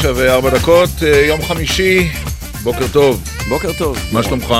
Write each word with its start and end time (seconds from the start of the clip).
תשע 0.00 0.12
וארבע 0.16 0.50
דקות, 0.50 0.90
אה, 1.02 1.26
יום 1.26 1.42
חמישי, 1.42 2.08
בוקר 2.62 2.86
טוב. 2.92 3.22
בוקר 3.48 3.72
טוב. 3.78 3.98
מה 4.12 4.22
שלומך? 4.22 4.54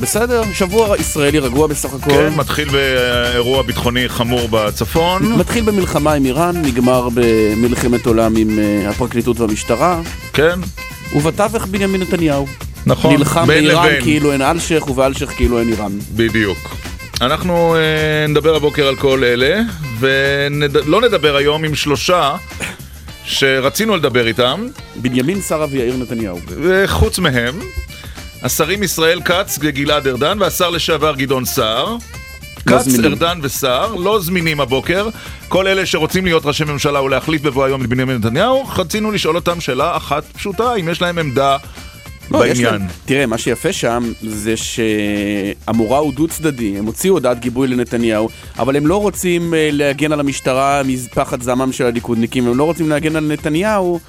בסדר, 0.00 0.42
שבוע 0.52 0.96
ישראלי 0.96 1.38
רגוע 1.38 1.66
בסך 1.66 1.94
הכל. 1.94 2.10
כן, 2.10 2.34
מתחיל 2.36 2.68
באירוע 2.68 3.62
ביטחוני 3.62 4.08
חמור 4.08 4.48
בצפון. 4.50 5.32
מתחיל 5.32 5.64
במלחמה 5.64 6.12
עם 6.12 6.24
איראן, 6.24 6.62
נגמר 6.62 7.08
במלחמת 7.14 8.06
עולם 8.06 8.36
עם 8.36 8.58
אה, 8.58 8.90
הפרקליטות 8.90 9.40
והמשטרה, 9.40 10.00
כן, 10.32 10.58
ובתווך 11.14 11.66
בנימין 11.66 12.02
נתניהו. 12.02 12.46
נכון. 12.86 13.14
נלחם 13.14 13.46
בין 13.46 13.64
באיראן 13.64 13.86
לבין. 13.86 14.02
כאילו 14.02 14.32
אין 14.32 14.42
אלשיך, 14.42 14.88
ובאלשיך 14.88 15.30
כאילו 15.30 15.58
אין 15.58 15.68
איראן. 15.68 15.92
בדיוק. 16.14 16.76
אנחנו 17.20 17.76
אה, 17.76 18.26
נדבר 18.28 18.56
הבוקר 18.56 18.86
על 18.86 18.96
כל 18.96 19.24
אלה, 19.24 19.60
ולא 19.98 21.00
נדבר 21.00 21.36
היום 21.36 21.64
עם 21.64 21.74
שלושה 21.74 22.36
שרצינו 23.26 23.96
לדבר 23.96 24.26
איתם, 24.26 24.66
בנימין 24.96 25.40
שרה 25.40 25.66
ויאיר 25.70 25.96
נתניהו. 25.96 26.38
וחוץ 26.48 27.18
מהם, 27.18 27.54
השרים 28.42 28.82
ישראל 28.82 29.20
כץ 29.24 29.58
וגלעד 29.60 30.06
ארדן 30.06 30.38
והשר 30.40 30.70
לשעבר 30.70 31.14
גדעון 31.14 31.44
סער. 31.44 31.96
לא 32.66 32.78
כץ, 32.78 32.84
זמינים. 32.84 33.12
ארדן 33.12 33.38
וסער 33.42 33.94
לא 33.94 34.20
זמינים 34.20 34.60
הבוקר. 34.60 35.08
כל 35.48 35.66
אלה 35.66 35.86
שרוצים 35.86 36.24
להיות 36.24 36.46
ראשי 36.46 36.64
ממשלה 36.64 37.02
ולהחליף 37.02 37.42
בבוא 37.42 37.64
היום 37.64 37.82
את 37.82 37.86
בנימין 37.86 38.16
נתניהו, 38.16 38.68
רצינו 38.76 39.10
לשאול 39.10 39.36
אותם 39.36 39.60
שאלה 39.60 39.96
אחת 39.96 40.24
פשוטה, 40.32 40.74
אם 40.74 40.88
יש 40.88 41.02
להם 41.02 41.18
עמדה 41.18 41.52
לא, 41.52 41.58
בעניין. 42.30 42.64
להם- 42.74 42.82
תראה, 43.04 43.26
מה 43.26 43.38
שיפה 43.38 43.72
שם 43.72 44.12
זה 44.22 44.54
שהמורא 44.56 45.98
הוא 45.98 46.12
דו 46.12 46.28
צדדי, 46.28 46.78
הם 46.78 46.86
הוציאו 46.86 47.14
הודעת 47.14 47.40
גיבוי 47.40 47.68
לנתניהו, 47.68 48.28
אבל 48.58 48.76
הם 48.76 48.86
לא 48.86 48.96
רוצים 49.00 49.54
אה, 49.54 49.68
להגן 49.72 50.12
על 50.12 50.20
המשטרה 50.20 50.82
מפחד 50.86 51.42
זעמם 51.42 51.72
של 51.72 51.84
הליכודניקים, 51.86 52.46
הם 52.46 52.58
לא 52.58 52.64
רוצים 52.64 52.88
להגן 52.88 53.16
על 53.16 53.32
נתניהו 53.32 54.00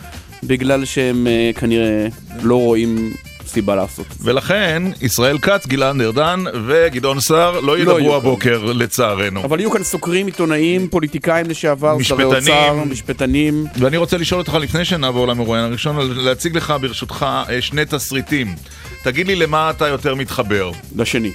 בגלל 0.44 0.86
שהם 0.86 1.28
אה, 1.28 1.52
כנראה 1.56 2.08
לא 2.44 2.56
רואים 2.56 3.12
סיבה 3.48 3.76
לעשות 3.76 4.06
את 4.12 4.20
זה. 4.20 4.32
ולכן, 4.32 4.84
ישראל 5.02 5.38
כץ, 5.38 5.68
גלעד 5.68 6.02
ארדן 6.02 6.44
וגדעון 6.68 7.20
סער 7.20 7.60
לא 7.60 7.78
יהיו 7.78 8.00
ידברו. 8.00 8.16
הבוקר, 8.16 8.64
לצערנו. 8.66 9.44
אבל 9.44 9.60
יהיו 9.60 9.72
כאן 9.72 9.84
סוקרים, 9.84 10.26
עיתונאים, 10.26 10.88
פוליטיקאים 10.88 11.50
לשעבר, 11.50 11.98
שרי. 12.04 12.24
אוצר, 12.24 12.74
משפטנים. 12.74 13.66
ואני 13.80 13.98
רוצה 13.98 14.18
לשאול 14.18 14.42
אותך 14.42 14.54
לפני 14.54 14.86
שנעבור 14.86 15.28
למרואיין 15.28 15.66
הראשון, 15.66 16.12
להציג 16.18 16.58
לך 16.58 16.74
ברשותך 16.82 17.26
אה, 17.50 17.62
שני 17.62 17.86
תסריטים. 17.86 18.56
תגיד 19.04 19.28
לי 19.28 19.36
למה 19.36 19.70
אתה 19.70 19.88
יותר 19.88 20.16
מתחבר. 20.16 20.72
לשני. 20.96 21.32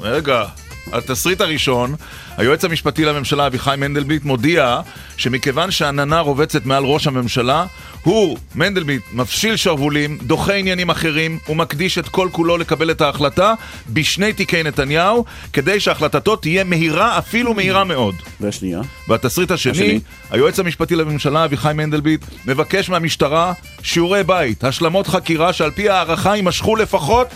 רגע, 0.00 0.44
התסריט 0.92 1.40
הראשון, 1.40 1.94
היועץ 2.36 2.64
המשפטי 2.64 3.04
לממשלה 3.04 3.46
אביחי 3.46 3.74
מנדלבליט 3.78 4.24
מודיע 4.24 4.80
שמכיוון 5.16 5.70
שהעננה 5.70 6.20
רובצת 6.20 6.66
מעל 6.66 6.84
ראש 6.84 7.06
הממשלה, 7.06 7.66
הוא, 8.02 8.38
מנדלבליט, 8.54 9.02
מפשיל 9.12 9.56
שרוולים, 9.56 10.18
דוחה 10.22 10.54
עניינים 10.54 10.90
אחרים 10.90 11.38
ומקדיש 11.48 11.98
את 11.98 12.08
כל 12.08 12.28
כולו 12.32 12.58
לקבל 12.58 12.90
את 12.90 13.00
ההחלטה 13.00 13.54
בשני 13.88 14.32
תיקי 14.32 14.62
נתניהו, 14.62 15.24
כדי 15.52 15.80
שהחלטתו 15.80 16.36
תהיה 16.36 16.64
מהירה, 16.64 17.18
אפילו 17.18 17.54
מהירה 17.54 17.84
מאוד. 17.84 18.14
והשנייה? 18.40 18.80
והתסריט 19.08 19.50
השני, 19.50 19.72
השני. 19.72 20.00
היועץ 20.30 20.58
המשפטי 20.58 20.96
לממשלה 20.96 21.44
אביחי 21.44 21.72
מנדלבליט 21.74 22.24
מבקש 22.46 22.88
מהמשטרה 22.88 23.52
שיעורי 23.82 24.24
בית, 24.24 24.64
השלמות 24.64 25.06
חקירה 25.06 25.52
שעל 25.52 25.70
פי 25.70 25.88
הערכה 25.88 26.36
יימשכו 26.36 26.76
לפחות 26.76 27.28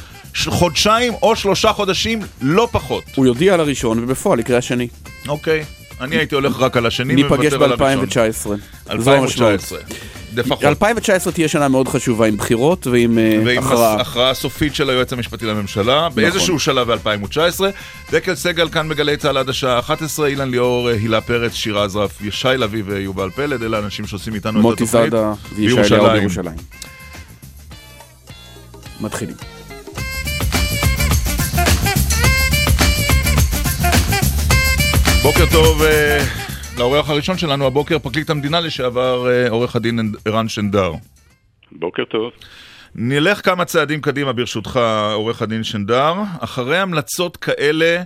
חודשיים 0.48 1.12
או 1.22 1.36
שלושה 1.36 1.72
חודשים, 1.72 2.20
לא 2.42 2.68
פחות. 2.72 3.04
הוא 3.14 3.26
יודיע 3.26 3.54
על 3.54 3.60
הראשון 3.60 4.04
ובפועל 4.04 4.40
יקרה 4.40 4.58
השני. 4.58 4.88
אוקיי, 5.28 5.64
אני 6.00 6.16
הייתי 6.16 6.34
הולך 6.34 6.60
רק 6.60 6.76
על 6.76 6.86
השני 6.86 7.14
ניפגש 7.14 7.52
ומוותר 7.52 7.64
על 7.64 7.72
הראשון. 7.72 8.06
ב-2019. 8.06 9.02
זו 9.02 9.12
המשמעות. 9.12 9.52
2019. 9.52 9.78
לפחות. 10.36 10.64
2019 10.64 11.32
תהיה 11.32 11.48
שנה 11.48 11.68
מאוד 11.68 11.88
חשובה 11.88 12.26
עם 12.26 12.36
בחירות 12.36 12.86
ועם 12.86 13.18
אה, 13.18 13.40
ועם 13.44 13.58
הכרעה. 13.58 14.00
הכרעה 14.00 14.34
סופית 14.34 14.74
של 14.74 14.90
היועץ 14.90 15.12
המשפטי 15.12 15.46
לממשלה, 15.46 16.08
באיזשהו 16.08 16.58
שלב 16.58 16.92
ב-2019. 16.92 17.60
דקל 18.10 18.34
סגל 18.34 18.68
כאן 18.68 18.88
בגלי 18.88 19.16
צה"ל 19.16 19.36
עד 19.36 19.48
השעה 19.48 19.78
11, 19.78 20.26
אילן 20.26 20.50
ליאור, 20.50 20.88
אה, 20.90 20.94
הילה 20.94 21.20
פרץ, 21.20 21.52
שירה 21.52 21.84
אזרף, 21.84 22.20
ישי 22.20 22.48
לביא 22.58 22.82
ויובל 22.86 23.30
פלד, 23.30 23.62
אלה 23.62 23.76
האנשים 23.76 24.06
שעושים 24.06 24.34
איתנו 24.34 24.58
את 24.58 24.62
מוטי 24.62 24.84
התוכנית. 24.84 25.10
זאדה 25.10 25.32
וישי. 25.56 25.94
אליהו 25.94 26.10
בירושלים. 26.10 26.56
מתחילים. 29.00 29.53
בוקר 35.24 35.44
טוב 35.52 35.82
אה, 35.82 36.18
לאורח 36.78 37.10
הראשון 37.10 37.38
שלנו 37.38 37.66
הבוקר, 37.66 37.98
פרקליט 37.98 38.30
המדינה 38.30 38.60
לשעבר, 38.60 39.30
אה, 39.30 39.50
עורך 39.50 39.76
הדין 39.76 40.12
ערן 40.24 40.48
שנדר. 40.48 40.92
בוקר 41.72 42.04
טוב. 42.04 42.32
נלך 42.94 43.44
כמה 43.44 43.64
צעדים 43.64 44.00
קדימה 44.00 44.32
ברשותך, 44.32 44.80
עורך 45.14 45.42
הדין 45.42 45.64
שנדר. 45.64 46.14
אחרי 46.40 46.78
המלצות 46.78 47.36
כאלה 47.36 48.02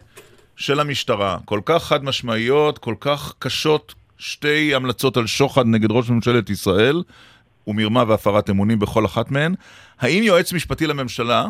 של 0.56 0.80
המשטרה, 0.80 1.38
כל 1.44 1.60
כך 1.64 1.84
חד 1.84 2.04
משמעיות, 2.04 2.78
כל 2.78 2.94
כך 3.00 3.34
קשות, 3.38 3.94
שתי 4.18 4.74
המלצות 4.74 5.16
על 5.16 5.26
שוחד 5.26 5.66
נגד 5.66 5.90
ראש 5.90 6.10
ממשלת 6.10 6.50
ישראל, 6.50 7.02
ומרמה 7.66 8.04
והפרת 8.08 8.50
אמונים 8.50 8.78
בכל 8.78 9.06
אחת 9.06 9.30
מהן, 9.30 9.54
האם 10.00 10.22
יועץ 10.22 10.52
משפטי 10.52 10.86
לממשלה 10.86 11.46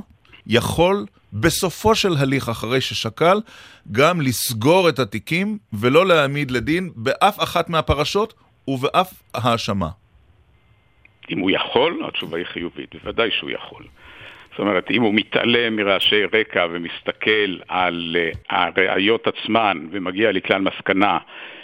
יכול 0.46 1.06
בסופו 1.32 1.94
של 1.94 2.12
הליך, 2.20 2.48
אחרי 2.48 2.80
ששקל, 2.80 3.40
גם 3.92 4.20
לסגור 4.20 4.88
את 4.88 4.98
התיקים 4.98 5.58
ולא 5.72 6.06
להעמיד 6.06 6.50
לדין 6.50 6.90
באף 6.96 7.42
אחת 7.42 7.70
מהפרשות 7.70 8.34
ובאף 8.68 9.22
האשמה? 9.34 9.88
אם 11.30 11.38
הוא 11.38 11.50
יכול, 11.50 12.02
התשובה 12.08 12.38
היא 12.38 12.46
חיובית, 12.46 12.94
בוודאי 12.94 13.30
שהוא 13.30 13.50
יכול. 13.50 13.84
זאת 14.50 14.58
אומרת, 14.58 14.90
אם 14.90 15.02
הוא 15.02 15.14
מתעלם 15.14 15.76
מרעשי 15.76 16.24
רקע 16.24 16.66
ומסתכל 16.70 17.58
על 17.68 18.16
uh, 18.16 18.36
הראיות 18.50 19.26
עצמן 19.26 19.86
ומגיע 19.90 20.32
לכלל 20.32 20.60
מסקנה 20.60 21.18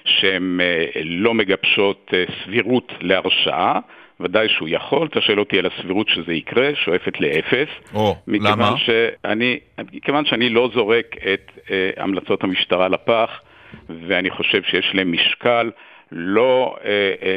שהן 0.05 0.61
uh, 0.61 0.99
לא 1.05 1.35
מגבשות 1.35 2.11
uh, 2.11 2.33
סבירות 2.45 2.93
להרשעה, 3.01 3.79
ודאי 4.21 4.49
שהוא 4.49 4.69
יכול. 4.69 5.07
אתה 5.07 5.21
שואל 5.21 5.39
אותי 5.39 5.59
על 5.59 5.67
הסבירות 5.67 6.09
שזה 6.09 6.33
יקרה, 6.33 6.71
שואפת 6.75 7.21
לאפס. 7.21 7.69
או, 7.95 8.17
מכיוון 8.27 8.59
למה? 8.59 8.75
שאני, 8.79 9.59
מכיוון 9.93 10.25
שאני 10.25 10.49
לא 10.49 10.71
זורק 10.75 11.17
את 11.35 11.51
uh, 11.57 11.71
המלצות 11.97 12.45
המשטרה 12.45 12.89
לפח, 12.89 13.41
ואני 13.89 14.31
חושב 14.31 14.63
שיש 14.63 14.91
להם 14.95 15.13
משקל 15.13 15.71
לא 16.13 16.77
uh, 16.77 16.81
uh, 16.83 16.87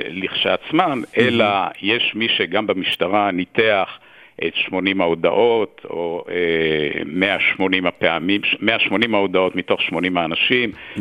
לכשעצמן, 0.10 1.02
אלא 1.18 1.46
יש 1.82 2.12
מי 2.16 2.28
שגם 2.30 2.68
במשטרה 2.68 3.32
ניתח 3.32 4.00
את 4.48 4.56
80 4.56 5.02
ההודעות, 5.02 5.82
או 5.90 6.24
uh, 6.28 7.04
180 7.06 7.86
הפעמים, 7.86 8.42
180 8.60 9.16
ההודעות 9.16 9.56
מתוך 9.56 9.82
80 9.82 10.18
האנשים, 10.18 10.72
uh, 10.96 11.00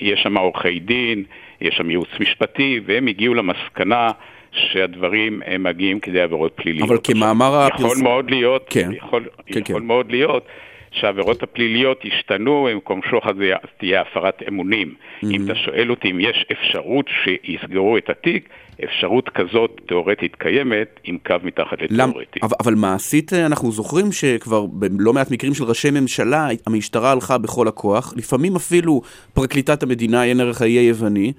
יש 0.00 0.20
שם 0.22 0.36
עורכי 0.38 0.80
דין, 0.80 1.24
יש 1.60 1.74
שם 1.74 1.90
ייעוץ 1.90 2.10
משפטי, 2.20 2.80
והם 2.86 3.06
הגיעו 3.06 3.34
למסקנה 3.34 4.10
שהדברים 4.52 5.42
הם 5.46 5.62
מגיעים 5.62 6.00
כדי 6.00 6.20
עבירות 6.20 6.52
פליליות. 6.54 6.88
אבל 6.88 6.98
כמאמר 7.04 7.68
יכול 7.74 7.86
הפרסום... 7.86 8.02
מאוד 8.02 8.30
להיות, 8.30 8.66
כן. 8.70 8.90
יכול, 8.92 9.24
כן, 9.46 9.60
יכול 9.60 9.80
כן. 9.80 9.86
מאוד 9.86 10.10
להיות 10.10 10.44
שהעבירות 10.92 11.42
הפליליות 11.42 12.04
ישתנו, 12.04 12.68
במקום 12.72 13.00
שוחד 13.10 13.36
זה 13.36 13.52
תהיה 13.78 14.00
הפרת 14.00 14.42
אמונים. 14.48 14.94
אם 15.24 15.44
אתה 15.44 15.54
שואל 15.54 15.90
אותי 15.90 16.10
אם 16.10 16.20
יש 16.20 16.46
אפשרות 16.52 17.06
שיסגרו 17.24 17.96
את 17.96 18.10
התיק, 18.10 18.48
אפשרות 18.84 19.28
כזאת 19.28 19.80
תיאורטית 19.86 20.36
קיימת, 20.36 21.00
עם 21.04 21.18
קו 21.26 21.34
מתחת 21.42 21.78
למ... 21.90 22.08
לתיאורטי. 22.08 22.40
אבל, 22.42 22.56
אבל 22.60 22.74
מעשית 22.74 23.32
אה, 23.32 23.46
אנחנו 23.46 23.72
זוכרים 23.72 24.12
שכבר 24.12 24.66
בלא 24.66 25.12
מעט 25.12 25.30
מקרים 25.30 25.54
של 25.54 25.64
ראשי 25.64 25.90
ממשלה 25.90 26.48
המשטרה 26.66 27.12
הלכה 27.12 27.38
בכל 27.38 27.68
הכוח, 27.68 28.14
לפעמים 28.16 28.56
אפילו 28.56 29.02
פרקליטת 29.34 29.82
המדינה 29.82 30.22
עיין 30.22 30.40
ערך 30.40 30.62
האי 30.62 30.72
היווני, 30.72 31.32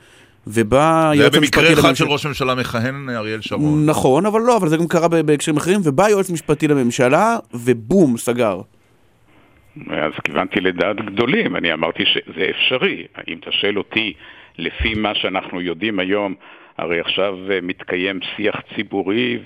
ובא 0.47 1.11
זה 1.15 1.21
היה 1.21 1.29
במקרה 1.29 1.67
המשפטי 1.67 1.73
אחד. 1.73 1.93
של 1.93 2.05
ראש 2.05 2.25
ממשלה 2.25 2.55
מכהן, 2.55 3.09
אריאל 3.09 3.41
שרון. 3.41 3.85
נכון, 3.85 4.25
אבל 4.25 4.41
לא, 4.41 4.57
אבל 4.57 4.69
זה 4.69 4.77
גם 4.77 4.88
קרה 4.88 5.07
בהקשרים 5.07 5.57
אחרים, 5.57 5.79
ובא 5.83 6.05
היועץ 6.05 6.29
המשפטי 6.29 6.67
לממשלה, 6.67 7.38
ובום, 7.53 8.17
סגר. 8.17 8.61
אז 9.89 10.11
כיוונתי 10.23 10.61
לדעת 10.61 11.05
גדולים, 11.05 11.55
אני 11.55 11.73
אמרתי 11.73 12.03
שזה 12.05 12.45
אפשרי. 12.49 13.05
אם 13.27 13.38
אתה 13.39 13.51
שואל 13.51 13.77
אותי, 13.77 14.13
לפי 14.57 14.93
מה 14.93 15.15
שאנחנו 15.15 15.61
יודעים 15.61 15.99
היום, 15.99 16.35
הרי 16.77 16.99
עכשיו 16.99 17.37
אה, 17.51 17.59
מתקיים 17.61 18.19
שיח 18.35 18.55
ציבורי, 18.75 19.39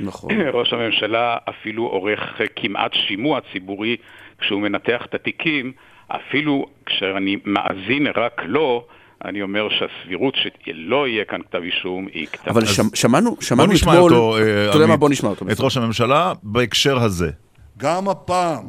נכון. 0.00 0.30
וראש 0.38 0.72
הממשלה 0.72 1.36
אפילו 1.48 1.86
עורך 1.86 2.40
אה, 2.40 2.46
כמעט 2.56 2.94
שימוע 2.94 3.40
ציבורי 3.52 3.96
כשהוא 4.38 4.60
מנתח 4.60 5.06
את 5.08 5.14
התיקים, 5.14 5.72
אפילו 6.08 6.66
כשאני 6.86 7.36
מאזין 7.44 8.06
רק 8.16 8.42
לו, 8.46 8.86
אני 9.24 9.42
אומר 9.42 9.68
שהסבירות 9.68 10.34
שלא 10.64 11.08
יהיה 11.08 11.24
כאן 11.24 11.40
כתב 11.42 11.58
אישום 11.62 12.06
היא 12.12 12.26
קטנה. 12.26 12.52
אבל 12.52 12.66
שמ, 12.66 12.82
שמענו, 12.94 13.30
בוא 13.30 13.42
שמענו 13.42 13.72
נשמע 13.72 13.92
אתמול... 13.92 14.14
אותו, 14.14 14.36
אה, 14.36 14.68
אתה 14.68 14.76
יודע 14.76 14.86
מה? 14.86 14.96
בוא 14.96 15.08
נשמע 15.08 15.30
אותו. 15.30 15.46
את 15.52 15.60
ראש 15.60 15.76
הממשלה 15.76 16.32
בהקשר 16.42 16.98
הזה. 16.98 17.30
גם 17.78 18.08
הפעם 18.08 18.64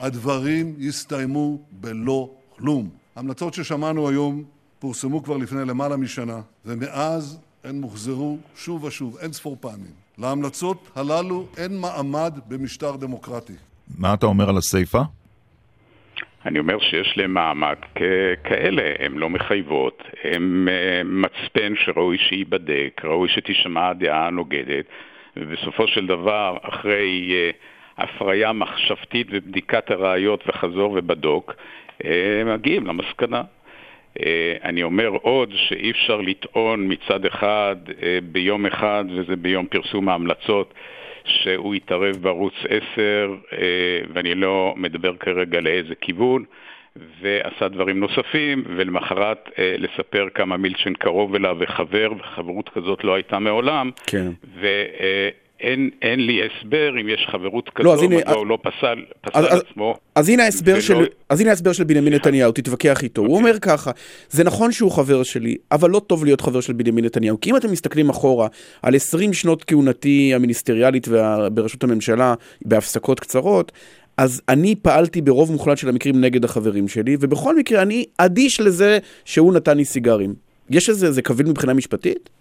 הדברים 0.00 0.74
יסתיימו 0.78 1.58
בלא 1.70 2.30
כלום. 2.56 2.88
ההמלצות 3.16 3.54
ששמענו 3.54 4.08
היום 4.08 4.44
פורסמו 4.78 5.22
כבר 5.22 5.36
לפני 5.36 5.64
למעלה 5.64 5.96
משנה, 5.96 6.40
ומאז 6.64 7.38
הן 7.64 7.80
מוחזרו 7.80 8.38
שוב 8.56 8.84
ושוב, 8.84 9.16
אין 9.20 9.32
ספור 9.32 9.56
פעמים. 9.60 10.06
להמלצות 10.18 10.90
הללו 10.94 11.46
אין 11.56 11.80
מעמד 11.80 12.38
במשטר 12.48 12.96
דמוקרטי. 12.96 13.52
מה 13.98 14.14
אתה 14.14 14.26
אומר 14.26 14.48
על 14.48 14.56
הסיפה? 14.56 15.02
אני 16.46 16.58
אומר 16.58 16.78
שיש 16.78 17.18
להם 17.18 17.34
מעמד 17.34 17.76
כאלה, 18.44 18.82
הן 18.98 19.12
לא 19.14 19.30
מחייבות, 19.30 20.02
הן 20.24 20.68
אה, 20.68 21.02
מצפן 21.04 21.76
שראוי 21.76 22.18
שייבדק, 22.18 23.00
ראוי 23.04 23.28
שתשמע 23.28 23.88
הדעה 23.88 24.26
הנוגדת, 24.26 24.84
ובסופו 25.36 25.88
של 25.88 26.06
דבר, 26.06 26.56
אחרי 26.62 27.30
uh, 27.30 28.02
הפריה 28.02 28.52
מחשבתית 28.52 29.26
ובדיקת 29.30 29.90
הראיות 29.90 30.44
וחזור 30.48 30.94
ובדוק, 30.98 31.54
uh, 32.02 32.06
מגיעים 32.46 32.86
למסקנה. 32.86 33.42
אני 34.64 34.82
אומר 34.82 35.08
עוד 35.08 35.52
שאי 35.54 35.90
אפשר 35.90 36.20
לטעון 36.20 36.92
מצד 36.92 37.24
אחד 37.24 37.76
ביום 38.32 38.66
אחד, 38.66 39.04
וזה 39.08 39.36
ביום 39.36 39.66
פרסום 39.66 40.08
ההמלצות, 40.08 40.74
שהוא 41.26 41.74
התערב 41.74 42.16
בערוץ 42.16 42.54
10, 42.68 43.34
ואני 44.12 44.34
לא 44.34 44.74
מדבר 44.76 45.16
כרגע 45.16 45.60
לאיזה 45.60 45.94
כיוון, 46.00 46.44
ועשה 47.20 47.68
דברים 47.68 48.00
נוספים, 48.00 48.64
ולמחרת 48.76 49.50
אה, 49.58 49.74
לספר 49.78 50.28
כמה 50.34 50.56
מילצ'ן 50.56 50.94
קרוב 50.94 51.34
אליו 51.34 51.56
וחבר, 51.60 52.12
וחברות 52.18 52.68
כזאת 52.68 53.04
לא 53.04 53.14
הייתה 53.14 53.38
מעולם. 53.38 53.90
כן. 54.06 54.30
אה, 54.62 55.28
אין 55.60 56.26
לי 56.26 56.40
הסבר 56.46 57.00
אם 57.00 57.08
יש 57.08 57.26
חברות 57.32 57.70
כזו, 57.74 57.88
לא, 57.88 58.08
מדוע 58.08 58.34
הוא 58.34 58.46
לא 58.46 58.58
פסל, 58.62 59.04
פסל 59.20 59.38
אז, 59.38 59.60
עצמו. 59.60 59.94
אז 60.14 60.28
הנה, 60.28 60.44
ההסבר 60.44 60.72
ולא... 60.72 60.80
של, 60.80 61.06
אז 61.28 61.40
הנה 61.40 61.50
ההסבר 61.50 61.72
של 61.72 61.84
בנימין 61.84 62.12
נתניהו, 62.12 62.52
תתווכח 62.52 63.02
איתו. 63.02 63.22
Okay. 63.22 63.24
הוא 63.24 63.36
אוקיי. 63.36 63.50
אומר 63.50 63.58
ככה, 63.58 63.90
זה 64.30 64.44
נכון 64.44 64.72
שהוא 64.72 64.92
חבר 64.92 65.22
שלי, 65.22 65.56
אבל 65.72 65.90
לא 65.90 65.98
טוב 65.98 66.24
להיות 66.24 66.40
חבר 66.40 66.60
של 66.60 66.72
בנימין 66.72 67.04
נתניהו. 67.04 67.40
כי 67.40 67.50
אם 67.50 67.56
אתם 67.56 67.72
מסתכלים 67.72 68.08
אחורה 68.08 68.48
על 68.82 68.94
20 68.94 69.32
שנות 69.32 69.64
כהונתי 69.64 70.34
המיניסטריאלית 70.34 71.08
בראשות 71.52 71.84
הממשלה, 71.84 72.34
בהפסקות 72.64 73.20
קצרות, 73.20 73.72
אז 74.16 74.42
אני 74.48 74.74
פעלתי 74.82 75.20
ברוב 75.20 75.52
מוחלט 75.52 75.78
של 75.78 75.88
המקרים 75.88 76.20
נגד 76.20 76.44
החברים 76.44 76.88
שלי, 76.88 77.16
ובכל 77.20 77.56
מקרה 77.56 77.82
אני 77.82 78.04
אדיש 78.18 78.60
לזה 78.60 78.98
שהוא 79.24 79.54
נתן 79.54 79.76
לי 79.76 79.84
סיגרים. 79.84 80.34
יש 80.70 80.88
איזה, 80.88 81.12
זה 81.12 81.22
קביל 81.22 81.46
מבחינה 81.46 81.74
משפטית? 81.74 82.35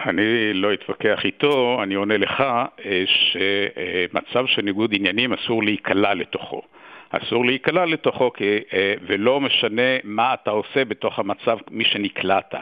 אני 0.00 0.52
לא 0.54 0.72
אתווכח 0.72 1.24
איתו, 1.24 1.78
אני 1.82 1.94
עונה 1.94 2.16
לך 2.16 2.40
אה, 2.40 3.04
שמצב 3.06 4.46
של 4.46 4.62
ניגוד 4.62 4.94
עניינים 4.94 5.32
אסור 5.32 5.62
להיקלע 5.62 6.14
לתוכו. 6.14 6.62
אסור 7.10 7.46
להיקלע 7.46 7.84
לתוכו, 7.84 8.30
אה, 8.72 8.94
ולא 9.06 9.40
משנה 9.40 9.96
מה 10.04 10.34
אתה 10.34 10.50
עושה 10.50 10.84
בתוך 10.84 11.18
המצב, 11.18 11.58
מי 11.70 11.84
שנקלעת. 11.84 12.54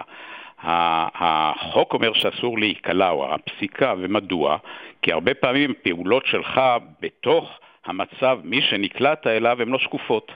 החוק 0.63 1.95
אומר 1.95 2.13
שאסור 2.13 2.59
להיקלע, 2.59 3.11
או 3.11 3.35
הפסיקה, 3.35 3.95
ומדוע? 3.99 4.57
כי 5.03 5.13
הרבה 5.13 5.35
פעמים 5.35 5.75
פעולות 5.83 6.27
שלך 6.27 6.61
בתוך 7.01 7.59
המצב, 7.85 8.39
מי 8.45 8.63
שנקלעת 8.63 9.27
אליו, 9.27 9.63
הן 9.63 9.69
לא 9.69 9.79
שקופות. 9.79 10.33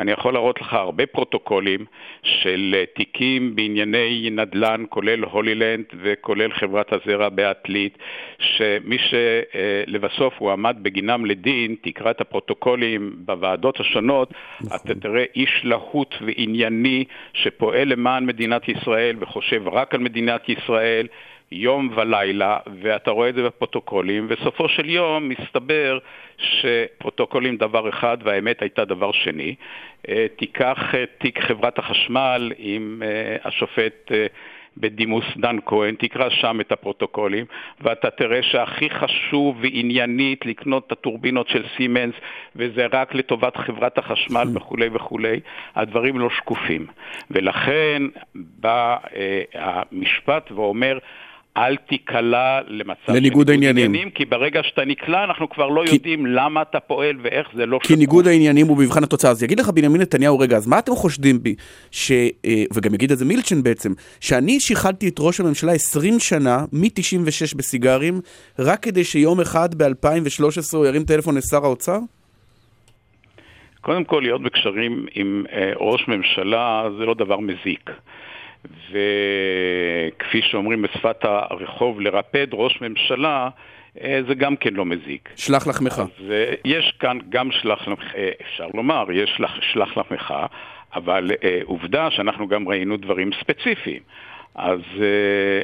אני 0.00 0.12
יכול 0.12 0.32
להראות 0.32 0.60
לך 0.60 0.72
הרבה 0.72 1.06
פרוטוקולים 1.06 1.84
של 2.22 2.84
תיקים 2.94 3.56
בענייני 3.56 4.28
נדל"ן, 4.30 4.84
כולל 4.88 5.24
הולילנד 5.24 5.84
וכולל 6.02 6.52
חברת 6.52 6.92
הזרע 6.92 7.28
בעתלית, 7.28 7.98
שמי 8.38 8.96
שלבסוף 8.98 10.34
הוא 10.38 10.52
עמד 10.52 10.76
בגינם 10.82 11.26
לדין, 11.26 11.74
תקרא 11.80 12.10
את 12.10 12.20
הפרוטוקולים 12.20 13.12
בוועדות 13.16 13.80
השונות, 13.80 14.34
נכון. 14.60 14.78
אתה 14.84 14.94
תראה 14.94 15.24
איש 15.36 15.60
להוט 15.64 16.14
וענייני 16.20 17.04
שפועל 17.34 17.88
למען 17.88 18.26
מדינת 18.26 18.68
ישראל 18.68 19.16
וחושב 19.20 19.68
רק 19.68 19.94
על 19.94 20.00
מדינת 20.00 20.48
ישראל. 20.48 21.06
יום 21.52 21.90
ולילה, 21.96 22.58
ואתה 22.82 23.10
רואה 23.10 23.28
את 23.28 23.34
זה 23.34 23.42
בפרוטוקולים, 23.42 24.26
וסופו 24.30 24.68
של 24.68 24.90
יום 24.90 25.28
מסתבר 25.28 25.98
שפרוטוקולים 26.38 27.56
דבר 27.56 27.88
אחד 27.88 28.18
והאמת 28.22 28.62
הייתה 28.62 28.84
דבר 28.84 29.12
שני. 29.12 29.54
אה, 30.08 30.26
תיקח 30.36 30.78
תיק 31.18 31.40
חברת 31.40 31.78
החשמל 31.78 32.52
עם 32.58 33.02
אה, 33.06 33.36
השופט 33.44 34.12
אה, 34.12 34.26
בדימוס 34.76 35.24
דן 35.36 35.56
כהן, 35.66 35.94
תקרא 35.98 36.28
שם 36.30 36.60
את 36.60 36.72
הפרוטוקולים, 36.72 37.44
ואתה 37.80 38.10
תראה 38.10 38.42
שהכי 38.42 38.90
חשוב 38.90 39.56
ועניינית 39.60 40.46
לקנות 40.46 40.86
את 40.86 40.92
הטורבינות 40.92 41.48
של 41.48 41.64
סימנס, 41.76 42.14
וזה 42.56 42.86
רק 42.92 43.14
לטובת 43.14 43.56
חברת 43.56 43.98
החשמל 43.98 44.48
וכולי 44.54 44.88
וכולי, 44.92 45.40
הדברים 45.74 46.18
לא 46.18 46.30
שקופים. 46.30 46.86
ולכן 47.30 48.02
בא 48.34 48.96
המשפט 49.54 50.52
ואומר, 50.52 50.98
אל 51.56 51.76
תיקלע 51.76 52.60
למצב 52.66 53.12
של 53.12 53.20
ניגוד 53.20 53.50
העניינים. 53.50 54.10
כי 54.10 54.24
ברגע 54.24 54.60
שאתה 54.62 54.84
נקלע, 54.84 55.24
אנחנו 55.24 55.48
כבר 55.48 55.68
לא 55.68 55.82
כי... 55.86 55.94
יודעים 55.94 56.26
למה 56.26 56.62
אתה 56.62 56.80
פועל 56.80 57.16
ואיך 57.22 57.48
זה 57.54 57.66
לא. 57.66 57.78
כי 57.82 57.96
ניגוד 57.96 58.26
העניינים 58.26 58.66
הוא 58.66 58.76
במבחן 58.76 59.04
התוצאה. 59.04 59.30
אז 59.30 59.42
יגיד 59.42 59.60
לך 59.60 59.68
בנימין 59.68 60.00
נתניהו, 60.00 60.38
רגע, 60.38 60.56
אז 60.56 60.66
מה 60.66 60.78
אתם 60.78 60.92
חושדים 60.92 61.42
בי, 61.42 61.54
ש... 61.90 62.12
אה, 62.12 62.64
וגם 62.74 62.94
יגיד 62.94 63.12
את 63.12 63.18
זה 63.18 63.24
מילצ'ן 63.24 63.62
בעצם, 63.62 63.92
שאני 64.20 64.60
שיחדתי 64.60 65.08
את 65.08 65.16
ראש 65.18 65.40
הממשלה 65.40 65.72
20 65.72 66.18
שנה, 66.18 66.64
מ-96 66.72 67.56
בסיגרים, 67.56 68.20
רק 68.58 68.82
כדי 68.82 69.04
שיום 69.04 69.40
אחד 69.40 69.74
ב-2013 69.74 70.76
הוא 70.76 70.86
ירים 70.86 71.04
טלפון 71.04 71.36
לשר 71.36 71.64
האוצר? 71.64 71.98
קודם 73.80 74.04
כל, 74.04 74.20
להיות 74.22 74.42
בקשרים 74.42 75.06
עם 75.14 75.44
אה, 75.52 75.72
ראש 75.76 76.08
ממשלה 76.08 76.82
זה 76.98 77.04
לא 77.04 77.14
דבר 77.14 77.40
מזיק. 77.40 77.90
וכפי 78.64 80.42
שאומרים 80.42 80.82
בשפת 80.82 81.24
הרחוב, 81.24 82.00
לרפד 82.00 82.46
ראש 82.52 82.80
ממשלה, 82.80 83.48
אה, 84.02 84.20
זה 84.28 84.34
גם 84.34 84.56
כן 84.56 84.74
לא 84.74 84.84
מזיק. 84.84 85.28
שלח 85.36 85.66
לחמך. 85.66 85.98
אז 85.98 86.30
אה, 86.30 86.54
יש 86.64 86.94
כאן 87.00 87.18
גם 87.28 87.50
שלח 87.52 87.80
לחמך, 87.80 88.14
אה, 88.14 88.30
אפשר 88.42 88.66
לומר, 88.74 89.04
יש 89.12 89.40
שלח 89.72 89.96
לחמך, 89.96 90.34
אבל 90.94 91.30
עובדה 91.64 92.10
שאנחנו 92.10 92.48
גם 92.48 92.68
ראינו 92.68 92.96
דברים 92.96 93.30
ספציפיים. 93.40 94.02
אז 94.54 94.80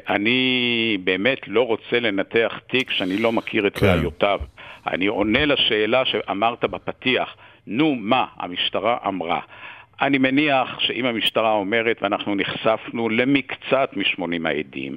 אני 0.09 0.99
באמת 1.05 1.39
לא 1.47 1.67
רוצה 1.67 2.01
לנתח 2.01 2.61
תיק 2.67 2.91
שאני 2.91 3.17
לא 3.17 3.33
מכיר 3.33 3.67
את 3.67 3.79
כן. 3.79 3.87
ראיותיו. 3.87 4.41
אני 4.87 5.07
עונה 5.07 5.47
לשאלה 5.47 6.05
שאמרת 6.05 6.65
בפתיח, 6.65 7.37
נו 7.67 7.95
מה, 7.95 8.27
המשטרה 8.37 8.97
אמרה. 9.07 9.41
אני 10.03 10.19
מניח 10.19 10.79
שאם 10.81 11.07
המשטרה 11.07 11.53
אומרת, 11.53 11.99
ואנחנו 12.03 12.35
נחשפנו 12.35 13.09
למקצת 13.09 13.91
משמונים 13.97 14.47
העדים, 14.47 14.97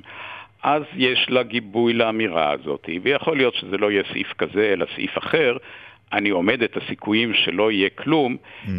אז 0.64 0.84
יש 0.96 1.26
לה 1.30 1.44
גיבוי 1.44 1.94
לאמירה 1.94 2.52
הזאת, 2.52 2.90
ויכול 3.04 3.38
להיות 3.38 3.56
שזה 3.56 3.78
לא 3.78 3.92
יהיה 3.92 4.04
סעיף 4.12 4.34
כזה, 4.38 4.70
אלא 4.74 4.86
סעיף 4.96 5.18
אחר. 5.18 5.58
אני 6.14 6.30
עומד 6.30 6.64
את 6.64 6.78
הסיכויים 6.78 7.34
שלא 7.34 7.72
יהיה 7.72 7.90
כלום, 7.90 8.38
mm. 8.66 8.70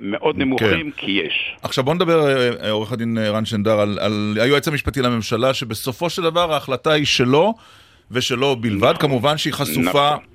מאוד 0.00 0.38
נמוכים, 0.38 0.90
כן. 0.90 0.96
כי 0.96 1.10
יש. 1.10 1.56
עכשיו 1.62 1.84
בוא 1.84 1.94
נדבר, 1.94 2.26
אה, 2.26 2.50
אה, 2.64 2.70
עורך 2.70 2.92
הדין 2.92 3.18
רן 3.18 3.44
שנדר, 3.44 3.80
על, 3.80 3.98
על 4.00 4.36
היועץ 4.40 4.68
המשפטי 4.68 5.02
לממשלה, 5.02 5.54
שבסופו 5.54 6.10
של 6.10 6.22
דבר 6.22 6.52
ההחלטה 6.52 6.92
היא 6.92 7.04
שלו, 7.04 7.54
ושלו 8.10 8.56
בלבד. 8.56 8.84
נכון, 8.84 8.96
כמובן 8.96 9.38
שהיא 9.38 9.52
חשופה 9.52 9.80
נכון. 9.80 10.31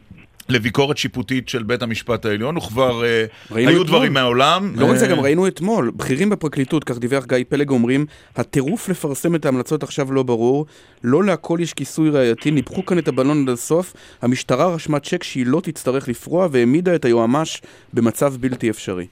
לביקורת 0.50 0.98
שיפוטית 0.98 1.50
של 1.50 1.63
בית 1.63 1.82
המשפט 1.82 2.25
העליון, 2.25 2.58
וכבר 2.58 3.06
אה, 3.06 3.25
היו 3.50 3.70
אתמול. 3.70 3.88
דברים 3.88 4.13
מהעולם. 4.13 4.74
לא 4.75 4.86
רק 4.86 4.96
זה, 4.98 5.08
גם 5.08 5.20
ראינו 5.20 5.48
אתמול, 5.48 5.92
בכירים 5.96 6.30
בפרקליטות, 6.30 6.84
כך 6.84 6.98
דיווח 6.98 7.25
גיא 7.25 7.38
פלג, 7.50 7.70
אומרים, 7.70 8.06
הטירוף 8.36 8.89
לפרסם 8.89 9.36
את 9.36 9.46
ההמלצות 9.46 9.84
עכשיו 9.84 10.13
לא 10.13 10.24
ברור, 10.24 10.66
לא 11.04 11.24
להכל 11.24 11.60
יש 11.62 11.74
כיסוי 11.74 12.10
ראייתי, 12.10 12.51
ניפחו 12.51 12.86
כאן 12.86 12.98
את 12.98 13.08
הבלון 13.08 13.44
עד 13.44 13.50
הסוף, 13.50 13.94
המשטרה 14.22 14.74
רשמה 14.74 15.00
צ'ק 15.00 15.24
שהיא 15.24 15.46
לא 15.46 15.62
תצטרך 15.62 16.08
לפרוע, 16.08 16.48
והעמידה 16.51 16.96
את 16.96 17.06
היועמ"ש 17.06 17.62
במצב 17.94 18.34
בלתי 18.39 18.70
אפשרי. 18.70 19.08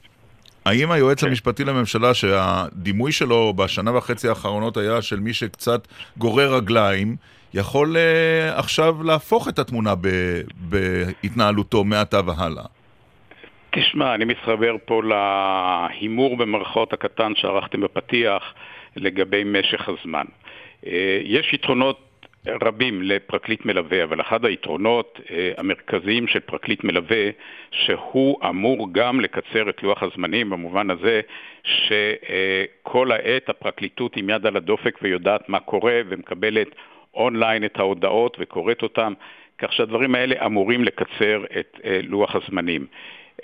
האם 0.65 0.91
היועץ. 0.91 1.23
המשפטי 1.23 1.63
לממשלה, 1.63 2.13
שהדימוי 2.13 3.11
שלו 3.11 3.53
בשנה 3.53 3.97
וחצי 3.97 4.29
האחרונות 4.29 4.77
היה 4.77 5.01
של 5.01 5.19
מי 5.19 5.33
שקצת 5.33 5.87
גורר 6.17 6.55
רגליים, 6.55 7.15
יכול 7.55 7.95
uh, 7.95 8.59
עכשיו 8.59 9.03
להפוך 9.03 9.49
את 9.49 9.59
התמונה 9.59 9.95
ב, 9.95 10.07
בהתנהלותו 10.55 11.83
מעתה 11.83 12.19
והלאה. 12.25 12.63
תשמע, 13.69 14.15
אני 14.15 14.25
מתחבר 14.25 14.75
פה 14.85 15.01
להימור 15.03 16.37
במרכאות 16.37 16.93
הקטן 16.93 17.35
שערכתם 17.35 17.81
בפתיח 17.81 18.53
לגבי 18.95 19.43
משך 19.43 19.89
הזמן. 19.89 20.25
Uh, 20.83 20.87
יש 21.23 21.53
יתרונות 21.53 22.01
רבים 22.61 23.01
לפרקליט 23.01 23.65
מלווה, 23.65 24.03
אבל 24.03 24.21
אחד 24.21 24.45
היתרונות 24.45 25.19
uh, 25.23 25.29
המרכזיים 25.57 26.27
של 26.27 26.39
פרקליט 26.39 26.83
מלווה, 26.83 27.29
שהוא 27.71 28.37
אמור 28.49 28.87
גם 28.91 29.19
לקצר 29.21 29.69
את 29.69 29.83
לוח 29.83 30.03
הזמנים 30.03 30.49
במובן 30.49 30.89
הזה 30.89 31.21
שכל 31.63 33.11
העת 33.11 33.49
הפרקליטות 33.49 34.17
עם 34.17 34.29
יד 34.29 34.45
על 34.45 34.57
הדופק 34.57 34.99
ויודעת 35.01 35.49
מה 35.49 35.59
קורה 35.59 36.01
ומקבלת 36.09 36.67
אונליין 37.15 37.65
את 37.65 37.79
ההודעות 37.79 38.37
וקוראת 38.39 38.83
אותן, 38.83 39.13
כך 39.57 39.73
שהדברים 39.73 40.15
האלה 40.15 40.45
אמורים 40.45 40.83
לקצר 40.83 41.43
את 41.59 41.79
אה, 41.85 41.99
לוח 42.03 42.35
הזמנים. 42.35 42.85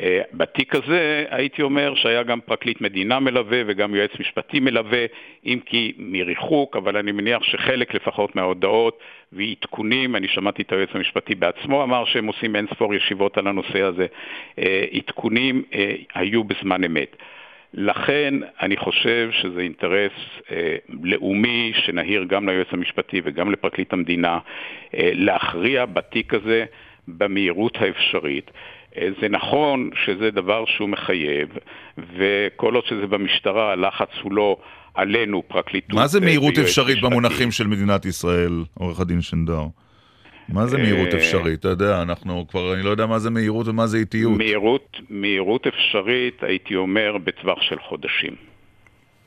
אה, 0.01 0.21
בתיק 0.33 0.75
הזה 0.75 1.25
הייתי 1.29 1.61
אומר 1.61 1.95
שהיה 1.95 2.23
גם 2.23 2.41
פרקליט 2.41 2.81
מדינה 2.81 3.19
מלווה 3.19 3.61
וגם 3.65 3.95
יועץ 3.95 4.11
משפטי 4.19 4.59
מלווה, 4.59 5.05
אם 5.45 5.59
כי 5.65 5.93
מריחוק, 5.97 6.75
אבל 6.75 6.97
אני 6.97 7.11
מניח 7.11 7.43
שחלק 7.43 7.93
לפחות 7.93 8.35
מההודעות 8.35 8.99
ועדכונים, 9.33 10.15
אני 10.15 10.27
שמעתי 10.27 10.61
את 10.61 10.71
היועץ 10.71 10.89
המשפטי 10.93 11.35
בעצמו 11.35 11.83
אמר 11.83 12.05
שהם 12.05 12.27
עושים 12.27 12.55
אין 12.55 12.67
ספור 12.67 12.95
ישיבות 12.95 13.37
על 13.37 13.47
הנושא 13.47 13.81
הזה, 13.81 14.05
אה, 14.59 14.85
עדכונים 14.93 15.63
היו 16.13 16.43
בזמן 16.43 16.83
אמת. 16.83 17.15
לכן 17.73 18.33
אני 18.61 18.77
חושב 18.77 19.29
שזה 19.31 19.59
אינטרס 19.59 20.11
אה, 20.51 20.75
לאומי 21.03 21.71
שנהיר 21.85 22.23
גם 22.23 22.49
ליועץ 22.49 22.67
המשפטי 22.71 23.21
וגם 23.23 23.51
לפרקליט 23.51 23.93
המדינה 23.93 24.39
אה, 24.95 25.11
להכריע 25.13 25.85
בתיק 25.85 26.33
הזה 26.33 26.65
במהירות 27.07 27.77
האפשרית. 27.77 28.51
אה, 28.97 29.07
זה 29.21 29.29
נכון 29.29 29.89
שזה 30.05 30.31
דבר 30.31 30.65
שהוא 30.65 30.89
מחייב, 30.89 31.49
וכל 31.97 32.75
עוד 32.75 32.85
שזה 32.85 33.07
במשטרה, 33.07 33.71
הלחץ 33.71 34.09
הוא 34.21 34.33
לא 34.33 34.57
עלינו, 34.93 35.43
פרקליטות. 35.47 35.93
מה 35.93 36.07
זה 36.07 36.19
אה, 36.19 36.25
מהירות 36.25 36.57
אפשרית 36.57 37.01
במונחים 37.01 37.51
של 37.51 37.67
מדינת 37.67 38.05
ישראל, 38.05 38.63
עורך 38.73 38.99
הדין 38.99 39.21
שנדר? 39.21 39.63
מה 40.51 40.67
זה 40.67 40.77
מהירות 40.77 41.13
אה, 41.13 41.17
אפשרית? 41.17 41.60
אתה 41.60 41.67
יודע, 41.67 42.01
אנחנו 42.01 42.46
כבר, 42.48 42.74
אני 42.74 42.81
לא 42.84 42.89
יודע 42.89 43.05
מה 43.05 43.20
זה 43.20 43.29
מהירות 43.29 43.67
ומה 43.67 43.88
זה 43.88 43.98
איטיות. 43.98 44.38
מהירות, 44.38 44.98
מהירות 45.10 45.67
אפשרית, 45.67 46.43
הייתי 46.43 46.75
אומר, 46.75 47.17
בטווח 47.24 47.62
של 47.62 47.79
חודשים. 47.89 48.51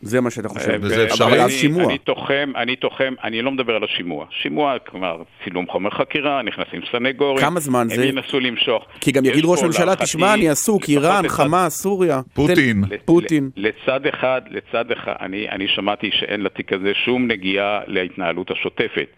זה 0.04 0.20
מה 0.20 0.30
שאתה 0.30 0.48
חושב, 0.48 0.70
אה, 0.70 0.76
וזה 0.80 1.04
אפשרי? 1.04 1.42
אבל 1.42 1.50
שימוע. 1.50 1.84
אני 1.84 1.98
תוחם, 1.98 2.52
אני 2.56 2.76
תוחם, 2.76 3.14
אני 3.24 3.42
לא 3.42 3.50
מדבר 3.50 3.74
על 3.74 3.84
השימוע. 3.84 4.26
שימוע, 4.42 4.78
כלומר, 4.78 5.22
צילום 5.44 5.66
חומר 5.66 5.90
חקירה, 5.90 6.42
נכנסים 6.42 6.80
סנגורים. 6.92 7.40
כמה 7.40 7.60
זמן 7.60 7.88
זה? 7.88 8.02
הם 8.02 8.08
ינסו 8.08 8.40
למשוך. 8.40 8.84
כי 9.00 9.12
גם 9.12 9.24
יגיד 9.24 9.44
ראש 9.44 9.62
הממשלה, 9.62 9.96
תשמע, 9.96 10.34
אני 10.34 10.48
עסוק, 10.48 10.88
איראן, 10.88 11.28
חמאס, 11.28 11.82
סוריה. 11.82 12.20
פוטין. 12.34 12.84
פוטין. 13.04 13.50
לצד 13.56 14.06
אחד, 14.06 14.40
לצד 14.50 14.90
אחד, 14.90 15.14
אני, 15.20 15.48
אני 15.48 15.68
שמעתי 15.68 16.10
שאין 16.12 16.40
לתיק 16.40 16.72
הזה 16.72 16.92
שום 17.04 17.26
נגיעה 17.26 17.80
להתנהלות 17.86 18.50
השוטפת. 18.50 19.08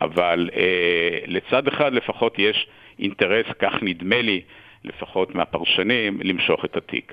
אבל 0.00 0.50
אה, 0.56 1.18
לצד 1.26 1.68
אחד 1.68 1.92
לפחות 1.92 2.38
יש 2.38 2.66
אינטרס, 2.98 3.46
כך 3.58 3.82
נדמה 3.82 4.22
לי, 4.22 4.40
לפחות 4.84 5.34
מהפרשנים, 5.34 6.18
למשוך 6.22 6.64
את 6.64 6.76
התיק. 6.76 7.12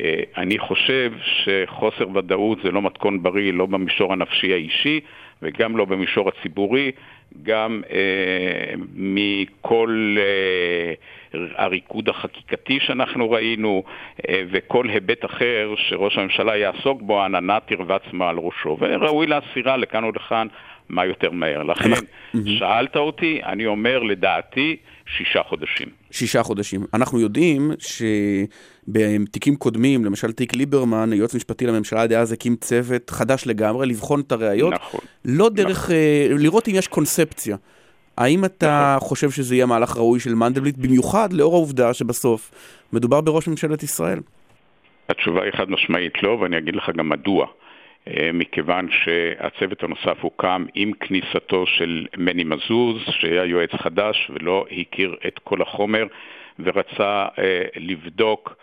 אה, 0.00 0.22
אני 0.36 0.58
חושב 0.58 1.12
שחוסר 1.22 2.08
ודאות 2.14 2.58
זה 2.62 2.70
לא 2.70 2.82
מתכון 2.82 3.22
בריא, 3.22 3.52
לא 3.52 3.66
במישור 3.66 4.12
הנפשי 4.12 4.52
האישי 4.52 5.00
וגם 5.42 5.76
לא 5.76 5.84
במישור 5.84 6.28
הציבורי, 6.28 6.92
גם 7.42 7.82
אה, 7.90 8.74
מכל 8.94 10.16
אה, 10.18 10.94
הריקוד 11.56 12.08
החקיקתי 12.08 12.80
שאנחנו 12.80 13.30
ראינו 13.30 13.82
אה, 14.28 14.42
וכל 14.50 14.88
היבט 14.88 15.24
אחר 15.24 15.74
שראש 15.76 16.18
הממשלה 16.18 16.56
יעסוק 16.56 17.02
בו, 17.02 17.22
העננה 17.22 17.60
תרבץ 17.60 18.02
מעל 18.12 18.38
ראשו, 18.38 18.76
וראוי 18.80 19.26
להסירה 19.26 19.76
לכאן 19.76 20.04
או 20.04 20.10
לכאן 20.12 20.46
מה 20.90 21.06
יותר 21.06 21.30
מהר. 21.30 21.62
לכן, 21.62 21.90
שאלת 22.58 22.96
אותי, 22.96 23.40
אני 23.46 23.66
אומר 23.66 23.98
לדעתי 24.02 24.76
שישה 25.16 25.42
חודשים. 25.42 25.88
שישה 26.10 26.42
חודשים. 26.42 26.86
אנחנו 26.94 27.20
יודעים 27.20 27.70
שבתיקים 28.88 29.56
קודמים, 29.56 30.04
למשל 30.04 30.32
תיק 30.32 30.54
ליברמן, 30.54 31.12
היועץ 31.12 31.34
המשפטי 31.34 31.66
לממשלה 31.66 32.06
דאז 32.06 32.32
הקים 32.32 32.56
צוות 32.56 33.10
חדש 33.10 33.46
לגמרי 33.46 33.86
לבחון 33.86 34.20
את 34.20 34.32
הראיות, 34.32 34.72
נכון. 34.72 35.00
לא 35.24 35.48
דרך, 35.48 35.84
נכון. 35.84 35.94
uh, 36.38 36.42
לראות 36.42 36.68
אם 36.68 36.74
יש 36.74 36.88
קונספציה. 36.88 37.56
האם 38.16 38.44
אתה 38.44 38.94
נכון. 38.96 39.08
חושב 39.08 39.30
שזה 39.30 39.54
יהיה 39.54 39.66
מהלך 39.66 39.96
ראוי 39.96 40.20
של 40.20 40.34
מנדלבליט, 40.34 40.76
במיוחד 40.76 41.32
לאור 41.32 41.54
העובדה 41.54 41.94
שבסוף 41.94 42.50
מדובר 42.92 43.20
בראש 43.20 43.48
ממשלת 43.48 43.82
ישראל? 43.82 44.20
התשובה 45.08 45.42
היא 45.42 45.52
חד 45.56 45.70
משמעית 45.70 46.22
לא, 46.22 46.30
ואני 46.30 46.58
אגיד 46.58 46.76
לך 46.76 46.90
גם 46.96 47.08
מדוע. 47.08 47.46
אה, 48.08 48.30
מכיוון 48.34 48.88
שהצוות 48.90 49.82
הנוסף 49.82 50.20
הוקם 50.20 50.66
עם 50.74 50.92
כניסתו 50.92 51.66
של 51.66 52.06
מני 52.16 52.44
מזוז, 52.44 53.02
שהיה 53.10 53.44
יועץ 53.44 53.70
חדש 53.74 54.30
ולא 54.34 54.66
הכיר 54.80 55.16
את 55.26 55.38
כל 55.38 55.62
החומר 55.62 56.06
ורצה 56.58 57.26
אה, 57.38 57.62
לבדוק 57.76 58.56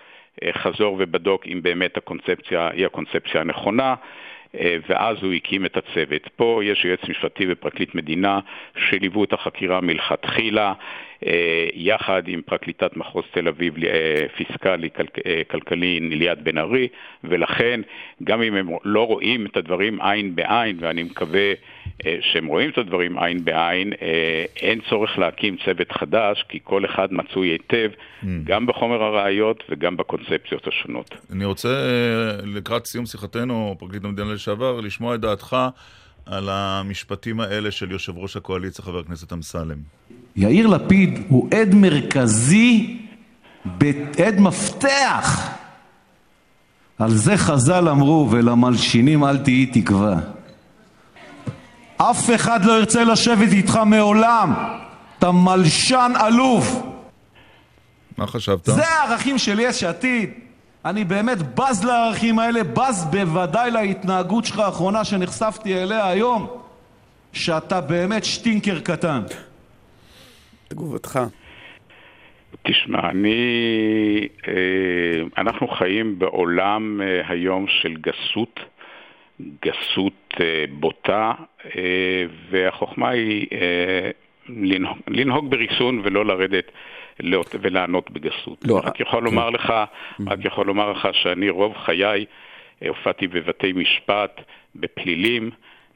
אה, 0.43 0.53
חזור 0.53 0.95
ובדוק 0.99 1.47
אם 1.47 1.59
באמת 1.63 1.97
הקונספציה 1.97 2.69
היא 2.73 2.85
הקונספציה 2.85 3.41
הנכונה. 3.41 3.95
ואז 4.89 5.17
הוא 5.23 5.33
הקים 5.33 5.65
את 5.65 5.77
הצוות. 5.77 6.29
פה 6.35 6.61
יש 6.63 6.85
יועץ 6.85 6.99
משפטי 7.09 7.45
ופרקליט 7.49 7.95
מדינה 7.95 8.39
שליוו 8.77 9.23
את 9.23 9.33
החקירה 9.33 9.81
מלכתחילה, 9.81 10.73
יחד 11.73 12.23
עם 12.27 12.41
פרקליטת 12.41 12.97
מחוז 12.97 13.23
תל 13.31 13.47
אביב 13.47 13.83
אה, 13.83 14.25
פיסקלי 14.37 14.89
אה, 15.25 15.41
כלכלי 15.51 15.99
ליאת 15.99 16.41
בן 16.41 16.57
ארי, 16.57 16.87
ולכן 17.23 17.81
גם 18.23 18.41
אם 18.41 18.55
הם 18.55 18.69
לא 18.83 19.07
רואים 19.07 19.45
את 19.45 19.57
הדברים 19.57 20.01
עין 20.01 20.35
בעין, 20.35 20.77
ואני 20.79 21.03
מקווה 21.03 21.53
שהם 22.21 22.47
רואים 22.47 22.69
את 22.69 22.77
הדברים 22.77 23.17
עין 23.17 23.45
בעין, 23.45 23.93
אין 24.55 24.79
צורך 24.89 25.19
להקים 25.19 25.57
צוות 25.65 25.91
חדש, 25.91 26.45
כי 26.49 26.59
כל 26.63 26.85
אחד 26.85 27.13
מצוי 27.13 27.47
היטב 27.47 27.89
mm. 27.91 28.25
גם 28.43 28.65
בחומר 28.65 29.03
הראיות 29.03 29.63
וגם 29.69 29.97
בקונספציות 29.97 30.67
השונות. 30.67 31.15
אני 31.31 31.45
רוצה 31.45 31.69
לקראת 32.43 32.85
סיום 32.85 33.05
שיחתנו, 33.05 33.75
פרקליט 33.79 34.03
המדינה 34.03 34.33
לשעבר, 34.33 34.81
לשמוע 34.81 35.15
את 35.15 35.19
דעתך 35.19 35.55
על 36.25 36.49
המשפטים 36.49 37.39
האלה 37.39 37.71
של 37.71 37.91
יושב 37.91 38.17
ראש 38.17 38.37
הקואליציה, 38.37 38.85
חבר 38.85 38.99
הכנסת 38.99 39.33
אמסלם. 39.33 39.77
יאיר 40.37 40.67
לפיד 40.67 41.19
הוא 41.27 41.47
עד 41.51 41.75
מרכזי, 41.75 42.97
עד 44.25 44.39
מפתח. 44.39 45.49
על 46.99 47.11
זה 47.11 47.37
חז"ל 47.37 47.89
אמרו, 47.89 48.27
ולמלשינים 48.31 49.23
אל 49.23 49.37
תהי 49.37 49.65
תקווה. 49.65 50.15
אף 51.97 52.29
אחד 52.35 52.65
לא 52.65 52.79
ירצה 52.79 53.03
לשבת 53.03 53.51
איתך 53.51 53.79
מעולם. 53.85 54.53
אתה 55.19 55.31
מלשן 55.31 56.11
עלוב. 56.15 56.83
מה 58.17 58.27
חשבת? 58.27 58.65
זה 58.65 58.87
הערכים 58.87 59.37
של 59.37 59.59
יש 59.59 59.83
עתיד. 59.83 60.29
אני 60.85 61.03
באמת 61.03 61.55
בז 61.55 61.83
לערכים 61.83 62.39
האלה, 62.39 62.63
בז 62.63 63.07
בוודאי 63.11 63.71
להתנהגות 63.71 64.45
שלך 64.45 64.59
האחרונה 64.59 65.03
שנחשפתי 65.03 65.83
אליה 65.83 66.07
היום, 66.07 66.47
שאתה 67.33 67.81
באמת 67.81 68.25
שטינקר 68.25 68.79
קטן. 68.79 69.21
תגובתך. 70.67 71.19
תשמע, 72.63 73.09
אני... 73.09 74.27
אה, 74.47 74.53
אנחנו 75.37 75.67
חיים 75.67 76.19
בעולם 76.19 77.01
אה, 77.01 77.21
היום 77.27 77.65
של 77.67 77.93
גסות, 77.93 78.59
גסות 79.65 80.33
אה, 80.39 80.65
בוטה, 80.69 81.33
והחוכמה 82.49 83.09
היא 83.09 83.47
לנהוג, 84.49 84.97
לנהוג 85.07 85.51
בריסון 85.51 86.01
ולא 86.03 86.25
לרדת 86.25 86.71
ולענות 87.61 88.11
בגסות. 88.11 88.65
לא, 88.67 88.79
רק 88.83 88.99
יכול 88.99 89.19
כן. 89.19 89.25
לומר 89.25 89.49
לך, 89.49 89.73
רק 90.27 90.45
יכול 90.45 90.65
לומר 90.65 90.91
לך 90.91 91.07
שאני 91.13 91.49
רוב 91.49 91.77
חיי 91.77 92.25
הופעתי 92.87 93.27
בבתי 93.27 93.73
משפט, 93.73 94.41
בפלילים, 94.75 95.49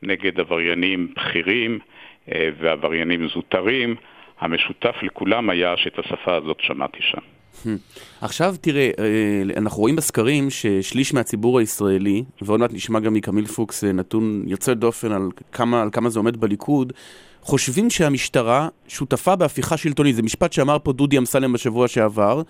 נגד 0.04 0.40
עבריינים 0.40 1.14
בכירים 1.16 1.80
ועבריינים 2.28 3.28
זוטרים. 3.28 3.96
המשותף 4.42 4.96
לכולם 5.04 5.50
היה 5.50 5.74
שאת 5.78 6.00
השפה 6.00 6.36
הזאת 6.36 6.58
שמעתי 6.60 7.00
שם. 7.02 7.22
עכשיו 8.22 8.56
תראה, 8.62 8.90
אה, 9.00 9.42
אנחנו 9.58 9.80
רואים 9.82 9.96
בסקרים 9.96 10.50
ששליש 10.50 11.14
מהציבור 11.14 11.60
הישראלי, 11.60 12.24
ועוד 12.42 12.60
מעט 12.60 12.74
נשמע 12.74 13.00
גם 13.00 13.14
מקמיל 13.14 13.46
פוקס 13.46 13.84
אה, 13.84 13.92
נתון 13.92 14.44
יוצא 14.48 14.74
דופן 14.74 15.12
על 15.12 15.30
כמה, 15.52 15.82
על 15.82 15.90
כמה 15.92 16.10
זה 16.10 16.20
עומד 16.20 16.38
בליכוד, 16.38 16.94
חושבים 17.42 17.90
שהמשטרה 17.90 18.68
שותפה 18.88 19.36
בהפיכה 19.36 19.78
שלטונית. 19.78 20.16
זה 20.16 20.24
משפט 20.24 20.54
שאמר 20.54 20.78
פה 20.84 20.94
דודי 20.94 21.18
אמסלם 21.18 21.54
בשבוע 21.54 21.88
שעבר, 21.88 22.42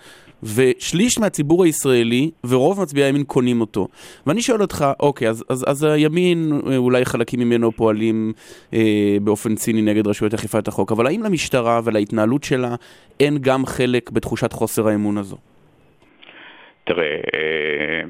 ושליש 0.42 1.18
מהציבור 1.18 1.64
הישראלי 1.64 2.30
ורוב 2.46 2.80
מצביעי 2.82 3.06
הימין 3.06 3.24
קונים 3.24 3.60
אותו. 3.60 3.88
ואני 4.26 4.42
שואל 4.42 4.62
אותך, 4.62 4.84
אוקיי, 5.00 5.28
אז, 5.28 5.44
אז, 5.48 5.64
אז 5.68 5.84
הימין, 5.84 6.52
אולי 6.76 7.04
חלקים 7.04 7.40
ממנו 7.40 7.72
פועלים 7.72 8.32
אה, 8.74 9.16
באופן 9.22 9.54
ציני 9.54 9.82
נגד 9.82 10.06
רשויות 10.06 10.34
אכיפת 10.34 10.68
החוק, 10.68 10.92
אבל 10.92 11.06
האם 11.06 11.22
למשטרה 11.22 11.80
ולהתנהלות 11.84 12.44
שלה 12.44 12.74
אין 13.20 13.38
גם 13.38 13.66
חלק 13.66 14.10
בתחושת 14.10 14.52
חוסר 14.52 14.88
האמון 14.88 15.18
הזו? 15.18 15.36
תראה, 16.84 17.16
אה, 17.34 18.02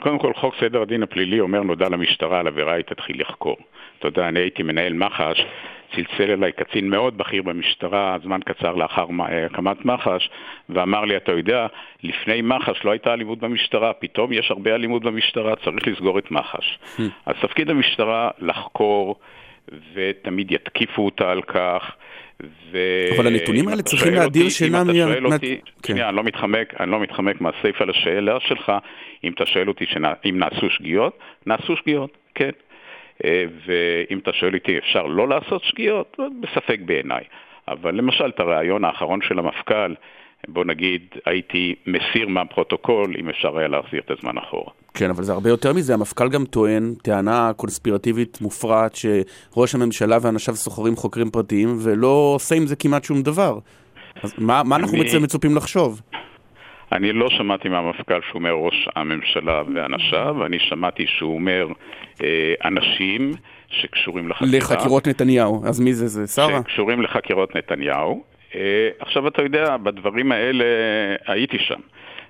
קודם 0.00 0.18
כל 0.18 0.32
חוק 0.34 0.54
סדר 0.60 0.82
הדין 0.82 1.02
הפלילי 1.02 1.40
אומר 1.40 1.62
נודע 1.62 1.88
למשטרה 1.88 2.40
על 2.40 2.46
עבירה 2.46 2.74
היא 2.74 2.84
תתחיל 2.84 3.20
לחקור. 3.20 3.56
אתה 3.98 4.08
יודע, 4.08 4.28
אני 4.28 4.40
הייתי 4.40 4.62
מנהל 4.62 4.92
מח"ש, 4.92 5.40
צלצל 5.94 6.30
אליי 6.30 6.52
קצין 6.52 6.90
מאוד 6.90 7.18
בכיר 7.18 7.42
במשטרה, 7.42 8.16
זמן 8.22 8.40
קצר 8.44 8.74
לאחר 8.74 9.06
אה, 9.20 9.46
הקמת 9.46 9.84
מח"ש, 9.84 10.30
ואמר 10.68 11.04
לי, 11.04 11.16
אתה 11.16 11.32
יודע, 11.32 11.66
לפני 12.02 12.42
מח"ש 12.42 12.84
לא 12.84 12.90
הייתה 12.90 13.12
אלימות 13.12 13.38
במשטרה, 13.38 13.92
פתאום 13.92 14.32
יש 14.32 14.50
הרבה 14.50 14.74
אלימות 14.74 15.02
במשטרה, 15.02 15.56
צריך 15.56 15.88
לסגור 15.88 16.18
את 16.18 16.30
מח"ש. 16.30 16.78
Hmm. 16.96 17.02
אז 17.26 17.34
תפקיד 17.42 17.70
המשטרה 17.70 18.30
לחקור 18.38 19.16
ותמיד 19.94 20.52
יתקיפו 20.52 21.04
אותה 21.04 21.30
על 21.30 21.42
כך. 21.42 21.92
ו... 22.70 22.78
אבל 23.16 23.26
הנתונים 23.26 23.68
האלה 23.68 23.82
צריכים 23.82 24.14
להדיר 24.14 24.48
שינה 24.48 24.84
מה... 24.84 24.92
אם 24.92 24.96
אתה 24.96 25.08
שואל 25.08 25.20
מה... 25.20 25.34
אותי, 25.34 25.60
כן. 25.82 25.92
שנייה, 25.92 26.08
אני 26.08 26.16
לא 26.16 26.24
מתחמק, 26.24 26.74
אני 26.80 26.90
לא 26.90 27.00
מתחמק 27.00 27.40
מהסיפה 27.40 27.84
לשאלה 27.84 28.40
שלך, 28.40 28.72
אם 29.24 29.32
אתה 29.32 29.46
שואל 29.46 29.68
אותי 29.68 29.86
שנע... 29.86 30.12
אם 30.24 30.38
נעשו 30.38 30.70
שגיאות, 30.70 31.18
נעשו 31.46 31.76
שגיאות, 31.76 32.16
כן. 32.34 32.50
אה, 33.24 33.44
ואם 33.66 34.18
אתה 34.18 34.30
שואל 34.32 34.54
אותי 34.54 34.78
אפשר 34.78 35.02
לא 35.06 35.28
לעשות 35.28 35.62
שגיאות, 35.64 36.16
בספק 36.40 36.78
בעיניי. 36.84 37.24
אבל 37.68 37.94
למשל 37.94 38.28
את 38.34 38.40
הריאיון 38.40 38.84
האחרון 38.84 39.20
של 39.28 39.38
המפכ"ל, 39.38 39.94
בוא 40.48 40.64
נגיד, 40.64 41.02
הייתי 41.26 41.74
מסיר 41.86 42.28
מהפרוטוקול 42.28 43.14
אם 43.18 43.28
אפשר 43.28 43.58
היה 43.58 43.68
להחזיר 43.68 44.00
את 44.06 44.10
הזמן 44.10 44.38
אחורה. 44.38 44.70
כן, 44.94 45.10
אבל 45.10 45.22
זה 45.22 45.32
הרבה 45.32 45.48
יותר 45.50 45.72
מזה, 45.72 45.94
המפכ"ל 45.94 46.28
גם 46.28 46.44
טוען 46.44 46.94
טענה 47.02 47.52
קונספירטיבית 47.56 48.40
מופרעת 48.40 48.94
שראש 48.96 49.74
הממשלה 49.74 50.18
ואנשיו 50.22 50.54
סוחרים 50.56 50.96
חוקרים 50.96 51.30
פרטיים 51.30 51.68
ולא 51.82 52.32
עושה 52.34 52.54
עם 52.54 52.66
זה 52.66 52.76
כמעט 52.76 53.04
שום 53.04 53.22
דבר. 53.22 53.58
אז 54.22 54.34
מה, 54.38 54.62
מה 54.62 54.76
אנחנו 54.76 54.96
אני- 54.96 55.04
בעצם 55.04 55.22
מצופים 55.22 55.56
לחשוב? 55.56 56.00
אני 56.94 57.12
לא 57.12 57.30
שמעתי 57.30 57.68
מהמפכ"ל 57.68 58.20
שהוא 58.28 58.38
אומר 58.38 58.50
ראש 58.50 58.88
הממשלה 58.96 59.62
ואנשיו, 59.74 60.46
אני 60.46 60.58
שמעתי 60.58 61.06
שהוא 61.06 61.34
אומר 61.34 61.66
אה, 62.22 62.54
אנשים 62.64 63.32
שקשורים 63.68 64.28
לחקירה. 64.28 64.50
לחקירות 64.58 65.08
נתניהו, 65.08 65.62
אז 65.66 65.80
מי 65.80 65.92
זה? 65.92 66.06
זה 66.06 66.26
שרה? 66.26 66.60
שקשורים 66.60 67.02
לחקירות 67.02 67.56
נתניהו. 67.56 68.24
אה, 68.54 68.88
עכשיו 68.98 69.28
אתה 69.28 69.42
יודע, 69.42 69.76
בדברים 69.76 70.32
האלה 70.32 70.64
הייתי 71.26 71.58
שם. 71.58 71.80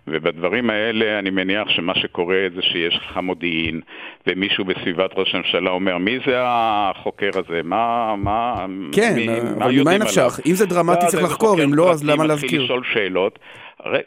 ובדברים 0.06 0.70
האלה 0.70 1.18
אני 1.18 1.30
מניח 1.30 1.68
שמה 1.68 1.94
שקורה 1.94 2.37
זה 2.54 2.62
שיש 2.62 2.96
לך 2.96 3.16
מודיעין, 3.16 3.80
ומישהו 4.26 4.64
בסביבת 4.64 5.11
ראש 5.14 5.34
הממשלה 5.34 5.70
אומר, 5.70 5.99
מי 5.99 6.18
זה 6.26 6.34
החוקר 6.38 7.30
הזה? 7.34 7.61
מה, 7.64 8.14
מה, 8.16 8.66
כן, 8.92 9.14
מי, 9.16 9.28
אבל 9.28 9.58
מה 9.58 9.73
יודעים 9.73 10.02
נפשך? 10.02 10.18
עליו?" 10.18 10.30
אם 10.46 10.54
זה 10.54 10.66
דרמטי 10.66 11.06
צריך 11.06 11.25
לחקור, 11.25 11.64
אם 11.64 11.75
לא, 11.75 11.90
אז 11.90 12.04
למה 12.04 12.12
מתחיל 12.14 12.28
להזכיר? 12.28 12.62
לשאול 12.62 12.82
שאלות. 12.92 13.38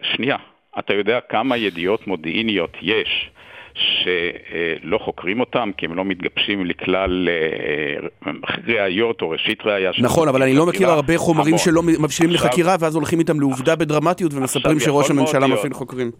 שנייה, 0.01 0.37
אתה 0.79 0.93
יודע 0.93 1.19
כמה 1.29 1.57
ידיעות 1.57 2.07
מודיעיניות 2.07 2.77
יש 2.81 3.29
שלא 3.77 4.97
חוקרים 4.97 5.39
אותם 5.39 5.69
כי 5.77 5.85
הם 5.85 5.95
לא 5.95 6.05
מתגבשים 6.05 6.65
לכלל 6.65 7.29
אה, 7.29 8.33
ראיות 8.67 9.21
או 9.21 9.29
ראשית 9.29 9.65
ראייה. 9.65 9.91
נכון, 10.01 10.27
אבל 10.27 10.43
אני 10.43 10.53
לא 10.55 10.65
מכיר. 10.65 10.89
הרבה 10.89 11.17
חומרים 11.17 11.47
המון. 11.47 11.57
שלא 11.57 11.83
מבשילים 11.83 12.33
עכשיו- 12.35 12.47
לחקירה 12.47 12.75
ואז 12.79 12.95
הולכים 12.95 13.19
איתם 13.19 13.39
לעובדה 13.39 13.75
בדרמטיות 13.75 14.33
ומספרים 14.33 14.79
שראש 14.79 15.09
הממשלה. 15.11 15.47
מפעיל 15.47 15.73
חוקרים. 15.73 16.11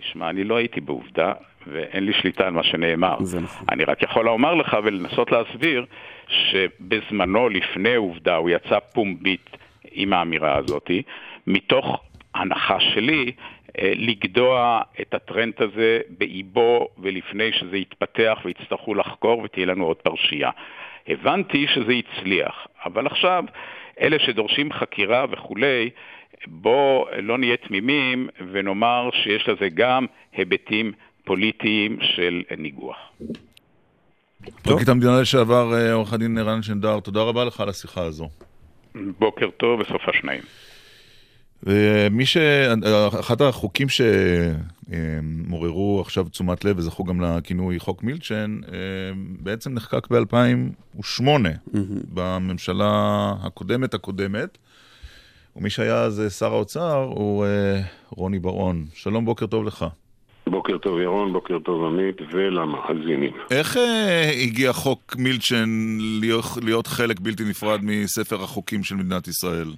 תשמע, 0.00 0.30
אני 0.30 0.44
לא 0.44 0.56
הייתי 0.56 0.80
בעובדה, 0.80 1.32
ואין 1.66 2.04
לי 2.04 2.12
שליטה 2.12 2.46
על 2.46 2.52
מה 2.52 2.64
שנאמר. 2.64 3.16
נכון. 3.20 3.66
אני 3.72 3.84
רק 3.84 4.02
יכול 4.02 4.24
לומר 4.24 4.54
לך 4.54 4.76
ולנסות 4.84 5.32
להסביר 5.32 5.84
שבזמנו, 6.28 7.48
לפני 7.48 7.94
עובדה, 7.94 8.36
הוא 8.36 8.50
יצא 8.50 8.78
פומבית 8.92 9.50
עם 9.92 10.12
האמירה 10.12 10.56
הזאת, 10.56 10.90
מתוך 11.46 12.00
הנחה 12.34 12.76
שלי 12.80 13.32
אה, 13.32 13.63
לגדוע 13.78 14.80
את 15.00 15.14
הטרנד 15.14 15.52
הזה 15.58 16.00
באיבו 16.18 16.88
ולפני 16.98 17.52
שזה 17.52 17.76
יתפתח 17.76 18.38
ויצטרכו 18.44 18.94
לחקור 18.94 19.38
ותהיה 19.38 19.66
לנו 19.66 19.84
עוד 19.86 19.96
פרשייה. 19.96 20.50
הבנתי 21.08 21.66
שזה 21.74 21.92
הצליח, 21.92 22.54
אבל 22.84 23.06
עכשיו 23.06 23.44
אלה 24.00 24.16
שדורשים 24.18 24.72
חקירה 24.72 25.26
וכולי, 25.30 25.90
בוא 26.46 27.06
לא 27.22 27.38
נהיה 27.38 27.56
תמימים 27.56 28.28
ונאמר 28.52 29.10
שיש 29.12 29.48
לזה 29.48 29.68
גם 29.74 30.06
היבטים 30.32 30.92
פוליטיים 31.24 31.98
של 32.00 32.42
ניגוח. 32.58 32.96
פרקליט 34.62 34.88
המדינה 34.88 35.20
לשעבר, 35.20 35.74
אה, 35.74 35.92
עורך 35.92 36.12
הדין 36.12 36.38
רן 36.38 36.62
שנדר, 36.62 37.00
תודה 37.00 37.22
רבה 37.22 37.44
לך 37.44 37.60
על 37.60 37.68
השיחה 37.68 38.00
הזו. 38.00 38.28
בוקר 38.94 39.50
טוב 39.50 39.80
וסוף 39.80 40.08
השניים. 40.08 40.42
ומי 41.66 42.26
ש... 42.26 42.36
אחד 43.20 43.42
החוקים 43.42 43.86
שמעוררו 44.88 46.00
עכשיו 46.00 46.24
תשומת 46.24 46.64
לב 46.64 46.78
וזכו 46.78 47.04
גם 47.04 47.20
לכינוי 47.20 47.78
חוק 47.78 48.02
מילצ'ן, 48.02 48.60
אה, 48.72 48.78
בעצם 49.40 49.74
נחקק 49.74 50.06
ב-2008 50.10 51.24
בממשלה 52.14 53.32
הקודמת 53.42 53.94
הקודמת, 53.94 54.58
ומי 55.56 55.70
שהיה 55.70 56.02
אז 56.02 56.36
שר 56.38 56.52
האוצר 56.52 57.08
הוא 57.14 57.44
אה, 57.44 57.80
רוני 58.10 58.38
בר-און. 58.38 58.84
שלום, 58.94 59.24
בוקר 59.24 59.46
טוב 59.46 59.64
לך. 59.64 59.86
בוקר 60.46 60.78
טוב 60.78 61.00
ירון, 61.00 61.32
בוקר 61.32 61.58
טוב 61.58 61.84
עמית 61.84 62.16
ולמאזינים. 62.32 63.32
איך 63.50 63.76
אה, 63.76 64.30
הגיע 64.42 64.72
חוק 64.72 65.16
מילצ'ן 65.18 65.96
להיות, 66.20 66.44
להיות 66.62 66.86
חלק 66.86 67.20
בלתי 67.20 67.44
נפרד 67.44 67.80
מספר 67.82 68.42
החוקים 68.42 68.84
של 68.84 68.94
מדינת 68.94 69.28
ישראל? 69.28 69.68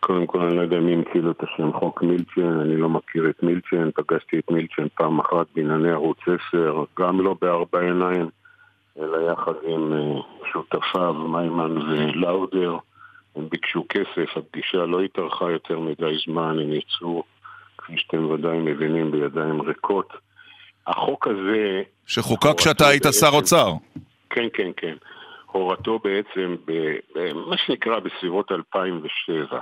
קודם 0.00 0.26
כל 0.26 0.40
אני 0.40 0.56
לא 0.56 0.62
יודע 0.62 0.80
מי 0.80 0.92
המציא 0.92 1.20
לו 1.20 1.30
את 1.30 1.42
השם 1.42 1.72
חוק 1.72 2.02
מילצ'ן, 2.02 2.60
אני 2.60 2.76
לא 2.76 2.88
מכיר 2.88 3.30
את 3.30 3.42
מילצ'ן, 3.42 3.90
פגשתי 3.94 4.38
את 4.38 4.50
מילצ'ן 4.50 4.86
פעם 4.94 5.18
אחת 5.20 5.46
בענייני 5.54 5.90
ערוץ 5.90 6.18
10, 6.50 6.84
גם 6.98 7.20
לא 7.20 7.36
בארבע 7.42 7.80
עיניים, 7.80 8.28
אלא 8.98 9.32
יחד 9.32 9.52
עם 9.66 9.92
אה, 9.92 10.20
שותפיו 10.52 11.14
מיימן 11.14 11.78
ולאודר. 11.78 12.76
הם 13.36 13.48
ביקשו 13.48 13.84
כסף, 13.88 14.36
הפגישה 14.36 14.78
לא 14.78 15.00
התארכה 15.00 15.50
יותר 15.50 15.78
מדי 15.78 16.16
זמן, 16.26 16.58
הם 16.60 16.72
יצאו, 16.72 17.22
כפי 17.78 17.92
שאתם 17.96 18.30
ודאי 18.30 18.58
מבינים, 18.58 19.10
בידיים 19.10 19.60
ריקות. 19.62 20.12
החוק 20.86 21.26
הזה... 21.28 21.82
שחוקק 22.06 22.58
כשאתה 22.58 22.88
היית 22.88 23.06
בעצם- 23.06 23.18
שר 23.20 23.36
אוצר. 23.36 23.72
כן, 24.30 24.46
כן, 24.52 24.70
כן. 24.76 24.94
הורתו 25.46 25.98
בעצם, 26.04 26.56
במה 27.14 27.56
שנקרא 27.56 27.98
בסביבות 27.98 28.52
2007. 28.52 29.58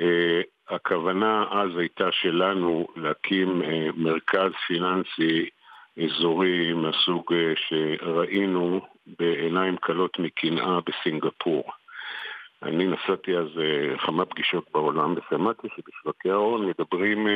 אה, 0.00 0.40
הכוונה 0.68 1.44
אז 1.50 1.76
הייתה 1.76 2.12
שלנו 2.12 2.86
להקים 2.96 3.62
אה, 3.62 3.88
מרכז 3.96 4.52
פיננסי 4.66 5.48
אזורי 6.04 6.72
מהסוג 6.72 7.32
אה, 7.32 7.52
שראינו 7.56 8.80
בעיניים 9.18 9.76
כלות 9.76 10.18
מקנאה 10.18 10.78
בסינגפור. 10.80 11.64
אני 12.62 12.86
נסעתי 12.86 13.36
אז 13.36 13.48
כמה 14.06 14.24
פגישות 14.24 14.64
בעולם 14.74 15.14
ושמעתי 15.16 15.68
שבשווקי 15.76 16.30
ההון 16.30 16.66
מדברים 16.66 17.26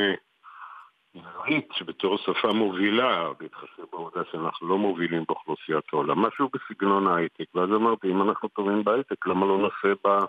עברית 1.15 1.69
שבתור 1.73 2.17
שפה 2.17 2.53
מובילה, 2.53 3.29
בהתחשב 3.39 3.83
בעובדה 3.91 4.21
שאנחנו 4.31 4.67
לא 4.67 4.77
מובילים 4.77 5.23
באוכלוסיית 5.27 5.83
העולם, 5.93 6.19
משהו 6.19 6.49
בסגנון 6.53 7.07
ההייטק. 7.07 7.55
ואז 7.55 7.69
אמרתי, 7.69 8.11
אם 8.11 8.21
אנחנו 8.21 8.49
טובים 8.49 8.83
בהייטק, 8.83 9.27
למה 9.27 9.45
לא 9.45 9.57
נעשה 9.57 9.93
ב... 10.07 10.25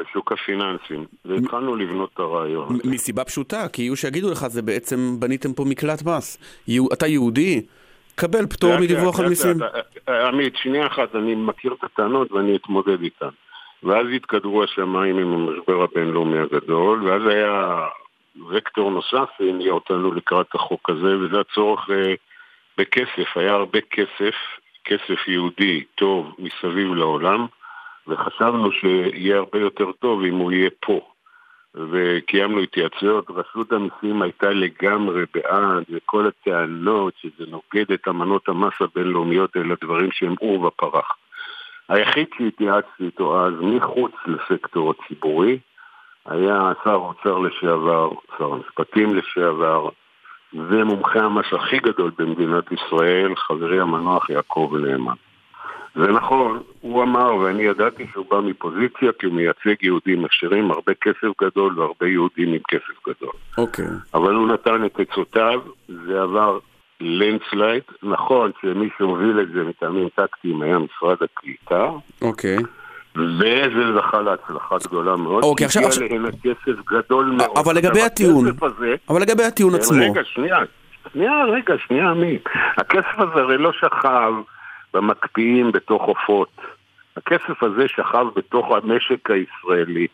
בשוק 0.00 0.32
הפיננסים? 0.32 1.04
והתחלנו 1.24 1.76
לבנות 1.76 2.10
את 2.14 2.18
הרעיון. 2.18 2.78
מסיבה 2.84 3.24
פשוטה, 3.24 3.68
כי 3.68 3.82
יהיו 3.82 3.96
שיגידו 3.96 4.30
לך, 4.30 4.46
זה 4.46 4.62
בעצם 4.62 5.16
בניתם 5.18 5.52
פה 5.52 5.64
מקלט 5.64 6.02
מס. 6.02 6.38
אתה 6.92 7.06
יהודי, 7.06 7.62
קבל 8.14 8.46
פטור 8.46 8.78
מדיווח 8.80 9.20
על 9.20 9.28
מיסים. 9.28 9.56
אה, 10.08 10.28
עמית, 10.28 10.56
שנייה 10.56 10.86
אחת, 10.86 11.16
אני 11.16 11.34
מכיר 11.34 11.72
את 11.72 11.84
הטענות 11.84 12.32
ואני 12.32 12.56
אתמודד 12.56 13.02
איתן. 13.02 13.28
ואז 13.82 14.06
התקדרו 14.16 14.64
השמיים 14.64 15.18
עם 15.18 15.32
המשבר 15.32 15.82
הבינלאומי 15.82 16.38
הגדול, 16.38 17.08
ואז 17.08 17.22
היה 17.26 17.86
וקטור 18.50 18.90
נוסף 18.90 19.28
שהניע 19.38 19.72
אותנו 19.72 20.14
לקראת 20.14 20.54
החוק 20.54 20.90
הזה, 20.90 21.18
וזה 21.18 21.40
הצורך 21.40 21.90
אה, 21.90 22.14
בכסף. 22.78 23.36
היה 23.36 23.52
הרבה 23.52 23.78
כסף, 23.90 24.34
כסף 24.84 25.28
יהודי 25.28 25.84
טוב 25.94 26.34
מסביב 26.38 26.94
לעולם, 26.94 27.46
וחשבנו 28.08 28.72
שיהיה 28.72 29.36
הרבה 29.36 29.58
יותר 29.58 29.92
טוב 29.92 30.22
אם 30.22 30.36
הוא 30.36 30.52
יהיה 30.52 30.70
פה. 30.80 31.00
וקיימנו 31.74 32.60
התייעצויות, 32.60 33.30
רשות 33.30 33.72
המיסים 33.72 34.22
הייתה 34.22 34.50
לגמרי 34.50 35.24
בעד, 35.34 35.84
וכל 35.90 36.26
הטענות 36.26 37.14
שזה 37.20 37.50
נוגד 37.50 37.92
את 37.92 38.08
אמנות 38.08 38.48
המס 38.48 38.72
הבינלאומיות, 38.80 39.56
אלה 39.56 39.74
דברים 39.82 40.08
שהם 40.12 40.34
עור 40.40 40.64
ופרח. 40.64 41.16
היחיד 41.88 42.26
שהתייעצתי 42.38 43.04
איתו 43.04 43.46
אז, 43.46 43.52
מחוץ 43.60 44.12
לסקטור 44.26 44.90
הציבורי, 44.90 45.58
היה 46.26 46.72
שר 46.84 46.90
האוצר 46.90 47.38
לשעבר, 47.38 48.10
שר 48.38 48.52
המשפטים 48.52 49.14
לשעבר, 49.14 49.88
ומומחה 50.52 51.20
המס 51.20 51.46
הכי 51.52 51.78
גדול 51.78 52.10
במדינת 52.18 52.72
ישראל, 52.72 53.36
חברי 53.36 53.80
המנוח 53.80 54.30
יעקב 54.30 54.72
נאמן. 54.80 55.14
זה 55.94 56.06
נכון, 56.12 56.62
הוא 56.80 57.02
אמר, 57.02 57.36
ואני 57.36 57.62
ידעתי 57.62 58.06
שהוא 58.12 58.26
בא 58.30 58.40
מפוזיציה, 58.40 59.12
כי 59.18 59.26
הוא 59.26 59.34
מייצג 59.34 59.82
יהודים 59.82 60.24
עשירים, 60.24 60.70
הרבה 60.70 60.92
כסף 60.94 61.28
גדול 61.42 61.80
והרבה 61.80 62.06
יהודים 62.06 62.48
עם 62.48 62.60
כסף 62.68 63.08
גדול. 63.08 63.32
אוקיי. 63.58 63.86
אבל 64.14 64.34
הוא 64.34 64.48
נתן 64.48 64.84
את 64.86 65.00
עצותיו, 65.00 65.60
זה 65.88 66.22
עבר 66.22 66.58
לנדסלייד. 67.00 67.82
נכון 68.02 68.50
שמי 68.62 68.88
שהוביל 68.98 69.40
את 69.40 69.48
זה 69.52 69.62
מטעמים 69.62 70.08
טקטיים 70.14 70.62
היה 70.62 70.78
משרד 70.78 71.16
הקליטה, 71.22 71.88
אוקיי. 72.22 72.56
וזה 73.16 73.92
זכה 73.96 74.20
להצלחה 74.20 74.76
גדולה 74.88 75.16
מאוד. 75.16 75.44
אוקיי, 75.44 75.66
עכשיו- 75.66 75.82
הגיע 75.82 76.08
להנה 76.08 76.28
כסף 76.42 76.86
גדול 76.90 77.24
מאוד. 77.24 77.58
אבל 77.58 77.76
לגבי 77.76 78.02
הטיעון, 78.02 78.44
הזה, 78.62 78.94
אבל 79.08 79.20
לגבי 79.22 79.44
הטיעון 79.44 79.72
כן, 79.72 79.78
עצמו, 79.78 80.02
רגע, 80.10 80.20
שנייה. 80.24 80.58
שנייה, 81.12 81.44
רגע, 81.44 81.74
שנייה, 81.86 82.10
עמית. 82.10 82.44
הכסף 82.76 83.18
הזה 83.18 83.40
הרי 83.40 83.58
לא 83.58 83.72
שכב 83.72 84.32
במקפיאים 84.94 85.72
בתוך 85.72 86.02
עופות. 86.02 86.60
הכסף 87.16 87.62
הזה 87.62 87.88
שכב 87.88 88.26
בתוך 88.36 88.66
המשק 88.70 89.30
הישראלי. 89.30 90.06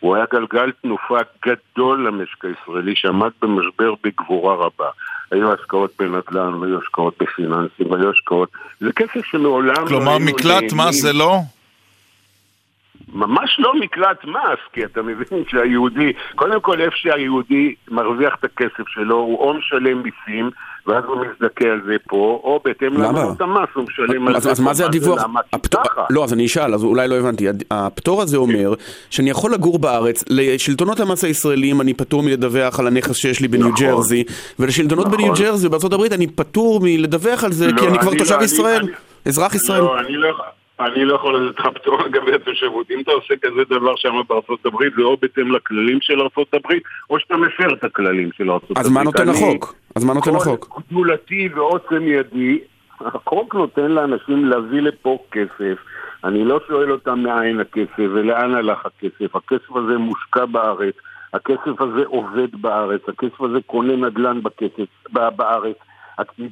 הוא 0.00 0.16
היה 0.16 0.24
גלגל 0.32 0.72
תנופה 0.82 1.18
גדול 1.46 2.06
למשק 2.06 2.44
הישראלי 2.44 2.96
שעמד 2.96 3.30
במשבר 3.42 3.94
בגבורה 4.04 4.54
רבה. 4.54 4.88
היו 5.30 5.52
השקעות 5.52 5.92
בנדל"ן, 5.98 6.54
והיו 6.54 6.78
השקעות 6.78 7.14
בפיננסים, 7.20 7.90
והיו 7.90 8.10
השקעות... 8.10 8.48
זה 8.80 8.92
כסף 8.92 9.24
שמעולם... 9.24 9.86
כלומר, 9.88 10.18
לא 10.18 10.24
מקלט 10.24 10.72
מס 10.72 11.02
זה 11.02 11.12
לא? 11.12 11.38
ממש 13.12 13.56
לא 13.58 13.74
מקלט 13.74 14.24
מס, 14.24 14.58
כי 14.72 14.84
אתה 14.84 15.02
מבין 15.02 15.44
שהיהודי, 15.48 16.12
קודם 16.34 16.60
כל 16.60 16.80
איפה 16.80 16.96
שהיהודי 16.96 17.74
מרוויח 17.90 18.34
את 18.34 18.44
הכסף 18.44 18.88
שלו, 18.88 19.16
הוא 19.16 19.38
או 19.38 19.54
משלם 19.54 20.02
מיסים, 20.02 20.50
ואז 20.86 21.04
הוא 21.04 21.16
מזדכה 21.16 21.64
על 21.64 21.80
זה 21.86 21.94
פה, 22.08 22.40
או 22.44 22.60
בהתאם 22.64 22.92
למרות 22.92 23.40
המס 23.40 23.68
הוא 23.74 23.84
משלם 23.84 24.28
על 24.28 24.40
זה 24.40 24.50
אז. 24.50 24.60
מה 24.60 24.74
זה 24.74 24.86
הדיווח? 24.86 25.24
לא, 26.10 26.24
אז 26.24 26.32
אני 26.32 26.46
אשאל, 26.46 26.74
אז 26.74 26.84
אולי 26.84 27.08
לא 27.08 27.14
הבנתי. 27.14 27.46
הפטור 27.70 28.22
הזה 28.22 28.36
אומר 28.36 28.74
שאני 29.10 29.30
יכול 29.30 29.52
לגור 29.52 29.78
בארץ, 29.78 30.24
לשלטונות 30.28 31.00
המס 31.00 31.24
הישראלים 31.24 31.80
אני 31.80 31.94
פטור 31.94 32.22
מלדווח 32.22 32.80
על 32.80 32.86
הנכס 32.86 33.16
שיש 33.16 33.40
לי 33.40 33.48
בניו 33.48 33.68
נכון. 33.68 33.86
ג'רזי, 33.86 34.24
ולשלטונות 34.58 35.06
נכון. 35.06 35.18
בניו 35.18 35.34
ג'רזי 35.34 35.66
ובארצות 35.66 35.92
הברית 35.92 36.12
אני 36.12 36.26
פטור 36.26 36.80
מלדווח 36.82 37.44
על 37.44 37.52
זה, 37.52 37.66
לא, 37.66 37.80
כי 37.80 37.86
אני 37.86 37.98
כבר 37.98 38.12
תושב 38.18 38.36
לא, 38.38 38.44
ישראל, 38.44 38.88
אזרח 39.26 39.54
ישראל. 39.54 39.80
לא, 39.80 39.98
אני 39.98 40.16
לא, 40.16 40.28
אני 40.80 41.04
לא 41.04 41.14
יכול 41.14 41.36
לתת 41.36 41.60
לך 41.60 41.66
פטור 41.66 41.98
לגבי 42.02 42.34
התושבות. 42.34 42.90
אם 42.90 43.00
אתה 43.00 43.12
עושה 43.12 43.34
כזה 43.42 43.64
דבר 43.70 43.96
שם 43.96 44.20
בארצות 44.28 44.66
הברית, 44.66 44.92
זה 44.96 45.02
או 45.02 45.16
בהתאם 45.16 45.52
לכללים 45.52 45.98
של 46.00 46.20
ארצות 46.20 46.54
הברית, 46.54 46.82
או 47.10 47.18
שאתה 47.20 47.36
מפר 47.36 47.74
את 47.74 47.84
הכללים 47.84 48.30
של 48.36 48.50
ארצות 48.50 48.70
הברית. 48.70 48.86
אז 48.86 48.92
מה 48.92 49.02
נותן 49.02 49.28
החוק? 49.28 49.74
אז 49.96 50.04
מה 50.04 50.14
נותן 50.14 50.34
החוק? 50.34 50.66
כל 50.68 50.80
גדולתי 50.90 51.48
ועוצם 51.54 52.02
ידי, 52.02 52.58
החוק 53.00 53.54
נותן 53.54 53.90
לאנשים 53.90 54.44
להביא 54.44 54.80
לפה 54.80 55.18
כסף. 55.32 55.78
אני 56.24 56.44
לא 56.44 56.60
שואל 56.68 56.92
אותם 56.92 57.20
מאין 57.20 57.60
הכסף 57.60 57.98
ולאן 57.98 58.54
הלך 58.54 58.86
הכסף. 58.86 59.36
הכסף 59.36 59.76
הזה 59.76 59.98
מושקע 59.98 60.44
בארץ, 60.44 60.94
הכסף 61.34 61.80
הזה 61.80 62.02
עובד 62.06 62.62
בארץ, 62.62 63.00
הכסף 63.08 63.40
הזה 63.40 63.58
קונה 63.66 63.96
נדל"ן 63.96 64.42
בכסף, 64.42 64.88
בארץ. 65.12 65.76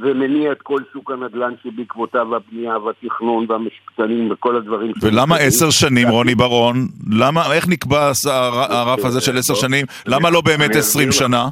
ומניע 0.01 0.53
את 0.53 0.63
כל 0.63 0.81
שוק 0.93 1.11
הנדל"ן 1.11 1.53
שבעקבותיו 1.63 2.37
הבנייה 2.37 2.79
והתכנון 2.79 3.47
והמשפטנים 3.49 4.31
וכל 4.31 4.57
הדברים 4.57 4.93
ולמה. 5.03 5.37
עשר 5.37 5.71
שנים, 5.71 6.09
רוני 6.09 6.35
בר-און? 6.35 6.77
למה, 7.11 7.53
איך 7.53 7.69
נקבע 7.69 8.11
הרף 8.71 9.05
הזה 9.05 9.21
של 9.21 9.39
עשר 9.39 9.55
שנים? 9.55 9.87
למה 10.07 10.31
לא 10.31 10.41
באמת 10.41 10.77
עשרים. 10.77 11.13
שנה? 11.13 11.49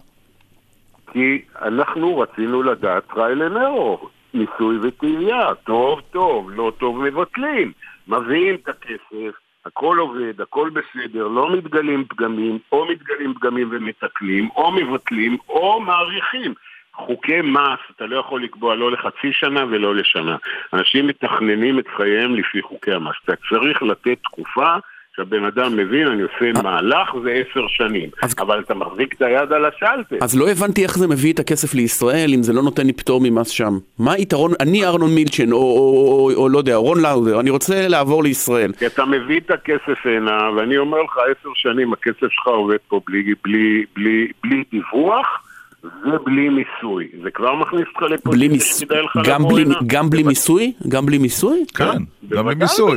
כי 1.12 1.42
אנחנו 1.62 2.18
רצינו 2.18 2.62
לדעת 2.62 3.03
trial 3.15 3.43
and 3.43 3.57
error, 3.57 4.11
ניסוי 4.35 4.79
וטעייה, 4.83 5.55
טוב 5.64 6.01
טוב, 6.11 6.51
לא 6.51 6.72
טוב 6.79 7.03
מבטלים, 7.03 7.72
מביאים 8.09 8.55
את 8.55 8.68
הכסף, 8.68 9.38
הכל 9.66 9.98
עובד, 9.98 10.40
הכל 10.40 10.70
בסדר, 10.70 11.29
לא 11.29 11.57
מתגלים 11.57 12.05
פגמים, 12.09 12.59
או 12.72 12.87
מתגלים 12.88 13.35
פגמים 13.35 13.68
ומתקנים, 13.70 14.48
או 14.57 14.72
מבטלים, 14.72 15.37
או 15.48 15.81
מעריכים. 15.81 16.55
חוקי 16.97 17.41
מס, 17.41 17.79
אתה 17.97 18.07
לא 18.07 18.21
יכול 18.21 18.45
לקבוע 18.45 18.75
לא 18.75 18.93
לחצי 18.93 19.29
שנה 19.33 19.65
ולא 19.71 19.95
לשנה. 19.95 20.37
אנשים 20.73 21.07
מתכננים 21.07 21.79
את 21.79 21.85
חייהם 21.97 22.35
לפי 22.35 22.63
חוקי 22.63 22.93
המס. 22.93 23.15
אתה 23.25 23.33
צריך 23.49 23.83
לתת 23.83 24.19
תקופה 24.23 24.75
שהבן 25.17 25.45
אדם 25.45 25.77
מבין, 25.77 26.07
אני 26.07 26.23
עושה 26.23 26.63
מהלך, 26.63 27.09
זה 27.25 27.31
עשר 27.33 27.67
שנים. 27.69 28.09
אז- 28.23 28.35
אבל 28.39 28.61
אתה 28.61 28.75
מחזיק 28.75 29.15
את 29.15 29.23
היד 29.23 29.53
על 29.53 29.65
השלטר. 29.65 30.17
אז 30.21 30.39
לא 30.39 30.49
הבנתי 30.51 30.83
איך 30.83 30.99
זה 30.99 31.09
מביא 31.09 31.33
את 31.33 31.39
הכסף 31.41 31.75
לישראל 31.75 32.31
אם 32.35 32.43
זה 32.43 32.53
לא 32.53 32.63
נותן 32.63 32.87
לי 32.87 32.93
פטור 32.93 33.21
ממס 33.23 33.49
שם. 33.49 33.79
מה 33.99 34.13
היתרון, 34.13 34.53
אני 34.61 34.85
ארנון 34.87 35.15
מילצ'ן, 35.15 35.53
או, 35.53 35.59
או, 35.59 35.63
או, 35.63 36.31
או, 36.37 36.43
או 36.43 36.49
לא 36.49 36.59
יודע, 36.59 36.77
רון 36.77 37.01
לאודר, 37.03 37.41
אני 37.41 37.51
רוצה 37.51 37.89
לעבור 37.89 38.23
לישראל. 38.25 38.73
כי 38.79 38.87
אתה 38.87 39.05
מביא 39.05 39.41
את 39.41 39.51
הכסף 39.51 40.07
הנה, 40.07 40.51
ואני 40.57 40.79
אומר 40.79 41.03
לך, 41.03 41.17
עשר 41.19 41.49
שנים 41.55 41.93
הכסף 41.93 42.27
שלך 42.31 42.47
עובד 42.47 42.77
פה 42.89 43.01
בלי, 43.07 43.35
בלי, 43.45 43.85
בלי, 43.97 44.29
בלי 44.45 44.65
דיווח 44.71 45.49
ובלי 45.85 46.49
מיסוי. 46.49 47.09
זה 47.23 47.31
כבר 47.31 47.55
מכניס 47.55 47.85
אותך 47.88 48.12
לפה 48.12 48.31
בלי 48.31 48.45
שזה 48.47 48.53
מיסוי, 48.55 48.87
כדאי 48.88 49.03
לך 49.03 49.18
גם 49.25 49.40
לבוא 49.40 49.53
בלי, 49.53 49.62
הנה. 49.62 49.75
גם 49.87 50.11
בלי 50.11 50.23
מיסוי? 50.23 50.73
גם 50.88 51.07
בלי 51.07 51.18
מיסוי? 51.18 51.64
כן, 51.75 51.85
גם. 52.31 52.47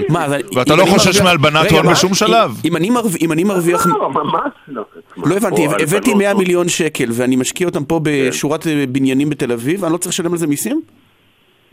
מה, 0.09 0.25
אז 0.25 0.33
ואתה 0.55 0.75
לא 0.75 0.85
חושש 0.85 1.21
מהלבנת 1.21 1.71
הון? 1.71 1.87
בשום 1.91 2.09
אם- 2.09 2.15
שלב. 2.15 2.51
אם 2.65 2.75
אני 2.75 2.89
מרוויח- 2.89 3.21
אם 3.21 3.31
אני 3.31 3.43
מרוויח... 3.43 3.87
לא, 3.87 4.09
ממש 4.09 4.51
לא. 4.67 4.83
לא 5.17 5.35
הבנתי, 5.35 5.65
הבאתי 5.65 5.83
הלבנות 5.83 6.17
100 6.17 6.31
הון. 6.31 6.37
מיליון 6.41 6.67
שקל 6.67 7.05
ואני 7.13 7.35
משקיע 7.35 7.67
אותם 7.67 7.85
פה 7.85 7.99
כן. 8.05 8.11
בשורת 8.29 8.67
אה, 8.67 8.83
בניינים 8.89 9.29
בתל 9.29 9.51
אביב, 9.51 9.83
אני 9.83 9.93
לא 9.93 9.97
צריך 9.97 10.13
לשלם 10.13 10.31
על 10.31 10.37
זה 10.37 10.47
מיסים? 10.47 10.81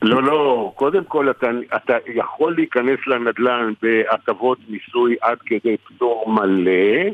לא, 0.02 0.22
לא, 0.22 0.72
קודם 0.76 1.04
כל 1.08 1.30
אתה, 1.30 1.46
אתה 1.76 1.92
יכול 2.14 2.54
להיכנס 2.56 2.98
לנדל"ן 3.06 3.72
בהטבות 3.82 4.58
מיסוי 4.68 5.14
עד 5.20 5.38
כדי 5.46 5.76
פטור 5.88 6.24
מלא, 6.32 7.10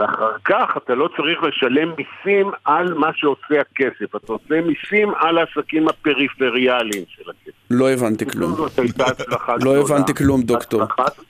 ואחר 0.00 0.30
כך 0.44 0.76
אתה 0.76 0.94
לא 0.94 1.08
צריך 1.16 1.42
לשלם 1.42 1.88
מיסים 1.98 2.50
על 2.64 2.94
מה 2.94 3.10
שעושה 3.14 3.60
הכסף, 3.60 4.16
אתה 4.16 4.32
עושה 4.32 4.60
מיסים 4.60 5.12
על 5.14 5.38
העסקים 5.38 5.88
הפריפריאליים 5.88 7.04
של 7.08 7.22
הכסף. 7.30 7.56
לא 7.70 7.90
הבנתי 7.90 8.26
כלום. 8.26 8.52
זאת 8.54 8.78
הייתה 8.78 9.04
הצלחה 9.06 9.54
לא. 9.64 9.76
הבנתי 9.76 10.14
כלום, 10.14 10.42
דוקטור. 10.42 10.82
הצלחה- 10.82 11.22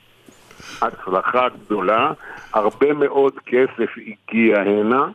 הצלחה 0.83 1.47
גדולה, 1.67 2.13
הרבה 2.55 2.93
מאוד 2.95 3.33
כסף 3.47 3.91
הגיע 4.07 4.61
הנה. 4.61 5.07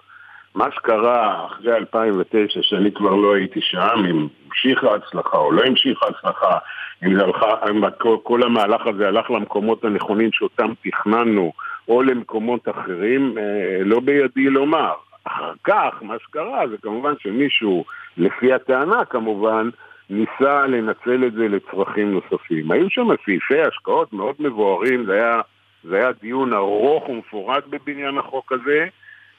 מה 0.55 0.65
שקרה 0.75 1.45
אחרי 1.45 1.75
2009, 1.75 2.59
שאני 2.61 2.91
כבר 2.91 3.15
לא 3.15 3.35
הייתי 3.35 3.59
שם, 3.61 4.05
אם 4.09 4.27
המשיכה 4.49 4.87
ההצלחה 4.91 5.37
או 5.37 5.51
לא 5.51 5.61
המשיכה 5.63 6.05
ההצלחה, 6.05 6.57
אם 7.05 7.19
הלכה, 7.19 7.47
אם 7.69 7.81
כל, 7.99 8.17
כל 8.23 8.43
המהלך 8.43 8.87
הזה 8.87 9.07
הלך 9.07 9.31
למקומות 9.31 9.85
הנכונים 9.85 10.29
שאותם 10.33 10.73
תכננו, 10.85 11.53
או 11.87 12.03
למקומות 12.03 12.69
אחרים, 12.69 13.37
אה, 13.37 13.83
לא 13.83 13.99
בידי 13.99 14.49
לומר. 14.49 14.93
אחר 15.23 15.53
כך, 15.63 15.93
מה 16.01 16.15
שקרה 16.23 16.67
זה 16.67 16.75
כמובן 16.81 17.13
שמישהו, 17.19 17.85
לפי 18.17 18.53
הטענה 18.53 19.05
כמובן, 19.05 19.69
ניסה 20.09 20.67
לנצל 20.67 21.23
את 21.27 21.33
זה 21.33 21.47
לצרכים 21.47 22.11
נוספים. 22.11 22.71
היו 22.71 22.89
שם 22.89 23.07
סעיפי 23.25 23.61
השקעות 23.61 24.13
מאוד 24.13 24.35
מבוארים, 24.39 25.05
זה 25.05 25.13
היה, 25.13 25.41
זה 25.83 25.95
היה 25.95 26.11
דיון 26.21 26.53
ארוך 26.53 27.09
ומפורט 27.09 27.63
בבניין 27.69 28.17
החוק 28.17 28.51
הזה, 28.51 28.87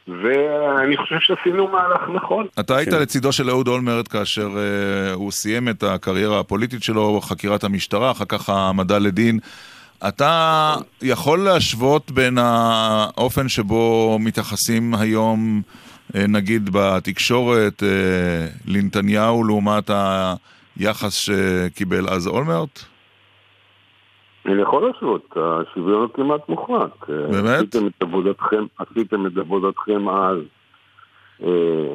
ואני 0.09 0.97
חושב 0.97 1.17
שעשינו 1.21 1.69
מהלך 1.69 2.09
נכון. 2.15 2.47
אתה 2.61 2.77
היית 2.77 2.89
כן. 2.89 3.01
לצידו 3.03 3.33
של 3.33 3.51
אהוד 3.51 3.69
אולמרט 3.69 4.09
כאשר 4.13 4.49
uh, 4.49 5.15
הוא 5.15 5.33
סיים 5.33 5.69
את 5.69 5.83
הקריירה 5.83 6.41
הפוליטית 6.41 6.83
שלו, 6.83 7.21
חקירת 7.21 7.65
המשטרה, 7.65 8.11
אחר 8.11 8.25
כך 8.25 8.49
העמדה 8.49 8.99
לדין. 8.99 9.39
אתה 10.09 10.75
יכול 11.03 11.39
להשוות 11.39 12.11
בין 12.11 12.39
האופן 12.39 13.49
שבו 13.49 14.17
מתייחסים 14.21 14.95
היום, 14.95 15.63
uh, 16.13 16.19
נגיד 16.29 16.71
בתקשורת, 16.73 17.83
uh, 17.83 17.87
לנתניהו 18.67 19.45
לעומת 19.45 19.91
היחס 20.77 21.15
שקיבל 21.15 22.09
אז 22.09 22.27
אולמרט? 22.27 22.81
אני 24.47 24.63
יכול 24.63 24.87
להשוות, 24.87 25.37
השוויון 25.37 26.01
הוא 26.01 26.09
כמעט 26.15 26.49
מוחלט. 26.49 27.09
באמת? 27.09 27.59
עשיתם 27.59 27.87
את 27.87 28.03
עבודתכם, 28.03 28.65
עשיתם 28.79 29.27
את 29.27 29.37
עבודתכם 29.37 30.09
אז 30.09 30.39
אה, 31.43 31.95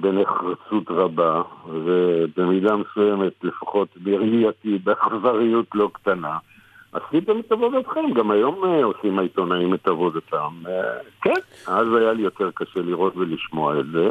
בנחרצות 0.00 0.90
רבה, 0.90 1.42
ובמידה 1.66 2.76
מסוימת, 2.76 3.32
לפחות 3.42 3.88
בראייתי, 3.96 4.78
באכזריות 4.84 5.66
לא 5.74 5.90
קטנה. 5.92 6.38
עשיתם 6.94 7.40
את 7.40 7.52
עבודתכם, 7.52 8.12
גם 8.14 8.30
היום 8.30 8.64
אה, 8.64 8.84
עושים 8.84 9.18
העיתונאים 9.18 9.74
את 9.74 9.88
עבודתם. 9.88 10.52
אה, 10.66 10.72
כן, 11.22 11.40
אז 11.66 11.86
היה 11.94 12.12
לי 12.12 12.22
יותר 12.22 12.50
קשה 12.54 12.80
לראות 12.80 13.16
ולשמוע 13.16 13.80
את 13.80 13.86
זה, 13.86 14.08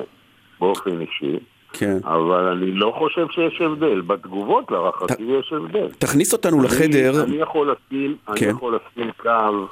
באופן 0.59 1.01
אישי. 1.01 1.39
כן. 1.73 1.97
אבל 2.03 2.47
אני 2.47 2.71
לא 2.71 2.93
חושב 2.97 3.27
שיש 3.31 3.61
הבדל. 3.61 4.01
בתגובות 4.01 4.71
להערכתי 4.71 5.23
יש 5.23 5.53
הבדל. 5.53 5.87
תכניס 5.99 6.33
אותנו 6.33 6.63
לחדר, 6.63 7.23
אני, 7.23 7.31
אני 7.31 7.41
יכול 7.41 7.71
לשים, 7.71 8.17
כן. 8.25 8.45
אני 8.45 8.57
יכול 8.57 8.75
לשים 8.75 9.11
קו 9.17 9.67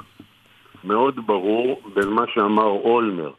מאוד 0.84 1.20
ברור 1.26 1.82
בין 1.94 2.10
מה 2.10 2.24
שאמר 2.34 2.66
אולמרט 2.66 3.34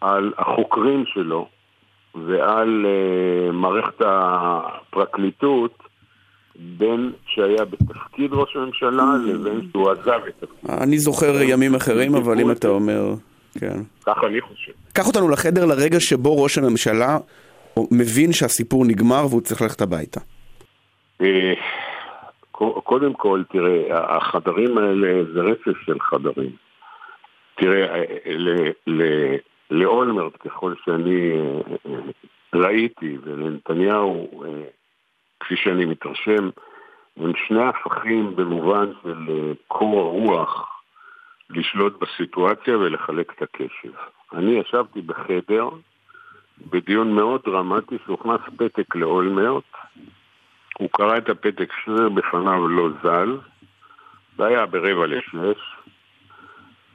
על 0.00 0.32
החוקרים 0.38 1.04
שלו 1.06 1.48
ועל 2.14 2.86
uh, 2.86 3.52
מערכת 3.52 4.02
הפרקליטות 4.06 5.82
בין 6.60 7.12
שהיה 7.26 7.64
בתפקיד 7.64 8.32
ראש 8.32 8.56
הממשלה 8.56 9.04
לבין 9.26 9.68
שהוא 9.70 9.90
עזב 9.90 10.20
את 10.28 10.42
התפקיד. 10.42 10.70
אני 10.70 10.98
זוכר 10.98 11.42
ימים 11.42 11.74
אחרים, 11.74 12.14
אבל 12.14 12.40
אם 12.40 12.50
אתה 12.50 12.68
אומר... 12.68 13.14
כן. 13.60 13.80
ככה 14.06 14.26
אני 14.26 14.40
חושב. 14.40 14.72
קח 14.92 15.06
אותנו 15.06 15.28
לחדר 15.28 15.66
לרגע 15.66 16.00
שבו 16.00 16.42
ראש 16.42 16.58
הממשלה 16.58 17.18
מבין 17.90 18.32
שהסיפור 18.32 18.84
נגמר 18.84 19.26
והוא 19.30 19.40
צריך 19.40 19.62
ללכת 19.62 19.80
הביתה. 19.80 20.20
אה, 21.22 21.52
קודם 22.84 23.12
כל, 23.14 23.42
תראה, 23.52 24.16
החדרים 24.16 24.78
האלה 24.78 25.24
זה 25.34 25.40
רצף 25.40 25.78
של 25.86 26.00
חדרים. 26.00 26.50
תראה, 27.56 27.94
אה, 27.94 28.04
ל- 28.26 28.70
ל- 28.86 29.36
לאולמרט, 29.70 30.32
ככל 30.40 30.74
שאני 30.84 31.30
אה, 31.32 32.00
ראיתי, 32.54 33.16
ולנתניהו, 33.22 34.44
אה, 34.44 34.48
כפי 35.40 35.56
שאני 35.56 35.84
מתרשם, 35.84 36.50
הם 37.16 37.32
שני 37.46 37.62
הפכים 37.62 38.36
במובן 38.36 38.86
של 39.02 39.26
אה, 39.28 39.52
קור 39.68 40.00
הרוח 40.00 40.82
לשלוט 41.50 42.02
בסיטואציה 42.02 42.78
ולחלק 42.78 43.32
את 43.32 43.42
הקשב. 43.42 43.92
אני 44.32 44.50
ישבתי 44.50 45.00
בחדר 45.00 45.68
בדיון 46.70 47.12
מאוד 47.12 47.40
דרמטי 47.44 47.96
שהוכנס 48.06 48.40
פתק 48.56 48.96
לאולמרט, 48.96 49.64
הוא 50.78 50.88
קרא 50.92 51.18
את 51.18 51.28
הפתק 51.28 51.72
שריר 51.84 52.08
בפניו 52.08 52.68
לא 52.68 52.88
זל, 53.02 53.36
זה 54.36 54.46
היה 54.46 54.66
ברבע 54.66 55.06
לשש, 55.06 55.60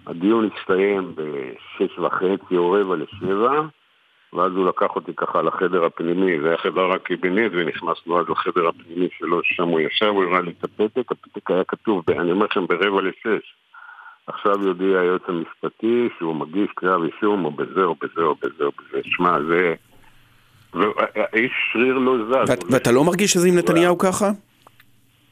הדיון 0.07 0.49
הסתיים 0.53 1.15
בשש 1.15 1.99
וחצי 1.99 2.57
או 2.57 2.71
רבע 2.71 2.95
לשבע, 2.95 3.61
ואז 4.35 4.51
הוא 4.51 4.67
לקח 4.67 4.95
אותי 4.95 5.11
ככה 5.17 5.41
לחדר 5.41 5.85
הפנימי, 5.85 6.41
זה 6.41 6.47
היה 6.47 6.57
חדר 6.57 6.91
הקבינט, 6.91 7.51
ונכנסנו 7.55 8.19
אז 8.19 8.25
לחדר 8.29 8.67
הפנימי 8.67 9.07
שלו, 9.17 9.39
שם 9.43 9.67
הוא 9.67 9.79
ישב, 9.79 10.05
הוא 10.05 10.23
הראה 10.23 10.41
לי 10.41 10.53
את 10.59 10.63
הפתק, 10.63 11.11
הפתק 11.11 11.51
היה 11.51 11.63
כתוב, 11.63 12.03
אני 12.09 12.31
אומר 12.31 12.45
לכם, 12.45 12.67
ברבע 12.67 13.01
לשש. 13.01 13.55
עכשיו 14.27 14.67
יודיע 14.67 14.99
היועץ 14.99 15.21
המשפטי 15.27 16.09
שהוא 16.17 16.35
מגיש 16.35 16.69
כתב 16.75 16.99
אישום, 17.05 17.45
או 17.45 17.51
בזה, 17.51 17.83
או 17.83 17.95
בזה, 17.95 18.21
או 18.21 18.35
בזה, 18.35 18.63
או 18.63 18.71
בזה. 18.71 19.01
שמע, 19.03 19.37
זה... 19.47 19.73
האיש 21.15 21.51
שריר 21.73 21.97
לא 21.97 22.17
זז. 22.29 22.51
ואתה 22.69 22.91
לא 22.91 23.03
מרגיש 23.03 23.31
שזה 23.31 23.47
עם 23.47 23.57
נתניהו 23.57 23.97
ככה? 23.97 24.31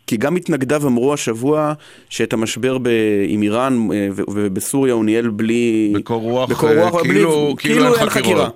כי 0.08 0.18
גם 0.18 0.34
מתנגדיו 0.34 0.88
אמרו 0.88 1.14
השבוע 1.14 1.74
שאת 2.10 2.34
המשבר 2.34 2.78
עם 3.28 3.42
איראן 3.42 3.88
אה, 3.94 4.08
ובסוריה 4.30 4.94
הוא 4.94 5.06
ניהל 5.06 5.30
בלי... 5.30 5.94
בקור 5.96 6.22
רוח, 6.22 6.50
בקור 6.50 6.70
רוח 6.70 7.02
כאילו, 7.02 7.04
בלי, 7.04 7.14
כאילו, 7.14 7.56
כאילו 7.58 7.96
אין 7.96 8.10
חקירה. 8.10 8.50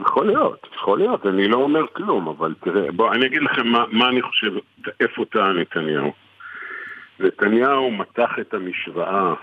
יכול 0.00 0.26
להיות, 0.26 0.66
יכול 0.74 0.98
להיות, 0.98 1.26
אני 1.26 1.48
לא 1.48 1.56
אומר 1.56 1.86
כלום, 1.92 2.28
אבל 2.28 2.54
תראה, 2.60 2.92
בוא, 2.92 3.12
אני 3.12 3.26
אגיד 3.26 3.42
לכם 3.42 3.66
מה, 3.66 3.84
מה 3.92 4.08
אני 4.08 4.22
חושב, 4.22 4.52
איפה 5.00 5.24
טעה 5.24 5.52
נתניהו. 5.52 6.12
נתניהו 7.20 7.90
מתח 7.90 8.30
את 8.40 8.54
המשוואה, 8.54 9.34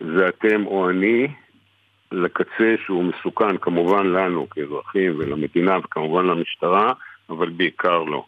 זה 0.00 0.28
אתם 0.28 0.66
או 0.66 0.90
אני, 0.90 1.28
לקצה 2.12 2.74
שהוא 2.84 3.04
מסוכן, 3.04 3.56
כמובן 3.56 4.06
לנו 4.06 4.50
כאזרחים 4.50 5.14
ולמדינה 5.18 5.78
וכמובן 5.78 6.26
למשטרה, 6.26 6.92
אבל 7.30 7.48
בעיקר 7.48 8.02
לא. 8.02 8.24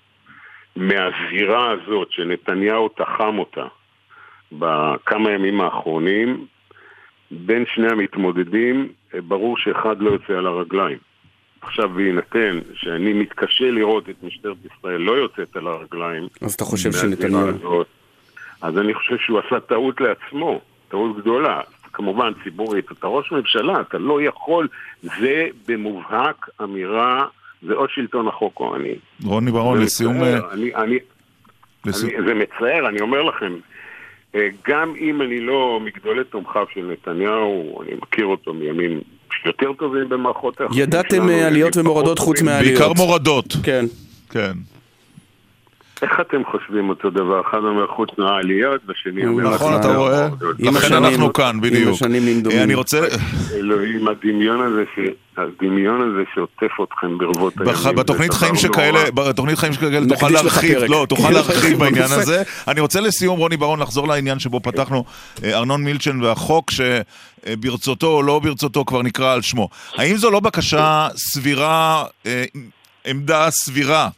מהזירה 0.76 1.70
הזאת 1.70 2.12
שנתניהו 2.12 2.88
תחם 2.88 3.38
אותה 3.38 3.66
בכמה 4.52 5.30
ימים 5.30 5.60
האחרונים, 5.60 6.46
בין 7.30 7.64
שני 7.74 7.88
המתמודדים, 7.92 8.88
ברור 9.28 9.58
שאחד 9.58 10.00
לא 10.00 10.10
יוצא 10.10 10.32
על 10.32 10.46
הרגליים. 10.46 10.98
עכשיו 11.62 11.88
בהינתן 11.88 12.58
שאני 12.74 13.12
מתקשה 13.12 13.70
לראות 13.70 14.10
את 14.10 14.22
משטרת 14.22 14.56
ישראל 14.64 15.00
לא 15.00 15.12
יוצאת 15.12 15.56
על 15.56 15.66
הרגליים, 15.66 16.28
אז 16.40 16.54
אתה 16.54 16.64
חושב 16.64 16.92
שנתניהו... 16.92 17.48
הזאת, 17.48 17.86
אז 18.62 18.78
אני 18.78 18.94
חושב 18.94 19.16
שהוא 19.18 19.38
עשה 19.38 19.60
טעות 19.60 20.00
לעצמו, 20.00 20.60
טעות 20.88 21.16
גדולה. 21.16 21.60
כמובן 21.92 22.32
ציבורית, 22.44 22.92
אתה 22.92 23.06
ראש 23.06 23.32
ממשלה, 23.32 23.80
אתה 23.80 23.98
לא 23.98 24.22
יכול, 24.22 24.68
זה 25.02 25.48
במובהק 25.68 26.48
אמירה, 26.62 27.26
זה 27.62 27.74
או 27.74 27.88
שלטון 27.88 28.28
החוק 28.28 28.60
או 28.60 28.76
אני. 28.76 28.94
רוני 29.24 29.50
ברון, 29.50 29.82
לסיום... 29.82 30.22
אה, 30.22 30.38
אני, 30.52 30.74
אני, 30.74 30.98
לסיום... 31.86 32.12
אני, 32.14 32.26
זה 32.26 32.34
מצער, 32.34 32.88
אני 32.88 33.00
אומר 33.00 33.22
לכם, 33.22 33.52
אה, 34.34 34.48
גם 34.68 34.94
אם 35.00 35.22
אני 35.22 35.40
לא 35.40 35.80
מגדולי 35.84 36.24
תומכיו 36.24 36.66
של 36.74 36.90
נתניהו, 36.92 37.82
אני 37.82 37.94
מכיר 38.02 38.26
אותו 38.26 38.54
מימים 38.54 39.00
יותר 39.46 39.72
טובים 39.78 40.08
במערכות. 40.08 40.60
ידעתם 40.74 41.28
אה, 41.28 41.46
עליות 41.46 41.76
ומורדות 41.76 42.18
חוץ 42.18 42.42
מהעליות. 42.42 42.80
בעיקר 42.80 42.92
מורדות. 42.92 43.56
כן. 43.62 43.84
כן. 44.30 44.52
איך 46.02 46.20
אתם 46.20 46.44
חושבים 46.50 46.88
אותו 46.88 47.10
דבר? 47.10 47.40
אחד 47.40 47.58
אומר 47.58 47.86
חוץ 47.86 48.08
מהעליות, 48.18 48.80
והשני 48.86 49.26
אומר... 49.26 49.54
נכון, 49.54 49.76
אתה 49.80 49.96
רואה? 49.96 50.28
לכן 50.58 50.94
אנחנו 50.94 51.32
כאן, 51.32 51.60
בדיוק. 51.60 51.88
עם 51.88 51.92
השנים 51.92 52.24
לימדו. 52.24 52.50
אני 52.50 52.74
רוצה... 52.74 53.00
אלוהים, 53.54 54.08
הדמיון 54.08 54.60
הזה 54.60 54.84
הדמיון 55.36 56.00
הזה 56.00 56.22
שעוטף 56.34 56.72
אתכם 56.84 57.18
ברבות 57.18 57.54
הימים. 57.60 57.96
בתוכנית 57.96 58.32
חיים 58.32 58.56
שכאלה, 58.56 59.10
בתוכנית 59.10 59.58
חיים 59.58 59.72
שכאלה 59.72 60.06
תוכל 60.08 60.28
להרחיב, 60.28 60.78
לא, 60.78 61.06
תוכל 61.08 61.30
להרחיב 61.36 61.78
בעניין 61.78 62.12
הזה. 62.12 62.42
אני 62.68 62.80
רוצה 62.80 63.00
לסיום, 63.00 63.38
רוני 63.38 63.56
ברון, 63.56 63.80
לחזור 63.80 64.08
לעניין 64.08 64.38
שבו 64.38 64.60
פתחנו, 64.60 65.04
אה, 65.44 65.58
ארנון 65.58 65.84
מילצ'ן 65.84 66.22
והחוק 66.22 66.70
שברצותו 66.70 68.06
או 68.06 68.22
לא 68.22 68.38
ברצותו 68.38 68.84
כבר 68.84 69.02
נקרא 69.02 69.32
על 69.32 69.42
שמו. 69.42 69.68
האם 69.96 70.16
זו 70.16 70.30
לא 70.30 70.40
בקשה 70.40 71.08
סבירה, 71.16 72.04
אה, 72.26 72.44
עמדה 73.04 73.50
סבירה 73.50 74.08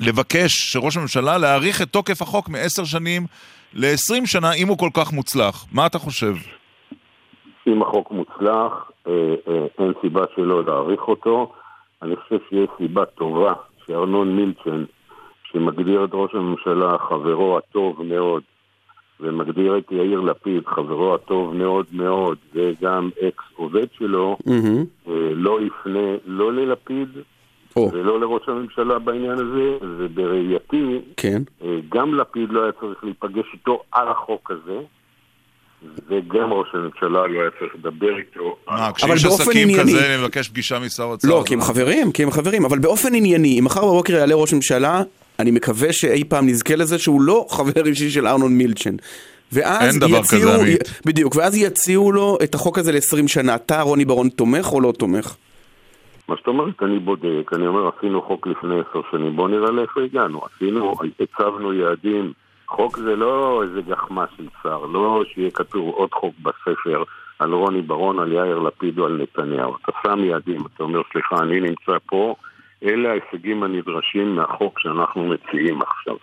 לבקש 0.00 0.52
שראש 0.72 0.96
הממשלה 0.96 1.38
להאריך 1.38 1.82
את 1.82 1.88
תוקף 1.88 2.22
החוק 2.22 2.48
מעשר 2.48 2.84
שנים 2.84 3.22
ל-20 3.74 4.26
שנה, 4.26 4.52
אם 4.52 4.68
הוא 4.68 4.78
כל 4.78 4.90
כך 4.94 5.12
מוצלח. 5.12 5.66
מה 5.72 5.86
אתה 5.86 5.98
חושב? 5.98 6.34
אם 7.66 7.82
החוק 7.82 8.10
מוצלח, 8.10 8.90
אה, 9.06 9.12
אה, 9.48 9.66
אין 9.78 9.92
סיבה 10.00 10.24
שלא 10.36 10.64
להאריך 10.64 11.00
אותו. 11.08 11.52
אני 12.02 12.16
חושב 12.16 12.36
שיש 12.48 12.68
סיבה 12.78 13.04
טובה 13.04 13.52
שארנון 13.86 14.36
מילצ'ן, 14.36 14.84
שמגדיר 15.52 16.04
את 16.04 16.10
ראש 16.12 16.34
הממשלה 16.34 16.98
חברו 17.08 17.58
הטוב 17.58 18.02
מאוד, 18.02 18.42
ומגדיר 19.20 19.78
את 19.78 19.92
יאיר 19.92 20.20
לפיד 20.20 20.66
חברו 20.66 21.14
הטוב 21.14 21.54
מאוד 21.54 21.86
מאוד, 21.92 22.38
וגם 22.54 23.10
אקס 23.28 23.44
עובד 23.56 23.86
שלו, 23.98 24.36
mm-hmm. 24.48 25.10
לא 25.34 25.58
יפנה 25.62 26.08
לא 26.26 26.52
ללפיד 26.52 27.08
או. 27.76 27.90
ולא 27.92 28.20
לראש 28.20 28.42
הממשלה 28.48 28.98
בעניין 28.98 29.32
הזה, 29.32 29.86
ובראייתי, 29.98 30.98
כן. 31.16 31.42
אה, 31.62 31.76
גם 31.88 32.14
לפיד 32.14 32.48
לא 32.50 32.62
היה 32.62 32.72
צריך 32.72 33.04
להיפגש 33.04 33.46
איתו 33.52 33.82
על 33.92 34.08
החוק 34.08 34.50
הזה. 34.50 34.78
וגם 36.08 36.52
ראש 36.52 36.68
הממשלה 36.74 37.26
לא 37.26 37.40
היה 37.40 37.50
צריך 37.58 37.74
לדבר 37.74 38.18
איתו. 38.18 38.56
מה, 38.68 38.92
כשיש 38.92 39.24
עסקים 39.24 39.68
כזה, 39.80 40.14
אני 40.14 40.22
מבקש 40.22 40.48
פגישה 40.48 40.78
משר 40.78 41.02
האוצר. 41.02 41.28
לא, 41.28 41.42
כי 41.46 41.54
הם 41.54 41.60
חברים, 41.60 42.12
כי 42.12 42.22
הם 42.22 42.30
חברים, 42.30 42.64
אבל 42.64 42.78
באופן 42.78 43.14
ענייני, 43.14 43.58
אם 43.58 43.64
מחר 43.64 43.80
בבוקר 43.80 44.12
יעלה 44.12 44.34
ראש 44.34 44.54
ממשלה, 44.54 45.02
אני 45.38 45.50
מקווה 45.50 45.92
שאי 45.92 46.24
פעם 46.24 46.48
נזכה 46.48 46.76
לזה 46.76 46.98
שהוא 46.98 47.22
לא 47.22 47.46
חבר 47.50 47.86
אישי 47.86 48.10
של 48.10 48.26
ארנון 48.26 48.52
מילצ'ן. 48.52 48.96
ואז 49.52 49.92
אין 49.92 50.00
דבר 50.00 50.18
יציעו, 50.18 50.42
כזה, 50.42 50.60
עמית. 50.60 51.00
בדיוק, 51.04 51.36
ואז 51.36 51.56
יציעו 51.56 52.12
לו 52.12 52.38
את 52.42 52.54
החוק 52.54 52.78
הזה 52.78 52.92
ל-20 52.92 53.28
שנה. 53.28 53.54
אתה, 53.54 53.80
רוני 53.80 54.04
ברון, 54.04 54.28
תומך 54.28 54.72
או 54.72 54.80
לא 54.80 54.92
תומך? 54.92 55.34
מה 56.30 56.36
זאת 56.36 56.46
אומרת, 56.46 56.82
אני 56.82 56.98
בודק, 56.98 57.50
אני 57.52 57.66
אומר, 57.66 57.90
עשינו 57.98 58.22
חוק 58.22 58.46
לפני 58.46 58.80
עשר 58.80 59.00
שנים, 59.10 59.36
בואו 59.36 59.48
נראה 59.48 59.70
לאיפה 59.70 60.02
הגענו. 60.02 60.40
עשינו, 60.44 60.92
הצבנו 61.20 61.72
יעדים. 61.72 62.32
חוק 62.66 62.98
זה 62.98 63.16
לא 63.16 63.62
איזה 63.62 63.82
גחמה 63.82 64.24
של 64.36 64.46
שר, 64.62 64.78
לא 64.86 65.22
שיהיה 65.26 65.50
כתוב 65.50 65.94
עוד 65.94 66.10
חוק 66.12 66.34
בספר 66.42 67.02
על 67.38 67.52
רוני 67.52 67.82
ברון, 67.82 68.18
על 68.18 68.32
יאיר 68.32 68.58
לפיד 68.58 68.98
או 68.98 69.06
על 69.06 69.22
נתניהו. 69.22 69.76
אתה 69.76 69.92
שם 70.02 70.24
יעדים, 70.24 70.60
אתה 70.66 70.82
אומר, 70.82 71.00
סליחה, 71.12 71.36
אני 71.42 71.60
נמצא 71.60 71.98
פה, 72.06 72.34
אלה 72.82 73.10
ההישגים 73.10 73.62
הנדרשים 73.62 74.36
מהחוק 74.36 74.78
שאנחנו 74.78 75.28
מציעים 75.28 75.82
עכשיו. 75.82 76.16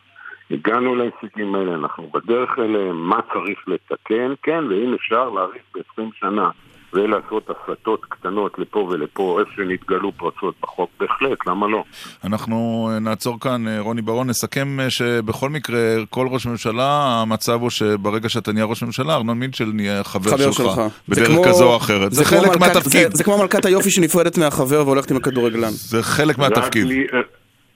הגענו 0.51 0.95
להישגים 0.95 1.55
האלה, 1.55 1.75
אנחנו 1.75 2.09
בדרך 2.13 2.59
אליהם, 2.59 3.09
מה 3.09 3.19
צריך 3.33 3.59
לתקן, 3.67 4.33
כן, 4.43 4.63
ואם 4.69 4.93
אפשר 4.93 5.29
להאריך 5.29 5.63
ב-20 5.75 6.03
שנה 6.19 6.49
ולעשות 6.93 7.49
הסטות 7.49 8.05
קטנות 8.05 8.59
לפה 8.59 8.79
ולפה, 8.79 9.37
איפה 9.39 9.51
שנתגלו 9.55 10.11
פרצות 10.11 10.55
בחוק, 10.61 10.89
בהחלט, 10.99 11.47
למה 11.47 11.67
לא? 11.67 11.83
אנחנו 12.23 12.89
אה, 12.91 12.99
נעצור 12.99 13.39
כאן, 13.39 13.67
אה, 13.67 13.79
רוני 13.79 14.01
ברון, 14.01 14.29
נסכם 14.29 14.79
אה, 14.79 14.89
שבכל 14.89 15.49
מקרה, 15.49 15.79
כל 16.09 16.27
ראש 16.27 16.45
ממשלה, 16.45 17.21
המצב 17.21 17.61
הוא 17.61 17.69
שברגע 17.69 18.29
שאתה 18.29 18.51
נהיה 18.51 18.65
ראש 18.65 18.83
ממשלה, 18.83 19.15
ארנון 19.15 19.39
מינצ'ל 19.39 19.71
נהיה 19.73 20.03
חבר, 20.03 20.29
חבר 20.29 20.51
שלך, 20.51 20.55
שלך, 20.55 20.81
בדרך 21.09 21.27
כמו, 21.27 21.43
כזו 21.43 21.71
או 21.71 21.77
אחרת. 21.77 22.11
זה, 22.11 22.23
זה 22.23 22.25
חלק 22.25 22.47
מלכת, 22.47 22.59
מהתפקיד. 22.59 23.11
זה, 23.11 23.17
זה 23.17 23.23
כמו 23.23 23.37
מלכת 23.37 23.65
היופי 23.65 23.91
שנפרדת 23.91 24.37
מהחבר 24.37 24.83
והולכת 24.85 25.11
עם 25.11 25.17
הכדורגלן. 25.17 25.69
זה 25.69 26.03
חלק 26.03 26.37
מהתפקיד. 26.37 26.85
לי, 26.85 27.07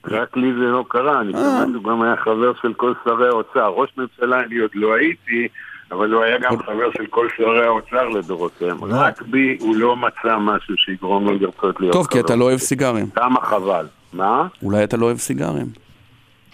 רק 0.04 0.36
לי 0.36 0.52
זה 0.52 0.64
לא 0.64 0.84
קרה, 0.88 1.20
אני 1.20 1.32
חושב 1.32 1.72
שהוא 1.72 1.84
גם 1.84 2.02
היה 2.02 2.16
חבר 2.16 2.52
של 2.62 2.74
כל 2.74 2.92
שרי 3.04 3.28
האוצר. 3.28 3.68
ראש 3.68 3.90
ממשלה 3.96 4.40
אני 4.40 4.58
עוד 4.58 4.70
לא 4.74 4.94
הייתי. 4.94 5.48
אבל 5.92 6.12
הוא 6.12 6.22
היה 6.22 6.38
גם 6.38 6.58
חבר 6.58 6.90
של 6.96 7.06
כל 7.06 7.28
שרי 7.36 7.66
האוצר 7.66 8.08
לדורותיהם. 8.08 8.84
רק 8.84 9.22
בי 9.22 9.56
הוא 9.60 9.76
לא 9.76 9.96
מצא 9.96 10.38
משהו 10.38 10.74
שיגרום 10.76 11.24
לו 11.24 11.32
לרצות 11.32 11.80
להיות 11.80 11.92
טוב, 11.92 12.06
כי 12.06 12.20
אתה 12.20 12.36
לא 12.36 12.44
אוהב 12.44 12.58
סיגרים. 12.58 13.06
כמה 13.10 13.40
חבל. 13.40 13.86
מה? 14.12 14.46
אולי 14.62 14.84
אתה 14.84 14.96
לא 14.96 15.06
אוהב 15.06 15.16
סיגרים. 15.16 15.66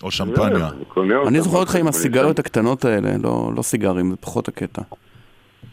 או 0.02 0.10
שמפניה. 0.10 0.68
אני 1.26 1.40
זוכר 1.40 1.58
אותך 1.58 1.74
עם 1.74 1.86
הסיגריות 1.88 2.38
הקטנות 2.38 2.84
האלה, 2.84 3.10
לא, 3.22 3.50
לא 3.56 3.62
סיגרים, 3.62 4.10
זה 4.10 4.16
פחות 4.16 4.48
הקטע. 4.48 4.82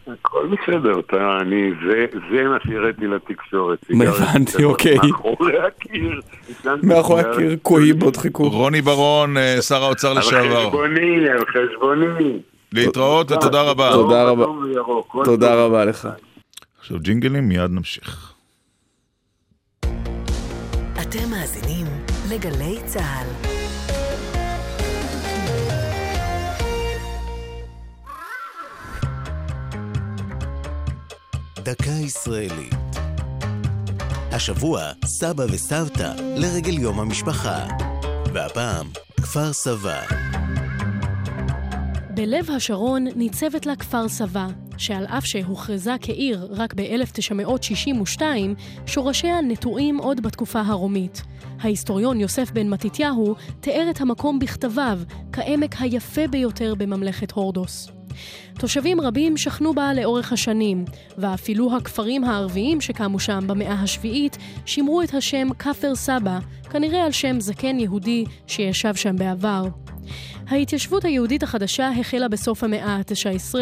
הכל 0.07 0.47
בסדר, 0.47 0.99
אתה, 0.99 1.37
אני, 1.41 1.71
זה, 1.87 2.05
זה 2.31 2.43
מה 2.43 2.57
שהראיתי 2.63 3.07
לתקשורת. 3.07 3.85
הבנתי, 3.89 4.63
אוקיי. 4.63 4.97
מאחורי 4.97 5.59
הקיר. 5.59 6.21
מאחורי 6.83 7.21
הקיר, 7.21 7.55
קוהיבות 7.61 8.17
חיכו. 8.17 8.49
רוני 8.49 8.81
ברון, 8.81 9.37
אה, 9.37 9.61
שר 9.61 9.83
האוצר 9.83 10.13
לשעבר. 10.13 10.57
על 10.57 10.65
חשבוני, 10.65 11.29
על 11.29 11.45
חשבוני. 11.45 12.39
להתראות 12.75 13.31
ותודה 13.31 13.61
רבה. 13.61 13.89
תודה 13.91 14.23
רבה. 14.23 14.45
תודה 15.25 15.55
רבה 15.55 15.85
לך. 15.85 16.07
עכשיו 16.79 16.99
ג'ינגלים, 16.99 17.49
מיד 17.49 17.71
נמשיך. 17.71 18.33
אתם 21.01 21.29
מאזינים 21.31 21.85
לגלי 22.29 22.77
צה"ל. 22.85 23.27
דקה 31.63 31.91
ישראלית. 31.91 32.75
השבוע, 34.31 34.81
סבא 35.05 35.43
וסבתא 35.43 36.13
לרגל 36.37 36.79
יום 36.79 36.99
המשפחה. 36.99 37.65
והפעם, 38.33 38.87
כפר 39.21 39.53
סבא. 39.53 40.01
בלב 42.15 42.51
השרון 42.51 43.07
ניצבת 43.15 43.65
לה 43.65 43.75
כפר 43.75 44.07
סבא, 44.07 44.47
שעל 44.77 45.05
אף 45.05 45.25
שהוכרזה 45.25 45.95
כעיר 46.01 46.47
רק 46.51 46.73
ב-1962, 46.73 48.21
שורשיה 48.85 49.41
נטועים 49.41 49.97
עוד 49.97 50.23
בתקופה 50.23 50.61
הרומית. 50.61 51.21
ההיסטוריון 51.59 52.19
יוסף 52.19 52.51
בן 52.51 52.69
מתתיהו 52.69 53.35
תיאר 53.59 53.87
את 53.89 54.01
המקום 54.01 54.39
בכתביו 54.39 54.99
כעמק 55.31 55.75
היפה 55.79 56.27
ביותר 56.27 56.75
בממלכת 56.75 57.31
הורדוס. 57.31 57.91
תושבים 58.59 59.01
רבים 59.01 59.37
שכנו 59.37 59.73
בה 59.73 59.93
לאורך 59.93 60.33
השנים, 60.33 60.85
ואפילו 61.17 61.77
הכפרים 61.77 62.23
הערביים 62.23 62.81
שקמו 62.81 63.19
שם 63.19 63.39
במאה 63.47 63.73
השביעית 63.73 64.37
שימרו 64.65 65.01
את 65.01 65.13
השם 65.13 65.47
כפר 65.59 65.95
סבא, 65.95 66.39
כנראה 66.69 67.05
על 67.05 67.11
שם 67.11 67.39
זקן 67.39 67.79
יהודי 67.79 68.25
שישב 68.47 68.95
שם 68.95 69.15
בעבר. 69.15 69.67
ההתיישבות 70.47 71.05
היהודית 71.05 71.43
החדשה 71.43 71.89
החלה 71.99 72.27
בסוף 72.27 72.63
המאה 72.63 72.95
ה-19, 72.95 73.55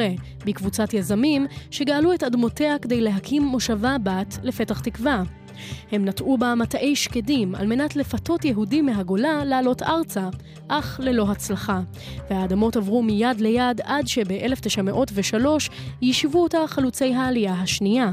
בקבוצת 0.46 0.94
יזמים 0.94 1.48
שגאלו 1.72 2.14
את 2.14 2.24
אדמותיה 2.24 2.80
כדי 2.80 3.02
להקים 3.02 3.44
מושבה 3.44 3.96
בת 4.04 4.38
לפתח 4.44 4.80
תקווה. 4.80 5.24
הם 5.92 6.06
נטעו 6.06 6.38
בה 6.38 6.56
מטעי 6.56 6.96
שקדים 6.96 7.56
על 7.56 7.68
מנת 7.68 7.96
לפתות 7.96 8.46
יהודים 8.46 8.86
מהגולה 8.86 9.46
לעלות 9.46 9.82
ארצה, 9.82 10.30
אך 10.68 11.00
ללא 11.04 11.32
הצלחה. 11.32 11.82
והאדמות 12.30 12.76
עברו 12.76 13.04
מיד 13.04 13.42
ליד 13.42 13.82
עד 13.84 14.08
שב-1903 14.08 15.46
יישבו 16.02 16.44
אותה 16.44 16.58
חלוצי 16.68 17.14
העלייה 17.14 17.54
השנייה. 17.54 18.12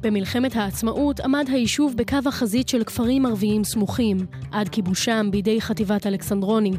במלחמת 0.00 0.56
העצמאות 0.56 1.20
עמד 1.20 1.48
היישוב 1.52 1.96
בקו 1.96 2.16
החזית 2.26 2.68
של 2.68 2.84
כפרים 2.84 3.26
ערביים 3.26 3.64
סמוכים, 3.64 4.18
עד 4.52 4.68
כיבושם 4.68 5.28
בידי 5.30 5.60
חטיבת 5.60 6.06
אלכסנדרוני. 6.06 6.72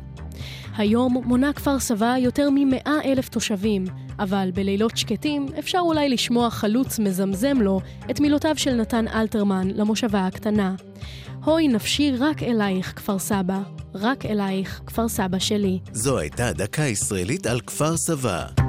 היום 0.78 1.14
מונה 1.26 1.54
כפר 1.54 1.80
סבא 1.80 2.16
יותר 2.18 2.50
מ-100 2.50 2.90
אלף 3.06 3.30
תושבים, 3.30 3.86
אבל 4.20 4.50
בלילות 4.54 4.98
שקטים 4.98 5.46
אפשר 5.60 5.80
אולי 5.80 6.10
לשמוע 6.10 6.50
חלוץ 6.50 7.00
מזמזם 7.00 7.58
לו 7.62 7.82
את 8.12 8.20
מילותיו 8.20 8.58
של 8.58 8.74
נתן 8.74 9.08
אלתרמן 9.08 9.68
למושבה 9.68 10.28
הקטנה. 10.28 10.76
הוי 11.46 11.68
נפשי 11.68 12.12
רק 12.20 12.44
אלייך, 12.44 12.94
כפר 12.96 13.20
סבא, 13.20 13.60
רק 13.94 14.26
אלייך, 14.26 14.82
כפר 14.86 15.08
סבא 15.08 15.40
שלי. 15.40 15.80
זו 15.92 16.18
הייתה 16.20 16.54
דקה 16.54 16.84
ישראלית 16.84 17.48
על 17.48 17.60
כפר 17.62 17.98
סבא. 17.98 18.61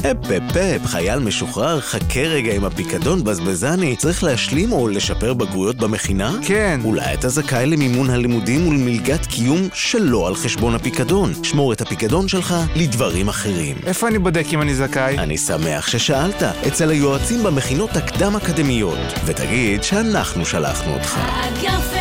אפ 0.00 0.30
אפ 0.30 0.56
אפ, 0.56 0.86
חייל 0.86 1.18
משוחרר, 1.18 1.80
חכה 1.80 2.20
רגע 2.20 2.54
עם 2.54 2.64
הפיקדון 2.64 3.24
בזבזני. 3.24 3.96
צריך 3.96 4.24
להשלים 4.24 4.72
או 4.72 4.88
לשפר 4.88 5.34
בגרויות 5.34 5.76
במכינה? 5.76 6.32
כן. 6.42 6.80
אולי 6.84 7.14
אתה 7.14 7.28
זכאי 7.28 7.66
למימון 7.66 8.10
הלימודים 8.10 8.68
ולמלגת 8.68 9.26
קיום 9.26 9.68
שלא 9.74 10.28
על 10.28 10.34
חשבון 10.34 10.74
הפיקדון. 10.74 11.32
שמור 11.44 11.72
את 11.72 11.80
הפיקדון 11.80 12.28
שלך 12.28 12.54
לדברים 12.76 13.28
אחרים. 13.28 13.76
איפה 13.86 14.08
אני 14.08 14.18
בודק 14.18 14.46
אם 14.52 14.62
אני 14.62 14.74
זכאי? 14.74 15.18
אני 15.18 15.38
שמח 15.38 15.86
ששאלת, 15.86 16.42
אצל 16.42 16.90
היועצים 16.90 17.42
במכינות 17.42 17.96
הקדם-אקדמיות. 17.96 18.98
ותגיד 19.24 19.82
שאנחנו 19.82 20.46
שלחנו 20.46 20.94
אותך. 20.94 21.18
האגף 21.20 21.97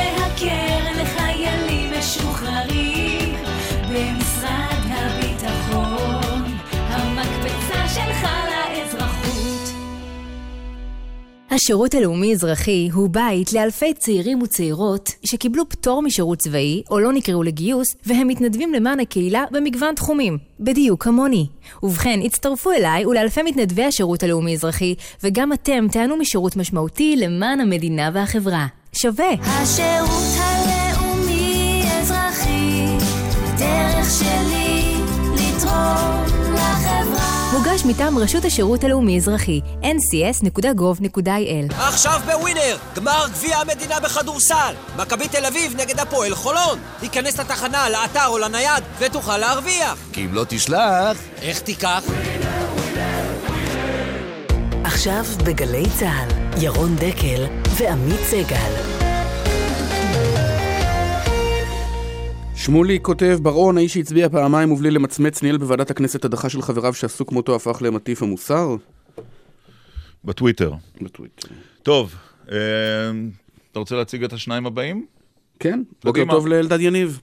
השירות 11.57 11.93
הלאומי-אזרחי 11.93 12.89
הוא 12.93 13.09
בית 13.09 13.53
לאלפי 13.53 13.93
צעירים 13.93 14.41
וצעירות 14.41 15.11
שקיבלו 15.25 15.69
פטור 15.69 16.01
משירות 16.01 16.39
צבאי 16.39 16.83
או 16.91 16.99
לא 16.99 17.13
נקראו 17.13 17.43
לגיוס 17.43 17.87
והם 18.05 18.27
מתנדבים 18.27 18.73
למען 18.73 18.99
הקהילה 18.99 19.43
במגוון 19.51 19.95
תחומים, 19.95 20.37
בדיוק 20.59 21.03
כמוני. 21.03 21.47
ובכן, 21.83 22.19
הצטרפו 22.25 22.71
אליי 22.71 23.05
ולאלפי 23.05 23.41
מתנדבי 23.41 23.83
השירות 23.83 24.23
הלאומי-אזרחי 24.23 24.95
וגם 25.23 25.53
אתם 25.53 25.87
תענו 25.91 26.17
משירות 26.17 26.55
משמעותי 26.55 27.15
למען 27.15 27.59
המדינה 27.59 28.09
והחברה. 28.13 28.67
שווה! 28.93 29.31
השירות 29.41 30.33
הלאומי-אזרחי, 30.37 31.55
דרך 33.57 34.07
שלי 34.19 34.93
לתרום. 35.35 36.16
מוגש 37.57 37.85
מטעם 37.85 38.17
רשות 38.17 38.45
השירות 38.45 38.83
הלאומי-אזרחי, 38.83 39.61
ncs.gov.il 39.81 41.73
עכשיו 41.73 42.21
בווינר, 42.25 42.77
גמר 42.95 43.25
גביע 43.33 43.57
המדינה 43.57 43.99
בכדורסל. 43.99 44.73
מכבי 44.97 45.27
תל 45.27 45.45
אביב 45.45 45.75
נגד 45.81 45.99
הפועל 45.99 46.35
חולון. 46.35 46.79
היכנס 47.01 47.39
לתחנה, 47.39 47.89
לאתר 47.89 48.27
או 48.27 48.37
לנייד, 48.37 48.83
ותוכל 48.99 49.37
להרוויח. 49.37 49.97
כי 50.13 50.25
אם 50.25 50.33
לא 50.33 50.45
תשלח... 50.47 51.17
איך 51.41 51.59
תיקח? 51.59 52.03
עכשיו 54.83 55.23
בגלי 55.43 55.85
צה"ל, 55.99 56.63
ירון 56.63 56.95
דקל 56.95 57.45
ועמית 57.77 58.21
סגל. 58.29 58.96
שמולי 62.67 62.99
כותב, 63.01 63.37
בר-און, 63.41 63.77
האיש 63.77 63.93
שהצביע 63.93 64.29
פעמיים 64.29 64.71
ובלי 64.71 64.91
למצמץ 64.91 65.43
ניהל 65.43 65.57
בוועדת 65.57 65.91
הכנסת 65.91 66.25
הדחה 66.25 66.49
של 66.49 66.61
חבריו 66.61 66.93
שעשו 66.93 67.25
כמותו 67.25 67.55
הפך 67.55 67.81
למטיף 67.81 68.23
המוסר? 68.23 68.75
בטוויטר. 70.25 70.71
בטוויטר. 71.01 71.47
טוב, 71.83 72.15
אה, 72.51 72.57
אתה 73.71 73.79
רוצה 73.79 73.95
להציג 73.95 74.23
את 74.23 74.33
השניים 74.33 74.65
הבאים? 74.65 75.05
כן, 75.59 75.81
בוקר. 76.03 76.23
טוב 76.29 76.47
לאלדד 76.47 76.81
יניב. 76.81 77.21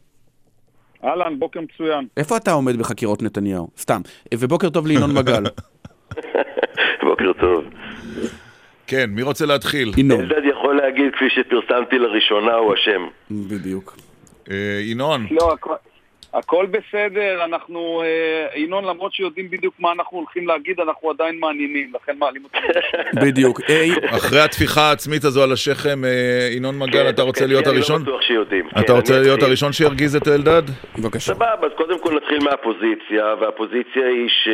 אהלן, 1.04 1.38
בוקר 1.38 1.60
מצוין. 1.60 2.06
איפה 2.16 2.36
אתה 2.36 2.52
עומד 2.52 2.76
בחקירות 2.76 3.22
נתניהו? 3.22 3.68
סתם. 3.78 4.00
ובוקר 4.34 4.70
טוב 4.70 4.86
לינון 4.86 5.14
מגל. 5.18 5.42
בוקר 7.02 7.32
טוב. 7.40 7.64
כן, 8.86 9.10
מי 9.10 9.22
רוצה 9.22 9.46
להתחיל? 9.46 9.92
ינון. 9.96 10.20
אלדד 10.20 10.42
יכול 10.50 10.76
להגיד, 10.76 11.12
כפי 11.12 11.24
שפרסמתי 11.30 11.98
לראשונה, 11.98 12.54
הוא 12.54 12.74
אשם. 12.74 13.06
בדיוק. 13.30 13.96
אה, 14.50 14.56
ינון. 14.82 15.26
לא, 15.30 15.52
הכל- 15.52 15.74
הכל 16.32 16.66
בסדר, 16.66 17.44
אנחנו, 17.44 18.02
אה, 18.04 18.58
ינון, 18.60 18.84
למרות 18.84 19.14
שיודעים 19.14 19.50
בדיוק 19.50 19.74
מה 19.78 19.92
אנחנו 19.92 20.18
הולכים 20.18 20.46
להגיד, 20.48 20.80
אנחנו 20.80 21.10
עדיין 21.10 21.38
מעניינים, 21.40 21.92
לכן 21.94 22.16
מעלים 22.18 22.44
אותנו. 22.44 22.62
בדיוק. 23.26 23.60
אה, 23.70 23.84
אחרי 24.16 24.40
הטפיחה 24.40 24.80
העצמית 24.80 25.24
הזו 25.24 25.42
על 25.42 25.52
השכם, 25.52 26.04
אה, 26.04 26.48
ינון 26.56 26.78
מגל, 26.78 27.02
כן, 27.02 27.08
אתה 27.08 27.22
רוצה 27.22 27.40
כן, 27.40 27.48
להיות 27.48 27.64
כן, 27.64 27.70
הראשון? 27.70 27.96
אני 27.96 28.06
לא 28.06 28.12
בטוח 28.12 28.22
שיודעים. 28.26 28.68
אתה 28.68 28.82
כן, 28.86 28.92
רוצה 28.92 29.20
להיות. 29.20 29.42
הראשון 29.42 29.72
שירגיז 29.72 30.16
את 30.16 30.28
אלדד? 30.28 30.62
בבקשה. 30.98 31.34
סבבה, 31.34 31.66
אז 31.66 31.72
קודם 31.76 31.98
כל 31.98 32.16
נתחיל 32.16 32.38
מהפוזיציה, 32.44 33.34
והפוזיציה 33.40 34.06
היא 34.08 34.28
ש... 34.28 34.48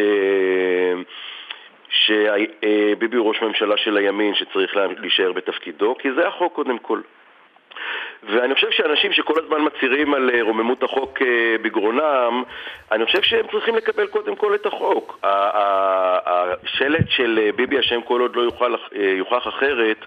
שביבי 1.91 3.17
הוא 3.17 3.29
ראש 3.29 3.43
ממשלה 3.43 3.77
של 3.77 3.97
הימין 3.97 4.35
שצריך 4.35 4.77
לה- 4.77 4.87
להישאר 5.01 5.33
בתפקידו, 5.33 5.95
כי 5.99 6.09
זה 6.17 6.29
החוק 6.29 6.53
קודם 6.55 6.79
כל. 6.79 7.01
ואני 8.23 8.55
חושב 8.55 8.71
שאנשים 8.71 9.13
שכל 9.13 9.35
הזמן 9.45 9.59
מצהירים 9.67 10.15
על 10.15 10.31
אה, 10.35 10.43
רוממות 10.43 10.83
החוק 10.83 11.23
אה, 11.23 11.57
בגרונם, 11.63 12.43
אני 12.93 13.07
חושב 13.07 13.23
שהם 13.23 13.47
צריכים 13.53 13.77
לקבל 13.77 14.07
קודם 14.07 14.37
כל 14.37 14.55
את 14.55 14.67
החוק. 14.67 15.19
השלט 15.23 17.09
של 17.09 17.39
אה, 17.43 17.53
ביבי 17.57 17.81
אשם 17.81 18.01
כל 18.01 18.21
עוד 18.21 18.37
לא 18.37 18.43
יוכל, 18.43 18.75
יוכח 18.93 19.49
אחרת 19.49 20.05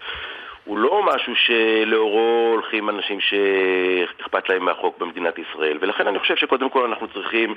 הוא 0.66 0.78
לא 0.78 1.04
משהו 1.04 1.34
שלאורו 1.36 2.50
הולכים 2.54 2.90
אנשים 2.90 3.20
שאכפת 3.20 4.50
להם 4.50 4.66
מהחוק 4.66 4.98
במדינת 4.98 5.40
ישראל 5.40 5.78
ולכן 5.82 6.08
אני 6.08 6.20
חושב 6.20 6.36
שקודם 6.36 6.70
כל 6.70 6.86
אנחנו 6.86 7.08
צריכים 7.08 7.56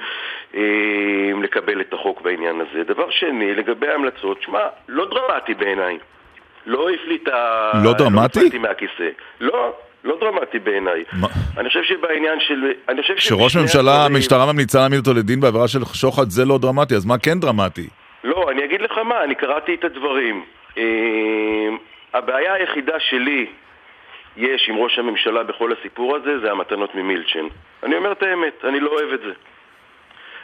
אה, 0.55 0.61
לקבל 1.43 1.81
את 1.81 1.93
החוק 1.93 2.20
בעניין 2.20 2.61
הזה. 2.61 2.85
דבר 2.85 3.11
שני, 3.11 3.55
לגבי 3.55 3.89
ההמלצות, 3.89 4.43
שמע, 4.43 4.61
לא 4.89 5.07
דרמטי 5.11 5.55
בעיניי. 5.55 5.99
לא 6.66 6.91
הפליט 6.91 7.28
ה... 7.28 7.70
לא 7.85 7.93
דרמטי? 7.93 8.39
לא 8.39 8.45
נפלתי 8.45 8.59
מהכיסא. 8.59 9.09
לא, 9.41 9.72
לא 10.07 10.17
דרמטי 10.21 10.59
בעיניי. 10.59 11.05
אני 11.59 11.69
חושב 11.69 11.83
שבעניין 11.83 12.41
של... 12.41 12.73
אני 12.89 13.03
חושב 13.03 13.17
שבשני 13.17 13.63
ממשלה, 13.63 14.05
המשטרה 14.05 14.53
ממליצה 14.53 14.79
להעמיד 14.79 14.99
אותו 14.99 15.15
לדין 15.15 15.41
בעבירה 15.41 15.69
של 15.69 15.85
שוחד, 15.95 16.31
זה 16.31 16.45
לא 16.45 16.59
דרמטי, 16.59 16.95
אז 16.95 17.07
מה 17.07 17.19
כן 17.19 17.41
דרמטי? 17.41 17.89
לא, 18.25 18.51
אני 18.51 18.65
אגיד 18.65 18.81
לך 18.81 18.99
מה, 18.99 19.25
אני 19.25 19.35
קראתי 19.35 19.75
את 19.75 19.85
הדברים. 19.85 20.45
אה, 20.79 20.85
הבעיה 22.15 22.55
היחידה 22.55 23.01
שלי 23.01 23.47
יש 24.37 24.69
עם 24.69 24.77
ראש 24.77 24.99
הממשלה 24.99 25.43
בכל 25.43 25.73
הסיפור 25.73 26.17
הזה 26.17 26.39
זה 26.39 26.51
המתנות 26.51 26.95
ממילצ'ן. 26.95 27.47
אני 27.83 27.97
אומר 27.97 28.13
את 28.13 28.23
האמת, 28.23 28.65
אני 28.65 28.81
לא 28.81 28.91
אוהב 28.91 29.13
את 29.13 29.21
זה. 29.21 29.33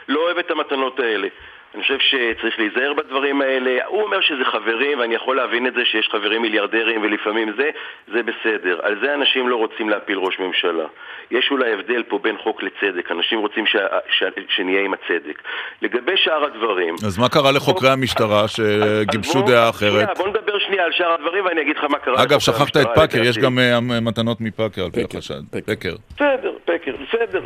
לא 0.07 0.19
אוהב 0.19 0.37
את 0.37 0.51
המתנות 0.51 0.99
האלה. 0.99 1.27
אני 1.75 1.81
חושב 1.81 1.97
שצריך 1.99 2.59
להיזהר 2.59 2.93
בדברים 2.93 3.41
האלה. 3.41 3.85
הוא 3.85 4.01
אומר 4.01 4.21
שזה 4.21 4.45
חברים, 4.45 4.99
ואני 4.99 5.15
יכול 5.15 5.35
להבין 5.35 5.67
את 5.67 5.73
זה 5.73 5.85
שיש 5.85 6.09
חברים 6.11 6.41
מיליארדרים 6.41 7.01
ולפעמים 7.01 7.53
זה, 7.57 7.69
זה 8.13 8.19
בסדר. 8.23 8.79
על 8.83 8.99
זה 9.01 9.13
אנשים 9.13 9.49
לא 9.49 9.55
רוצים 9.55 9.89
להפיל 9.89 10.17
ראש 10.17 10.39
ממשלה. 10.39 10.85
יש 11.31 11.47
אולי 11.51 11.73
הבדל 11.73 12.03
פה 12.03 12.19
בין 12.21 12.37
חוק 12.37 12.63
לצדק. 12.63 13.11
אנשים 13.11 13.39
רוצים 13.39 13.65
ש... 13.65 13.75
ש... 14.09 14.23
שנהיה 14.55 14.81
עם 14.81 14.93
הצדק. 14.93 15.41
לגבי 15.81 16.17
שאר 16.17 16.43
הדברים... 16.45 16.95
אז 17.07 17.17
מה 17.17 17.29
קרה 17.29 17.51
לחוקרי 17.51 17.89
המשטרה 17.89 18.47
שגיבשו 18.47 19.33
בוא- 19.39 19.47
דעה 19.47 19.73
שנייה, 19.73 19.93
אחרת? 20.03 20.17
בוא 20.17 20.27
נדבר 20.27 20.59
שנייה 20.59 20.85
על 20.85 20.91
שאר 20.91 21.13
הדברים 21.13 21.45
ואני 21.45 21.61
אגיד 21.61 21.77
לך 21.77 21.83
מה 21.83 21.99
קרה 21.99 22.23
אגב, 22.23 22.39
שכחת 22.39 22.77
את 22.77 22.87
פאקר, 22.95 23.23
יש. 23.23 23.37
גם 23.37 23.59
אה, 23.59 23.79
מתנות 24.01 24.41
מפאקר 24.41 24.83
על 24.83 24.91
פי 24.91 25.01
החשד. 25.03 25.41
פקר. 25.65 25.93
בסדר, 26.15 26.53
פקר, 26.65 26.95
בסדר. 26.95 27.41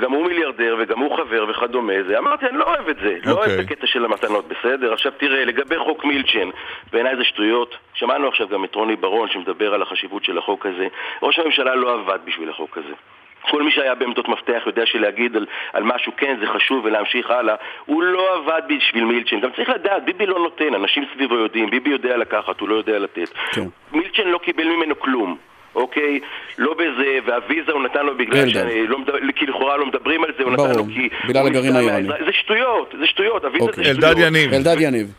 גם 0.00 0.12
הוא 0.12 0.26
מיליארדר 0.26 0.76
וגם 0.78 0.98
הוא 0.98 1.16
חבר 1.16 1.46
וכדומה, 1.48 1.92
זה 2.08 2.18
אמרתי, 2.18 2.46
אני 2.46 2.58
לא 2.58 2.64
אוהב 2.64 2.88
את 2.88 2.96
זה, 2.96 3.16
לא 3.24 3.32
אוהב 3.32 3.50
את 3.50 3.58
אוקיי. 3.58 3.64
הקטע 3.64 3.86
של 3.86 4.04
המתנות, 4.04 4.48
בסדר? 4.48 4.92
עכשיו 4.92 5.12
תראה, 5.16 5.44
לגבי 5.44 5.78
חוק 5.78 6.04
מילצ'ן, 6.04 6.48
בעיניי 6.92 7.16
זה 7.16 7.24
שטויות, 7.24 7.76
שמענו 7.94 8.28
עכשיו 8.28 8.48
גם 8.48 8.64
את 8.64 8.74
רוני 8.74 8.96
ברון 8.96 9.28
שמדבר 9.28 9.74
על 9.74 9.82
החשיבות 9.82 10.24
של 10.24 10.38
החוק 10.38 10.66
הזה, 10.66 10.86
ראש 11.22 11.38
הממשלה 11.38 11.74
לא 11.74 11.94
עבד 11.94 12.18
בשביל 12.24 12.50
החוק 12.50 12.78
הזה. 12.78 12.94
כל 13.50 13.62
מי 13.62 13.70
שהיה 13.70 13.94
בעמדות 13.94 14.28
מפתח 14.28 14.62
יודע 14.66 14.86
שלהגיד 14.86 15.36
על, 15.36 15.46
על 15.72 15.82
משהו 15.82 16.12
כן 16.16 16.36
זה 16.40 16.46
חשוב 16.46 16.84
ולהמשיך 16.84 17.30
הלאה. 17.30 17.54
הוא 17.84 18.02
לא 18.02 18.36
עבד 18.36 18.62
בשביל 18.68 19.04
מילצ'ן. 19.04 19.40
גם 19.40 19.50
צריך 19.56 19.68
לדעת, 19.68 20.04
ביבי 20.04 20.26
לא 20.26 20.38
נותן, 20.38 20.74
אנשים 20.74 21.04
סביבו 21.14 21.34
יודעים 21.34 21.70
ביבי 21.70 21.90
יודע 21.90 22.16
לקחת, 22.16 22.60
הוא 22.60 22.68
לא 22.68 22.74
יודע 22.74 22.98
לתת. 22.98 23.28
מילצ'ן 23.92 24.28
לא 24.28 24.38
קיבל 24.38 24.64
ממנו 24.64 25.00
כלום 25.00 25.36
אוקיי? 25.74 26.20
לא 26.58 26.74
בזה, 26.74 27.18
והוויזה 27.26 27.72
הוא 27.72 27.82
נתן 27.82 28.06
לו 28.06 28.16
בגלל 28.16 28.38
אלדד. 28.38 28.52
שאני 28.52 28.86
לא 28.86 28.98
מדבר, 28.98 29.18
כי 29.36 29.46
לכאורה 29.46 29.76
לא 29.76 29.86
מדברים 29.86 30.24
על 30.24 30.30
זה, 30.38 30.42
הוא 30.42 30.52
נתן 30.52 30.62
ברור, 30.62 30.76
לו 30.76 30.84
כי... 30.84 31.08
בגלל 31.28 31.40
הוא 31.40 31.48
הגרעין 31.48 31.76
האיראני. 31.76 32.08
זה 32.08 32.32
שטויות, 32.32 32.94
זה 33.00 33.06
שטויות, 33.06 33.44
הוויזה 33.44 33.66
זה 33.66 33.84
שטויות. 33.84 34.04
אלדד 34.04 34.18
יניב. 34.18 34.52
אלדד 34.52 34.80
יניב. 34.80 35.14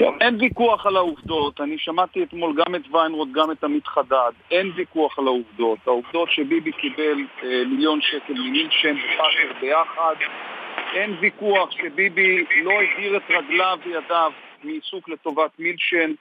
טוב, 0.00 0.14
אין 0.20 0.36
ויכוח 0.40 0.86
על 0.86 0.96
העובדות. 0.96 1.60
אני 1.60 1.78
שמעתי 1.78 2.22
אתמול 2.22 2.54
גם 2.56 2.74
את 2.74 2.80
ויינרוט, 2.92 3.28
גם 3.32 3.50
את 3.50 3.64
עמית 3.64 3.86
חדד. 3.86 4.32
אין 4.50 4.72
ויכוח 4.74 5.18
על 5.18 5.26
העובדות. 5.26 5.78
העובדות 5.86 6.30
שביבי 6.30 6.72
קיבל 6.72 7.18
אה, 7.42 7.62
מיליון 7.66 8.00
שקל 8.02 8.32
ממילשן 8.32 8.96
ופאקר 8.96 9.60
ביחד. 9.60 10.14
אין 10.94 11.16
ויכוח 11.20 11.70
שביבי 11.70 12.44
לא 12.62 12.72
הדיר 12.80 13.16
את 13.16 13.22
רגליו 13.30 13.78
וידיו 13.86 14.32
מעיסוק 14.64 15.08
לטובת 15.08 15.50
מילשן. 15.58 16.12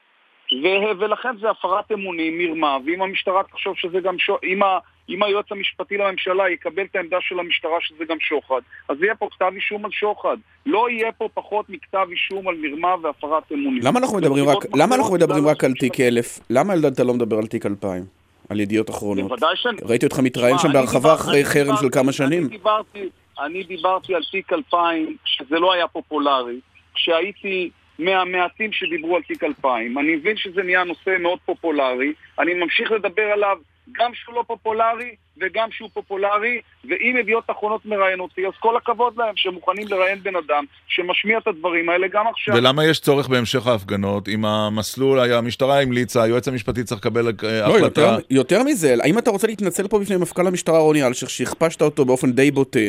ו- 0.54 1.00
ולכן 1.00 1.38
זה 1.42 1.50
הפרת 1.50 1.92
אמונים, 1.92 2.38
מרמה, 2.38 2.78
ואם 2.86 3.02
המשטרה 3.02 3.44
תחשוב 3.44 3.74
שזה 3.78 4.00
גם 4.00 4.20
שוחד, 4.20 4.40
אם, 4.44 4.64
ה- 4.64 4.80
אם 5.10 5.24
היועץ 5.24 5.46
המשפטי 5.52 5.98
לממשלה 5.98 6.50
יקבל 6.50 6.84
את 6.84 6.96
העמדה 6.96 7.18
של 7.22 7.40
המשטרה 7.40 7.78
שזה 7.82 8.04
גם 8.10 8.18
שוחד, 8.20 8.62
אז 8.90 8.98
יהיה 9.04 9.16
פה 9.16 9.28
כתב 9.32 9.52
אישום 9.56 9.86
על 9.86 9.92
שוחד. 9.92 10.38
לא 10.66 10.90
יהיה 10.90 11.12
פה 11.12 11.30
פחות 11.34 11.70
מכתב 11.70 12.08
אישום 12.12 12.48
על 12.48 12.56
מרמה 12.62 12.96
והפרת 13.02 13.52
אמונים. 13.52 13.82
למה 13.84 14.00
אנחנו 14.00 14.18
מדברים 14.18 14.50
רק, 14.50 14.58
למה 14.76 14.96
אנחנו 14.96 15.14
מדברים 15.14 15.48
רק 15.48 15.64
על 15.64 15.74
תיק 15.74 16.00
1000? 16.00 16.40
למה 16.50 16.74
אלדד 16.74 16.94
אתה 16.94 17.04
לא 17.04 17.14
מדבר 17.14 17.38
על 17.38 17.48
תיק 17.48 17.66
2000? 17.66 18.04
על 18.50 18.60
ידיעות 18.60 18.90
אחרונות? 18.90 19.28
בוודאי 19.30 19.56
שאני... 19.56 19.78
ראיתי 19.84 20.06
אותך 20.06 20.20
מתראיין 20.20 20.58
שם 20.58 20.74
בהרחבה 20.74 21.14
אחרי 21.14 21.46
חרם 21.46 21.76
של 21.82 21.90
כמה 21.90 22.12
שנים. 22.12 22.44
אני 22.44 22.50
דיברתי, 22.50 23.10
אני 23.40 23.64
דיברתי 23.64 24.16
על 24.16 24.22
תיק 24.32 24.54
2000, 24.54 25.18
שזה 25.26 25.60
לא 25.60 25.74
היה 25.74 25.88
פופולרי, 25.88 26.60
כשהייתי 26.96 27.70
מהמעטים 28.00 28.72
שדיברו 28.74 29.16
על 29.16 29.22
תיק 29.22 29.44
2000. 29.44 29.98
אני 29.98 30.16
מבין 30.16 30.38
שזה 30.38 30.64
נהיה 30.64 30.84
נושא 30.84 31.16
מאוד 31.20 31.40
פופולרי, 31.46 32.14
אני 32.40 32.54
ממשיך 32.54 32.92
לדבר 32.92 33.24
עליו 33.34 33.58
גם 33.92 34.12
שהוא 34.14 34.36
לא 34.36 34.44
פופולרי 34.48 35.16
וגם 35.42 35.70
שהוא 35.72 35.90
פופולרי, 35.94 36.62
ואם 36.90 37.16
ידיעות 37.20 37.44
אחרונות 37.48 37.86
מראיין 37.86 38.20
אותי, 38.20 38.48
אז 38.48 38.54
כל 38.60 38.78
הכבוד 38.78 39.14
להם 39.18 39.34
שמוכנים 39.36 39.88
לראיין 39.88 40.24
בן 40.24 40.36
אדם 40.36 40.64
שמשמיע 40.88 41.38
את 41.38 41.48
הדברים 41.48 41.90
האלה 41.90 42.08
גם 42.08 42.28
עכשיו. 42.28 42.56
ולמה 42.56 42.86
יש 42.86 43.00
צורך 43.00 43.28
בהמשך 43.28 43.68
ההפגנות? 43.68 44.30
אם 44.30 44.46
המסלול, 44.46 45.20
המשטרה 45.20 45.82
המליצה, 45.82 46.24
היועץ 46.24 46.48
המשפטי 46.48 46.84
צריך 46.84 47.02
לקבל 47.02 47.28
אה, 47.28 47.68
לא, 47.68 47.74
יותר, 47.74 48.08
החלטה. 48.08 48.18
יותר 48.30 48.64
מזה, 48.64 48.96
האם 49.04 49.18
אתה 49.18 49.32
רוצה 49.32 49.48
להתנצל 49.48 49.88
פה 49.88 50.00
בפני 50.00 50.18
מפכ"ל 50.18 50.48
המשטרה 50.48 50.80
רוני 50.80 51.04
אלשיך, 51.04 51.30
שהכפשת 51.30 51.82
אותו 51.82 52.06
באופן 52.06 52.32
די 52.32 52.52
בוטה, 52.52 52.80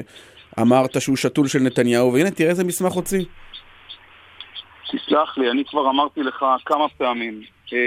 אמרת 0.60 1.00
שהוא 1.00 1.16
שתול 1.16 1.48
של 1.48 1.58
נתניהו, 1.58 2.12
והנה 2.12 2.30
תראה 2.30 2.50
איזה 2.50 2.64
מסמך 2.64 2.92
הוציא. 2.92 3.24
תסלח 4.90 5.38
לי, 5.38 5.50
אני 5.50 5.64
כבר 5.64 5.90
אמרתי 5.90 6.22
לך 6.22 6.44
כמה 6.66 6.88
פעמים, 6.88 7.42
אה, 7.72 7.78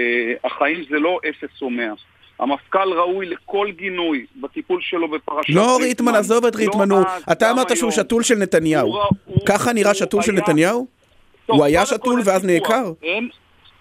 החיים 0.44 0.84
זה 0.90 0.98
לא 0.98 1.18
אפס 1.28 1.62
או 1.62 1.70
מאה. 1.70 1.92
המפכ"ל 2.38 2.92
ראוי 2.92 3.26
לכל 3.26 3.70
גינוי 3.70 4.26
בטיפול 4.36 4.80
שלו 4.82 5.08
בפרשת 5.08 5.50
לא 5.54 5.78
ריטמן, 5.82 6.14
עזוב 6.14 6.44
את 6.44 6.56
ריטמן, 6.56 6.88
לא 6.88 6.96
אתה 7.32 7.50
אמרת 7.50 7.76
שהוא. 7.76 7.90
שתול 7.90 8.22
של 8.22 8.34
נתניהו. 8.34 9.02
ככה 9.46 9.72
נראה 9.72 9.94
שתול 9.94 10.22
של 10.22 10.32
נתניהו? 10.32 10.86
הוא 11.46 11.64
היה 11.64 11.86
שתול 11.86 12.20
ואז. 12.24 12.44
נעקר? 12.44 12.84
אין, 13.02 13.28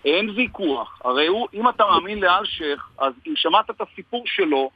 אין 0.06 0.30
ויכוח. 0.30 1.00
הרי 1.04 1.28
הוא, 1.28 1.48
אם 1.54 1.70
אתה 1.70 1.84
מאמין 1.86 2.20
לאלשיך, 2.20 2.90
אז 2.98 3.14
אם 3.28 3.34
שמעת 3.36 3.70
את 3.70 3.82
הסיפור 3.82 4.24
שלו, 4.26 4.70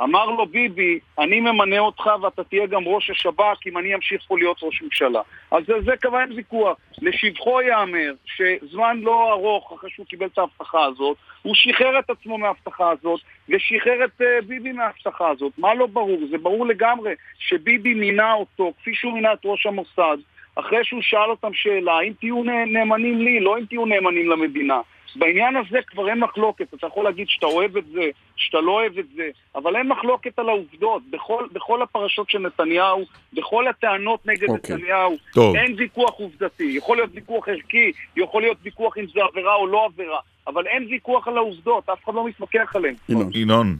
אמר 0.00 0.26
לו 0.26 0.46
ביבי, 0.46 0.98
אני 1.18 1.40
ממנה 1.40 1.78
אותך 1.78 2.10
ואתה 2.22 2.44
תהיה 2.44 2.66
גם 2.66 2.82
ראש 2.86 3.10
השב"כ 3.10 3.66
אם 3.66 3.78
אני 3.78 3.94
אמשיך 3.94 4.22
פה 4.28 4.38
להיות 4.38 4.56
ראש 4.62 4.82
ממשלה. 4.82 5.20
אז 5.50 5.64
זה, 5.66 5.74
זה 5.84 5.92
כבר 6.00 6.20
אין 6.20 6.32
ויכוח. 6.32 6.76
לשבחו 7.02 7.60
ייאמר 7.60 8.12
שזמן 8.24 9.00
לא 9.00 9.32
ארוך 9.32 9.72
אחרי 9.72 9.90
שהוא 9.90 10.06
קיבל 10.06 10.26
את 10.26 10.38
ההבטחה 10.38 10.84
הזאת, 10.84 11.16
הוא 11.42 11.54
שחרר 11.54 11.98
את 11.98 12.10
עצמו 12.10 12.38
מההבטחה 12.38 12.90
הזאת 12.90 13.20
ושחרר 13.48 14.04
את 14.04 14.20
uh, 14.20 14.44
ביבי 14.46 14.72
מההבטחה 14.72 15.28
הזאת. 15.28 15.52
מה 15.58 15.74
לא 15.74 15.86
ברור? 15.86 16.20
זה 16.30 16.38
ברור 16.38 16.66
לגמרי 16.66 17.14
שביבי 17.38 17.94
מינה 17.94 18.32
אותו, 18.32 18.72
כפי 18.78 18.94
שהוא 18.94 19.12
מינה 19.12 19.32
את 19.32 19.38
ראש 19.44 19.66
המוסד, 19.66 20.16
אחרי 20.54 20.84
שהוא 20.84 21.02
שאל 21.02 21.30
אותם 21.30 21.54
שאלה, 21.54 22.00
אם 22.00 22.12
תהיו 22.20 22.42
נאמנים 22.66 23.18
לי, 23.18 23.40
לא 23.40 23.58
אם 23.58 23.64
תהיו 23.64 23.86
נאמנים 23.86 24.30
למדינה. 24.30 24.80
בעניין 25.16 25.56
הזה 25.56 25.78
כבר 25.86 26.08
אין 26.08 26.18
מחלוקת, 26.18 26.74
אתה 26.74 26.86
יכול 26.86 27.04
להגיד 27.04 27.28
שאתה 27.28 27.46
אוהב 27.46 27.76
את 27.76 27.86
זה, 27.86 28.10
שאתה 28.36 28.60
לא 28.60 28.70
אוהב 28.72 28.98
את 28.98 29.04
זה, 29.16 29.28
אבל 29.54 29.76
אין 29.76 29.88
מחלוקת 29.88 30.38
על 30.38 30.48
העובדות. 30.48 31.02
בכל, 31.10 31.46
בכל 31.52 31.82
הפרשות 31.82 32.30
של 32.30 32.38
נתניהו, 32.38 33.04
בכל 33.32 33.68
הטענות 33.68 34.26
נגד 34.26 34.48
אוקיי. 34.48 34.76
נתניהו, 34.76 35.16
טוב. 35.34 35.56
אין 35.56 35.74
ויכוח 35.78 36.14
עובדתי. 36.14 36.64
יכול 36.64 36.96
להיות 36.96 37.10
ויכוח 37.14 37.48
ערכי, 37.48 37.92
יכול 38.16 38.42
להיות 38.42 38.58
ויכוח 38.62 38.98
אם 38.98 39.04
זה 39.14 39.20
עבירה 39.30 39.54
או 39.54 39.66
לא 39.66 39.84
עבירה, 39.84 40.18
אבל 40.46 40.66
אין 40.66 40.86
ויכוח 40.90 41.28
על 41.28 41.36
העובדות, 41.36 41.88
אף 41.88 42.04
אחד 42.04 42.14
לא 42.14 42.26
מתווכח 42.26 42.76
עליהן. 42.76 42.94
ינון. 43.34 43.76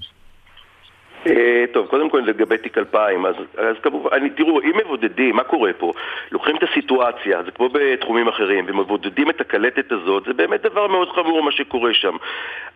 טוב, 1.73 1.87
קודם 1.87 2.11
כל 2.11 2.23
לגבי 2.27 2.59
תיק 2.59 2.79
2000, 2.79 3.27
אז, 3.27 3.35
אז 3.59 3.77
כמובן, 3.83 4.29
תראו, 4.29 4.61
אם 4.61 4.73
מבודדים, 4.85 5.37
מה 5.37 5.45
קורה 5.45 5.73
פה? 5.73 5.93
לוקחים 6.33 6.57
את 6.57 6.63
הסיטואציה, 6.63 7.43
זה 7.43 7.51
כמו 7.51 7.69
בתחומים 7.73 8.29
אחרים, 8.29 8.65
ומבודדים 8.69 9.31
את 9.31 9.41
הקלטת 9.41 9.93
הזאת, 9.93 10.25
זה 10.25 10.33
באמת 10.33 10.63
דבר 10.63 10.87
מאוד 10.87 11.09
חמור 11.09 11.43
מה 11.43 11.53
שקורה 11.53 11.95
שם. 11.95 12.17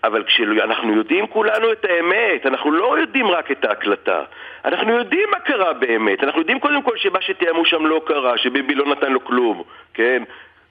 אבל 0.05 0.24
כשאנחנו 0.24 0.97
יודעים 0.97 1.26
כולנו 1.26 1.72
את 1.72 1.84
האמת, 1.84 2.47
אנחנו 2.47 2.70
לא 2.70 2.99
יודעים 2.99 3.26
רק 3.26 3.51
את 3.51 3.64
ההקלטה. 3.64 4.22
אנחנו 4.64 4.92
יודעים 4.92 5.28
מה 5.30 5.40
קרה 5.40 5.72
באמת, 5.72 6.24
אנחנו 6.24 6.40
יודעים 6.40 6.61
קודם 6.61 6.82
כל 6.82 6.97
שמה 6.97 7.20
שתיאמו 7.20 7.64
שם 7.64 7.86
לא 7.86 8.01
קרה, 8.07 8.38
שביבי 8.38 8.74
לא 8.74 8.86
נתן 8.86 9.12
לו 9.12 9.24
כלום, 9.24 9.62
כן? 9.94 10.22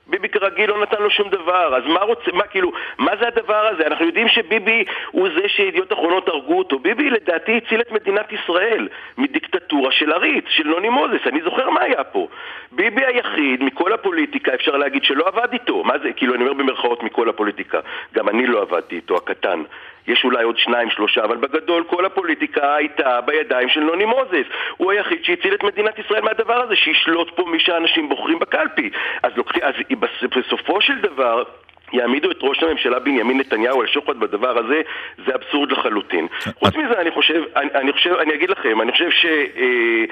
ביבי 0.07 0.29
כרגיל 0.29 0.69
לא 0.69 0.81
נתן 0.81 1.01
לו 1.03 1.09
שום 1.09 1.29
דבר, 1.29 1.75
אז 1.77 1.83
מה 1.85 1.99
רוצה, 1.99 2.31
מה 2.33 2.43
כאילו, 2.43 2.71
מה 2.97 3.11
זה 3.19 3.27
הדבר 3.27 3.67
הזה? 3.67 3.87
אנחנו 3.87 4.05
יודעים 4.05 4.27
שביבי 4.27 4.83
הוא 5.11 5.29
זה 5.35 5.47
שידיעות 5.47 5.93
אחרונות 5.93 6.27
הרגו 6.27 6.57
אותו. 6.57 6.79
ביבי 6.79 7.09
לדעתי 7.09 7.57
הציל 7.57 7.81
את 7.81 7.91
מדינת 7.91 8.31
ישראל 8.31 8.87
מדיקטטורה 9.17 9.91
של 9.91 10.11
עריץ, 10.11 10.45
של 10.47 10.67
נוני 10.67 10.89
מוזס, 10.89 11.27
אני 11.27 11.41
זוכר 11.41 11.69
מה 11.69 11.81
היה 11.81 12.03
פה. 12.03 12.27
ביבי 12.71 13.05
היחיד 13.05 13.63
מכל 13.63 13.93
הפוליטיקה, 13.93 14.53
אפשר 14.53 14.77
להגיד 14.77 15.03
שלא 15.03 15.27
עבד 15.27 15.53
איתו. 15.53 15.83
מה 15.83 15.93
זה, 15.99 16.13
כאילו 16.13 16.35
אני 16.35 16.43
אומר 16.43 16.53
במרכאות 16.53 17.03
מכל 17.03 17.29
הפוליטיקה, 17.29 17.79
גם 18.13 18.29
אני 18.29 18.47
לא 18.47 18.61
עבדתי 18.61 18.95
איתו, 18.95 19.15
הקטן. 19.15 19.63
יש 20.07 20.23
אולי 20.23 20.43
עוד 20.43 20.57
שניים, 20.57 20.89
שלושה, 20.89 21.23
אבל 21.23 21.37
בגדול 21.37 21.83
כל 21.87 22.05
הפוליטיקה 22.05 22.75
הייתה 22.75 23.21
בידיים 23.21 23.69
של 23.69 23.79
נוני 23.79 24.05
מוזס. 24.05 24.45
הוא 24.77 24.91
היחיד 24.91 25.23
שהציל 25.23 25.53
את 25.53 25.63
מדינת 25.63 25.99
ישראל 25.99 26.21
מהדבר 26.21 26.61
הזה, 26.61 26.75
שישלוט 26.75 27.31
פה 27.35 27.43
מי 27.51 27.59
שהאנשים 27.59 28.09
בוחרים 28.09 28.39
בקלפי. 28.39 28.89
אז, 29.23 29.31
לוקחים, 29.35 29.63
אז 29.63 29.73
בס- 29.99 30.37
בסופו 30.37 30.81
של 30.81 30.99
דבר... 31.01 31.43
יעמידו 31.93 32.31
את 32.31 32.37
ראש 32.41 32.63
הממשלה 32.63 32.99
בנימין 32.99 33.37
נתניהו 33.39 33.81
על 33.81 33.87
שוחד 33.87 34.19
בדבר 34.19 34.57
הזה, 34.57 34.81
זה 35.25 35.35
אבסורד 35.35 35.71
לחלוטין. 35.71 36.27
חוץ 36.59 36.75
מזה, 36.75 37.01
אני 37.01 37.11
חושב, 37.11 37.43
אני, 37.55 37.69
אני 37.75 37.91
חושב, 37.93 38.13
אני 38.13 38.33
אגיד 38.33 38.49
לכם, 38.49 38.81
אני 38.81 38.91
חושב 38.91 39.09
ש... 39.11 39.25
אה, 39.25 40.05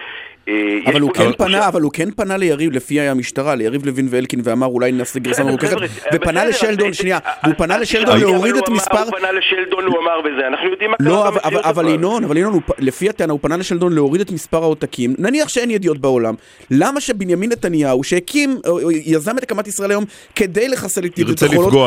אבל 0.85 1.01
הוא 1.01 1.11
כן 1.13 1.31
פנה, 1.37 1.67
אבל 1.67 1.81
הוא 1.81 1.91
כן 1.91 2.11
פנה 2.11 2.37
ליריב, 2.37 2.71
לפי 2.71 2.99
המשטרה, 2.99 3.55
ליריב 3.55 3.85
לוין 3.85 4.07
ואלקין, 4.09 4.41
ואמר 4.43 4.67
אולי 4.67 4.91
נעשה 4.91 5.19
גרסה 5.19 5.43
מרוככת, 5.43 5.77
ופנה 6.13 6.45
לשלדון, 6.45 6.93
שנייה, 6.93 7.17
אז- 7.25 7.31
והוא 7.43 7.55
פנה 7.57 7.75
אז 7.75 7.81
לשלדון 7.81 8.19
להוריד 8.19 8.55
את 8.55 8.67
הוא 8.67 8.75
מספר... 8.75 9.03
הוא 9.03 9.11
פנה 9.17 9.31
לשלדון, 9.31 9.85
הוא 9.85 9.97
אמר 9.99 10.19
וזה, 10.19 10.47
אנחנו 10.47 10.69
יודעים 10.69 10.91
מה 10.91 10.97
קרה 10.97 11.07
לא, 11.07 11.27
אבל, 11.27 11.37
אבל, 11.43 11.43
במציאות 11.43 11.65
אבל 11.65 11.85
אבל. 11.85 11.93
ינון, 11.95 12.23
אבל 12.23 12.37
ינון, 12.37 12.53
הוא 12.53 12.61
לפי 12.79 13.09
הטענה, 13.09 13.31
הוא 13.33 13.39
פנה 13.41 13.57
לשלדון 13.57 13.93
להוריד 13.93 14.21
את 14.21 14.31
מספר 14.31 14.63
העותקים, 14.63 15.15
נניח 15.17 15.47
שאין 15.49 15.71
ידיעות 15.71 15.97
בעולם, 15.97 16.33
למה 16.71 17.01
שבנימין 17.01 17.51
נתניהו, 17.51 18.03
שהקים, 18.03 18.59
יזם 19.05 19.37
את 19.37 19.43
הקמת 19.43 19.67
ישראל 19.67 19.91
היום 19.91 20.03
כדי 20.35 20.67
לחסל 20.67 21.05
את 21.05 21.19
ידיעות 21.19 21.39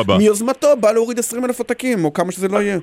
בה. 0.07 0.19
מיוזמתו 0.19 0.77
בא 0.81 0.93
להוריד 0.93 1.19
20 1.19 1.45
אלף 1.45 1.59
עותקים, 1.59 2.05
או 2.05 2.13
כמה 2.13 2.33
שזה 2.33 2.49
לא 2.49 2.59
יהיה. 2.63 2.79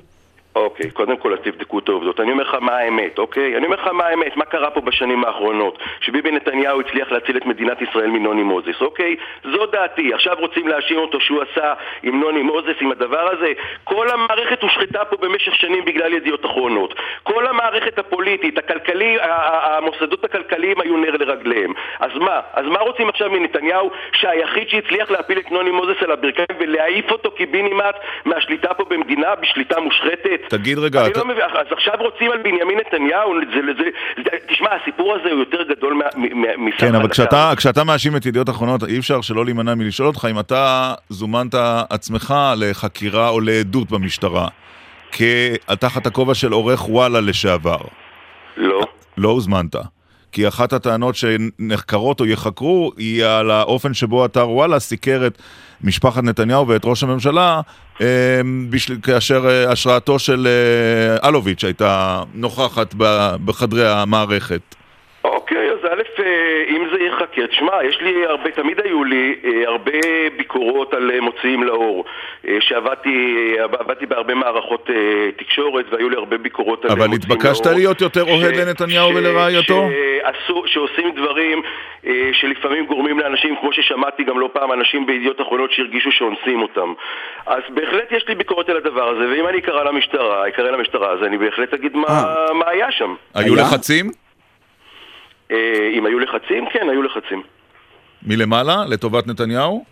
אוקיי, 0.54 0.90
קודם 0.90 1.16
כל 1.16 1.32
אז 1.32 1.38
תבדקו 1.42 1.78
את 1.78 1.88
העובדות. 1.88 2.20
אני 2.20 2.32
אומר 2.32 2.42
לך 2.42 2.54
מה 2.60 2.76
האמת, 2.76 3.18
אוקיי? 3.18 3.56
אני 3.56 3.66
אומר 3.66 3.76
לך 3.76 3.86
מה 3.86 4.04
האמת, 4.04 4.36
מה 4.36 4.44
קרה 4.44 4.70
פה 4.70 4.80
בשנים 4.80 5.24
האחרונות. 5.24 5.78
שביבי 6.00 6.30
נתניהו 6.30 6.80
הצליח 6.80 7.12
להציל 7.12 7.36
את 7.36 7.46
מדינת 7.46 7.82
ישראל 7.82 8.10
מנוני 8.10 8.42
מוזס, 8.42 8.80
אוקיי? 8.80 9.16
זו 9.44 9.66
דעתי. 9.66 10.14
עכשיו 10.14 10.36
רוצים 10.38 10.68
להאשים 10.68 10.98
אותו 10.98 11.20
שהוא 11.20 11.42
עשה 11.42 11.74
עם 12.02 12.20
נוני 12.20 12.42
מוזס, 12.42 12.74
עם 12.80 12.92
הדבר 12.92 13.28
הזה. 13.32 13.52
כל 13.84 14.08
המערכת 14.10 14.62
הושחתה 14.62 15.04
פה 15.04 15.16
במשך 15.16 15.54
שנים 15.54 15.84
בגלל 15.84 16.12
ידיעות 16.12 16.44
אחרונות. 16.44 16.94
כל 17.22 17.46
המערכת 17.46 17.98
הפוליטית, 17.98 18.58
הכלכלי, 18.58 19.16
המוסדות 19.20 20.24
הכלכליים 20.24 20.80
היו 20.80 20.96
נר 20.96 21.16
לרגליהם. 21.16 21.72
אז 22.00 22.10
מה? 22.14 22.40
אז 22.52 22.66
מה 22.66 22.78
רוצים 22.78 23.08
עכשיו 23.08 23.30
מנתניהו 23.30 23.90
שהיחיד 24.12 24.68
שהצליח 24.68 25.10
להפיל 25.10 25.38
את 25.38 25.50
נוני 25.50 25.70
מוזס 25.70 26.02
על 26.02 26.12
הברכיים 26.12 26.58
ולהעיף 26.58 27.10
אותו 27.10 27.30
קיבינימט 27.30 27.96
מהשליטה 28.24 28.74
פה 28.74 28.84
במדינה 28.84 29.34
בשליטה 29.34 29.80
מושחתת? 29.80 30.43
תגיד 30.48 30.78
רגע, 30.78 31.00
אני 31.02 31.10
אתה- 31.10 31.18
לא 31.20 31.26
מבין, 31.26 31.44
אז 31.44 31.66
עכשיו 31.70 31.94
רוצים 31.98 32.30
על 32.30 32.38
בנימין 32.38 32.78
נתניהו, 32.86 33.34
זה, 33.54 33.60
זה, 33.78 33.84
זה, 34.24 34.30
תשמע, 34.48 34.68
הסיפור 34.82 35.14
הזה 35.14 35.30
הוא 35.30 35.38
יותר 35.38 35.62
גדול 35.62 36.02
מסך 36.58 36.80
כן, 36.80 36.94
אבל. 36.94 37.08
כשאתה, 37.08 37.52
כשאתה 37.56 37.84
מאשים 37.84 38.16
את 38.16 38.26
ידיעות 38.26 38.48
אחרונות, 38.50 38.84
אי 38.84 38.98
אפשר 38.98 39.20
שלא 39.20 39.44
להימנע 39.44 39.74
מלשאול 39.74 40.08
אותך 40.08 40.28
אם 40.30 40.38
אתה 40.38 40.94
זומנת 41.08 41.54
עצמך 41.90 42.34
לחקירה 42.56 43.28
או 43.28 43.40
לעדות 43.40 43.90
במשטרה, 43.90 44.48
כתחת 45.12 46.06
הכובע 46.06 46.34
של 46.34 46.52
עורך 46.52 46.88
וואלה 46.88 47.20
לשעבר. 47.20 47.78
לא. 48.56 48.80
לא 49.16 49.28
הוזמנת. 49.28 49.76
כי 50.32 50.48
אחת 50.48 50.72
הטענות 50.72 51.14
שנחקרות 51.14 52.20
או 52.20 52.26
ייחקרו 52.26 52.92
היא 52.96 53.24
על 53.24 53.50
האופן 53.50 53.94
שבו 53.94 54.24
אתר 54.24 54.50
וואלה 54.50 54.78
סיקר 54.78 55.26
את 55.26 55.38
משפחת 55.84 56.22
נתניהו 56.22 56.68
ואת 56.68 56.80
ראש 56.84 57.02
הממשלה 57.02 57.60
אה, 58.00 58.06
בשל... 58.70 58.94
כאשר 59.02 59.46
אה, 59.48 59.72
השראתו 59.72 60.18
של 60.18 60.46
אה, 60.46 61.28
אלוביץ' 61.28 61.64
הייתה 61.64 62.22
נוכחת 62.34 62.94
בחדרי 63.44 63.88
המערכת. 63.88 64.74
אוקיי, 65.24 65.70
אז 65.70 65.78
א', 65.92 66.22
אם 66.68 66.83
ייחקר, 67.38 67.56
תשמע, 67.56 67.84
יש 67.84 68.00
לי 68.00 68.26
הרבה, 68.26 68.50
תמיד 68.50 68.80
היו 68.84 69.04
לי 69.04 69.34
אה, 69.44 69.50
הרבה 69.66 69.98
ביקורות 70.36 70.94
על 70.94 71.10
אה, 71.10 71.20
מוציאים 71.20 71.62
לאור. 71.62 72.04
אה, 72.48 72.56
שעבדתי 72.60 73.36
עבדתי 73.58 74.06
בהרבה 74.06 74.34
מערכות 74.34 74.90
תקשורת 75.36 75.84
והיו 75.92 76.08
לי 76.08 76.16
הרבה 76.16 76.38
ביקורות 76.38 76.84
על 76.84 76.90
אבל 76.90 77.06
מוציאים 77.06 77.20
לאור. 77.28 77.40
התבקשת 77.40 77.66
להיות 77.66 78.00
יותר 78.00 78.22
אוהד 78.22 78.56
לנתניהו 78.56 79.14
ולרעייתו? 79.14 79.88
שעושים 80.66 81.14
דברים 81.16 81.62
שלפעמים 82.32 82.86
גורמים 82.86 83.18
לאנשים, 83.18 83.56
כמו 83.60 83.72
ששמעתי 83.72 84.24
גם 84.24 84.38
לא 84.38 84.50
פעם, 84.52 84.72
אנשים 84.72 85.06
בידיעות 85.06 85.40
אחרונות 85.40 85.72
שהרגישו 85.72 86.12
שאונסים 86.12 86.62
אותם. 86.62 86.92
אז 87.46 87.62
בהחלט 87.68 88.12
יש 88.12 88.24
לי 88.28 88.34
ביקורת 88.34 88.68
על 88.68 88.76
הדבר 88.76 89.08
הזה, 89.08 89.28
ואם 89.30 89.48
אני 89.48 89.58
אקרא 89.58 89.84
למשטרה, 89.84 90.48
אקרא 90.48 90.70
למשטרה, 90.70 91.12
אז 91.12 91.18
אני 91.22 91.38
בהחלט 91.38 91.74
אגיד 91.74 91.96
מה, 91.96 92.34
מה 92.54 92.68
היה 92.68 92.92
שם. 92.92 93.14
היו 93.34 93.54
לחצים? 93.54 94.23
אה, 95.50 95.56
אם 95.92 96.06
היו 96.06 96.18
לחצים? 96.18 96.64
כן, 96.72 96.88
היו 96.90 97.02
לחצים. 97.02 97.42
מלמעלה? 98.22 98.76
לטובת 98.88 99.26
נתניהו? 99.26 99.84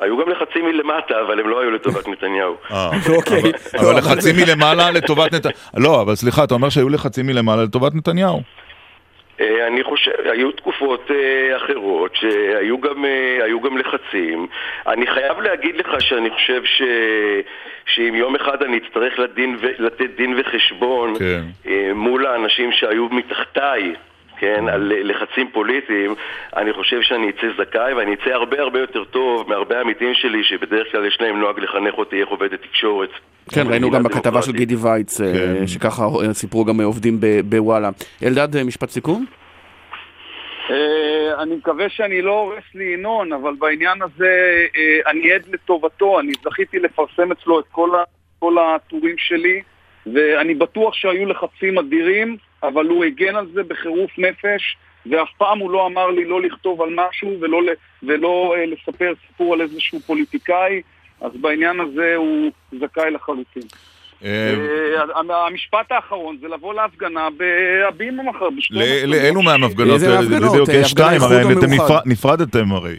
היו 0.00 0.16
גם 0.18 0.28
לחצים 0.30 0.64
מלמטה, 0.64 1.20
אבל 1.26 1.40
הם 1.40 1.48
לא 1.48 1.60
היו 1.60 1.70
לטובת 1.70 2.08
נתניהו. 2.12 2.56
אה, 2.70 2.90
אבל- 2.96 3.52
אבל 3.78 3.98
לחצים 3.98 4.36
מלמעלה 4.36 4.90
לטובת 4.90 5.32
נתניהו. 5.34 5.58
לא, 5.76 6.00
אבל 6.02 6.14
סליחה, 6.14 6.44
אתה 6.44 6.54
אומר 6.54 6.68
שהיו 6.68 6.88
לחצים 6.88 7.26
מלמעלה 7.26 7.62
לטובת 7.64 7.94
נתניהו. 7.94 8.40
אה, 9.40 9.66
אני 9.66 9.84
חושב, 9.84 10.10
היו 10.32 10.52
תקופות 10.52 11.10
אה, 11.10 11.56
אחרות 11.56 12.16
שהיו 12.16 12.80
גם, 12.80 13.04
היו 13.44 13.60
גם 13.60 13.78
לחצים. 13.78 14.46
אני 14.86 15.06
חייב 15.06 15.40
להגיד 15.40 15.76
לך 15.76 15.88
שאני 16.00 16.30
חושב 16.30 16.64
ש... 16.64 16.82
שאם 17.94 18.14
יום 18.14 18.36
אחד 18.36 18.62
אני 18.62 18.78
אצטרך 18.86 19.18
לדין. 19.18 19.56
לתת 19.78 20.10
דין 20.16 20.34
וחשבון 20.40 21.14
כן. 21.18 21.42
מול 21.94 22.26
האנשים 22.26 22.72
שהיו 22.72 23.08
מתחתיי, 23.10 23.94
כן, 24.38 24.68
על 24.68 24.92
אה, 24.92 25.02
לחצים 25.02 25.50
פוליטיים, 25.52 26.14
אני 26.56 26.72
חושב 26.72 27.02
שאני 27.02 27.30
אצא 27.30 27.46
זכאי 27.58 27.94
ואני 27.94 28.14
אצא 28.14 28.30
הרבה 28.30 28.60
הרבה 28.60 28.80
יותר 28.80 29.04
טוב 29.04 29.48
מהרבה 29.48 29.80
עמיתים 29.80 30.14
שלי 30.14 30.44
שבדרך 30.44 30.92
כלל 30.92 31.06
יש 31.06 31.18
להם 31.20 31.40
נוהג 31.40 31.60
לחנך 31.60 31.94
אותי 31.94 32.20
איך 32.20 32.28
עובדת 32.28 32.62
תקשורת. 32.62 33.10
כן, 33.52 33.66
ראינו 33.68 33.90
גם 33.90 34.02
בכתבה 34.02 34.42
של. 34.42 34.52
גידי 34.52 34.74
וייץ, 34.76 35.20
אה, 35.20 35.32
כן. 35.32 35.66
שככה 35.66 36.02
אה, 36.04 36.34
סיפרו 36.34 36.64
גם 36.64 36.80
עובדים 36.80 37.20
בוואלה. 37.44 37.90
אלדד, 38.22 38.62
משפט 38.62 38.88
סיכום? 38.88 39.26
אני 41.42 41.56
מקווה 41.56 41.88
שאני 41.88 42.22
לא 42.22 42.40
הורס 42.40 42.64
לי 42.74 42.84
ינון, 42.84 43.32
אבל 43.32 43.54
בעניין 43.58 44.02
הזה 44.02 44.66
אני 45.06 45.32
עד 45.32 45.42
לטובתו, 45.52 46.20
אני 46.20 46.32
זכיתי 46.44 46.78
לפרסם 46.78 47.32
אצלו 47.32 47.60
את 47.60 47.64
כל, 47.70 47.90
ה, 47.94 48.02
כל 48.38 48.56
הטורים 48.58 49.14
שלי, 49.18 49.62
ואני 50.06 50.54
בטוח 50.54 50.94
שהיו 50.94 51.26
לחצים 51.26 51.78
אדירים, 51.78 52.36
אבל 52.62 52.86
הוא 52.86 53.04
הגן 53.04 53.36
על 53.36 53.46
זה 53.54 53.62
בחירוף 53.62 54.10
נפש, 54.18 54.76
ואף 55.10 55.28
פעם 55.38 55.58
הוא 55.58 55.70
לא 55.70 55.86
אמר 55.86 56.06
לי 56.06 56.24
לא 56.24 56.40
לכתוב 56.42 56.82
על 56.82 56.88
משהו 56.94 57.36
ולא, 57.40 57.60
ולא 58.02 58.54
אה, 58.56 58.66
לספר 58.66 59.12
סיפור 59.28 59.54
על 59.54 59.60
איזשהו 59.60 60.00
פוליטיקאי, 60.00 60.82
אז 61.20 61.32
בעניין 61.40 61.80
הזה 61.80 62.14
הוא 62.16 62.50
זכאי 62.80 63.10
לחלוטין. 63.10 63.62
אה, 64.24 64.54
אה, 65.30 65.46
המשפט 65.46 65.92
האחרון 65.92 66.36
זה 66.40 66.48
לבוא 66.48 66.74
להפגנה 66.74 67.28
בהבימה 67.36 68.22
מחר, 68.22 68.50
ב-12. 68.50 68.66
ל- 68.70 69.04
לאלו 69.06 69.42
מהמפגנות? 69.42 69.94
איזה 69.94 70.08
אה, 70.10 70.18
אה, 70.18 70.20
יש 70.20 70.62
הפגנה 70.62 70.84
שתיים, 70.88 71.22
הרי 71.22 71.42
אתם 71.42 71.66
נפרדתם 72.06 72.72
הרי. 72.72 72.96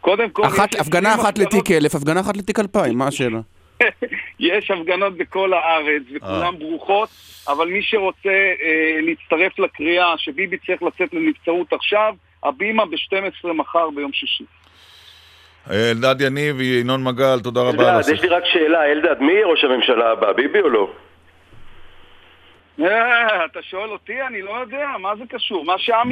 קודם 0.00 0.30
כל, 0.30 0.42
הפגנה 0.78 1.14
אחת 1.14 1.38
לתיק 1.38 1.70
אלף, 1.70 1.94
הפגנה 1.94 2.20
אחת 2.20 2.36
לתיק 2.36 2.58
אלפיים, 2.58 2.98
מה 2.98 3.06
השאלה? 3.06 3.40
יש 4.40 4.70
הפגנות 4.70 5.16
בכל 5.16 5.52
הארץ 5.52 6.02
וכולן 6.14 6.58
ברוכות, 6.58 7.08
אבל 7.48 7.68
מי 7.68 7.82
שרוצה 7.82 8.28
אה, 8.62 8.98
להצטרף 9.00 9.58
לקריאה 9.58 10.14
שביבי 10.18 10.58
צריך 10.66 10.82
לצאת 10.82 11.14
לנבצרות 11.14 11.72
עכשיו, 11.72 12.14
הבימה 12.44 12.86
ב-12 12.86 13.52
מחר 13.52 13.90
ביום 13.90 14.12
שישי. 14.12 14.44
אה, 15.70 15.90
אלדד 15.90 16.20
יניב, 16.20 16.60
ינון 16.60 17.04
מגל, 17.04 17.40
תודה 17.40 17.60
רבה. 17.60 17.96
אלדד. 17.96 18.08
יש 18.12 18.22
לי 18.22 18.28
רק 18.28 18.42
שאלה, 18.52 18.84
אלדד, 18.92 19.20
מי 19.20 19.32
יהיה 19.32 19.46
ראש 19.46 19.64
הממשלה 19.64 20.10
הבא, 20.10 20.32
ביבי 20.32 20.60
או 20.60 20.68
לא? 20.68 20.90
אה, 22.80 23.44
אתה 23.44 23.62
שואל 23.62 23.90
אותי? 23.90 24.22
אני 24.22 24.42
לא 24.42 24.50
יודע, 24.60 24.86
מה 24.98 25.16
זה 25.16 25.24
קשור? 25.28 25.64
מה? 25.64 25.78
שהעם 25.78 26.10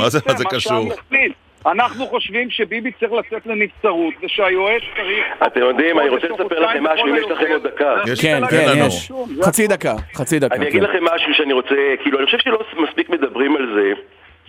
יחליט. 0.87 1.33
אנחנו 1.66 2.06
חושבים 2.06 2.50
שביבי 2.50 2.92
צריך 3.00 3.12
לצאת 3.12 3.46
לנבצרות, 3.46 4.14
ושהיועץ 4.22 4.82
צריך... 4.96 5.24
אתם 5.46 5.61
יודעים, 5.61 5.98
אני 5.98 6.09
רוצה 6.09 6.26
לספר 6.28 6.61
לכם 6.61 6.84
משהו, 6.84 7.06
אם 7.06 7.16
יש 7.16 7.24
לכם 7.24 7.52
עוד 7.52 7.66
דקה. 7.66 7.94
כן, 8.22 8.40
כן, 8.50 8.78
לא 8.78 8.84
יש. 8.84 9.12
חצי 9.42 9.66
דקה, 9.66 9.94
חצי 10.14 10.38
דקה. 10.38 10.54
אני 10.54 10.68
אגיד 10.68 10.84
כן. 10.84 10.90
לכם 10.90 11.04
משהו 11.04 11.34
שאני 11.34 11.52
רוצה, 11.52 11.74
כאילו, 12.02 12.18
אני 12.18 12.26
חושב 12.26 12.38
שלא 12.38 12.59
מספיק 12.76 13.11
מדברים 13.11 13.56
על 13.56 13.66
זה. 13.74 13.92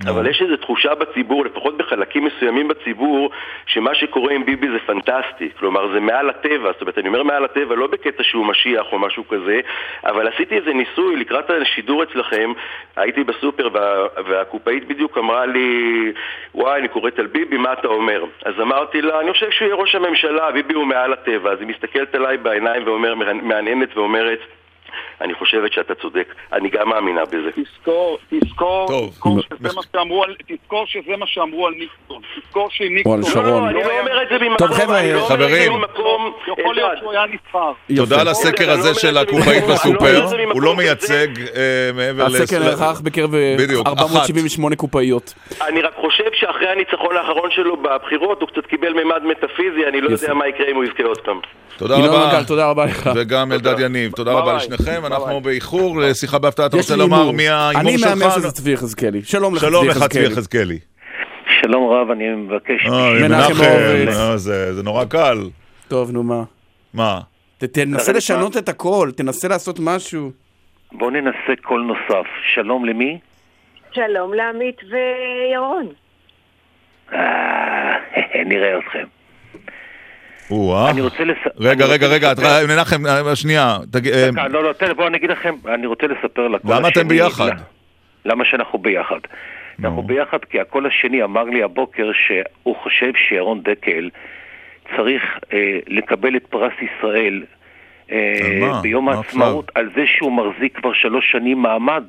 אבל 0.07 0.27
יש 0.27 0.41
איזו 0.41 0.57
תחושה 0.57 0.95
בציבור, 0.95 1.45
לפחות 1.45 1.77
בחלקים 1.77 2.25
מסוימים 2.25 2.67
בציבור, 2.67 3.29
שמה 3.65 3.95
שקורה 3.95 4.33
עם 4.33 4.45
ביבי 4.45 4.67
זה 4.69 4.79
פנטסטי. 4.85 5.49
כלומר, 5.59 5.91
זה 5.93 5.99
מעל 5.99 6.29
הטבע. 6.29 6.71
זאת 6.71 6.81
אומרת, 6.81 6.97
אני 6.97 7.07
אומר 7.07 7.23
מעל 7.23 7.45
הטבע 7.45 7.75
לא 7.75 7.87
בקטע 7.87 8.23
שהוא 8.23 8.45
משיח 8.45 8.85
או 8.91 8.99
משהו 8.99 9.27
כזה, 9.27 9.59
אבל 10.03 10.27
עשיתי 10.27 10.55
איזה 10.55 10.73
ניסוי 10.73 11.15
לקראת 11.15 11.49
השידור 11.49 12.03
אצלכם. 12.03 12.51
הייתי 12.95 13.23
בסופר 13.23 13.69
וה, 13.73 14.07
והקופאית 14.25 14.87
בדיוק 14.87 15.17
אמרה 15.17 15.45
לי, 15.45 16.11
וואי, 16.55 16.79
אני 16.79 16.87
קוראת 16.87 17.19
על 17.19 17.27
ביבי, 17.27 17.57
מה 17.57 17.73
אתה 17.73 17.87
אומר? 17.87 18.23
אז 18.45 18.53
אמרתי 18.61 19.01
לה, 19.01 19.19
אני 19.19 19.31
חושב 19.31 19.51
שהוא 19.51 19.65
יהיה 19.65 19.75
ראש 19.75 19.95
הממשלה, 19.95 20.51
ביבי 20.51 20.73
הוא 20.73 20.85
מעל 20.85 21.13
הטבע. 21.13 21.51
אז 21.51 21.59
היא 21.59 21.67
מסתכלת 21.67 22.15
עליי 22.15 22.37
בעיניים 22.37 22.83
ואומר, 22.85 23.15
מהנהנת 23.15 23.97
ואומרת, 23.97 24.39
אני 25.21 25.33
חושבת 25.33 25.73
שאתה 25.73 25.95
צודק, 25.95 26.33
אני 26.53 26.69
גם 26.69 26.89
מאמינה 26.89 27.25
בזה. 27.25 27.49
תזכור, 27.55 28.17
תזכור, 28.29 28.87
טוב. 28.87 29.09
תזכור 29.09 29.39
שזה 29.41 29.69
מה 29.75 29.81
שאמרו 29.91 30.23
על, 30.23 30.35
תזכור 30.47 30.85
שזה 30.87 31.17
מה 31.17 31.27
שאמרו 31.27 31.67
על 31.67 31.73
ניקסון. 31.73 32.21
תזכור 32.45 32.61
או 32.61 32.65
על 32.65 32.71
שניקסון... 32.71 33.23
שרון. 33.23 33.45
לא, 33.45 33.69
אני 33.69 33.73
לא 33.73 33.99
אומר 33.99 34.23
את 34.23 34.27
זה 34.29 34.35
ממקום... 34.39 34.67
טוב, 34.67 34.71
חבר'ה, 34.71 34.99
אני 34.99 35.13
לא 35.13 35.19
אומר 35.19 35.33
את 35.33 35.39
זה 35.39 35.45
חברים. 35.45 35.71
יכול 36.47 36.75
להיות 36.75 36.91
שהוא 36.99 37.11
היה 37.11 37.25
נבחר. 37.25 37.71
תודה 37.95 38.21
על. 38.21 38.27
הסקר 38.27 38.67
לא 38.67 38.71
הזה 38.71 38.93
של 38.93 39.17
הקופאית 39.17 39.63
לא 39.67 39.73
בסופר. 39.73 40.25
הוא 40.53 40.61
לא. 40.61 40.75
מייצג 40.75 41.27
אה, 41.39 41.91
מעבר 41.93 42.27
לס... 42.27 42.41
הסקר 42.41 42.59
נערך 42.59 43.01
בקרב 43.01 43.35
אה, 43.35 43.55
בדיוק, 43.59 43.87
אחת. 43.87 43.99
478 43.99 44.75
קופאיות. 44.75 45.33
אני 45.67 45.81
רק 45.81 45.93
חושב 45.95 46.29
שאחרי 46.33 46.67
הניצחון 46.69 47.17
האחרון 47.17 47.51
שלו 47.51 47.77
בבחירות 47.77 48.41
הוא 48.41 48.49
קצת 48.49 48.65
קיבל 48.65 48.93
ממד 49.03 49.23
מטאפיזי, 49.23 49.87
אני 49.87 50.01
לא. 50.01 50.09
יודע 50.09 50.33
מה 50.33 50.47
יקרה 50.47 50.67
אם 50.71 50.75
הוא 50.75 50.83
יזכה 50.83 51.03
עוד 51.03 51.17
פעם. 51.17 51.39
תודה 51.77 51.95
רבה. 51.95 52.25
מנכ"ל, 52.25 52.43
תודה 52.43 52.69
רבה 52.69 52.85
לך. 52.85 53.09
וגם 53.15 53.51
אלדד 53.51 53.79
יניב, 53.79 54.11
תודה 54.11 54.31
רבה. 54.31 54.53
לשניכם. 54.55 54.78
ביי 54.85 54.97
אנחנו. 54.97 55.41
באיחור, 55.41 56.13
שיחה 56.13 56.39
בהפתעה. 56.39 56.65
אתה 56.65 56.77
רוצה 56.77 56.95
לומר. 56.95 57.31
מי 57.31 57.47
ההימור 57.47 57.81
אני 57.81 57.97
שלך? 57.97 58.07
מהמר 58.09 58.29
שזה 58.31 58.51
צבי 58.51 58.71
יחזקאלי. 58.71 59.21
שלום 59.23 59.55
לך, 59.55 59.61
שלום 59.61 59.81
צבי 59.81 59.89
לך, 59.89 59.97
צבי 59.97 60.03
יחזקאלי. 60.05 60.25
יחזקאלי. 60.33 60.79
שלום 61.61 61.91
רב, 61.91 62.11
אני 62.11 62.29
מבקש... 62.29 62.85
אה, 62.85 63.13
מנחם 63.27 63.53
הורוביץ. 63.53 64.15
אה, 64.17 64.37
זה 64.37 64.73
זה 64.73 64.83
נורא 64.83 65.05
קל. 65.05 65.49
טוב, 65.87 66.11
נו 66.11 66.23
מה. 66.23 66.43
מה? 66.93 67.19
ת- 67.57 67.63
תנסה 67.63 68.11
לשנות 68.13 68.57
את 68.57 68.69
הכל, 68.69 69.09
תנסה 69.15 69.47
לעשות 69.47 69.79
משהו. 69.79 70.31
בואו 70.91 71.09
ננסה 71.09 71.37
קול 71.63 71.81
נוסף. 71.81 72.25
שלום 72.53 72.85
למי? 72.85 73.19
שלום 73.91 74.33
לעמית 74.33 74.75
וירון. 74.91 75.87
אה, 77.13 78.39
נראה 78.45 78.77
אתכם. 78.77 79.05
או-אה. 80.51 80.89
אני 80.89 81.01
רוצה 81.01 81.23
לס... 81.23 81.37
רגע, 81.59 81.85
רגע, 81.85 82.07
רגע, 82.07 82.33
מנחם, 82.69 83.03
שנייה. 83.35 83.67
אה, 83.71 83.85
דקה, 84.31 84.47
לא, 84.47 84.63
לא, 84.63 84.73
תן, 84.73 84.93
בואו 84.93 85.07
אני 85.07 85.17
אגיד 85.17 85.29
לכם, 85.29 85.55
אני 85.67 85.85
רוצה 85.87 86.07
לספר 86.07 86.47
לקול 86.47 86.75
למה 86.75 86.87
אתם 86.87 86.99
השני- 86.99 87.09
ביחד? 87.09 87.49
למה 88.25 88.45
שאנחנו 88.45 88.79
ביחד? 88.79 89.19
אנחנו 89.83 90.01
ביחד 90.03 90.37
כי 90.49 90.59
הקול 90.59 90.85
השני 90.87 91.23
אמר 91.23 91.43
לי 91.43 91.63
הבוקר 91.63 92.11
שהוא 92.27 92.75
חושב 92.83 93.11
שירון 93.27 93.61
דקל 93.63 94.09
צריך 94.97 95.23
אה, 95.53 95.79
לקבל 95.87 96.35
את 96.35 96.45
פרס 96.49 96.73
ישראל 96.81 97.43
אה? 98.11 98.79
ביום 98.81 99.09
העצמאות 99.09 99.71
על 99.75 99.89
זה 99.95 100.01
שהוא 100.05 100.31
מחזיק 100.31 100.77
כבר 100.77 100.93
שלוש 100.93 101.31
שנים 101.31 101.57
מעמד 101.61 102.03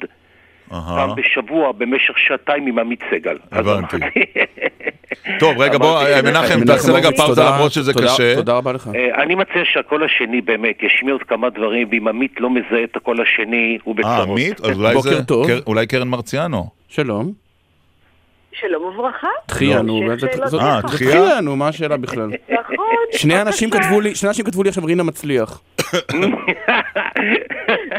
פעם 0.71 1.11
בשבוע 1.16 1.73
במשך 1.73 2.14
שעתיים 2.18 2.66
עם 2.66 2.79
עמית 2.79 3.01
סגל. 3.11 3.37
הבנתי. 3.53 3.97
טוב, 5.41 5.59
רגע, 5.61 5.79
בוא, 5.79 6.01
מנחם, 6.25 6.64
תעשה 6.64 6.93
רגע 6.93 7.09
פאוזה 7.16 7.43
למרות 7.45 7.73
שזה 7.73 7.93
תודה, 7.93 8.07
קשה. 8.07 8.35
תודה 8.35 8.53
רבה 8.57 8.73
לך. 8.73 8.91
אה, 8.95 9.23
אני 9.23 9.35
מציע 9.35 9.62
שהקול 9.64 10.05
השני 10.05 10.41
באמת 10.41 10.83
ישמיע 10.83 11.12
עוד 11.12 11.23
כמה 11.23 11.51
דברים, 11.51 11.89
ואם 11.93 12.09
עמית 12.09 12.35
לא 12.41 12.51
מזהה 12.51 12.85
את 12.85 12.97
הקול 12.97 13.21
השני, 13.23 13.79
הוא 13.85 13.97
בצרות. 13.97 14.12
אה, 14.12 14.23
עמית? 14.23 14.61
אז 14.61 14.79
אולי 14.79 14.95
בוקר 14.95 15.11
זה... 15.11 15.25
טוב. 15.25 15.47
קר- 15.47 15.61
אולי 15.66 15.87
קרן 15.87 16.09
מרציאנו. 16.09 16.66
שלום. 16.89 17.33
שלום 18.61 18.85
וברכה. 18.85 19.29
תחייה, 19.47 19.83
נו. 19.83 20.11
אה, 20.11 20.17
תחייה? 20.17 20.81
תחייה, 20.83 21.41
נו, 21.41 21.57
מה 21.57 21.69
השאלה 21.69 21.97
בכלל? 21.97 22.31
נכון. 22.49 22.77
שני 23.13 23.43
אנשים 23.43 23.71
כתבו 23.71 24.01
לי, 24.01 24.15
שני 24.15 24.29
אנשים 24.29 24.45
כתבו 24.45 24.63
לי 24.63 24.69
עכשיו 24.69 24.85
רינה 24.85 25.03
מצליח. 25.03 25.61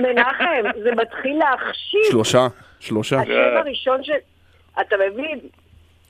מנחם, 0.01 0.81
זה 0.83 0.91
מתחיל 0.91 1.37
להחשיב. 1.39 2.01
שלושה, 2.11 2.47
שלושה. 2.79 3.21
השם 3.21 3.57
הראשון 3.57 4.03
של... 4.03 4.13
אתה 4.81 4.95
מבין? 5.11 5.39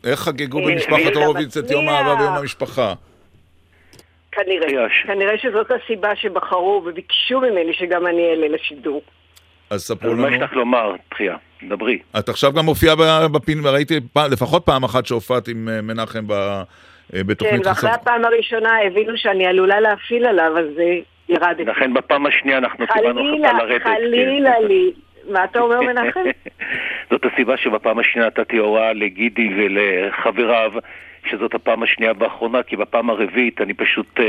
איך 0.03 0.19
חגגו 0.19 0.59
אה, 0.59 0.65
במשפחת 0.65 1.15
הורוביץ 1.15 1.57
את 1.57 1.71
יום. 1.71 1.89
האהבה 1.89 2.21
ויום 2.21 2.33
המשפחה? 2.33 2.93
כנראה. 4.31 4.87
כנראה 5.07 5.37
שזאת 5.37 5.71
הסיבה 5.71 6.15
שבחרו 6.15 6.83
וביקשו 6.85 7.39
ממני 7.39 7.73
שגם 7.73 8.07
אני 8.07 8.29
אעלה 8.29 8.47
לשידור. 8.47 9.01
אז 9.69 9.81
ספרו 9.81 10.11
אז 10.11 10.17
מה 10.17 10.27
יש 10.27 10.33
לנו. 10.33 10.45
לך 10.45 10.53
לומר, 10.53 10.91
תחייה? 11.09 11.35
דברי. 11.63 11.99
את 12.19 12.29
עכשיו 12.29 12.53
גם 12.53 12.65
מופיעה 12.65 12.95
ב- 12.95 13.25
בפין, 13.31 13.57
ראיתי 13.65 13.99
לפחות 14.31 14.65
פעם 14.65 14.83
אחת 14.83 15.05
שהופעת 15.05 15.47
עם 15.47 15.69
אה, 15.69 15.81
מנחם 15.81 16.27
ב- 16.27 16.31
אה, 16.31 16.63
כן, 17.11 17.27
בתוכנית 17.27 17.67
ואחרי 17.67 17.89
חשוף. 17.89 18.01
הפעם 18.01 18.25
הראשונה 18.25 18.69
הבינו 18.87 19.17
שאני 19.17 19.45
עלולה 19.45 19.79
להפעיל 19.79 20.25
עליו, 20.25 20.57
אז 20.57 20.79
אה, 20.79 20.97
ירדתי. 21.29 21.65
לכן 21.65 21.93
בפעם 21.93 22.25
השנייה 22.25 22.57
אנחנו 22.57 22.85
קיבלנו 22.87 23.21
חלילה, 23.21 23.47
החלטה 23.49 23.63
לרדת. 23.65 23.83
כן. 23.83 23.89
חלילה 23.89 24.59
לי. 24.59 24.91
מה 25.31 25.43
אתה 25.43 25.59
אומר, 25.59 25.81
מנחם? 25.81 26.19
זאת 27.11 27.21
הסיבה 27.33 27.57
שבפעם 27.57 27.99
השנייה 27.99 28.27
נתתי 28.27 28.57
הוראה 28.57 28.93
לגידי 28.93 29.49
ולחבריו 29.57 30.71
שזאת 31.29 31.53
הפעם 31.55 31.83
השנייה 31.83 32.13
והאחרונה, 32.19 32.63
כי 32.63 32.75
בפעם 32.75 33.09
הרביעית 33.09 33.61
אני 33.61 33.73
פשוט 33.73 34.19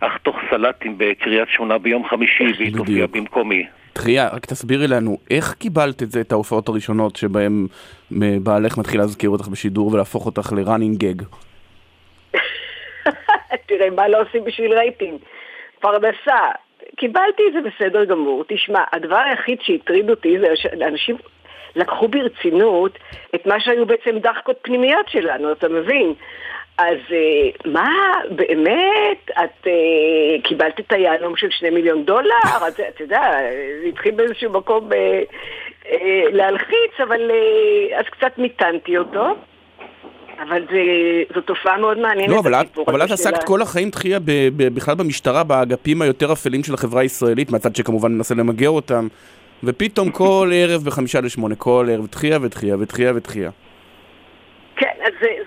אחתוך 0.00 0.36
סלטים 0.50 0.94
בקריית 0.98 1.48
שמונה 1.48 1.78
ביום 1.78 2.08
חמישי 2.08 2.52
והיא 2.58 2.76
תופיע 2.76 3.06
במקומי. 3.06 3.66
תחייה, 3.96 4.28
רק 4.32 4.46
תסבירי 4.46 4.88
לנו, 4.88 5.18
איך 5.30 5.54
קיבלת 5.54 6.02
את 6.02 6.10
זה, 6.10 6.20
את 6.20 6.32
ההופעות 6.32 6.68
הראשונות 6.68 7.16
שבהן 7.16 7.66
בעלך 8.42 8.78
מתחיל 8.78 9.00
להזכיר 9.00 9.30
אותך 9.30 9.48
בשידור 9.48 9.92
ולהפוך 9.92 10.26
אותך 10.26 10.52
ל 10.56 10.61
running 10.61 10.96
gag? 10.98 11.22
תראה, 13.68 13.90
מה 13.90 14.08
לא 14.08 14.22
עושים 14.22 14.44
בשביל 14.44 14.72
רייטינג? 14.72 15.18
פרנסה. 15.80 16.40
קיבלתי 16.96 17.42
את 17.48 17.52
זה 17.52 17.58
בסדר 17.70 18.04
גמור. 18.04 18.44
תשמע, 18.48 18.80
הדבר 18.92 19.18
היחיד 19.30 19.58
שהטריד 19.62 20.10
אותי 20.10 20.38
זה 20.38 20.46
שאנשים 20.54 21.16
לקחו 21.76 22.08
ברצינות 22.08 22.98
את 23.34 23.46
מה 23.46 23.60
שהיו 23.60 23.86
בעצם 23.86 24.18
דחקות 24.18 24.56
פנימיות 24.62 25.08
שלנו, 25.08 25.52
אתה 25.52 25.68
מבין? 25.68 26.14
אז 26.78 26.96
אה, 27.12 27.72
מה, 27.72 27.88
באמת, 28.30 29.30
את 29.30 29.66
אה, 29.66 29.72
קיבלת 30.44 30.80
את 30.80 30.92
היהלום 30.92 31.36
של 31.36 31.46
שני 31.50 31.70
מיליון 31.70 32.04
דולר? 32.04 32.28
את, 32.68 32.80
אתה 32.80 33.02
יודע, 33.02 33.22
זה 33.82 33.88
התחיל 33.88 34.14
באיזשהו 34.14 34.52
מקום 34.52 34.88
אה, 34.92 35.22
להלחיץ, 36.32 37.00
אבל 37.08 37.20
אז 37.98 38.04
קצת 38.10 38.38
מיתנתי 38.38 38.98
אותו. 38.98 39.36
אבל 40.48 40.62
זה, 40.70 40.78
זו 41.34 41.40
תופעה 41.40 41.78
מאוד 41.78 41.98
מעניינת. 41.98 42.30
לא, 42.34 42.38
אבל 42.38 42.54
את- 42.54 42.64
הסיפור 42.64 42.84
אבל 42.88 43.04
את 43.04 43.10
עסקת 43.10 43.44
כל 43.44 43.62
החיים 43.62 43.90
תחייה 43.90 44.18
ב- 44.18 44.24
ב- 44.56 44.74
בכלל 44.74 44.94
במשטרה, 44.94 45.44
באגפים 45.44 46.02
היותר 46.02 46.32
אפלים 46.32 46.64
של 46.64 46.74
החברה 46.74 47.00
הישראלית, 47.00 47.50
מהצד 47.50 47.76
שכמובן 47.76 48.12
מנסה 48.12 48.34
למגר 48.34 48.68
אותם, 48.70 49.08
ופתאום 49.64 50.10
כל 50.10 50.50
ערב 50.54 50.82
בחמישה 50.84 51.20
לשמונה, 51.20 51.54
כל 51.54 51.86
ערב 51.92 52.06
תחייה 52.06 52.38
ותחייה 52.42 52.76
ותחייה 52.80 53.12
ותחייה. 53.14 53.50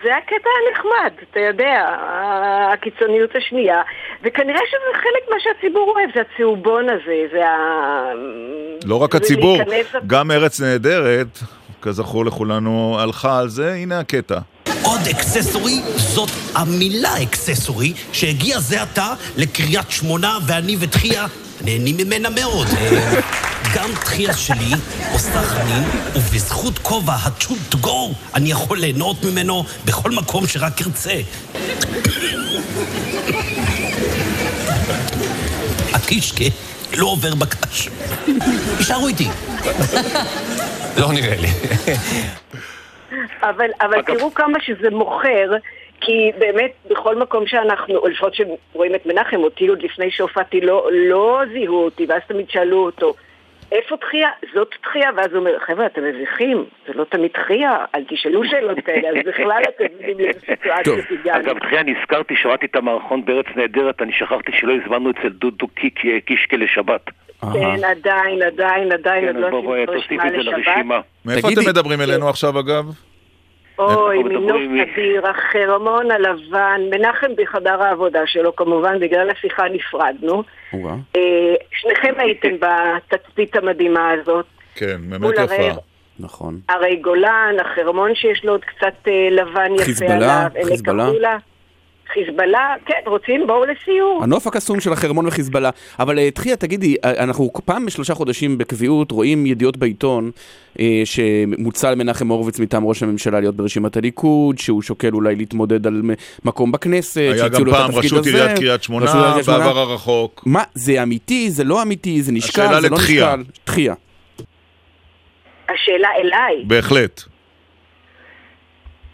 זה, 0.04 0.10
הקטע 0.18 0.50
הנחמד, 0.60 1.12
אתה 1.32 1.40
יודע, 1.40 1.86
הקיצוניות 2.74 3.30
השנייה, 3.36 3.82
וכנראה 4.24 4.60
שזה 4.70 4.94
חלק 4.94 5.30
מה 5.30 5.36
שהציבור 5.40 5.94
אוהב, 5.96 6.10
זה 6.16 6.22
הצהובון 6.34 6.90
הזה, 6.90 7.16
זה 7.32 7.48
ה... 7.50 8.12
לא 8.86 8.96
רק 9.04 9.16
הציבור, 9.16 9.58
להיכנס- 9.68 10.02
גם 10.08 10.32
ארץ 10.32 10.62
נהדרת, 10.62 11.28
כזכור 11.82 12.26
לכולנו, 12.26 12.98
הלכה 13.00 13.40
על 13.40 13.50
זה, 13.50 13.74
הנה 13.74 14.00
הקטע. 14.00 14.40
עוד 14.84 15.00
אקססורי, 15.12 15.76
זאת 15.96 16.30
המילה 16.56 17.10
אקססורי, 17.24 17.94
שהגיע 18.14 18.60
זה 18.60 18.82
עתה 18.82 19.08
לקריית 19.38 19.92
שמונה, 19.92 20.38
ואני 20.48 20.76
ותחיה 20.80 21.26
נהנים 21.62 21.98
ממנה 21.98 22.30
מאוד. 22.30 22.68
אה, 22.68 23.22
גם 23.76 23.90
תחיה 24.02 24.34
שלי 24.34 24.72
עושה 25.14 25.42
חנין, 25.42 25.84
ובזכות 26.16 26.80
כובע 26.80 27.14
ה-True 27.14 27.74
to 27.76 27.78
go, 27.86 28.14
אני 28.36 28.52
יכול 28.52 28.78
ליהנות 28.78 29.24
ממנו 29.24 29.64
בכל 29.86 30.12
מקום 30.12 30.48
שרק 30.48 30.82
ארצה. 30.82 31.14
הקישקה 35.94 36.46
לא 36.98 37.06
עובר 37.06 37.36
בקש. 37.36 37.90
יישארו 38.80 39.08
איתי. 39.08 39.28
לא 40.98 41.14
נראה 41.14 41.36
לי. 41.36 41.48
אבל, 43.42 43.70
אבל 43.82 44.02
תראו 44.02 44.34
כמה 44.34 44.58
שזה 44.66 44.90
מוכר, 44.92 45.52
כי 46.02 46.32
באמת 46.40 46.72
בכל 46.90 47.16
מקום 47.16 47.48
שאנחנו, 47.48 47.98
או 47.98 48.08
לפחות 48.08 48.34
שרואים 48.36 48.96
את 48.96 49.06
מנחם, 49.06 49.38
אותי 49.38 49.68
עוד 49.68 49.82
לפני 49.82 50.12
שהופעתי 50.12 50.62
לא, 50.62 50.90
לא 50.94 51.42
זיהו 51.54 51.84
אותי, 51.86 52.06
ואז 52.10 52.22
תמיד 52.28 52.50
שאלו 52.50 52.86
אותו, 52.86 53.14
איפה 53.72 53.98
תחייה? 53.98 54.30
זאת 54.54 54.68
תחייה? 54.82 55.10
ואז 55.18 55.28
הוא 55.32 55.40
אומר, 55.40 55.60
חבר'ה, 55.60 55.86
אתם 55.86 56.04
מביכים, 56.04 56.66
זה 56.88 56.94
לא 56.94 57.04
תמיד 57.04 57.32
תחייה, 57.32 57.86
אל 57.96 58.04
תשאלו 58.10 58.44
שאלות 58.46 58.78
כאלה, 58.86 59.10
אז 59.10 59.16
בכלל 59.26 59.62
אתם 59.76 59.84
יודעים 59.94 60.18
לאיזה 60.20 60.40
סיטואציות 60.40 61.06
הגענו. 61.12 61.40
אגב, 61.44 61.60
תחייה, 61.60 61.84
נזכרתי, 61.84 62.36
שמעתי 62.36 62.66
את 62.66 62.76
המערכון 62.76 63.26
בארץ 63.26 63.46
נהדרת, 63.56 64.02
אני 64.02 64.12
שכחתי 64.14 64.52
שלא 64.54 64.74
הזמנו 64.84 65.12
אצל 65.12 65.30
דודו 65.30 65.68
קיק- 65.68 66.26
קישקה 66.26 66.58
לשבת. 66.58 67.02
כן, 67.54 67.84
עדיין, 67.84 68.42
עדיין, 68.42 68.92
עדיין, 68.92 69.26
עוד 69.26 69.36
כן, 69.36 69.42
לא 69.42 69.50
בוא, 69.50 69.62
בואי, 69.62 69.84
עשינו 70.06 70.24
את 70.26 70.32
זה 70.32 70.38
לשבת. 70.38 70.66
מאיפה 71.26 71.48
אתם 71.54 71.70
מדברים 71.70 72.02
אלינו 72.02 72.30
עכשיו, 72.30 72.60
אגב? 72.60 72.86
אוי, 73.80 74.24
מינוף 74.24 74.62
אדיר, 74.82 75.28
החרמון 75.28 76.12
הלבן, 76.12 76.82
מנחם 76.92 77.32
בחדר 77.38 77.84
העבודה 77.84 78.20
שלו, 78.26 78.56
כמובן, 78.56 79.00
בגלל 79.00 79.30
השיחה 79.30 79.64
נפרדנו. 79.74 80.44
אה, 81.16 81.56
שניכם 81.72 82.14
הייתם 82.18 82.56
בתצפית 82.64 83.56
המדהימה 83.56 84.12
הזאת. 84.12 84.46
כן, 84.76 84.98
באמת 85.10 85.36
יפה. 85.44 85.80
נכון. 86.20 86.60
הרי 86.70 86.96
גולן, 86.96 87.56
החרמון 87.62 88.16
שיש 88.16 88.46
לו 88.46 88.52
עוד 88.52 88.66
קצת 88.66 89.08
אה, 89.08 89.28
לבן 89.32 89.76
יפה 89.76 89.84
חיזבאללה, 89.84 90.16
עליו. 90.16 90.52
עמק 90.56 90.68
חיזבאללה. 90.68 91.38
חיזבאללה, 92.14 92.76
כן, 92.86 92.94
רוצים? 93.06 93.48
בואו 93.48 93.66
לסיור. 93.66 94.20
הנוף 94.24 94.48
הקסום 94.48 94.80
של 94.80 94.94
החרמון 94.94 95.28
וחיזבאללה. 95.28 95.70
אבל 96.00 96.20
אה, 96.20 96.32
תחייה, 96.32 96.56
תגידי, 96.56 96.96
אה, 97.06 97.24
אנחנו 97.24 97.52
פעם 97.66 97.86
בשלושה 97.86 98.14
חודשים 98.14 98.58
בקביעות 98.58 99.12
רואים 99.12 99.46
ידיעות 99.46 99.78
בעיתון 99.78 100.32
אה, 100.80 101.02
שמוצע 101.06 101.92
למנחם 101.92 102.28
הורוביץ 102.28 102.60
מטעם 102.60 102.86
ראש 102.86 103.04
הממשלה 103.04 103.40
להיות 103.40 103.56
ברשימת 103.56 103.98
הליכוד, 103.98 104.58
שהוא 104.58 104.82
שוקל 104.82 105.14
אולי 105.14 105.36
להתמודד 105.36 105.88
על 105.88 106.02
מקום 106.46 106.72
בכנסת, 106.72 107.18
היה 107.18 107.38
שהציעו 107.38 107.60
גם 107.60 107.66
לו 107.66 107.72
את 107.72 107.78
פעם 107.78 107.90
התפקיד 107.90 108.06
רשות 108.06 108.20
הזה. 108.20 108.38
עיריית 108.38 108.60
קריית 108.60 108.84
שמונה, 108.84 109.06
רשות 109.06 109.16
עיריית 109.26 109.46
שמונה. 109.46 109.60
בעבר 109.60 109.80
הרחוק. 109.80 110.44
מה, 110.46 110.64
זה 110.74 111.04
אמיתי, 111.04 111.52
זה 111.52 111.64
לא 111.64 111.82
אמיתי, 111.82 112.22
זה 112.22 112.32
נשקל, 112.32 112.62
השאלה 112.62 112.82
זה 112.82 112.90
לא 112.90 112.98
לתחייה. 112.98 113.36
נשקל? 113.36 113.52
תחייה. 113.64 113.94
השאלה 115.70 116.10
אליי. 116.22 116.64
בהחלט. 116.68 117.24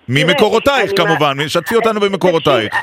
ממקורותייך 0.10 0.92
כמובן, 0.96 1.48
שתפי 1.48 1.76
אותנו 1.76 2.00
במקורותייך. 2.00 2.76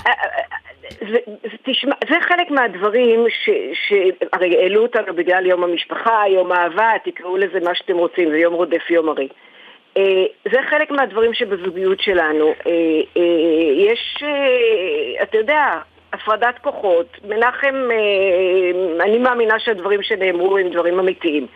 זה, 1.01 1.19
זה, 1.43 1.57
תשמע, 1.63 1.95
זה 2.09 2.15
חלק 2.21 2.51
מהדברים 2.51 3.27
ש, 3.29 3.51
ש... 3.73 3.93
הרי 4.33 4.57
העלו 4.57 4.83
אותנו 4.83 5.15
בגלל 5.15 5.47
יום 5.47 5.65
המשפחה, 5.65 6.23
יום 6.29 6.53
האהבה, 6.53 6.91
תקראו 7.05 7.37
לזה 7.37 7.61
מה 7.65 7.75
שאתם 7.75 7.97
רוצים, 7.97 8.31
זה 8.31 8.39
יום 8.39 8.55
רודף 8.55 8.91
יום 8.91 9.09
הרי. 9.09 9.29
אה, 9.97 10.25
זה 10.53 10.59
חלק 10.71 10.91
מהדברים 10.91 11.35
שבזוגיות 11.35 12.01
שלנו. 12.01 12.47
אה, 12.47 12.73
אה, 13.17 13.23
יש, 13.77 14.23
אה, 14.23 15.23
אתה 15.23 15.39
יודע, 15.39 15.79
הפרדת 16.13 16.59
כוחות. 16.63 17.07
מנחם, 17.29 17.75
אה, 17.91 19.05
אני 19.05 19.19
מאמינה 19.19 19.59
שהדברים 19.59 20.03
שנאמרו 20.03 20.59
הם 20.59 20.69
דברים 20.69 20.99
אמיתיים. 20.99 21.47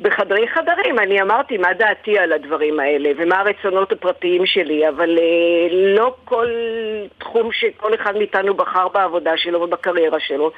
בחדרי 0.00 0.48
חדרים. 0.48 0.98
אני 0.98 1.22
אמרתי 1.22 1.56
מה 1.58 1.72
דעתי 1.72 2.18
על 2.18 2.32
הדברים 2.32 2.80
האלה 2.80 3.10
ומה 3.18 3.40
הרצונות 3.40 3.92
הפרטיים 3.92 4.46
שלי, 4.46 4.88
אבל 4.88 5.18
אה, 5.18 5.68
לא 5.70 6.14
כל 6.24 6.46
תחום 7.18 7.52
שכל 7.52 7.94
אחד 7.94 8.16
מאיתנו 8.16 8.54
בחר 8.54 8.88
בעבודה 8.88 9.36
שלו 9.36 9.60
ובקריירה 9.60 10.20
שלו, 10.20 10.50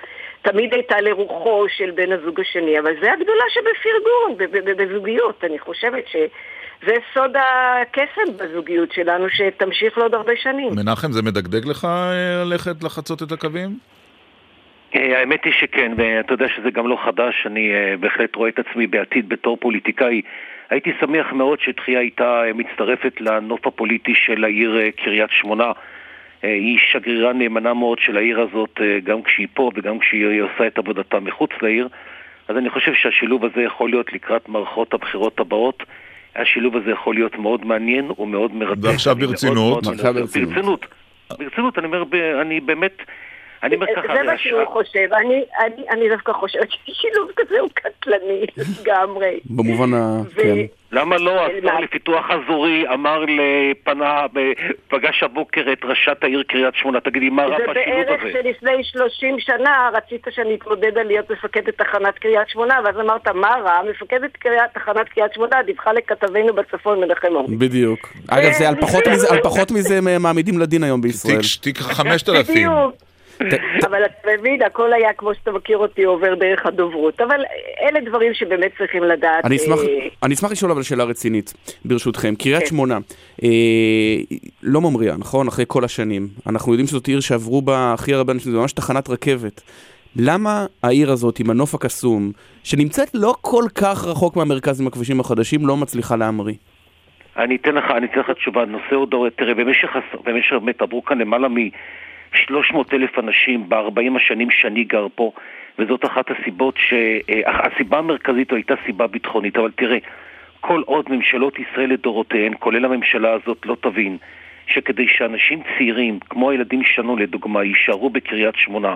תמיד 0.43 0.74
הייתה 0.74 1.01
לרוחו 1.01 1.66
של 1.76 1.91
בן 1.91 2.12
הזוג 2.12 2.41
השני, 2.41 2.78
אבל 2.78 2.93
זה 3.01 3.12
הגדולה 3.12 3.45
שבפרגון, 3.51 4.49
בזוגיות. 4.76 5.45
אני 5.45 5.59
חושבת 5.59 6.05
שזה 6.09 6.95
סוד 7.14 7.36
הקסם 7.36 8.36
בזוגיות 8.36 8.93
שלנו, 8.93 9.26
שתמשיך 9.28 9.99
לעוד 9.99 10.14
הרבה 10.14 10.32
שנים. 10.36 10.72
מנחם, 10.76 11.12
זה 11.12 11.22
מדגדג 11.22 11.66
לך 11.66 11.84
אה, 11.84 12.45
ללכת 12.45 12.84
לחצות 12.84 13.22
את 13.22 13.32
הקווים? 13.32 13.98
אה, 14.97 15.18
האמת 15.20 15.45
היא 15.45 15.53
שכן, 15.61 15.93
ואתה 15.97 16.32
יודע 16.34 16.49
שזה 16.57 16.70
גם 16.70 16.89
לא 16.89 16.99
חדש, 17.05 17.43
אני 17.47 17.74
אה, 17.74 17.95
בהחלט 18.01 18.34
רואה 18.34 18.49
את 18.49 18.59
עצמי 18.59 18.86
בעתיד 18.86 19.28
בתור 19.28 19.57
פוליטיקאי. 19.57 20.22
הייתי 20.70 20.91
שמח 21.01 21.32
מאוד 21.32 21.61
שתחייה 21.61 22.01
הייתה 22.01 22.43
אה, 22.45 22.53
מצטרפת 22.53 23.20
לנוף 23.20 23.66
הפוליטי 23.66 24.12
של 24.14 24.45
העיר 24.45 24.78
קריית 25.05 25.30
שמונה. 25.30 25.72
היא 26.43 26.78
שגרירה 26.93 27.32
נאמנה 27.32 27.74
מאוד 27.74 27.99
של 27.99 28.16
העיר 28.16 28.41
הזאת, 28.41 28.80
גם 29.05 29.22
כשהיא 29.22 29.47
פה 29.55 29.70
וגם 29.74 29.99
כשהיא 29.99 30.43
עושה 30.43 30.66
את 30.66 30.78
עבודתה 30.78 31.20
מחוץ 31.20 31.51
לעיר. 31.62 31.89
אז 32.49 32.57
אני 32.57 32.70
חושב 32.70 32.95
שהשילוב 32.95 33.45
הזה 33.45 33.62
יכול 33.62 33.91
להיות 33.91 34.12
לקראת 34.12 34.49
מערכות 34.49 34.95
הבחירות 34.95 35.41
הבאות. 35.41 35.82
השילוב 36.36 36.76
הזה 36.76 36.91
יכול 36.91 37.14
להיות 37.14 37.39
מאוד 37.39 37.64
מעניין 37.66 38.11
ומאוד 38.18 38.55
מרתק. 38.55 38.78
ועכשיו 38.82 39.16
מאוד 39.16 39.30
ברצינות. 39.30 39.57
מאוד 39.57 39.84
מנסה- 39.89 40.12
ברצינות. 40.12 40.49
ברצינות. 40.55 40.86
ברצינות, 41.39 41.78
אני 41.78 41.86
אומר, 41.86 42.05
אני 42.43 42.61
באמת... 42.61 43.03
אני 43.63 43.75
אומר 43.75 43.87
ככה, 43.97 44.15
זה 44.17 44.23
מה 44.23 44.39
שהוא 44.39 44.65
חושב, 44.65 45.09
אני, 45.13 45.43
אני, 45.61 45.83
אני 45.91 46.09
דווקא 46.09 46.33
חושבת 46.33 46.69
ששילוב 46.71 47.31
כזה 47.37 47.61
הוא 47.61 47.69
קטלני 47.75 48.45
לגמרי. 48.83 49.41
במובן 49.51 49.95
ה... 49.95 50.21
כן. 50.37 50.55
למה 50.93 51.17
לא? 51.17 51.31
אה, 51.31 51.47
השר 51.47 51.79
לפיתוח 51.81 52.27
אזורי 52.31 52.85
אמר 52.95 53.25
לפנה, 53.29 54.27
פגש 54.89 55.23
הבוקר 55.23 55.61
את 55.73 55.85
ראשת 55.85 56.25
העיר 56.25 56.43
קריית 56.49 56.75
שמונה. 56.75 57.01
תגידי, 57.01 57.31
מה 57.31 57.43
רע 57.45 57.57
זה 57.59 57.65
בשילוב 57.71 58.07
בערך 58.07 58.21
הזה? 58.23 58.33
שלפני 58.33 58.85
30 58.85 59.37
שנה 59.41 59.91
רצית 59.95 60.27
שאני 60.31 60.55
אתמודד 60.55 60.99
על 60.99 61.07
להיות 61.07 61.31
מפקדת 61.31 61.79
תחנת 61.79 62.19
קריית 62.19 62.49
שמונה, 62.49 62.81
ואז 62.85 62.97
אמרת, 63.01 63.29
מה 63.29 63.49
רע? 63.65 63.79
מפקדת 63.91 64.31
תחנת 64.75 65.09
קריית 65.09 65.35
שמונה 65.35 65.63
דיווחה 65.67 65.93
לכתבנו 65.93 66.53
בצפון 66.55 67.01
מנחם 67.01 67.29
אורי. 67.35 67.57
בדיוק. 67.57 68.13
אגב, 68.29 68.53
זה 68.53 68.69
על 68.69 68.75
פחות 68.81 69.07
מזה- 69.09 69.33
על 69.35 69.41
פחות 69.43 69.71
מזה 69.71 69.99
הם 69.99 70.23
מעמידים 70.23 70.59
לדין 70.59 70.85
היום 70.85 71.01
בישראל. 71.01 71.39
תיק 71.63 71.79
5,000. 71.79 72.55
בדיוק. 72.55 73.08
אבל 73.86 74.05
אתה 74.05 74.28
מבין, 74.39 74.62
הכל 74.62 74.93
היה 74.93 75.12
כמו 75.12 75.34
שאתה 75.34 75.53
מכיר 75.53 75.78
אותי 75.78 76.05
עובר 76.05 76.34
דרך 76.34 76.66
הדוברות. 76.66 77.20
אבל 77.20 77.41
אלה 77.80 78.01
דברים 78.01 78.34
שבאמת 78.34 78.70
צריכים 78.78 79.03
לדעת. 79.03 79.45
אני 79.45 79.57
אשמח, 79.57 80.49
אה, 80.49 80.53
לשאול 80.53 80.70
אבל 80.70 80.82
שאלה 80.82 81.05
רצינית, 81.05 81.55
ברשותכם. 81.84 82.34
קריית 82.34 82.61
כן. 82.61 82.66
שמונה, 82.66 82.99
אה, 83.43 83.49
לא 84.62 84.80
ממריאה, 84.80 85.16
נכון? 85.18 85.49
אחרי 85.49 85.64
כל 85.68 85.84
השנים. 85.84 86.28
אנחנו 86.47 86.72
יודעים 86.72 86.86
שזאת 86.86 87.07
עיר 87.07 87.20
שעברו 87.20 87.62
בה 87.62 87.95
הכי 87.95 88.14
הרבה 88.14 88.32
אנשים, 88.32 88.53
זו 88.53 88.61
ממש 88.61 88.72
תחנת 88.72 89.09
רכבת. 89.09 89.62
למה 90.16 90.66
העיר 90.82 91.11
הזאת 91.11 91.41
עם 91.41 91.51
הנוף 91.51 91.74
הקסום, 91.74 92.32
שנמצאת 92.64 93.09
לא 93.14 93.34
כל 93.41 93.64
כך 93.74 94.05
רחוק 94.05 94.36
מהמרכז 94.36 94.80
עם 94.80 94.86
הכבישים 94.86 95.20
החדשים, 95.20 95.66
לא 95.66 95.76
מצליחה 95.76 96.16
להמריא? 96.16 96.55
אני 97.36 97.57
אתן 97.57 97.74
לך, 97.74 97.84
אני 97.97 98.07
אתן 98.07 98.20
לך 98.20 98.30
תשובה. 98.30 98.64
נושא 98.64 98.95
עוד, 98.95 99.14
תראה, 99.36 99.55
במשך, 99.55 99.89
במשך 100.24 100.53
באמת 100.53 100.82
עברו 100.82 101.05
כאן 101.05 101.18
למעלה 101.18 101.49
מ-300 102.33 102.76
אלף 102.93 103.18
אנשים 103.18 103.68
ב-40 103.68 104.16
השנים 104.16 104.51
שאני 104.51 104.85
גר 104.85 105.07
פה, 105.14 105.33
וזאת 105.79 106.05
אחת 106.05 106.24
הסיבות 106.31 106.74
ש... 106.76 106.93
אה, 107.31 107.66
הסיבה 107.66 107.99
המרכזית 107.99 108.53
הייתה 108.53 108.74
סיבה 108.87 109.07
ביטחונית, 109.07 109.57
אבל 109.57 109.70
תראה, 109.76 109.99
כל 110.61 110.83
עוד 110.87 111.05
ממשלות 111.11 111.59
ישראל 111.59 111.91
לדורותיהן, 111.93 112.53
כולל 112.59 112.85
הממשלה 112.85 113.33
הזאת, 113.33 113.66
לא 113.66 113.76
תבין 113.81 114.16
שכדי 114.66 115.07
שאנשים 115.09 115.62
צעירים, 115.76 116.18
כמו 116.31 116.51
הילדים 116.51 116.83
שלנו 116.85 117.16
לדוגמה, 117.16 117.64
יישארו 117.64 118.11
בקריית 118.11 118.57
שמונה 118.57 118.95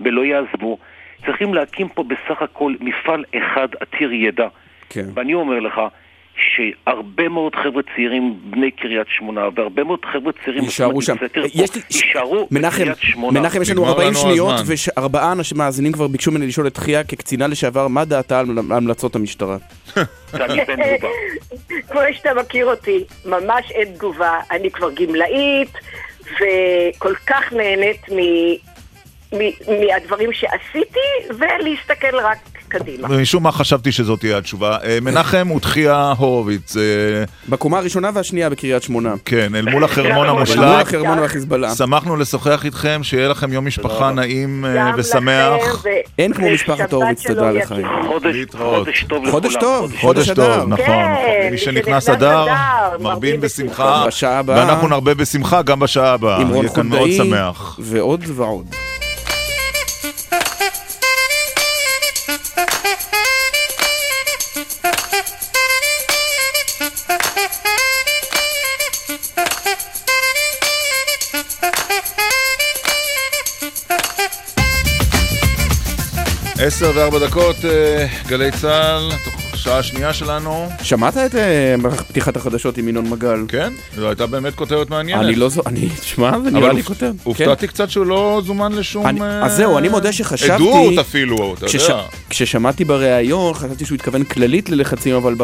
ולא 0.00 0.24
יעזבו, 0.24 0.78
צריכים 1.26 1.54
להקים 1.54 1.88
פה 1.88 2.04
בסך 2.04 2.42
הכל 2.42 2.74
מפעל 2.80 3.24
אחד 3.38 3.68
עתיר 3.80 4.12
ידע. 4.12 4.48
כן. 4.90 5.04
ואני 5.14 5.34
אומר 5.34 5.60
לך 5.60 5.80
שהרבה 6.36 7.28
מאוד 7.28 7.54
חבר'ה 7.54 7.82
צעירים 7.94 8.40
בני 8.50 8.70
קריית 8.70 9.06
שמונה 9.18 9.40
והרבה 9.56 9.84
מאוד 9.84 9.98
חבר'ה 10.12 10.32
צעירים 10.44 10.64
יישארו 10.64 11.02
שם. 11.02 11.16
יישארו 11.90 12.48
בקריית 12.50 12.98
שמונה. 12.98 13.40
מנחם, 13.40 13.62
יש 13.62 13.70
לנו 13.70 13.86
40 13.86 14.14
שניות, 14.14 14.54
וארבעה 14.66 15.32
אנשים 15.32 15.58
מאזינים 15.58 15.92
כבר 15.92 16.06
ביקשו 16.06 16.30
ממני 16.30 16.46
לשאול 16.46 16.66
את 16.66 16.76
חייה 16.76 17.04
כקצינה 17.04 17.46
לשעבר, 17.46 17.88
מה 17.88 18.04
דעתה 18.04 18.40
על 18.40 18.46
המלצות 18.70 19.14
המשטרה? 19.14 19.56
כמו 21.88 22.00
שאתה 22.12 22.34
מכיר 22.34 22.66
אותי, 22.66 23.04
ממש 23.24 23.70
אין 23.70 23.94
תגובה. 23.94 24.40
אני 24.50 24.70
כבר 24.70 24.90
גמלאית, 24.90 25.72
וכל 26.22 27.14
כך 27.26 27.52
נהנית 27.52 28.10
מ... 28.12 28.18
מ- 29.32 29.80
מהדברים 29.80 30.32
שעשיתי, 30.32 31.34
ולהסתכל 31.38 32.16
רק 32.16 32.38
קדימה. 32.72 33.08
ומשום 33.10 33.42
מה 33.42 33.52
חשבתי 33.52 33.92
שזאת 33.92 34.20
תהיה 34.20 34.38
התשובה. 34.38 34.76
אה, 34.84 34.98
מנחם 35.02 35.50
ותחיה 35.56 36.12
הורוביץ. 36.18 36.76
אה, 36.76 36.82
בקומה 37.48 37.78
הראשונה 37.78 38.10
והשנייה 38.14 38.50
בקריית 38.50 38.82
שמונה. 38.82 39.14
כן, 39.24 39.54
אל 39.54 39.70
מול 39.70 39.84
החרמון 39.84 40.26
אל 40.26 40.30
המושלג. 40.30 40.58
מול 40.58 40.80
החרמון 40.80 41.18
והחיזבאללה. 41.18 41.74
שמחנו 41.74 42.16
לשוחח 42.16 42.64
איתכם, 42.64 43.00
שיהיה 43.02 43.28
לכם 43.28 43.52
יום 43.52 43.66
משפחה 43.66 44.12
נעים 44.12 44.64
אה, 44.64 44.90
ושמח. 44.96 45.84
אין 46.18 46.32
כמו 46.32 46.50
משפחת 46.50 46.92
הורוביץ, 46.92 47.26
תודה. 47.26 47.50
לך. 47.50 47.74
חודש. 48.06 48.36
חודש 48.58 49.04
טוב 49.08 49.30
חודש 49.30 49.56
לכולם. 49.56 49.60
טוב, 49.60 49.92
חודש 50.00 50.30
טוב, 50.30 50.68
נכון. 50.68 50.76
כן, 50.86 51.48
מי 51.50 51.58
שנכנס 51.58 52.08
אדר, 52.08 52.46
מרבים 53.00 53.40
בשמחה. 53.40 54.04
ואנחנו 54.46 54.88
נרבה 54.88 55.14
בשמחה 55.14 55.62
גם 55.62 55.80
בשעה 55.80 56.12
הבאה. 56.12 56.40
עם 56.40 56.48
רון 56.48 56.64
יהיה 56.64 56.74
כאן 56.74 56.86
מאוד 56.86 57.00
חולדאי, 57.00 57.16
שמח. 57.16 57.78
ועוד 57.82 58.24
ועוד. 58.26 58.66
עשר 76.64 76.90
וארבע 76.94 77.18
דקות, 77.18 77.56
אה, 77.64 78.06
גלי 78.28 78.50
צה"ל, 78.60 79.10
תוך 79.24 79.56
שעה 79.56 79.82
שנייה 79.82 80.12
שלנו. 80.14 80.68
שמעת 80.82 81.16
את 81.16 81.34
אה, 81.34 81.74
פתיחת 82.08 82.36
החדשות 82.36 82.78
עם 82.78 82.88
ינון 82.88 83.10
מגל? 83.10 83.44
כן, 83.48 83.72
זו 83.96 84.08
הייתה 84.08 84.26
באמת 84.26 84.54
כותרת 84.54 84.90
מעניינת. 84.90 85.24
אני 85.24 85.34
לא 85.34 85.48
זו... 85.48 85.62
אני... 85.66 85.88
תשמע, 86.00 86.30
זה 86.44 86.50
נראה 86.50 86.72
לי 86.72 86.82
כותרת. 86.82 87.14
הופתעתי 87.22 87.66
קצת 87.68 87.90
שהוא 87.90 88.06
לא 88.06 88.42
זומן 88.44 88.72
לשום... 88.72 89.06
אני- 89.06 89.20
אה, 89.22 89.44
אז 89.44 89.56
זהו, 89.56 89.78
אני 89.78 89.88
מודה 89.88 90.12
שחשבתי... 90.12 90.52
עדות 90.52 90.98
אפילו, 91.00 91.54
אתה 91.54 91.66
יודע. 91.76 92.02
כששמעתי 92.30 92.84
בריאיון, 92.84 93.54
חשבתי 93.54 93.84
שהוא 93.84 93.96
התכוון 93.96 94.24
כללית 94.24 94.70
ללחצים, 94.70 95.14
אבל 95.14 95.34
ב... 95.38 95.42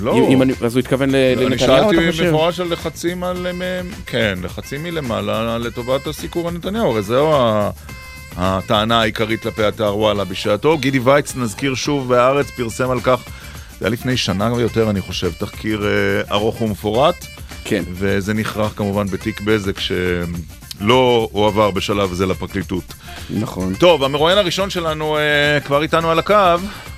לא. 0.00 0.16
אני- 0.16 0.52
אז 0.64 0.74
הוא 0.74 0.80
התכוון 0.80 1.14
אני 1.14 1.36
לנתניהו, 1.36 1.54
אתה 1.54 1.58
שאלתי 1.58 2.10
חושב? 2.10 2.24
במפורש 2.24 2.60
על 2.60 2.72
לחצים 2.72 3.24
על... 3.24 3.46
כן, 4.06 4.38
לחצים 4.42 4.82
מלמעלה 4.82 5.58
לטובת 5.58 6.06
הסיקור 6.06 6.48
הנתניהו, 6.48 6.90
הרי 6.92 7.02
זהו 7.02 7.32
ה... 7.34 7.70
הטענה 8.40 9.00
העיקרית 9.00 9.42
כלפי 9.42 9.68
אתר 9.68 9.96
וואלה 9.96 10.24
בשעתו. 10.24 10.78
גידי 10.78 10.98
וייץ, 10.98 11.36
נזכיר 11.36 11.74
שוב, 11.74 12.08
בהארץ 12.08 12.50
פרסם 12.50 12.90
על 12.90 13.00
כך, 13.00 13.20
זה 13.78 13.86
היה 13.86 13.90
לפני 13.90 14.16
שנה 14.16 14.52
ויותר, 14.52 14.90
אני 14.90 15.00
חושב, 15.00 15.32
תחקיר 15.32 15.86
אה, 15.86 16.34
ארוך 16.34 16.62
ומפורט. 16.62 17.26
כן. 17.64 17.82
וזה 17.92 18.34
נכרך 18.34 18.72
כמובן 18.76 19.06
בתיק 19.06 19.40
בזק 19.40 19.80
שלא 19.80 21.28
הועבר 21.32 21.70
בשלב 21.70 22.12
זה 22.12 22.26
לפרקליטות. 22.26 22.94
נכון. 23.30 23.74
טוב, 23.74 24.04
המרואיין 24.04 24.38
הראשון 24.38 24.70
שלנו 24.70 25.16
אה, 25.16 25.60
כבר 25.64 25.82
איתנו 25.82 26.10
על 26.10 26.18
הקו, 26.18 26.34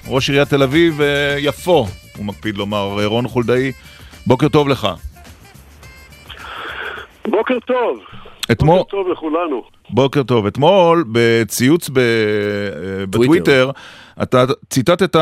ראש 0.07 0.31
עיריית 0.31 0.49
תל 0.49 0.63
אביב, 0.63 1.01
אה, 1.01 1.37
יפו, 1.39 1.87
הוא 2.17 2.27
מקפיד 2.27 2.57
לומר, 2.57 3.07
רון 3.07 3.29
חולדאי, 3.29 3.73
בוקר 4.27 4.49
טוב 4.49 4.69
לך. 4.69 4.89
בוקר 7.29 7.59
טוב. 7.67 7.99
אתמול, 8.53 8.79
בוקר 8.79 8.91
טוב 8.91 9.09
לכולנו. 9.09 9.63
בוקר 9.91 10.23
טוב. 10.23 10.47
אתמול, 10.47 11.05
בציוץ 11.13 11.89
ב, 11.89 11.99
אה, 11.99 13.07
בטוויטר, 13.07 13.71
אתה 14.23 14.45
ציטטת 14.71 15.21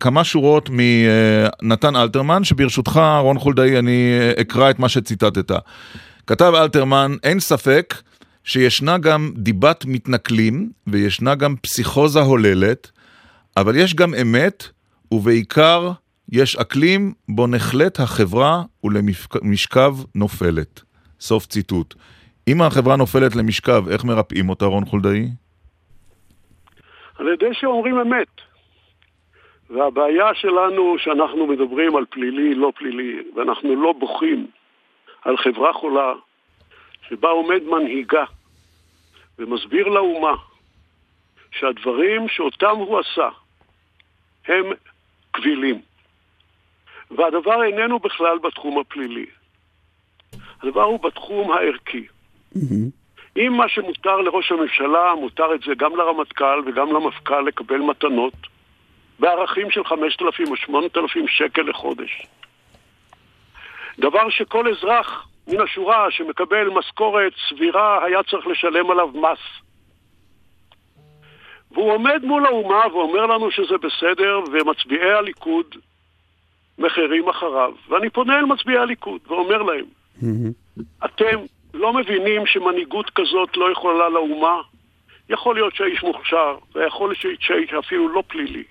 כמה 0.00 0.24
שורות 0.24 0.70
מנתן 0.72 1.96
אלתרמן, 1.96 2.44
שברשותך, 2.44 3.00
רון 3.20 3.38
חולדאי, 3.38 3.78
אני 3.78 4.18
אקרא 4.40 4.70
את 4.70 4.78
מה 4.78 4.88
שציטטת. 4.88 5.52
כתב 6.26 6.52
אלתרמן, 6.56 7.16
אין 7.22 7.40
ספק 7.40 7.94
שישנה 8.44 8.98
גם 8.98 9.32
דיבת 9.36 9.84
מתנכלים, 9.86 10.70
וישנה 10.86 11.34
גם 11.34 11.54
פסיכוזה 11.56 12.20
הוללת, 12.20 12.90
אבל 13.56 13.76
יש 13.76 13.94
גם 13.94 14.14
אמת, 14.14 14.68
ובעיקר 15.10 15.92
יש 16.32 16.56
אקלים 16.56 17.12
בו 17.28 17.46
נחלט 17.46 18.00
החברה 18.00 18.62
ולמשכב 18.84 19.96
נופלת. 20.14 20.80
סוף 21.20 21.46
ציטוט. 21.46 21.94
אם 22.48 22.62
החברה 22.62 22.96
נופלת 22.96 23.36
למשכב, 23.36 23.88
איך 23.88 24.04
מרפאים 24.04 24.48
אותה, 24.48 24.64
רון 24.64 24.84
חולדאי? 24.84 25.28
על 27.18 27.28
ידי 27.28 27.54
שאומרים 27.54 27.98
אמת. 27.98 28.40
והבעיה 29.70 30.34
שלנו 30.34 30.96
שאנחנו 30.98 31.46
מדברים 31.46 31.96
על 31.96 32.04
פלילי, 32.10 32.54
לא 32.54 32.72
פלילי, 32.76 33.22
ואנחנו 33.36 33.82
לא 33.82 33.92
בוכים 33.92 34.46
על 35.22 35.36
חברה 35.36 35.72
חולה 35.72 36.12
שבה 37.08 37.28
עומד 37.28 37.62
מנהיגה 37.62 38.24
ומסביר 39.38 39.88
לאומה 39.88 40.34
שהדברים 41.50 42.28
שאותם 42.28 42.76
הוא 42.76 43.00
עשה 43.00 43.28
הם 44.48 44.66
קבילים. 45.30 45.80
והדבר 47.10 47.64
איננו 47.64 47.98
בכלל 47.98 48.38
בתחום 48.38 48.78
הפלילי. 48.78 49.26
הדבר 50.62 50.82
הוא 50.82 51.00
בתחום 51.00 51.52
הערכי. 51.52 52.06
אם 53.36 53.52
מה 53.52 53.68
שמותר 53.68 54.16
לראש 54.16 54.52
הממשלה, 54.52 55.14
מותר 55.20 55.54
את 55.54 55.60
זה 55.66 55.74
גם 55.76 55.96
לרמטכ"ל 55.96 56.62
וגם 56.66 56.92
למפכ"ל 56.92 57.40
לקבל 57.40 57.78
מתנות 57.78 58.32
בערכים 59.18 59.70
של 59.70 59.84
5,000 59.84 60.48
או 60.50 60.56
8,000 60.56 61.28
שקל 61.28 61.62
לחודש. 61.62 62.26
דבר 63.98 64.30
שכל 64.30 64.68
אזרח 64.68 65.28
מן 65.48 65.60
השורה 65.60 66.10
שמקבל 66.10 66.68
משכורת 66.68 67.32
סבירה 67.48 68.04
היה 68.04 68.22
צריך 68.22 68.46
לשלם 68.46 68.90
עליו 68.90 69.08
מס. 69.08 69.38
והוא 71.72 71.92
עומד 71.92 72.24
מול 72.24 72.46
האומה 72.46 72.82
ואומר 72.92 73.26
לנו 73.26 73.50
שזה 73.50 73.74
בסדר, 73.78 74.40
ומצביעי 74.52 75.12
הליכוד 75.12 75.66
מחרים 76.78 77.28
אחריו. 77.28 77.72
ואני 77.88 78.10
פונה 78.10 78.38
אל 78.38 78.44
מצביעי 78.44 78.78
הליכוד 78.78 79.20
ואומר 79.26 79.62
להם, 79.62 79.84
אתם 81.04 81.38
לא 81.74 81.92
מבינים 81.92 82.46
שמנהיגות 82.46 83.10
כזאת 83.10 83.56
לא 83.56 83.72
יכולה 83.72 84.08
לאומה? 84.08 84.60
יכול 85.28 85.54
להיות 85.54 85.74
שהאיש 85.74 86.02
מוכשר, 86.02 86.56
ויכול 86.74 87.14
להיות 87.22 87.40
שהאיש 87.40 87.72
אפילו 87.72 88.08
לא 88.08 88.22
פלילי. 88.26 88.64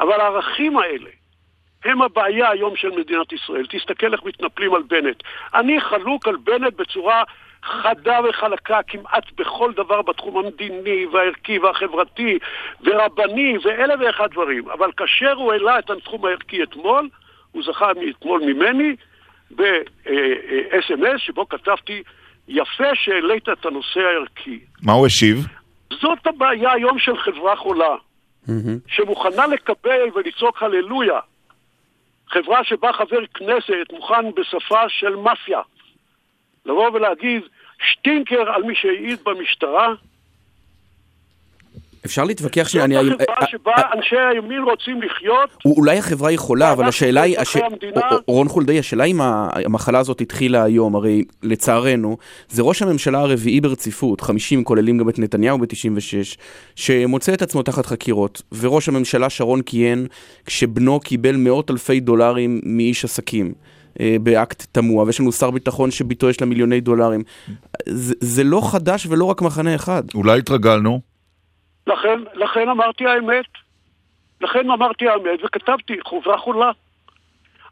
אבל 0.00 0.20
הערכים 0.20 0.78
האלה 0.78 1.10
הם 1.84 2.02
הבעיה 2.02 2.50
היום 2.50 2.76
של 2.76 2.90
מדינת 2.90 3.32
ישראל. 3.32 3.66
תסתכל 3.66 4.12
איך 4.12 4.24
מתנפלים 4.24 4.74
על 4.74 4.82
בנט. 4.82 5.22
אני 5.54 5.80
חלוק 5.80 6.28
על 6.28 6.36
בנט 6.36 6.74
בצורה 6.74 7.22
חדה 7.64 8.20
וחלקה 8.28 8.82
כמעט 8.86 9.32
בכל 9.36 9.72
דבר 9.72 10.02
בתחום 10.02 10.38
המדיני 10.38 11.06
והערכי 11.06 11.58
והחברתי 11.58 12.38
ורבני 12.80 13.58
ואלף 13.62 14.00
ואחד 14.00 14.30
דברים. 14.30 14.70
אבל 14.70 14.92
כאשר 14.96 15.32
הוא 15.32 15.52
העלה 15.52 15.78
את 15.78 15.90
התחום 15.90 16.24
הערכי 16.24 16.62
אתמול, 16.62 17.08
הוא 17.52 17.62
זכה 17.62 17.90
אתמול 18.10 18.40
ממני 18.40 18.96
ב-SMS 19.56 21.18
שבו 21.18 21.48
כתבתי, 21.48 22.02
יפה 22.48 22.94
שהעלית 22.94 23.48
את 23.48 23.66
הנושא 23.66 24.00
הערכי. 24.00 24.58
מה 24.82 24.92
הוא 24.92 25.06
השיב? 25.06 25.46
זאת 25.90 26.26
הבעיה 26.26 26.72
היום 26.72 26.98
של 26.98 27.16
חברה 27.16 27.56
חולה, 27.56 27.94
שמוכנה 28.86 29.46
לקבל 29.46 30.08
ולצעוק 30.14 30.62
הללויה. 30.62 31.20
חברה 32.28 32.64
שבה 32.64 32.92
חבר 32.92 33.26
כנסת 33.34 33.92
מוכן 33.92 34.32
בשפה 34.36 34.88
של 34.88 35.16
מאפיה 35.16 35.60
לבוא 36.66 36.90
ולהגיד 36.90 37.42
שטינקר 37.92 38.50
על 38.50 38.62
מי 38.62 38.74
שהעיד 38.74 39.18
במשטרה, 39.24 39.94
אפשר 42.06 42.24
להתווכח 42.24 42.68
שנייה, 42.68 42.84
אני... 42.84 42.94
זאת 42.94 43.20
החברה 43.20 43.46
שבה 43.46 43.72
אנשי 43.96 44.16
הימין 44.16 44.62
רוצים 44.62 45.02
לחיות, 45.02 45.50
אולי 45.64 45.98
החברה 45.98 46.32
יכולה, 46.32 46.72
אבל 46.72 46.84
השאלה 46.84 47.22
היא, 47.22 47.38
הש... 47.38 47.56
רון 48.26 48.48
חולדאי, 48.48 48.78
השאלה 48.78 49.04
אם 49.04 49.20
המחלה 49.20 49.98
הזאת 49.98 50.20
התחילה 50.20 50.62
היום, 50.62 50.96
הרי 50.96 51.24
לצערנו, 51.42 52.16
זה 52.48 52.62
ראש 52.62 52.82
הממשלה 52.82 53.18
הרביעי 53.18 53.60
ברציפות, 53.60 54.20
50 54.20 54.64
כוללים 54.64 54.98
גם 54.98 55.08
את 55.08 55.18
נתניהו 55.18 55.58
ב-96, 55.58 56.36
שמוצא 56.76 57.34
את 57.34 57.42
עצמו 57.42 57.62
תחת 57.62 57.86
חקירות, 57.86 58.42
וראש 58.58 58.88
הממשלה 58.88 59.30
שרון 59.30 59.62
כיהן 59.62 60.06
כשבנו 60.46 61.00
קיבל 61.00 61.36
מאות 61.36 61.70
אלפי 61.70 62.00
דולרים 62.00 62.60
מאיש 62.64 63.04
עסקים. 63.04 63.52
אה, 64.00 64.16
באקט 64.22 64.66
תמוה, 64.72 65.04
ויש 65.04 65.20
לנו 65.20 65.32
שר 65.32 65.50
ביטחון 65.50 65.90
שביתו 65.90 66.30
יש 66.30 66.40
לה 66.40 66.46
מיליוני 66.46 66.80
דולרים. 66.80 67.22
זה, 67.88 68.14
זה 68.20 68.44
לא 68.44 68.72
חדש 68.72 69.06
ולא 69.10 69.24
רק 69.24 69.42
מחנה 69.42 69.74
אחד. 69.74 70.02
אולי 70.14 70.38
התרגלנו? 70.38 71.13
לכן, 71.86 72.20
לכן 72.34 72.68
אמרתי 72.68 73.06
האמת. 73.06 73.46
לכן 74.40 74.70
אמרתי 74.70 75.08
האמת 75.08 75.44
וכתבתי, 75.44 75.96
חברה 76.08 76.38
חולה. 76.38 76.70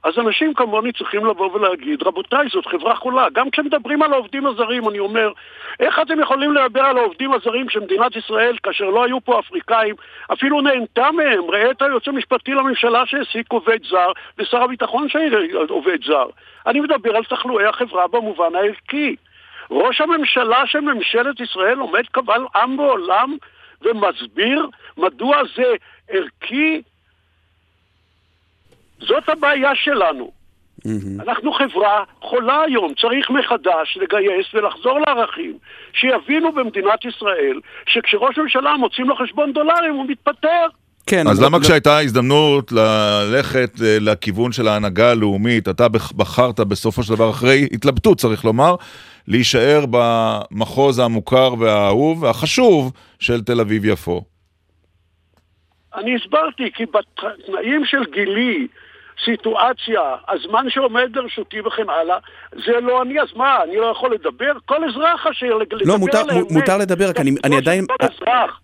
אז 0.04 0.18
אנשים 0.18 0.54
כמוני 0.54 0.92
צריכים 0.92 1.26
לבוא 1.26 1.52
ולהגיד, 1.52 2.02
רבותיי, 2.02 2.48
זאת 2.52 2.66
חברה 2.66 2.96
חולה. 2.96 3.26
גם 3.32 3.50
כשמדברים 3.50 4.02
על 4.02 4.12
העובדים 4.12 4.46
הזרים, 4.46 4.88
אני 4.88 4.98
אומר, 4.98 5.32
איך 5.80 5.98
אתם 6.02 6.20
יכולים 6.20 6.52
לדבר 6.52 6.80
על 6.80 6.98
העובדים 6.98 7.32
הזרים 7.32 7.68
שמדינת 7.68 8.16
ישראל, 8.16 8.56
כאשר 8.62 8.84
לא 8.84 9.04
היו 9.04 9.20
פה 9.20 9.38
אפריקאים, 9.38 9.94
אפילו 10.32 10.60
נהנתה 10.60 11.10
מהם? 11.10 11.50
ראה 11.50 11.70
את 11.70 11.82
היועץ 11.82 12.08
המשפטי 12.08 12.50
לממשלה 12.50 13.06
שהעסיק 13.06 13.52
עובד 13.52 13.78
זר, 13.90 14.12
ושר 14.38 14.62
הביטחון 14.62 15.08
שעובד 15.08 16.04
זר. 16.04 16.26
אני 16.66 16.80
מדבר 16.80 17.16
על 17.16 17.24
תחלואי 17.24 17.64
החברה 17.64 18.08
במובן 18.08 18.54
הערכי. 18.54 19.16
ראש 19.70 20.00
הממשלה 20.00 20.66
של 20.66 20.80
ממשלת 20.80 21.40
ישראל 21.40 21.78
עומד 21.78 22.06
קבל 22.12 22.44
עם 22.56 22.78
ועולם 22.78 23.36
ומסביר 23.84 24.66
מדוע 24.96 25.36
זה 25.56 25.74
ערכי. 26.08 26.82
זאת 28.98 29.28
הבעיה 29.28 29.74
שלנו. 29.74 30.42
אנחנו 31.20 31.52
חברה 31.52 32.04
חולה 32.20 32.62
היום, 32.62 32.94
צריך 32.94 33.30
מחדש 33.30 33.98
לגייס 34.00 34.54
ולחזור 34.54 34.98
לערכים, 34.98 35.58
שיבינו 35.92 36.52
במדינת 36.52 37.04
ישראל 37.04 37.60
שכשראש 37.86 38.38
הממשלה 38.38 38.76
מוצאים 38.76 39.08
לו 39.08 39.16
חשבון 39.16 39.52
דולרים 39.52 39.94
הוא 39.94 40.06
מתפטר. 40.08 40.66
כן, 41.06 41.26
אז 41.28 41.42
למה 41.42 41.60
כשהייתה 41.60 41.98
הזדמנות 41.98 42.72
ללכת 42.72 43.82
אה, 43.84 43.96
לכיוון 44.00 44.52
של 44.52 44.68
ההנהגה 44.68 45.10
הלאומית, 45.10 45.68
אתה 45.68 45.88
בח- 45.88 46.12
בחרת 46.12 46.60
בסופו 46.60 47.02
של 47.02 47.14
דבר, 47.14 47.30
אחרי 47.30 47.68
התלבטות 47.72 48.18
צריך 48.18 48.44
לומר, 48.44 48.74
להישאר 49.28 49.84
במחוז 49.90 50.98
המוכר 50.98 51.54
והאהוב 51.58 52.22
והחשוב 52.22 52.92
של 53.20 53.42
תל 53.42 53.60
אביב-יפו? 53.60 54.24
אני 55.94 56.16
הסברתי 56.16 56.70
כי 56.74 56.84
בתנאים 56.86 57.82
של 57.84 58.02
גילי, 58.14 58.66
סיטואציה, 59.24 60.00
הזמן 60.28 60.66
שעומד 60.68 61.16
לרשותי 61.16 61.60
וכן 61.60 61.88
הלאה, 61.88 62.16
זה 62.52 62.72
לא 62.82 63.02
אני, 63.02 63.20
אז 63.20 63.28
מה, 63.36 63.62
אני 63.62 63.76
לא 63.76 63.86
יכול 63.86 64.14
לדבר? 64.14 64.52
כל 64.64 64.84
אזרח 64.84 65.26
אשר 65.26 65.46
לדבר 65.46 65.76
לא, 65.84 65.98
מותר, 65.98 66.18
על 66.18 66.30
האמת. 66.30 66.50
מותר 66.50 66.78
לדבר, 66.78 67.08
רק 67.08 67.20
אני, 67.20 67.30
אני 67.44 67.56
עדיין... 67.56 67.86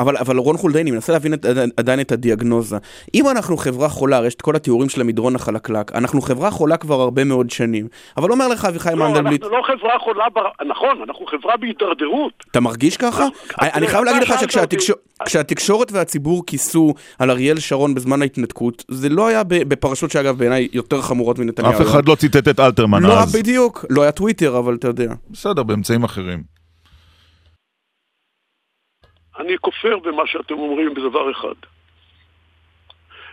אבל, 0.01 0.17
אבל 0.17 0.37
רון 0.37 0.57
חולדאי, 0.57 0.83
אני 0.83 0.91
מנסה 0.91 1.13
להבין 1.13 1.35
את, 1.35 1.45
עדיין 1.77 2.01
את 2.01 2.13
הדיאגנוזה. 2.13 2.77
אם 3.15 3.25
אנחנו 3.31 3.57
חברה 3.57 3.89
חולה, 3.89 4.17
הרי 4.17 4.27
יש 4.27 4.35
את 4.35 4.43
כל 4.43 4.57
התיאורים 4.57 4.89
של 4.89 5.01
המדרון 5.01 5.37
החלקלק, 5.37 5.93
אנחנו 5.95 6.21
חברה 6.21 6.51
חולה 6.51 6.77
כבר 6.77 7.01
הרבה 7.01 7.25
מאוד 7.25 7.51
שנים. 7.51 7.89
אבל 8.17 8.31
אומר 8.31 8.49
לך 8.49 8.65
אביחי 8.65 8.91
לא, 8.97 9.09
מנדלבליט, 9.09 9.43
אנחנו 9.43 9.59
לא 9.59 9.63
חברה 9.63 9.99
חולה, 9.99 10.25
בר... 10.33 10.49
נכון, 10.67 11.03
אנחנו 11.09 11.27
חברה 11.27 11.57
בהידרדרות. 11.57 12.45
אתה 12.51 12.61
מרגיש 12.61 12.97
ככה? 12.97 13.25
אני, 13.61 13.71
אני 13.75 13.87
חייב 13.87 14.05
להגיד 14.05 14.23
לך 14.23 14.35
אתה 14.39 14.47
שכשהתקשורת 15.23 15.93
והציבור 15.93 16.47
כיסו 16.47 16.95
על 17.19 17.31
אריאל 17.31 17.59
שרון 17.59 17.95
בזמן 17.95 18.23
ההתנתקות, 18.23 18.85
זה 18.89 19.09
לא 19.09 19.29
היה 19.29 19.45
בפרשות 19.45 20.11
שאגב 20.11 20.39
בעיניי 20.39 20.69
יותר 20.73 21.03
חמורות 21.03 21.39
מנתניהו. 21.39 21.73
אף 21.73 21.81
אחד 21.81 22.09
לא 22.09 22.15
ציטט 22.15 22.49
את 22.49 22.61
אלתרמן 22.61 23.03
לא, 23.03 23.21
אז. 23.21 23.37
בדיוק. 23.37 23.85
לא 23.91 24.03
היה 24.03 24.13
טוויטר, 24.13 24.59
אבל 24.59 24.75
אתה 24.75 24.89
יודע. 24.89 25.15
בסדר, 25.31 25.63
באמצעים 25.63 26.05
אחרים. 26.05 26.43
אני 29.39 29.59
כופר 29.61 29.99
במה 29.99 30.23
שאתם 30.27 30.55
אומרים 30.55 30.95
בדבר 30.95 31.31
אחד. 31.33 31.55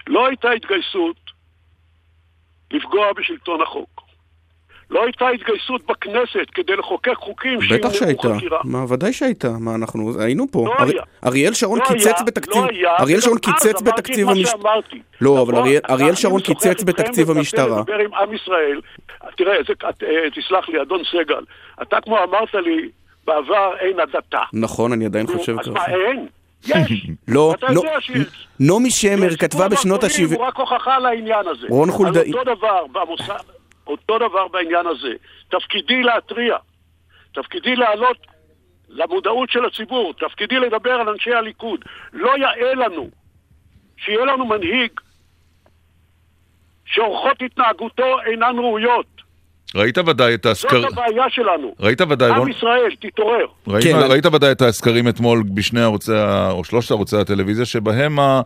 לא 0.07 0.27
הייתה 0.27 0.51
התגייסות 0.51 1.17
לפגוע 2.71 3.13
בשלטון 3.13 3.61
החוק. 3.61 4.04
לא 4.89 5.03
הייתה 5.03 5.27
התגייסות 5.29 5.81
בכנסת 5.85 6.47
כדי 6.53 6.75
לחוקק 6.75 7.13
חוקים 7.15 7.59
בטח 7.59 7.67
שימנעו 7.73 7.93
שהייתה. 7.93 8.35
חקירה. 8.37 8.59
מה, 8.63 8.85
ודאי 8.89 9.13
שהייתה. 9.13 9.49
מה, 9.59 9.75
אנחנו 9.75 10.21
היינו 10.21 10.45
פה. 10.51 10.65
לא 10.67 10.73
ארי- 10.83 10.93
היה. 10.93 11.01
אריאל 11.25 11.53
שרון 11.53 11.79
לא 11.79 11.85
קיצץ 11.85 12.05
היה, 12.05 12.23
בתקציב... 12.25 12.53
לא 12.63 12.67
היה, 12.69 12.95
אריאל 12.99 13.19
שרון 13.21 13.37
אז 13.37 13.53
קיצץ 13.63 13.81
בתקציב 13.81 14.29
המשטרה. 14.29 14.73
לא, 15.21 15.41
אבל 15.41 15.51
נכון, 15.53 15.55
אריאל- 15.65 15.81
אריאל 15.89 16.07
אני 16.09 16.15
שרון 16.17 16.41
קיצץ 16.41 16.83
בתקציב 16.83 17.31
המשטרה. 17.31 17.79
לדבר 17.79 17.93
עם 17.99 18.13
עם 18.13 18.33
ישראל. 18.33 18.81
תראה, 19.37 19.55
זה, 19.67 19.73
את, 19.89 20.03
אה, 20.03 20.29
תסלח 20.35 20.69
לי, 20.69 20.81
אדון 20.81 21.01
סגל, 21.11 21.43
אתה 21.81 21.97
כמו 22.01 22.17
אמרת 22.23 22.53
לי, 22.53 22.89
בעבר 23.27 23.71
אין 23.79 23.99
הדתה. 23.99 24.39
נכון, 24.53 24.91
אני 24.91 25.05
עדיין 25.05 25.27
חושב 25.27 25.59
אז 25.59 25.65
ככה. 25.65 25.71
מה, 25.71 25.85
אין? 25.87 26.27
יש. 26.67 27.05
לא, 27.27 27.53
לא. 27.69 27.81
נעמי 28.59 28.91
שמר 28.91 29.35
כתבה 29.35 29.67
בשנות 29.67 30.03
מרכולים 30.03 30.27
ה-70... 30.31 30.37
הוא 30.37 30.45
רק 30.45 30.55
הוכחה 30.57 30.99
לעניין 30.99 31.47
הזה. 31.47 31.67
רון 31.69 31.91
חולדאי- 31.91 32.31
על 32.33 32.39
אותו 32.39 32.55
דבר 32.55 32.85
במוסד, 32.91 33.43
אותו 33.87 34.19
דבר 34.19 34.47
בעניין 34.47 34.87
הזה. 34.87 35.13
תפקידי 35.49 36.03
להתריע. 36.03 36.57
תפקידי 37.33 37.75
להעלות 37.75 38.27
למודעות 38.89 39.49
של 39.49 39.65
הציבור. 39.65 40.13
תפקידי 40.13 40.59
לדבר 40.59 40.91
על 40.93 41.09
אנשי 41.09 41.33
הליכוד. 41.33 41.85
לא 42.13 42.37
יאה 42.37 42.73
לנו 42.73 43.09
שיהיה 43.97 44.25
לנו 44.25 44.45
מנהיג 44.45 44.91
שאורחות 46.85 47.41
התנהגותו 47.41 48.21
אינן 48.21 48.55
ראויות. 48.57 49.14
ראית 49.75 49.97
ודאי 49.97 50.33
את 50.33 50.43
זאת 50.43 50.51
הסקר... 50.51 50.87
הבעיה 50.87 51.23
שלנו. 51.29 51.75
ראית 51.79 52.01
ודאי, 52.01 52.31
עם? 52.31 52.47
ישראל, 52.49 52.91
תתעורר. 52.99 53.45
ראית, 53.67 53.83
כן, 53.83 53.95
ראית 54.09 54.25
ודאי 54.25 54.51
את 54.51 54.61
הסקרים 54.61 55.07
אתמול 55.07 55.43
בשני 55.53 55.81
ערוצי, 55.81 56.11
או 56.51 56.63
שלושת 56.63 56.91
ערוצי 56.91 57.17
הטלוויזיה, 57.17 57.65
שבהם 57.65 58.19
ה- 58.19 58.41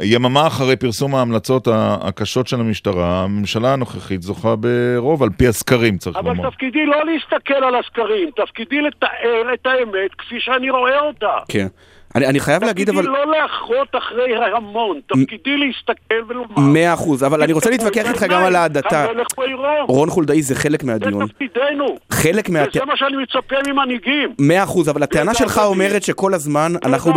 יממה 0.00 0.46
אחרי 0.46 0.76
פרסום 0.76 1.14
ההמלצות 1.14 1.68
הקשות 1.72 2.46
של 2.46 2.60
המשטרה, 2.60 3.22
הממשלה 3.24 3.72
הנוכחית 3.72 4.22
זוכה 4.22 4.54
ברוב, 4.56 5.22
על 5.22 5.28
פי 5.36 5.48
הסקרים, 5.48 5.98
צריך 5.98 6.16
אבל 6.16 6.28
לומר. 6.30 6.50
תפקידי 6.50 6.86
לא 6.86 6.96
להסתכל 7.06 7.54
על 7.54 7.74
הסקרים, 7.74 8.30
תפקידי 8.36 8.80
לתאר 8.80 9.54
את 9.54 9.66
האמת 9.66 10.14
כפי 10.18 10.34
שאני 10.40 10.70
רואה 10.70 11.00
אותה. 11.00 11.36
כן. 11.48 11.66
אני, 12.18 12.26
אני 12.26 12.40
חייב 12.40 12.64
להגיד 12.64 12.88
אבל... 12.88 13.02
תפקידי 13.02 13.18
לא 13.18 13.32
לאחרות 13.32 13.88
אחרי 13.98 14.36
ההמון, 14.36 15.00
תפקידי 15.06 15.56
להסתכל 15.56 16.14
ולומר. 16.28 16.58
מאה 16.58 16.94
אחוז, 16.94 17.24
אבל 17.24 17.42
אני 17.42 17.52
רוצה 17.52 17.70
להתווכח 17.70 18.08
איתך 18.10 18.22
גם 18.22 18.44
על 18.44 18.56
ההדתה. 18.56 19.06
רון 19.88 20.10
חולדאי 20.10 20.42
זה 20.42 20.54
חלק 20.54 20.82
זה 20.82 20.86
מהדיון. 20.86 21.26
תפקידנו. 21.26 21.96
חלק 22.10 22.48
מה... 22.48 22.58
וזה 22.68 22.84
מה 22.84 22.96
שאני 22.96 23.16
מצפה 23.22 23.56
ממנהיגים. 23.66 24.34
מאה 24.38 24.62
אחוז, 24.62 24.88
אבל 24.88 25.02
הטענה 25.02 25.34
שלך 25.34 25.60
אומרת 25.64 26.02
שכל 26.02 26.34
הזמן 26.34 26.72
אנחנו, 26.84 27.12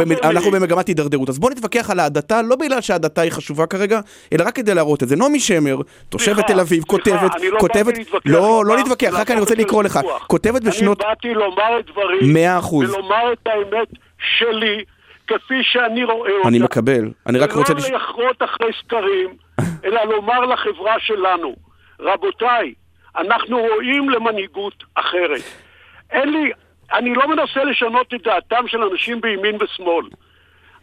במגמת 0.52 0.88
הידרדרות. 0.88 1.30
אז 1.30 1.39
בוא 1.39 1.52
נתווכח 1.52 1.89
על 1.89 1.99
ההדתה, 1.99 2.41
לא 2.41 2.56
בגלל 2.56 2.82
שההדתה 2.82 3.22
היא 3.22 3.32
חשובה 3.32 3.66
כרגע, 3.66 3.99
אלא 4.34 4.43
רק 4.47 4.56
כדי 4.56 4.74
להראות 4.74 5.04
את 5.04 5.08
זה. 5.08 5.16
נעמי 5.16 5.39
שמר, 5.39 5.78
תושבת 6.10 6.47
תל 6.47 6.60
אביב, 6.60 6.84
כותבת, 6.84 7.32
לא 7.52 7.60
כותבת, 7.60 7.93
לא, 8.26 8.64
לא 8.66 8.76
להתווכח, 8.78 9.14
רק 9.14 9.32
אני 9.32 9.39
רוצה 9.39 9.56
זה 9.56 9.62
לקרוא 9.62 9.84
לך. 9.84 9.99
כותבת 10.28 10.64
בשנות, 10.64 11.02
אני 11.02 11.10
באתי 11.10 11.34
לומר 11.34 11.80
את 11.80 11.89
אחוז. 12.60 12.89
ולומר 12.89 13.34
את 13.34 13.47
האמת 13.47 13.88
שלי, 14.38 14.84
כפי 15.28 15.64
שאני 15.64 16.04
רואה 16.04 16.32
אותה. 16.38 16.48
אני 16.48 16.60
מקבל, 16.60 17.12
אני 17.28 17.40
רק 17.40 17.52
רוצה... 17.52 17.74
ולא 17.74 17.98
לחרות 17.98 18.42
אחרי 18.44 18.72
סקרים, 18.80 19.30
אלא 19.86 20.04
לומר 20.04 20.40
לחברה 20.40 21.00
שלנו, 21.00 21.56
רבותיי, 22.00 22.74
אנחנו 23.18 23.58
רואים 23.58 24.10
למנהיגות 24.10 24.84
אחרת. 24.96 25.42
אין 26.12 26.30
לי, 26.30 26.52
אני 26.94 27.14
לא 27.14 27.28
מנסה 27.28 27.64
לשנות 27.64 28.14
את 28.14 28.24
דעתם 28.24 28.68
של 28.68 28.84
אנשים 28.84 29.22
בימין 29.22 29.56
ושמאל. 29.62 30.06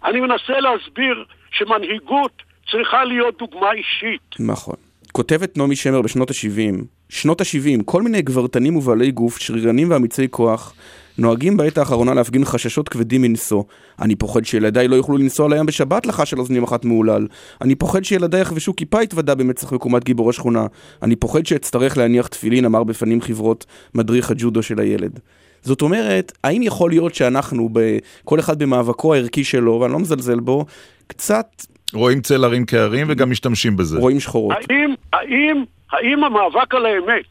אני 0.04 0.20
מנסה 0.20 0.60
להסביר 0.60 1.24
שמנהיגות 1.50 2.42
צריכה 2.70 3.04
להיות 3.04 3.38
דוגמה 3.38 3.72
אישית. 3.72 4.34
נכון. 4.40 4.74
כותבת 5.12 5.56
נעמי 5.56 5.76
שמר 5.76 6.02
בשנות 6.02 6.30
ה-70, 6.30 6.84
שנות 7.08 7.40
ה-70, 7.40 7.82
כל 7.84 8.02
מיני 8.02 8.22
גברתנים 8.22 8.76
ובעלי 8.76 9.10
גוף, 9.10 9.38
שרירנים 9.38 9.90
ואמיצי 9.90 10.26
כוח, 10.30 10.74
נוהגים 11.18 11.56
בעת 11.56 11.78
האחרונה 11.78 12.14
להפגין 12.14 12.44
חששות 12.44 12.88
כבדים 12.88 13.22
מנשוא. 13.22 13.62
אני 14.00 14.16
פוחד 14.16 14.44
שילדיי 14.44 14.88
לא 14.88 14.96
יוכלו 14.96 15.16
לנסוע 15.16 15.48
לים 15.48 15.66
בשבת 15.66 16.06
לחש 16.06 16.30
של 16.30 16.38
אוזנים 16.38 16.62
אחת 16.62 16.84
מהולל. 16.84 17.26
אני 17.60 17.74
פוחד 17.74 18.04
שילדיי 18.04 18.40
יחבשו 18.40 18.76
כיפה 18.76 19.00
התוודה 19.00 19.34
במצח 19.34 19.72
מקומת 19.72 20.04
גיבור 20.04 20.30
השכונה. 20.30 20.66
אני 21.02 21.16
פוחד 21.16 21.46
שאצטרך 21.46 21.98
להניח 21.98 22.26
תפילין, 22.26 22.64
אמר 22.64 22.84
בפנים 22.84 23.20
חברות 23.20 23.66
מדריך 23.94 24.30
הג'ודו 24.30 24.62
של 24.62 24.80
הילד. 24.80 25.20
זאת 25.62 25.82
אומרת, 25.82 26.32
האם 26.44 26.62
יכול 26.62 26.90
להיות 26.90 27.14
שאנחנו, 27.14 27.68
ב- 27.72 27.98
כל 28.24 28.40
אחד 28.40 28.58
במאבקו 28.58 29.14
הערכי 29.14 29.44
שלו, 29.44 29.80
ואני 29.80 29.92
לא 29.92 29.98
מזלזל 29.98 30.40
בו, 30.40 30.66
קצת 31.06 31.46
רואים 31.94 32.20
צל 32.20 32.44
הרים 32.44 32.66
כהרים 32.66 33.06
וגם 33.10 33.30
משתמשים 33.30 33.76
בזה. 33.76 33.98
רואים 33.98 34.20
שחורות. 34.20 34.56
האם, 34.70 34.94
האם, 35.12 35.64
האם 35.92 36.24
המאבק 36.24 36.74
על 36.74 36.86
האמת, 36.86 37.26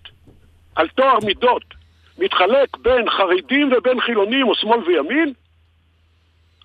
על 0.76 0.88
טוהר 0.88 1.18
מידות, 1.26 1.77
מתחלק 2.18 2.78
בין 2.78 3.10
חרדים 3.10 3.72
ובין 3.78 4.02
חילונים 4.02 4.48
או 4.48 4.56
שמאל 4.56 4.80
וימין? 4.88 5.34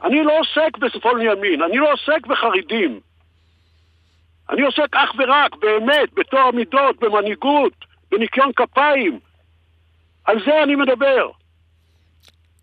אני 0.04 0.24
לא 0.24 0.32
עוסק 0.40 0.78
בשמאל 0.78 1.14
וימין, 1.14 1.62
אני 1.62 1.76
לא 1.78 1.92
עוסק 1.92 2.26
בחרדים. 2.26 3.00
אני 4.50 4.62
עוסק 4.62 4.94
אך 4.94 5.10
ורק, 5.18 5.56
באמת, 5.60 6.12
בטוהר 6.14 6.50
מידות, 6.50 7.00
במנהיגות, 7.00 7.72
בניקיון 8.10 8.50
כפיים. 8.56 9.18
על 10.24 10.36
זה 10.46 10.62
אני 10.62 10.74
מדבר. 10.74 11.30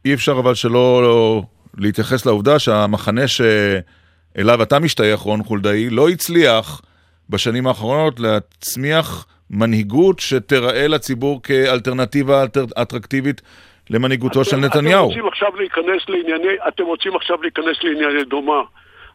אי 0.06 0.14
אפשר 0.14 0.32
אבל 0.32 0.56
שלא 0.56 1.04
לא, 1.04 1.42
להתייחס 1.78 2.26
לעובדה 2.26 2.60
שהמחנה 2.60 3.28
שאליו 3.28 4.64
אתה 4.64 4.80
משתייך, 4.80 5.20
רון 5.20 5.44
חולדאי, 5.44 5.90
לא 5.90 6.10
הצליח 6.10 6.82
בשנים 7.30 7.68
האחרונות 7.68 8.20
להצמיח 8.20 9.28
מנהיגות 9.52 10.20
שתיראה 10.20 10.88
לציבור 10.88 11.44
כאלטרנטיבה 11.44 12.42
אלטר... 12.42 12.66
אטרקטיבית 12.82 13.42
למנהיגותו 13.90 14.44
של 14.44 14.56
אתם 14.56 14.66
נתניהו. 14.66 15.08
רוצים 15.08 15.28
עכשיו 15.28 15.56
להיכנס 15.56 16.10
לענייני, 16.10 16.54
אתם 16.68 16.84
רוצים 16.84 17.16
עכשיו 17.16 17.42
להיכנס 17.42 17.84
לענייני 17.84 18.24
דומה. 18.24 18.62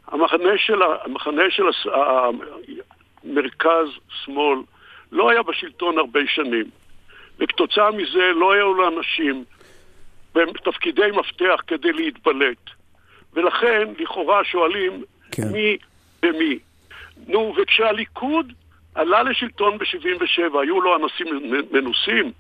המחנה 0.09 0.53
של, 0.57 0.83
המחנה 1.05 1.43
של 1.51 1.63
הס- 1.69 1.93
המרכז 3.25 3.89
שמאל 4.25 4.59
לא 5.13 5.31
היה 5.31 5.43
בשלטון 5.43 5.99
הרבה 5.99 6.21
שנים. 6.27 6.65
וכתוצאה 7.39 7.91
מזה 7.91 8.31
לא 8.37 8.53
היו 8.53 8.75
לאנשים 8.75 9.45
בתפקידי 10.35 11.11
מפתח 11.17 11.61
כדי 11.67 11.93
להתבלט. 11.93 12.57
ולכן, 13.35 13.89
לכאורה 13.99 14.45
שואלים 14.45 15.05
כן. 15.33 15.43
מי 15.53 15.77
ומי. 16.23 16.59
נו, 17.29 17.55
וכשהליכוד 17.63 18.53
עלה 18.95 19.23
לשלטון 19.23 19.79
ב-77, 19.79 20.59
היו 20.63 20.81
לו 20.81 20.97
אנשים 20.97 21.27
מנוסים. 21.73 22.33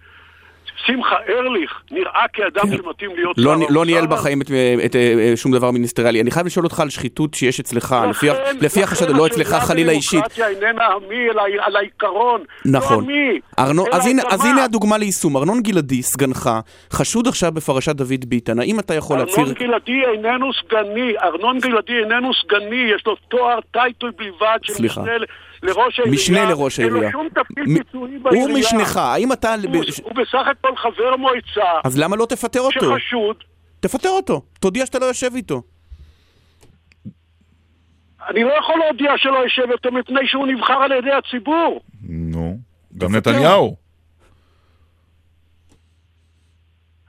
שמחה 0.86 1.16
ארליך 1.28 1.82
נראה 1.90 2.24
כאדם 2.32 2.76
שמתאים 2.76 3.10
להיות 3.16 3.38
לא, 3.38 3.44
שר 3.44 3.50
לא 3.50 3.62
האוצר. 3.62 3.84
ניהל 3.84 4.06
בחיים 4.06 4.42
את, 4.42 4.46
את, 4.84 4.96
את, 4.96 5.38
שום 5.38 5.52
דבר 5.52 5.70
מיניסטריאלי. 5.70 6.20
אני 6.20 6.30
חייב 6.30 6.46
לשאול 6.46 6.64
אותך 6.64 6.80
על 6.80 6.90
שחיתות 6.90 7.34
שיש 7.34 7.60
אצלך, 7.60 7.96
לפי, 8.10 8.28
לכן- 8.28 8.56
לפי 8.60 8.82
החשד, 8.82 9.08
לכן 9.08 9.16
לא 9.16 9.26
אצלך 9.26 9.46
השאלה 9.46 9.60
חלילה 9.60 9.92
אישית. 9.92 10.18
בדמוקרטיה 10.24 10.48
איננה 10.48 10.86
המי, 10.86 11.30
אלא 11.30 11.42
על 11.60 11.76
העיקרון. 11.76 12.40
נכון. 12.64 13.06
לא 13.08 13.12
אלא 13.58 13.80
אז, 13.92 14.06
הנה, 14.06 14.22
אז 14.28 14.40
הגמה. 14.40 14.50
הנה 14.52 14.64
הדוגמה 14.64 14.98
ליישום. 14.98 15.36
ארנון 15.36 15.60
גלעדי, 15.62 16.02
סגנך, 16.02 16.50
חשוד 16.92 17.26
עכשיו 17.28 17.52
בפרשת 17.52 17.96
דוד 17.96 18.24
ביטן. 18.28 18.58
האם 18.60 18.80
אתה 18.80 18.94
יכול 18.94 19.18
להצהיר... 19.18 19.46
ארנון 19.46 19.54
גלעדי 19.54 20.00
איננו 20.12 20.50
סגני, 20.52 21.12
ארנון 21.22 21.58
גלעדי 21.58 21.98
איננו 21.98 22.30
סגני, 22.34 22.90
יש 22.96 23.06
לו 23.06 23.16
תואר 23.28 23.58
טייטל 23.72 24.10
בלבד 24.18 24.58
של 24.62 24.72
סליחה. 24.72 25.02
לראש 25.64 25.98
העירייה. 26.00 26.14
משנה 26.14 26.44
לראש 26.50 26.80
אין 26.80 26.88
העירייה. 26.88 27.12
לו 27.12 27.18
שום 27.18 27.28
תפקיד 27.28 27.64
מ- 27.68 27.74
ביצועי 27.74 28.18
בעירייה. 28.18 28.44
הוא 28.46 28.58
משנך, 28.58 28.96
האם 28.96 29.32
אתה... 29.32 29.54
הוא, 29.72 29.84
הוא 30.02 30.12
בסך 30.14 30.46
הכל 30.50 30.76
חבר 30.76 31.16
מועצה. 31.16 31.70
אז 31.84 31.98
למה 31.98 32.16
לא 32.16 32.26
תפטר 32.26 32.60
אותו? 32.60 32.80
שחשוד. 32.98 33.36
תפטר 33.80 34.08
אותו. 34.08 34.42
תודיע 34.60 34.86
שאתה 34.86 34.98
לא 34.98 35.04
יושב 35.04 35.30
איתו. 35.34 35.62
אני 38.28 38.44
לא 38.44 38.52
יכול 38.58 38.74
להודיע 38.78 39.12
שלא 39.16 39.38
יושב 39.38 39.70
יותר 39.70 39.90
מפני 39.90 40.26
שהוא 40.26 40.46
נבחר 40.46 40.72
על 40.74 40.92
ידי 40.92 41.12
הציבור. 41.12 41.80
נו, 42.08 42.58
גם 42.98 43.16
נתניהו. 43.16 43.76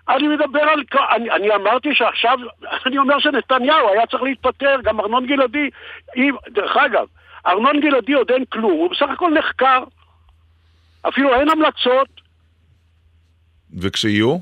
אני 0.09 0.27
מדבר 0.27 0.59
על... 0.59 0.83
אני, 1.15 1.31
אני 1.31 1.55
אמרתי 1.55 1.89
שעכשיו... 1.93 2.37
אני 2.85 2.97
אומר 2.97 3.19
שנתניהו 3.19 3.89
היה 3.93 4.07
צריך 4.07 4.23
להתפטר, 4.23 4.75
גם 4.83 4.99
ארנון 4.99 5.25
גלעדי... 5.25 5.69
דרך 6.49 6.77
אגב, 6.77 7.05
ארנון 7.47 7.79
גלעדי 7.79 8.13
עוד 8.13 8.31
אין 8.31 8.43
כלום, 8.49 8.71
הוא 8.71 8.89
בסך 8.91 9.05
הכל 9.13 9.31
נחקר. 9.39 9.83
אפילו 11.09 11.35
אין 11.35 11.49
המלצות. 11.49 12.07
וכשיהיו? 13.79 14.37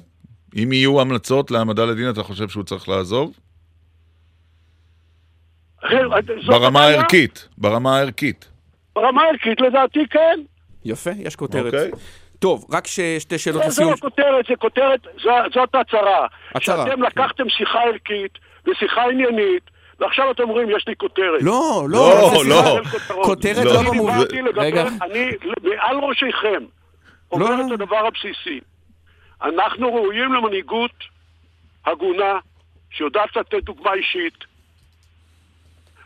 אם 0.56 0.74
יהיו 0.74 1.01
המלצות 1.01 1.51
להעמדה 1.51 1.86
לדין, 1.86 2.10
אתה 2.10 2.24
חושב 2.24 2.49
שהוא 2.49 2.64
צריך 2.64 2.89
לעזוב? 2.89 3.34
זאת 5.82 6.49
ברמה. 6.49 6.84
הערכית, 6.84 7.47
ברמה 7.58 7.97
הערכית. 7.97 8.49
ברמה 8.95 9.24
הערכית 9.24 9.62
לדעתי 9.62 9.99
כן. 10.10 10.39
יפה, 10.86 11.10
יש 11.18 11.36
כותרת. 11.36 11.74
אוקיי. 11.74 11.91
טוב, 12.39 12.66
רק 12.72 12.88
ש... 12.88 12.99
שתי 12.99 13.38
שאלות 13.38 13.62
זה 13.62 13.68
לסיום. 13.68 13.91
לא 13.91 13.95
כותרת, 13.95 14.45
זה 14.49 14.56
כותרת, 14.56 14.99
זאת 15.54 15.76
הצהרה. 15.76 16.28
הצהרה, 16.56 16.86
שאתם 16.86 17.04
לקחתם 17.04 17.49
שיחה 17.49 17.80
ערכית 17.80 18.38
ושיחה 18.66 19.04
עניינית, 19.04 19.70
ועכשיו 20.04 20.32
אתם 20.32 20.43
אומרים, 20.43 20.70
יש 20.70 20.88
לי 20.88 20.95
כותרת. 20.95 21.41
לא, 21.41 21.86
לא, 21.89 22.32
לא. 22.45 22.80
כותרות. 22.91 23.26
כותרת 23.26 23.66
לא 23.66 23.82
במובן... 23.91 24.18
רגע. 24.56 24.86
אני, 25.01 25.30
מעל 25.64 25.97
ראשיכם, 25.97 26.64
לא. 26.64 26.68
אומר 27.32 27.66
את 27.66 27.72
הדבר 27.72 28.08
הבסיסי. 28.08 28.60
אנחנו 29.41 29.95
ראויים 29.95 30.34
למנהיגות 30.34 30.91
הגונה, 31.86 32.39
שיודעת 32.91 33.36
לתת 33.36 33.64
דוגמה 33.64 33.93
אישית, 33.93 34.34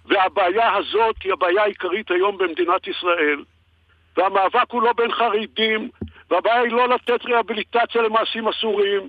והבעיה 0.05 0.75
הזאת 0.75 1.15
היא 1.23 1.33
הבעיה 1.33 1.63
העיקרית 1.63 2.11
היום 2.11 2.37
במדינת 2.37 2.87
ישראל. 2.87 3.43
והמאבק 4.17 4.71
הוא 4.71 4.81
לא 4.81 4.93
בין 4.93 5.11
חרדים, 5.11 5.89
והבעיה 6.29 6.61
היא 6.61 6.71
לא 6.71 6.89
לתת 6.89 7.25
רהביליטציה 7.25 8.01
למעשים 8.01 8.47
אסורים. 8.47 9.07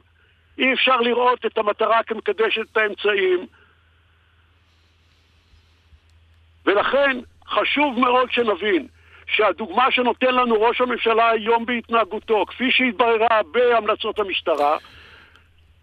אי 0.59 0.73
אפשר 0.73 0.97
לראות 0.97 1.47
את 1.47 1.59
המטרה 1.59 2.03
כמקדשת 2.03 2.63
את 2.73 2.77
האמצעים. 2.77 3.47
ולכן 6.69 7.19
חשוב 7.49 7.99
מאוד 7.99 8.33
שנבין 8.33 8.87
שהדוגמה 9.27 9.91
שנותן 9.91 10.35
לנו 10.35 10.63
ראש 10.63 10.81
הממשלה 10.81 11.31
היום 11.31 11.67
בהתנהגותו, 11.67 12.45
כפי 12.47 12.71
שהתבררה 12.71 13.41
בהמלצות 13.51 14.19
המשטרה, 14.19 14.77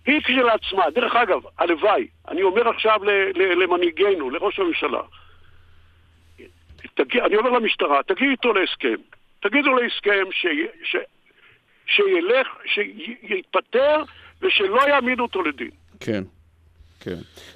היא 0.06 0.22
כשלעצמה, 0.22 0.84
דרך 0.96 1.16
אגב, 1.16 1.42
הלוואי, 1.60 2.08
אני 2.28 2.44
אומר 2.44 2.70
עכשיו 2.70 3.00
ל- 3.04 3.10
ל- 3.36 3.64
למנהיגנו, 3.64 4.30
לראש 4.30 4.60
הממשלה, 4.60 5.02
תגיע, 6.94 7.26
אני 7.26 7.36
אומר 7.36 7.50
למשטרה, 7.50 8.04
תגידו 8.08 8.32
איתו 8.32 8.54
להסכם. 8.54 8.96
תגידו 9.40 9.76
להסכם 9.76 10.24
ש, 10.32 10.46
ש, 10.84 10.96
שילך, 11.88 12.48
שיתפטר 12.66 14.04
ושלא 14.42 14.88
יעמידו 14.88 15.24
אותו 15.24 15.42
לדין. 15.42 15.70
כן, 16.00 16.24
כן. 17.00 17.16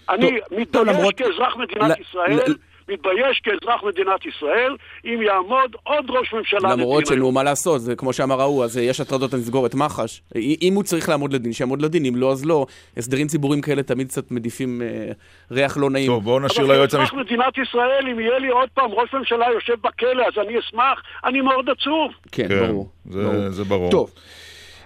אני 0.10 0.32
מתבייש 0.52 0.88
למרות- 0.88 1.16
כאזרח 1.18 1.56
מדינת 1.56 1.98
ל- 1.98 2.02
ישראל, 2.02 2.34
ל- 2.36 2.69
מתבייש 2.90 3.42
כאזרח 3.44 3.84
מדינת 3.84 4.26
ישראל, 4.26 4.76
אם 5.06 5.22
יעמוד 5.22 5.76
עוד 5.84 6.10
ראש 6.10 6.34
ממשלה 6.34 6.76
למרות 6.76 7.04
לדין 7.04 7.18
שנו, 7.18 7.32
מה 7.32 7.44
לעשות, 7.44 7.82
זה 7.82 7.96
כמו 7.96 8.14
שאמר 8.14 8.42
ההוא, 8.42 8.64
אז 8.64 8.78
אה, 8.78 8.84
יש 8.84 9.00
הטרדות, 9.00 9.34
אני 9.34 9.42
אסגור 9.42 9.66
את 9.66 9.76
מח"ש. 9.76 10.22
אה, 10.36 10.42
אם 10.62 10.74
הוא 10.74 10.84
צריך 10.84 11.10
לעמוד 11.10 11.34
לדין, 11.34 11.54
שיעמוד 11.54 11.82
לדין, 11.82 12.06
אם 12.06 12.16
לא, 12.16 12.32
אז 12.32 12.46
לא. 12.46 12.66
הסדרים 12.98 13.28
ציבוריים 13.28 13.62
כאלה 13.62 13.84
תמיד 13.84 14.08
קצת 14.08 14.32
מדיפים 14.32 14.82
אה, 14.82 15.12
ריח 15.52 15.78
לא 15.78 15.90
נעים. 15.90 16.08
טוב, 16.08 16.24
בואו 16.24 16.38
אבל 16.38 16.48
כאזרח 16.88 17.14
מדינת 17.14 17.58
ישראל, 17.58 18.08
אם 18.12 18.20
יהיה 18.20 18.40
לי 18.40 18.48
עוד 18.48 18.70
פעם 18.74 18.92
ראש 18.92 19.14
ממשלה 19.14 19.46
יושב 19.54 19.76
בכלא, 19.82 20.24
אז 20.28 20.34
אני 20.48 20.60
אשמח, 20.60 21.02
אני 21.26 21.42
מאוד 21.42 21.70
עצוב. 21.70 22.12
כן, 22.32 22.48
ברור. 22.48 22.90
זה, 23.10 23.50
זה 23.52 23.64
ברור. 23.64 23.92
טוב. 23.92 24.12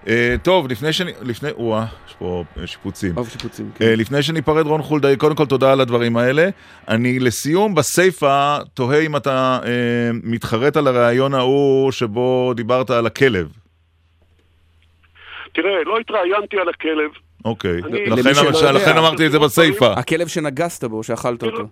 Uh, 0.05 0.09
טוב, 0.43 0.67
לפני 0.71 0.93
שאני... 0.93 1.11
לפני... 1.21 1.49
או-אה, 1.51 1.85
יש 2.07 2.15
פה 2.19 2.43
אה, 2.57 2.67
שיפוצים. 2.67 3.13
טוב, 3.15 3.29
שיפוצים, 3.29 3.71
Uh, 3.75 3.83
לפני 3.83 4.23
שניפרד, 4.23 4.65
רון 4.65 4.81
חולדאי, 4.81 5.17
קודם 5.17 5.35
כל 5.35 5.45
תודה 5.45 5.71
על 5.71 5.81
הדברים 5.81 6.17
האלה. 6.17 6.49
אני 6.87 7.19
לסיום, 7.19 7.75
בסיפה, 7.75 8.57
תוהה 8.73 8.99
אם 8.99 9.15
אתה 9.15 9.59
uh, 9.61 9.65
מתחרט 10.23 10.77
על 10.77 10.87
הרעיון 10.87 11.33
ההוא 11.33 11.91
שבו 11.91 12.53
דיברת 12.55 12.89
על 12.89 13.05
הכלב. 13.05 13.51
תראה, 15.53 15.83
לא 15.85 15.99
התראיינתי 15.99 16.57
על 16.57 16.69
הכלב. 16.69 17.11
אוקיי, 17.45 17.81
לכן, 18.07 18.75
לכן 18.75 18.97
אמרתי 18.97 19.25
את 19.25 19.31
זה 19.31 19.39
בסיפה. 19.39 19.93
הכלב 19.93 20.27
שנגסת 20.27 20.83
בו, 20.83 21.03
שאכלת 21.03 21.43
אותו. 21.43 21.67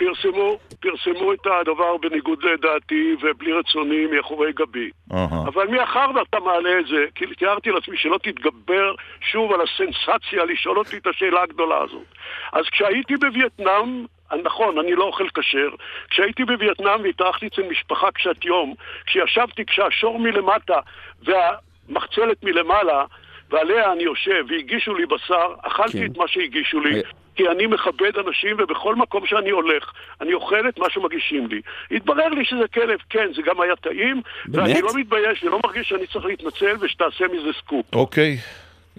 פרסמו, 0.00 0.58
פרסמו 0.80 1.32
את 1.32 1.46
הדבר 1.60 1.96
בניגוד 1.96 2.44
לדעתי 2.44 3.16
ובלי 3.20 3.52
רצוני 3.52 4.06
מאחורי 4.06 4.52
גבי. 4.52 4.90
אהה. 5.12 5.42
אבל 5.46 5.66
מאחר 5.66 6.06
ואתה 6.14 6.40
מעלה 6.40 6.78
את 6.80 6.86
זה, 6.86 7.04
כי 7.14 7.24
תיארתי 7.38 7.70
לעצמי 7.70 7.96
שלא 7.96 8.18
תתגבר 8.22 8.94
שוב 9.20 9.52
על 9.52 9.60
הסנסציה 9.60 10.44
לשאול 10.44 10.78
אותי 10.78 10.96
את 10.96 11.06
השאלה 11.06 11.42
הגדולה 11.42 11.78
הזאת. 11.82 12.04
אז 12.52 12.64
כשהייתי 12.72 13.16
בווייטנאם, 13.16 14.04
נכון, 14.42 14.78
אני 14.78 14.94
לא 14.94 15.04
אוכל 15.04 15.28
כשר, 15.34 15.68
כשהייתי 16.10 16.44
בווייטנאם 16.44 17.02
והתארחתי 17.02 17.46
אצל 17.46 17.62
משפחה 17.62 18.10
קשת 18.10 18.44
יום, 18.44 18.74
כשישבתי 19.06 19.64
כשהשור 19.64 20.18
מלמטה 20.18 20.78
והמחצלת 21.22 22.44
מלמעלה, 22.44 23.04
ועליה 23.50 23.92
אני 23.92 24.02
יושב 24.02 24.44
והגישו 24.48 24.94
לי 24.94 25.06
בשר, 25.06 25.54
אכלתי 25.62 25.98
כן. 25.98 26.06
את 26.06 26.16
מה 26.16 26.28
שהגישו 26.28 26.80
לי, 26.80 26.94
אה. 26.94 27.00
כי 27.36 27.48
אני 27.48 27.66
מכבד 27.66 28.12
אנשים 28.26 28.56
ובכל 28.58 28.96
מקום 28.96 29.26
שאני 29.26 29.50
הולך, 29.50 29.84
אני 30.20 30.32
אוכל 30.34 30.68
את 30.68 30.78
מה 30.78 30.86
שמגישים 30.90 31.46
לי. 31.48 31.60
התברר 31.90 32.28
לי 32.28 32.44
שזה 32.44 32.68
כלב, 32.74 32.98
כן, 33.10 33.28
זה 33.36 33.42
גם 33.42 33.60
היה 33.60 33.76
טעים, 33.76 34.22
ואני 34.48 34.72
באמת? 34.72 34.82
לא 34.84 35.00
מתבייש 35.00 35.42
ולא 35.44 35.60
מרגיש 35.66 35.88
שאני 35.88 36.06
צריך 36.06 36.24
להתנצל 36.24 36.76
ושתעשה 36.80 37.24
מזה 37.32 37.50
סקופ. 37.58 37.86
אוקיי, 37.94 38.38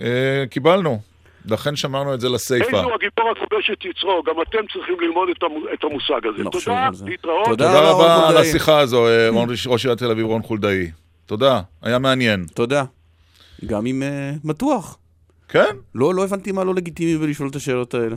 אה, 0.01 0.43
קיבלנו. 0.49 0.99
לכן 1.45 1.75
שמרנו 1.75 2.13
את 2.13 2.19
זה 2.21 2.29
לסיפה. 2.29 2.65
איזו 2.65 2.93
הגיבור 2.95 3.31
הכובש 3.31 3.69
את 3.73 3.85
יצרו, 3.85 4.23
גם 4.23 4.33
אתם 4.41 4.67
צריכים 4.73 4.99
ללמוד 4.99 5.29
את 5.29 5.43
המו- 5.43 5.73
את 5.73 5.83
המושג 5.83 6.27
הזה. 6.27 6.43
תודה, 6.51 6.89
להתראות. 7.05 7.47
תודה 7.47 7.79
רבה 7.91 8.29
על 8.29 8.37
השיחה 8.37 8.79
הזו, 8.79 9.07
אה, 9.07 9.29
ראש 9.67 9.85
עיריית 9.85 9.99
תל 9.99 10.11
אביב 10.11 10.25
רון 10.25 10.41
חולדאי. 10.41 10.91
תודה, 11.25 11.61
היה 11.81 11.99
מעניין. 11.99 12.45
תודה. 12.55 12.83
גם 13.65 13.85
אם 13.85 14.03
אה, 14.03 14.31
מתוח. 14.43 14.97
כן? 15.51 15.75
לא, 15.95 16.13
לא 16.15 16.23
הבנתי 16.23 16.51
מה 16.51 16.63
לא 16.63 16.75
לגיטימי 16.75 17.17
בלשאול 17.17 17.49
את 17.49 17.55
השאלות 17.55 17.93
האלה. 17.93 18.15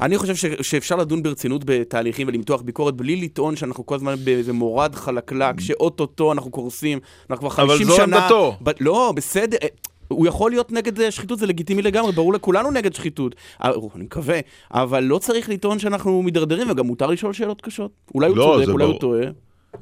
אני 0.00 0.18
חושב 0.18 0.34
ש- 0.36 0.46
שאפשר 0.70 0.96
לדון 0.96 1.22
ברצינות 1.22 1.62
בתהליכים 1.64 2.28
ולמתוח 2.28 2.62
ביקורת 2.62 2.94
בלי 2.94 3.16
לטעון 3.16 3.56
שאנחנו 3.56 3.86
כל 3.86 3.94
הזמן 3.94 4.14
באיזה 4.24 4.52
מורד 4.52 4.94
חלקלק, 4.94 5.60
שאו-טו-טו 5.60 6.32
אנחנו 6.32 6.50
קורסים, 6.50 6.98
אנחנו 7.30 7.50
כבר 7.50 7.62
אבל 7.64 7.72
50 7.74 7.86
זו 7.86 7.96
שנה... 7.96 8.18
עמדתו. 8.18 8.56
ב- 8.62 8.70
לא, 8.80 9.12
בסדר. 9.16 9.56
אה, 9.62 9.68
הוא 10.08 10.26
יכול 10.26 10.50
להיות 10.50 10.72
נגד 10.72 11.00
אה, 11.00 11.10
שחיתות, 11.10 11.38
זה 11.38 11.46
לגיטימי 11.46 11.82
לגמרי, 11.82 12.12
ברור 12.12 12.32
לכולנו 12.32 12.70
נגד 12.70 12.94
שחיתות. 12.94 13.34
אה, 13.64 13.70
אני 13.94 14.04
מקווה, 14.04 14.38
אבל 14.70 15.04
לא 15.04 15.18
צריך 15.18 15.48
לטעון 15.48 15.78
שאנחנו 15.78 16.22
מידרדרים, 16.22 16.70
וגם 16.70 16.86
מותר 16.86 17.06
לשאול 17.06 17.32
שאלות 17.32 17.60
קשות. 17.60 17.90
אולי 18.14 18.28
הוא 18.28 18.36
לא, 18.36 18.54
צודק, 18.56 18.68
אולי 18.72 18.84
הוא 18.84 18.90
ברור. 18.90 19.00
טועה. 19.00 19.26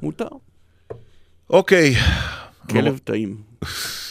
מותר. 0.01 0.27
אוקיי. 1.49 1.93
כלב 2.69 2.99
טעים. 3.03 3.37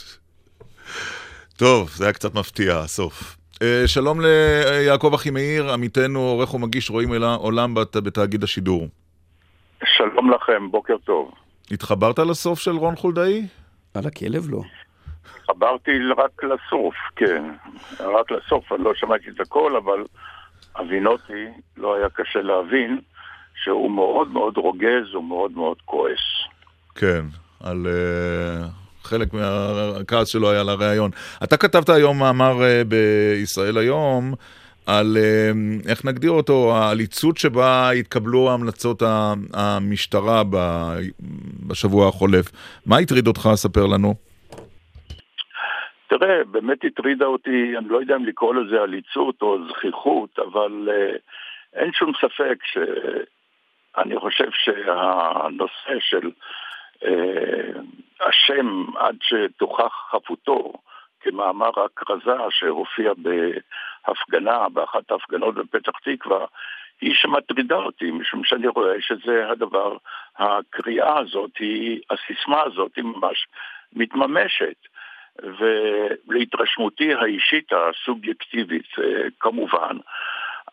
טוב, 1.56 1.90
זה 1.90 2.04
היה 2.04 2.12
קצת 2.12 2.34
מפתיע, 2.34 2.78
הסוף. 2.78 3.36
אה, 3.62 3.82
שלום 3.86 4.20
ליעקב 4.20 5.14
אחימאיר, 5.14 5.72
עמיתנו, 5.72 6.18
עורך 6.20 6.54
ומגיש 6.54 6.90
רואים 6.90 7.14
אל 7.14 7.22
העולם 7.24 7.74
בת- 7.74 7.96
בתאגיד 7.96 8.44
השידור. 8.44 8.88
שלום 9.96 10.30
לכם, 10.30 10.70
בוקר 10.70 10.94
טוב. 11.04 11.32
התחברת 11.70 12.18
לסוף 12.18 12.58
של 12.58 12.70
רון 12.70 12.96
חולדאי? 12.96 13.46
על 13.94 14.06
הכלב 14.06 14.50
לא. 14.50 14.60
חברתי 15.46 15.90
רק 16.18 16.44
לסוף, 16.44 16.94
כן. 17.16 17.44
רק 18.00 18.30
לסוף, 18.30 18.72
אני 18.72 18.84
לא 18.84 18.92
שמעתי 18.94 19.24
את 19.34 19.40
הכל, 19.40 19.76
אבל 19.76 20.04
הבינותי, 20.76 21.44
לא 21.76 21.94
היה 21.94 22.08
קשה 22.08 22.42
להבין 22.42 23.00
שהוא 23.64 23.90
מאוד 23.90 24.28
מאוד 24.32 24.56
רוגז 24.56 25.14
ומאוד 25.14 25.52
מאוד 25.52 25.76
כועס. 25.84 26.20
כן, 26.94 27.24
על 27.60 27.86
uh, 27.86 28.66
חלק 29.12 29.28
מהכעס 29.34 30.28
שלו 30.28 30.50
היה 30.50 30.60
על 30.60 30.68
הריאיון. 30.68 31.10
אתה 31.44 31.56
כתבת 31.56 31.88
היום 31.88 32.18
מאמר 32.18 32.54
uh, 32.58 32.84
בישראל 32.88 33.78
היום 33.78 34.34
על, 34.86 35.16
uh, 35.16 35.90
איך 35.90 36.04
נגדיר 36.04 36.30
אותו, 36.30 36.76
העליצות 36.76 37.36
שבה 37.38 37.90
התקבלו 37.90 38.50
המלצות 38.50 39.02
המשטרה 39.54 40.42
בשבוע 41.66 42.08
החולף. 42.08 42.46
מה 42.86 42.98
הטריד 42.98 43.26
אותך? 43.26 43.48
ספר 43.54 43.86
לנו. 43.86 44.14
תראה, 46.08 46.44
באמת 46.50 46.78
הטרידה 46.84 47.26
אותי, 47.26 47.74
אני 47.78 47.88
לא 47.88 47.98
יודע 47.98 48.16
אם 48.16 48.24
לקרוא 48.24 48.54
לזה 48.54 48.82
עליצות 48.82 49.42
או 49.42 49.58
זכיחות, 49.68 50.38
אבל 50.38 50.88
uh, 50.88 51.18
אין 51.74 51.90
שום 51.92 52.12
ספק 52.20 52.58
שאני 52.64 54.20
חושב 54.20 54.48
שהנושא 54.52 55.98
של 56.00 56.30
uh, 57.02 57.78
השם 58.20 58.84
עד 58.96 59.16
שתוכח 59.22 59.92
חפותו, 60.10 60.72
כמאמר 61.20 61.70
הכרזה 61.84 62.36
שהופיע 62.50 63.12
בהפגנה, 63.16 64.68
באחת 64.68 65.10
ההפגנות 65.10 65.54
בפתח 65.54 65.92
תקווה, 66.04 66.46
היא 67.00 67.14
שמטרידה 67.14 67.76
אותי, 67.76 68.10
משום 68.10 68.44
שאני 68.44 68.66
רואה 68.66 68.94
שזה 69.00 69.50
הדבר, 69.50 69.96
הקריאה 70.38 71.18
הזאת, 71.18 71.50
היא, 71.58 72.00
הסיסמה 72.10 72.62
הזאת 72.62 72.96
היא 72.96 73.04
ממש 73.04 73.46
מתממשת. 73.92 74.76
ולהתרשמותי 75.38 77.14
האישית 77.14 77.72
הסובייקטיבית 77.72 78.86
אה, 78.98 79.28
כמובן, 79.40 79.96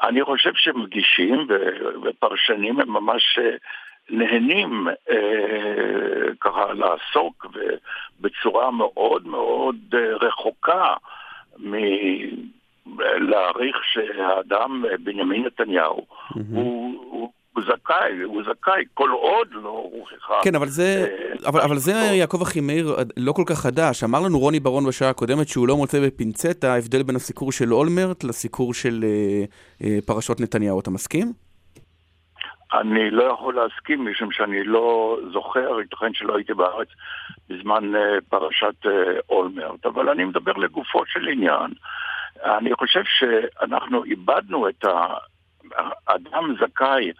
אני 0.01 0.23
חושב 0.23 0.51
שמגישים 0.55 1.47
ופרשנים 2.03 2.79
הם 2.79 2.89
ממש 2.89 3.39
אה, 3.41 3.55
נהנים 4.09 4.87
אה, 5.09 5.15
ככה 6.41 6.73
לעסוק 6.73 7.45
בצורה 8.21 8.71
מאוד 8.71 9.27
מאוד 9.27 9.75
אה, 9.93 10.15
רחוקה 10.27 10.93
מלהעריך 12.85 13.77
שהאדם 13.83 14.85
אה, 14.85 14.97
בנימין 15.03 15.45
נתניהו 15.45 16.05
הוא, 16.33 16.43
הוא, 17.11 17.29
הוא 17.53 17.63
זכאי, 17.63 18.21
הוא 18.23 18.43
זכאי 18.43 18.83
כל 18.93 19.09
עוד 19.09 19.47
לא 19.51 19.89
הוכחה. 19.91 20.33
כן, 20.43 20.55
אבל 20.55 20.67
זה, 20.67 21.07
אה, 21.09 21.49
אבל, 21.49 21.61
אבל 21.61 21.77
זה 21.77 21.91
יעקב 21.91 22.41
אחימאיר 22.41 22.95
לא 23.17 23.31
כל 23.31 23.43
כך 23.45 23.59
חדש. 23.59 24.03
אמר 24.03 24.19
לנו 24.19 24.39
רוני 24.39 24.59
ברון 24.59 24.85
בשעה 24.85 25.09
הקודמת 25.09 25.47
שהוא 25.47 25.67
לא 25.67 25.77
מוצא 25.77 25.99
בפינצטה 25.99 26.73
ההבדל 26.73 27.03
בין 27.03 27.15
הסיקור 27.15 27.51
של 27.51 27.73
אולמרט 27.73 28.23
לסיקור 28.23 28.73
של 28.73 29.03
אה, 29.03 29.43
אה, 29.83 29.97
פרשות 30.05 30.41
נתניהו. 30.41 30.79
אתה 30.79 30.91
מסכים? 30.91 31.48
אני 32.73 33.11
לא 33.11 33.23
יכול 33.23 33.55
להסכים, 33.55 34.05
משום 34.05 34.31
שאני 34.31 34.63
לא 34.63 35.17
זוכר, 35.33 35.79
ייתכן 35.79 36.13
שלא 36.13 36.35
הייתי 36.35 36.53
בארץ 36.53 36.87
בזמן 37.49 37.95
אה, 37.95 38.21
פרשת 38.29 38.85
אה, 38.85 39.19
אולמרט, 39.29 39.85
אבל 39.85 40.09
אני 40.09 40.25
מדבר 40.25 40.53
לגופו 40.53 41.05
של 41.05 41.27
עניין. 41.27 41.71
אני 42.43 42.73
חושב 42.73 43.01
שאנחנו 43.05 44.03
איבדנו 44.03 44.69
את 44.69 44.85
האדם 46.07 46.55
זכאי 46.59 47.11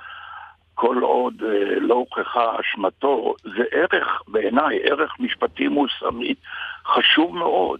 כל 0.82 0.98
עוד 1.02 1.44
אה, 1.44 1.80
לא 1.80 1.94
הוכחה 1.94 2.60
אשמתו, 2.60 3.36
זה 3.44 3.64
ערך, 3.72 4.22
בעיניי, 4.28 4.80
ערך 4.84 5.20
משפטי 5.20 5.68
מוסרי 5.68 6.36
חשוב 6.86 7.36
מאוד. 7.36 7.80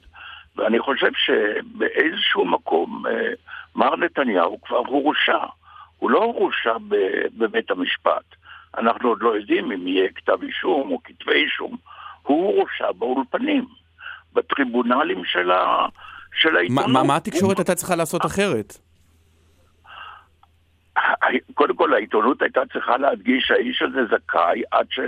ואני 0.56 0.80
חושב 0.80 1.12
שבאיזשהו 1.14 2.46
מקום 2.46 3.04
אה, 3.08 3.32
מר 3.76 3.96
נתניהו 3.96 4.62
כבר 4.62 4.78
הורשע. 4.78 5.46
הוא 6.00 6.12
לא 6.12 6.24
הורשע 6.24 6.78
בבית 7.38 7.72
המשפט. 7.72 8.36
אנחנו 8.78 9.10
עוד 9.10 9.22
לא 9.22 9.36
יודעים 9.36 9.72
אם 9.72 9.88
יהיה 9.88 10.10
כתב 10.16 10.44
אישום 10.44 10.92
או 10.92 11.04
כתבי 11.04 11.34
אישום. 11.34 11.78
הוא 12.24 12.56
הורשע 12.56 12.92
באולפנים, 12.92 13.66
בטריבונלים 14.34 15.26
של, 15.26 15.52
ה... 15.52 15.86
של 16.34 16.58
העיתונות. 16.58 16.86
מה, 16.88 17.04
מה 17.04 17.16
התקשורת 17.16 17.58
הייתה 17.58 17.76
צריכה 17.76 17.96
לעשות 17.96 18.26
אחרת? 18.26 18.78
קודם 21.54 21.76
כל 21.76 21.94
העיתונות 21.94 22.42
הייתה 22.42 22.62
צריכה 22.74 22.98
להדגיש 22.98 23.44
שהאיש 23.48 23.82
הזה 23.82 24.00
זכאי 24.06 24.62
עד, 24.72 24.86
ש, 24.90 25.00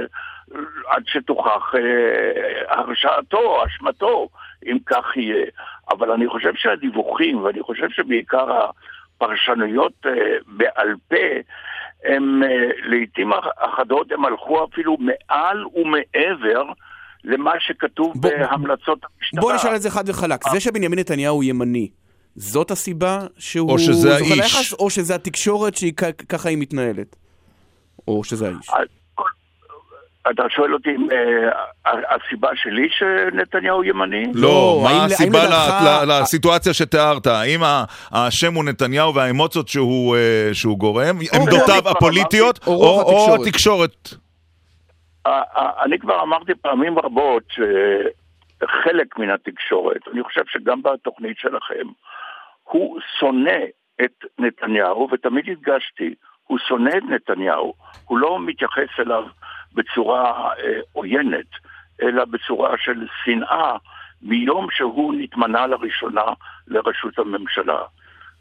עד 0.87 1.03
שתוכח 1.07 1.75
אה, 1.75 2.75
הרשעתו, 2.75 3.65
אשמתו, 3.65 4.29
אם 4.65 4.77
כך 4.85 5.17
יהיה. 5.17 5.45
אבל 5.89 6.11
אני 6.11 6.27
חושב 6.27 6.53
שהדיווחים, 6.55 7.37
ואני 7.37 7.61
חושב 7.61 7.89
שבעיקר 7.89 8.65
הפרשנויות 9.25 9.93
אה, 10.05 10.11
בעל 10.47 10.87
פה, 11.07 11.15
הם 12.05 12.43
אה, 12.43 12.49
לעיתים 12.89 13.29
אחדות 13.57 14.11
הם 14.11 14.25
הלכו 14.25 14.65
אפילו 14.71 14.97
מעל 14.99 15.65
ומעבר 15.75 16.63
למה 17.23 17.51
שכתוב 17.59 18.13
בוא- 18.15 18.29
בהמלצות 18.29 18.99
המשטרה. 19.03 19.41
בוא 19.41 19.53
נשאל 19.53 19.75
את 19.75 19.81
זה 19.81 19.89
חד 19.91 20.09
וחלק. 20.09 20.49
זה 20.51 20.59
שבנימין 20.59 20.99
נתניהו 20.99 21.35
הוא 21.35 21.43
ימני, 21.43 21.89
זאת 22.35 22.71
הסיבה 22.71 23.19
שהוא 23.37 23.71
או 23.71 23.79
שזה 23.79 24.15
האיש. 24.15 24.31
ליחס, 24.31 24.73
או 24.73 24.89
שזה 24.89 25.15
התקשורת 25.15 25.75
שככה 25.75 26.49
היא 26.49 26.57
מתנהלת? 26.57 27.15
או 28.07 28.23
שזה 28.23 28.47
האיש. 28.47 28.69
אתה 30.29 30.43
שואל 30.49 30.73
אותי 30.73 30.89
אם 30.89 31.07
אה, 31.11 31.49
הסיבה 32.15 32.49
שלי 32.55 32.87
שנתניהו 32.91 33.83
ימני? 33.83 34.23
לא, 34.33 34.83
האם- 34.87 34.97
מה 34.97 35.05
הסיבה 35.05 35.39
לדעתך- 35.45 35.83
ל- 35.83 36.11
ל- 36.11 36.21
לסיטואציה 36.21 36.73
שתיארת? 36.73 37.27
האם 37.27 37.63
ה- 37.63 37.83
האשם 38.11 38.53
הוא 38.53 38.63
נתניהו 38.63 39.15
והאמוציות 39.15 39.67
שהוא 39.67 40.15
אה, 40.15 40.75
גורם? 40.77 41.15
עמדותיו 41.35 41.81
כבר 41.81 41.89
הפוליטיות? 41.89 42.59
או 42.67 43.35
התקשורת. 43.41 44.09
אה, 45.27 45.41
אני 45.83 45.99
כבר 45.99 46.21
אמרתי 46.23 46.51
פעמים 46.61 46.99
רבות 46.99 47.43
שחלק 47.51 49.19
מן 49.19 49.29
התקשורת, 49.29 50.01
אני 50.13 50.23
חושב 50.23 50.41
שגם 50.47 50.81
בתוכנית 50.83 51.37
שלכם, 51.37 51.87
הוא 52.63 52.99
שונא 53.19 53.59
את 54.03 54.11
נתניהו, 54.39 55.09
ותמיד 55.11 55.45
הדגשתי, 55.49 56.13
הוא 56.47 56.57
שונא 56.67 56.89
את 56.89 57.03
נתניהו, 57.09 57.73
הוא 58.05 58.17
לא 58.17 58.39
מתייחס 58.39 58.89
אליו 58.99 59.23
בצורה 59.73 60.53
אה, 60.53 60.79
עוינת, 60.93 61.45
אלא 62.01 62.25
בצורה 62.25 62.77
של 62.77 63.07
שנאה, 63.23 63.75
מיום 64.21 64.67
שהוא 64.71 65.13
נתמנה 65.17 65.67
לראשונה 65.67 66.25
לראשות 66.67 67.19
הממשלה. 67.19 67.81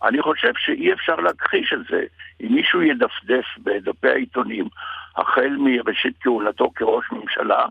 אני 0.03 0.23
חושב 0.23 0.53
שאי 0.57 0.93
אפשר 0.93 1.17
להכחיש 1.17 1.73
את 1.73 1.85
זה. 1.91 2.05
אם 2.41 2.55
מישהו 2.55 2.83
ידפדף 2.83 3.45
בדפי 3.59 4.09
העיתונים 4.09 4.69
החל 5.17 5.57
מראשית 5.59 6.15
כהונתו 6.21 6.71
כראש 6.75 7.05
ממשלה, 7.13 7.65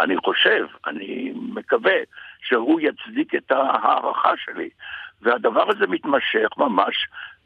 אני 0.00 0.16
חושב, 0.16 0.66
אני 0.86 1.32
מקווה, 1.54 1.96
שהוא 2.42 2.80
יצדיק 2.80 3.34
את 3.34 3.50
ההערכה 3.50 4.32
שלי. 4.36 4.68
והדבר 5.22 5.64
הזה 5.68 5.86
מתמשך 5.86 6.48
ממש 6.56 6.94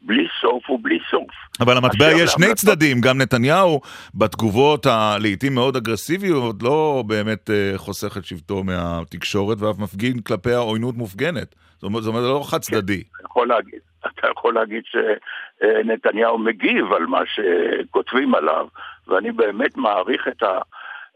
בלי 0.01 0.27
סוף 0.41 0.69
ובלי 0.69 0.99
סוף. 1.11 1.29
אבל 1.61 1.77
למטבע 1.77 2.05
יש 2.05 2.29
שני 2.31 2.45
להמלצות- 2.45 2.57
צדדים, 2.57 3.01
גם 3.01 3.17
נתניהו 3.17 3.81
בתגובות 4.15 4.85
הלעיתים 4.85 5.55
מאוד 5.55 5.75
אגרסיביות 5.75 6.63
לא 6.63 7.03
באמת 7.07 7.49
אה, 7.49 7.73
חוסך 7.77 8.17
את 8.17 8.25
שבטו 8.25 8.63
מהתקשורת 8.63 9.61
ואף 9.61 9.79
מפגין 9.79 10.21
כלפיה 10.21 10.57
עוינות 10.57 10.95
מופגנת. 10.95 11.55
זאת 11.73 11.83
אומרת, 11.83 12.03
זה 12.03 12.11
לא 12.11 12.41
חד 12.43 12.57
צדדי. 12.59 13.03
אתה 13.15 13.23
יכול 13.25 13.47
להגיד, 13.47 13.79
אתה 14.07 14.27
יכול 14.31 14.53
להגיד 14.53 14.83
שנתניהו 14.85 16.37
מגיב 16.37 16.93
על 16.93 17.05
מה 17.05 17.21
שכותבים 17.25 18.35
עליו, 18.35 18.67
ואני 19.07 19.31
באמת 19.31 19.77
מעריך 19.77 20.27
את, 20.27 20.43
ה, 20.43 20.59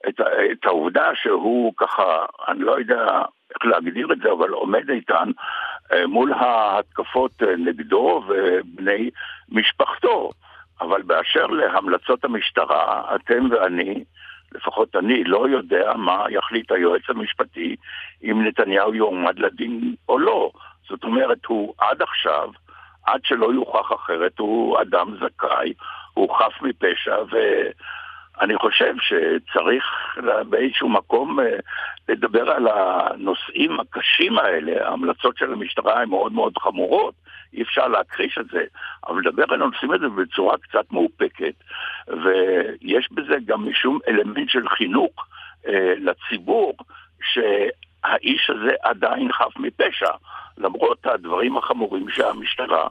את, 0.09 0.19
ה, 0.19 0.23
את 0.51 0.65
העובדה 0.65 1.09
שהוא 1.21 1.73
ככה, 1.77 2.25
אני 2.47 2.59
לא 2.59 2.79
יודע 2.79 3.05
איך 3.55 3.65
להגדיר 3.65 4.07
את 4.13 4.17
זה, 4.23 4.31
אבל 4.31 4.49
עומד 4.49 4.89
איתן 4.89 5.31
מול 6.07 6.33
ההתקפות 6.33 7.43
אה, 7.43 7.55
נגדו 7.57 8.23
ובני 8.27 9.09
משפחתו. 9.49 10.31
אבל 10.81 11.01
באשר 11.01 11.47
להמלצות 11.47 12.25
המשטרה, 12.25 13.15
אתם 13.15 13.47
ואני, 13.51 14.03
לפחות 14.51 14.95
אני, 14.95 15.23
לא 15.23 15.49
יודע 15.49 15.93
מה 15.95 16.25
יחליט 16.29 16.71
היועץ 16.71 17.01
המשפטי 17.09 17.75
אם 18.23 18.47
נתניהו 18.47 18.95
יועמד 18.95 19.39
לדין 19.39 19.95
או 20.09 20.19
לא. 20.19 20.51
זאת 20.89 21.03
אומרת, 21.03 21.45
הוא 21.45 21.73
עד 21.77 22.01
עכשיו, 22.01 22.49
עד 23.05 23.19
שלא 23.23 23.53
יוכח 23.53 23.91
אחרת, 23.95 24.39
הוא 24.39 24.81
אדם 24.81 25.15
זכאי, 25.15 25.73
הוא 26.13 26.35
חף 26.37 26.61
מפשע, 26.61 27.15
ואני 28.39 28.57
חושב 28.57 28.93
שצריך 29.01 29.85
באיזשהו 30.49 30.89
מקום 30.89 31.39
אה, 31.39 31.45
לדבר 32.09 32.51
על 32.51 32.67
הנושאים 32.67 33.79
הקשים 33.79 34.39
האלה. 34.39 34.87
ההמלצות 34.87 35.37
של 35.37 35.53
המשטרה 35.53 36.01
הן 36.01 36.09
מאוד 36.09 36.31
מאוד 36.31 36.57
חמורות, 36.57 37.13
אי 37.53 37.61
אפשר 37.61 37.87
להכחיש 37.87 38.37
את 38.37 38.45
זה, 38.51 38.63
אבל 39.07 39.19
לדבר 39.19 39.43
על 39.49 39.61
הנושאים 39.61 39.91
האלה 39.91 40.09
בצורה 40.09 40.57
קצת 40.57 40.91
מאופקת, 40.91 41.53
ויש 42.07 43.09
בזה 43.11 43.35
גם 43.45 43.69
משום 43.69 43.99
אלמנט 44.07 44.49
של 44.49 44.69
חינוך 44.69 45.27
אה, 45.67 45.93
לציבור, 45.97 46.73
שהאיש 47.23 48.49
הזה 48.49 48.71
עדיין 48.83 49.31
חף 49.33 49.57
מפשע, 49.57 50.11
למרות 50.57 51.05
הדברים 51.05 51.57
החמורים 51.57 52.09
שהמשטרה 52.09 52.87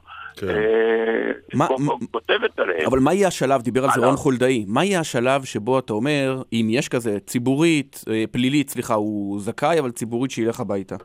כותבת 2.10 2.58
עליהם. 2.58 2.86
אבל 2.86 2.98
מה 2.98 3.14
יהיה 3.14 3.28
השלב, 3.28 3.62
דיבר 3.62 3.84
על 3.84 3.90
זה. 3.94 4.06
רון 4.06 4.16
חולדאי, 4.16 4.64
מה 4.68 4.84
יהיה 4.84 5.00
השלב 5.00 5.44
שבו 5.44 5.78
אתה 5.78 5.92
אומר, 5.92 6.42
אם 6.52 6.66
יש 6.70 6.88
כזה, 6.88 7.20
ציבורית, 7.20 8.04
אה, 8.10 8.24
פלילית, 8.32 8.70
סליחה, 8.70 8.94
הוא 8.94 9.40
זכאי, 9.40 9.80
אבל 9.80 9.90
ציבורית 9.90 10.30
שילך 10.30 10.60
הביתה? 10.60 10.96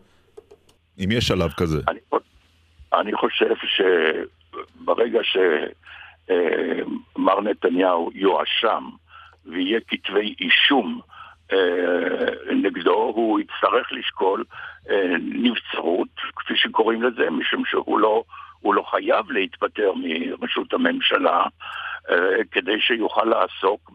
אם 1.03 1.11
יש 1.11 1.27
שלב 1.27 1.51
כזה. 1.57 1.81
אני 2.93 3.13
חושב 3.13 3.53
שברגע 3.65 5.19
שמר 6.33 7.41
נתניהו 7.41 8.09
יואשם 8.13 8.83
ויהיה 9.45 9.79
כתבי 9.87 10.35
אישום 10.39 11.01
אה, 11.53 12.55
נגדו, 12.55 13.11
הוא 13.15 13.39
יצטרך 13.39 13.91
לשקול 13.91 14.43
אה, 14.89 15.15
נבצרות, 15.21 16.07
כפי 16.35 16.53
שקוראים 16.55 17.03
לזה, 17.03 17.29
משום 17.29 17.63
שהוא 17.65 17.99
לא, 17.99 18.23
הוא 18.63 18.73
לא 18.73 18.83
חייב 18.91 19.31
להתפטר 19.31 19.91
מראשות 19.95 20.73
הממשלה 20.73 21.43
אה, 22.09 22.15
כדי 22.51 22.79
שיוכל 22.79 23.23
לעסוק 23.25 23.91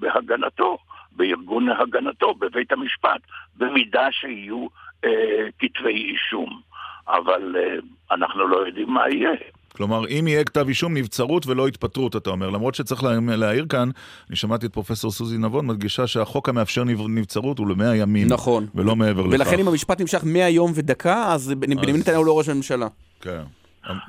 בהגנתו, 0.00 0.78
בארגון 1.12 1.68
הגנתו, 1.68 2.34
בבית 2.34 2.72
המשפט, 2.72 3.20
במידה 3.56 4.08
שיהיו 4.10 4.66
אה, 5.04 5.10
כתבי 5.58 6.10
אישום. 6.12 6.60
אבל 7.08 7.56
אה, 7.58 7.74
אנחנו 8.16 8.48
לא 8.48 8.66
יודעים 8.66 8.90
מה 8.90 9.08
יהיה. 9.10 9.30
כלומר, 9.76 10.00
אם 10.08 10.24
יהיה 10.28 10.44
כתב 10.44 10.68
אישום, 10.68 10.96
נבצרות 10.96 11.46
ולא 11.46 11.66
התפטרות, 11.68 12.16
אתה 12.16 12.30
אומר. 12.30 12.50
למרות 12.50 12.74
שצריך 12.74 13.04
לה- 13.04 13.36
להעיר 13.36 13.66
כאן, 13.68 13.88
אני 14.28 14.36
שמעתי 14.36 14.66
את 14.66 14.72
פרופסור 14.72 15.10
סוזי 15.10 15.38
נבון 15.38 15.66
מדגישה 15.66 16.06
שהחוק 16.06 16.48
המאפשר 16.48 16.84
נב- 16.84 17.08
נבצרות 17.08 17.58
הוא 17.58 17.68
למאה 17.68 17.96
ימים. 17.96 18.26
נכון. 18.30 18.66
ולא 18.74 18.96
מעבר 18.96 19.22
לכך. 19.26 19.34
ולכן 19.34 19.58
אם 19.58 19.68
המשפט 19.68 20.00
נמשך 20.00 20.20
100 20.24 20.48
יום 20.48 20.72
ודקה, 20.74 21.32
אז 21.32 21.54
בנימין 21.58 21.96
נתניהו 21.96 22.24
לא 22.24 22.38
ראש 22.38 22.48
הממשלה. 22.48 22.86
כן. 23.20 23.42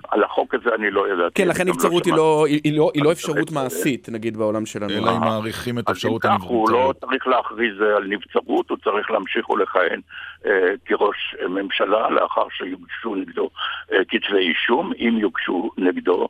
על 0.09 0.23
החוק 0.23 0.53
הזה 0.55 0.69
אני 0.75 0.91
לא 0.91 1.13
ידעתי. 1.13 1.35
כן, 1.35 1.47
לכן 1.47 1.63
גם 1.63 1.69
נבצרות 1.69 2.05
היא. 2.05 2.13
לא- 2.13 2.45
לא- 2.73 2.91
היא 2.93 3.03
לא 3.03 3.11
אפשרות 3.11 3.51
מעשית, 3.51 4.09
נגיד, 4.09 4.37
בעולם 4.37 4.65
שלנו. 4.65 4.93
אלא 4.93 5.11
אם 5.15 5.19
מעריכים 5.19 5.79
את 5.79 5.89
אז 5.89 5.95
אפשרות 5.95 6.25
אם 6.25 6.37
כך, 6.37 6.43
הוא 6.43 6.69
לא 6.71 6.77
הנבצרות. 6.77 6.97
צריך 7.11 7.27
להכריז 7.27 7.81
על 7.97 8.03
נבצרות, 8.07 8.69
הוא 8.69 8.77
צריך 8.83 9.11
להמשיך 9.11 9.49
ולכהן 9.49 10.01
אה, 10.45 10.51
כראש 10.85 11.35
ממשלה 11.49 12.09
לאחר 12.09 12.47
שיוגשו 12.57 13.15
נגדו 13.15 13.49
אה, 13.91 13.97
כתבי 14.07 14.37
אישום, 14.49 14.91
אם 14.99 15.17
יוגשו 15.21 15.71
נגדו, 15.77 16.27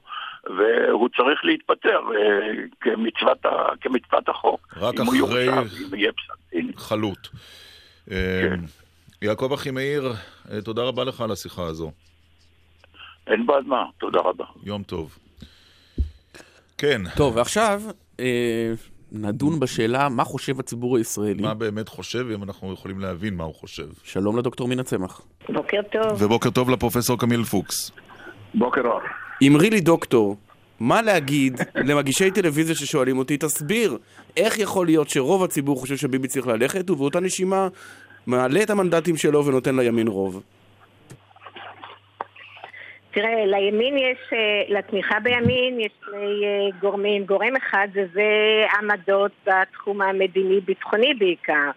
והוא 0.58 1.10
צריך 1.18 1.40
להתפטר 1.46 2.00
אה, 2.16 2.50
כמצוות, 2.82 3.46
ה, 3.46 3.50
כמצוות 3.82 4.30
החוק. 4.30 4.68
רק 4.78 4.96
אחרי 5.00 5.48
דין. 6.52 6.72
חלוט. 6.78 7.28
אה, 8.12 8.48
יעקב 9.22 9.54
אחימאיר, 9.54 10.14
אה, 10.52 10.62
תודה 10.62 10.82
רבה 10.84 11.04
לך 11.04 11.22
על 11.22 11.32
השיחה 11.32 11.64
הזו. 11.64 11.92
אין 13.30 13.46
בעד 13.46 13.66
מה, 13.66 13.86
תודה 13.98 14.20
רבה. 14.20 14.46
יום 14.64 14.84
טוב. 14.84 15.18
כן. 16.78 17.02
טוב, 17.16 17.36
ועכשיו 17.36 17.82
אה, 18.20 18.74
נדון 19.12 19.60
בשאלה 19.60 20.10
מה 20.10 20.24
חושב 20.24 20.60
הציבור 20.60 20.98
הישראלי. 20.98 21.42
מה 21.44 21.54
באמת 21.54 21.90
חושב, 21.90 22.26
אם 22.36 22.44
אנחנו 22.44 22.74
יכולים 22.74 23.00
להבין 23.00 23.36
מה 23.36 23.44
הוא 23.44 23.56
חושב. 23.56 23.88
שלום 24.04 24.38
לדוקטור 24.38 24.68
מינה 24.68 24.84
צמח. 24.84 25.22
בוקר 25.50 25.82
טוב. 25.92 26.24
ובוקר 26.24 26.50
טוב 26.50 26.70
לפרופסור 26.70 27.20
קמיל 27.20 27.44
פוקס. 27.44 27.92
בוקר 28.54 28.82
אור. 28.82 29.00
אמרי 29.48 29.70
לי 29.70 29.82
דוקטור, 29.82 30.38
מה 30.80 31.02
להגיד 31.02 31.62
למגישי 31.88 32.32
טלוויזיה 32.32 32.76
ששואלים 32.76 33.18
אותי, 33.18 33.38
תסביר, 33.38 33.98
איך 34.38 34.60
יכול 34.60 34.86
להיות 34.86 35.10
שרוב 35.10 35.44
הציבור 35.44 35.80
חושב 35.80 35.98
שביבי 35.98 36.28
צריך 36.28 36.48
ללכת, 36.48 36.90
ובאותה 36.90 37.20
נשימה 37.20 37.68
מעלה 38.28 38.64
את 38.64 38.70
המנדטים 38.70 39.18
שלו 39.18 39.46
ונותן 39.46 39.76
לימין 39.76 40.08
רוב? 40.08 40.44
תראה, 43.22 43.46
לימין 43.46 43.98
יש, 43.98 44.18
אה, 44.34 44.64
לתמיכה 44.68 45.20
בימין 45.20 45.80
יש 45.80 45.92
שני 46.06 46.46
אה, 46.46 46.80
גורמים. 46.80 47.26
גורם 47.26 47.56
אחד 47.56 47.88
זה 48.14 48.24
עמדות 48.80 49.32
בתחום 49.48 50.02
המדיני-ביטחוני 50.02 51.14
בעיקר, 51.14 51.70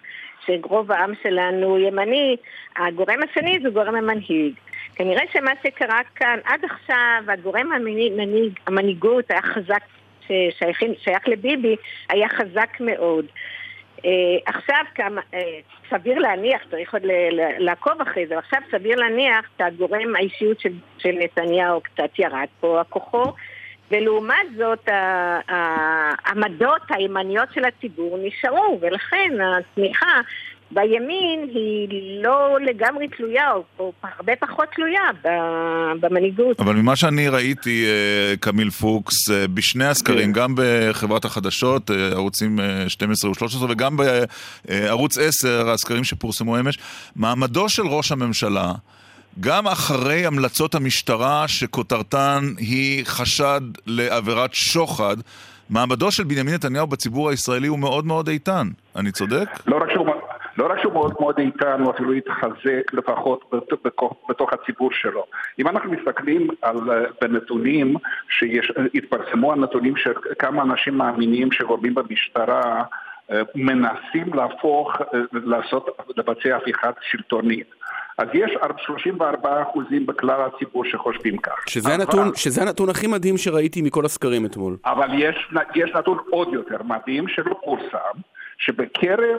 שרוב 0.46 0.92
העם 0.92 1.12
שלנו 1.22 1.78
ימני. 1.78 2.36
הגורם 2.76 3.18
השני 3.30 3.58
זה 3.62 3.70
גורם 3.70 3.94
המנהיג. 3.94 4.54
כנראה 4.94 5.22
שמה 5.32 5.50
שקרה 5.62 6.00
כאן, 6.14 6.38
עד 6.44 6.60
עכשיו 6.64 7.22
הגורם 7.28 7.72
המנהיג, 7.72 8.12
מנהיג, 8.12 8.52
המנהיגות 8.66 9.30
היה 9.30 9.42
חזק, 9.42 9.82
ששייך, 10.26 10.80
שייך 11.04 11.28
לביבי, 11.28 11.76
היה 12.08 12.28
חזק 12.28 12.80
מאוד. 12.80 13.26
Uh, 14.02 14.06
עכשיו 14.46 14.84
כמה, 14.94 15.20
uh, 15.32 15.36
סביר 15.90 16.18
להניח, 16.18 16.62
צריך 16.70 16.92
עוד 16.94 17.02
לעקוב 17.58 18.00
אחרי 18.02 18.26
זה, 18.26 18.38
עכשיו 18.38 18.58
סביר 18.70 18.96
להניח 18.96 19.50
שהגורם, 19.58 20.16
האישיות 20.16 20.60
של, 20.60 20.72
של 20.98 21.12
נתניהו 21.18 21.80
קצת 21.80 22.18
ירד 22.18 22.46
פה, 22.60 22.80
הכוחו, 22.80 23.32
ולעומת 23.90 24.46
זאת 24.56 24.88
העמדות 25.48 26.82
הימניות 26.90 27.48
של 27.54 27.64
הציבור 27.64 28.18
נשארו, 28.22 28.78
ולכן 28.80 29.32
התמיכה 29.40 30.20
בימין 30.74 31.48
היא 31.54 31.88
לא 32.22 32.58
לגמרי 32.60 33.08
תלויה, 33.08 33.52
או, 33.52 33.64
או 33.78 33.92
הרבה 34.02 34.32
פחות 34.36 34.68
תלויה 34.74 35.00
במנהיגות. 36.00 36.60
אבל 36.60 36.74
ממה 36.74 36.96
שאני 36.96 37.28
ראיתי, 37.28 37.84
אה, 37.86 38.36
קמיל 38.40 38.70
פוקס, 38.70 39.30
אה, 39.30 39.48
בשני 39.48 39.84
הסקרים, 39.84 40.32
גם 40.32 40.54
בחברת 40.56 41.24
החדשות, 41.24 41.90
אה, 41.90 42.08
ערוצים 42.12 42.60
אה, 42.60 42.88
12 42.88 43.30
ו-13, 43.30 43.66
וגם 43.68 43.96
בערוץ 43.96 45.18
10, 45.18 45.70
הסקרים 45.70 46.04
שפורסמו 46.04 46.60
אמש, 46.60 46.78
מעמדו 47.16 47.68
של 47.68 47.86
ראש 47.86 48.12
הממשלה, 48.12 48.72
גם 49.40 49.68
אחרי 49.68 50.26
המלצות 50.26 50.74
המשטרה 50.74 51.48
שכותרתן 51.48 52.40
היא 52.58 53.04
חשד 53.06 53.60
לעבירת 53.86 54.54
שוחד, 54.54 55.16
מעמדו 55.70 56.10
של 56.10 56.24
בנימין 56.24 56.54
נתניהו 56.54 56.86
בציבור 56.86 57.30
הישראלי 57.30 57.66
הוא 57.66 57.78
מאוד 57.78 58.06
מאוד 58.06 58.28
איתן. 58.28 58.68
אני 58.96 59.12
צודק? 59.12 59.46
לא 59.66 59.76
רק 59.76 59.90
שהוא, 59.92 60.06
לא 60.58 60.72
רק 60.72 60.80
שהוא 60.82 60.92
מאוד 60.92 61.12
מאוד 61.20 61.38
איתן, 61.38 61.80
הוא 61.82 61.90
אפילו 61.90 62.12
התחזק 62.12 62.92
לפחות 62.92 63.44
בת- 63.52 63.84
בתוך, 63.84 64.14
בתוך 64.28 64.52
הציבור 64.52 64.90
שלו. 64.92 65.24
אם 65.58 65.68
אנחנו 65.68 65.90
מסתכלים 65.92 66.48
על, 66.62 66.76
אה, 66.90 67.04
בנתונים, 67.20 67.94
שהתפרסמו 68.28 69.52
הנתונים 69.52 69.96
של 69.96 70.12
כמה 70.38 70.62
אנשים 70.62 70.94
מאמינים 70.98 71.52
שגורמים 71.52 71.94
במשטרה 71.94 72.82
אה, 73.32 73.42
מנסים 73.54 74.34
להפוך, 74.34 75.00
אה, 75.00 75.06
לעשות, 75.32 75.86
לבצע 76.16 76.56
הפיכה 76.56 76.90
שלטונית. 77.10 77.66
אז 78.18 78.28
יש 78.34 78.50
34 78.86 79.62
אחוזים 79.62 80.06
בכלל 80.06 80.40
הציבור 80.42 80.84
שחושבים 80.84 81.36
כך. 81.38 81.68
שזה 81.68 81.88
אבל- 81.94 82.00
הנתון, 82.00 82.30
שזה 82.34 82.62
הנתון 82.62 82.88
הכי 82.88 83.06
מדהים 83.06 83.36
שראיתי 83.38 83.82
מכל 83.82 84.04
הסקרים 84.04 84.46
אתמול. 84.46 84.76
אבל 84.84 85.08
יש, 85.18 85.48
יש 85.74 85.90
נתון 85.94 86.18
עוד 86.30 86.48
יותר 86.52 86.76
מדהים 86.82 87.28
שלא 87.28 87.54
פורסם, 87.64 88.18
שבקרב 88.58 89.38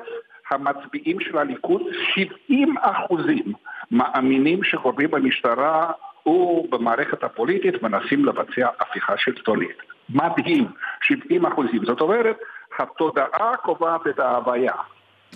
המצביעים 0.54 1.20
של 1.20 1.38
הליכוד 1.38 1.82
70 2.16 2.76
אחוזים 2.82 3.54
מאמינים 3.92 4.64
שגורמים 4.64 5.12
במשטרה 5.12 5.92
ובמערכת 6.26 7.24
הפוליטית 7.24 7.84
מנסים 7.84 8.26
לבצע 8.26 8.68
הפיכה 8.80 9.14
שלטונית. 9.18 9.78
מדהים, 10.10 10.68
70 11.04 11.46
אחוזים. 11.46 11.86
זאת 11.86 12.02
אומרת, 12.02 12.38
התודעה 12.80 13.58
קובעת 13.64 14.08
את 14.08 14.20
ההוויה. 14.20 14.74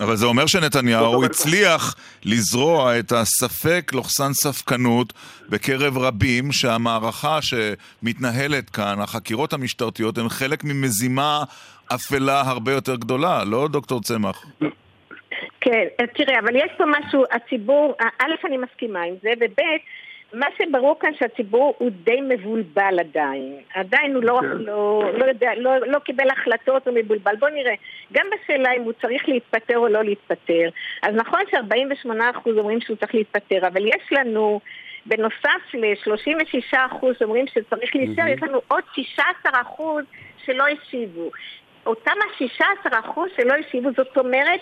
אבל 0.00 0.16
זה 0.16 0.26
אומר 0.26 0.46
שנתניהו 0.46 1.24
הצליח 1.24 1.94
לזרוע 2.24 2.98
את 2.98 3.12
הספק 3.12 3.90
לוחסן 3.94 4.32
ספקנות 4.32 5.12
בקרב 5.48 5.98
רבים 5.98 6.52
שהמערכה 6.52 7.38
שמתנהלת 7.42 8.70
כאן, 8.70 9.00
החקירות 9.00 9.52
המשטרתיות, 9.52 10.18
הן 10.18 10.28
חלק 10.28 10.64
ממזימה 10.64 11.44
אפלה 11.94 12.40
הרבה 12.40 12.72
יותר 12.72 12.96
גדולה, 12.96 13.44
לא 13.44 13.68
דוקטור 13.68 14.00
צמח? 14.00 14.44
כן, 15.60 15.84
תראה, 16.14 16.38
אבל 16.38 16.56
יש 16.56 16.70
פה 16.76 16.84
משהו, 16.86 17.24
הציבור, 17.30 17.94
א', 18.20 18.46
אני 18.46 18.56
מסכימה 18.56 19.02
עם 19.02 19.14
זה, 19.22 19.30
וב', 19.40 19.62
מה 20.32 20.46
שברור 20.58 20.96
כאן 21.00 21.10
שהציבור 21.18 21.74
הוא 21.78 21.90
די 21.90 22.20
מבולבל 22.20 22.96
עדיין. 23.00 23.56
עדיין 23.74 24.14
הוא 24.14 24.22
לא, 24.22 24.40
לא, 24.54 25.10
לא 25.18 25.24
יודע, 25.24 25.50
לא, 25.56 25.78
לא 25.78 25.98
קיבל 25.98 26.30
החלטות, 26.30 26.88
הוא 26.88 26.94
מבולבל. 26.94 27.36
בוא 27.36 27.48
נראה, 27.48 27.74
גם 28.12 28.26
בשאלה 28.34 28.72
אם 28.76 28.82
הוא 28.82 28.92
צריך 29.00 29.28
להתפטר 29.28 29.78
או 29.78 29.88
לא 29.88 30.04
להתפטר. 30.04 30.68
אז 31.02 31.14
נכון 31.14 31.40
ש-48% 31.50 32.50
אומרים 32.58 32.80
שהוא 32.80 32.96
צריך 32.96 33.14
להתפטר, 33.14 33.66
אבל 33.66 33.86
יש 33.86 34.12
לנו... 34.12 34.60
בנוסף 35.06 35.74
ל-36% 35.74 37.06
אומרים 37.24 37.46
שצריך 37.46 37.96
להישאר, 37.96 38.28
יש 38.28 38.42
לנו 38.42 38.60
עוד 38.68 38.84
16% 39.44 39.48
שלא 40.44 40.64
השיבו. 40.66 41.30
אותם 41.86 42.12
ה-16% 42.20 43.18
שלא 43.36 43.54
השיבו, 43.54 43.88
זאת 43.96 44.18
אומרת, 44.18 44.60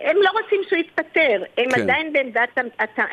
הם 0.00 0.16
לא 0.16 0.30
רוצים 0.42 0.60
שהוא 0.68 0.78
יתפטר, 0.78 1.42
הם 1.58 1.70
כן. 1.70 1.80
עדיין 1.82 2.12
בעמדת 2.12 2.58
אה, 2.98 3.04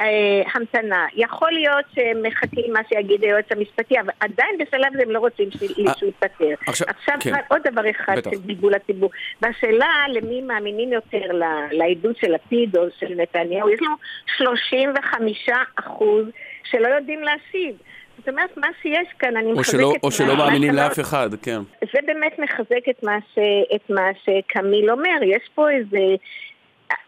המתנה. 0.53 1.05
יכול 1.15 1.51
להיות 1.51 1.85
שהם 1.95 2.23
מחכים 2.23 2.73
מה 2.73 2.79
שיגיד 2.89 3.23
היועץ 3.23 3.45
המשפטי, 3.51 3.99
אבל 3.99 4.09
עדיין 4.19 4.57
בשלב 4.57 4.93
זה 4.97 5.01
הם 5.03 5.11
לא 5.11 5.19
רוצים 5.19 5.51
ש- 5.51 5.57
שהוא 5.97 6.09
יתפטר. 6.09 6.53
עכשיו- 6.67 6.87
עכשיו, 6.89 7.15
כן. 7.19 7.33
רק 7.33 7.45
עוד 7.51 7.61
דבר 7.71 7.89
אחד 7.89 8.13
בטח. 8.17 8.31
של 8.31 8.37
בלבול 8.37 8.73
הציבור. 8.73 9.09
בשאלה 9.41 9.87
למי 10.13 10.41
מאמינים 10.41 10.93
יותר, 10.93 11.31
לעדות 11.71 12.17
של 12.17 12.31
לפיד 12.33 12.77
או 12.77 12.83
של 12.99 13.13
נתניהו, 13.15 13.69
יש 13.69 13.79
לנו 13.81 13.95
35 14.37 15.49
אחוז 15.79 16.25
שלא 16.63 16.87
יודעים 16.87 17.19
להשיב. 17.23 17.75
זאת 18.17 18.29
אומרת, 18.29 18.57
מה 18.57 18.67
שיש 18.81 19.07
כאן, 19.19 19.37
אני 19.37 19.45
או 19.45 19.55
מחזקת... 19.55 19.71
שלא, 19.77 19.93
או 20.03 20.11
שלא 20.11 20.37
מאמינים. 20.37 20.73
לאף 20.75 20.99
אחד, 20.99 21.29
כן. 21.41 21.59
זה 21.93 21.99
באמת 22.05 22.39
מחזק 22.39 22.89
את 22.89 23.03
מה, 23.03 23.17
ש, 23.33 23.39
את 23.75 23.89
מה 23.89 24.07
שקמיל 24.23 24.91
אומר. 24.91 25.23
יש 25.23 25.49
פה 25.55 25.69
איזה... 25.69 25.97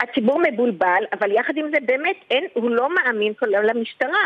הציבור 0.04 0.42
מבולבל, 0.52 1.04
אבל 1.20 1.32
יחד 1.32 1.54
עם 1.58 1.66
זה 1.72 1.78
באמת 1.86 2.16
אין, 2.32 2.44
הוא 2.54 2.72
לא 2.72 2.90
מאמין 2.96 3.34
כל 3.40 3.46
למשטרה. 3.64 4.20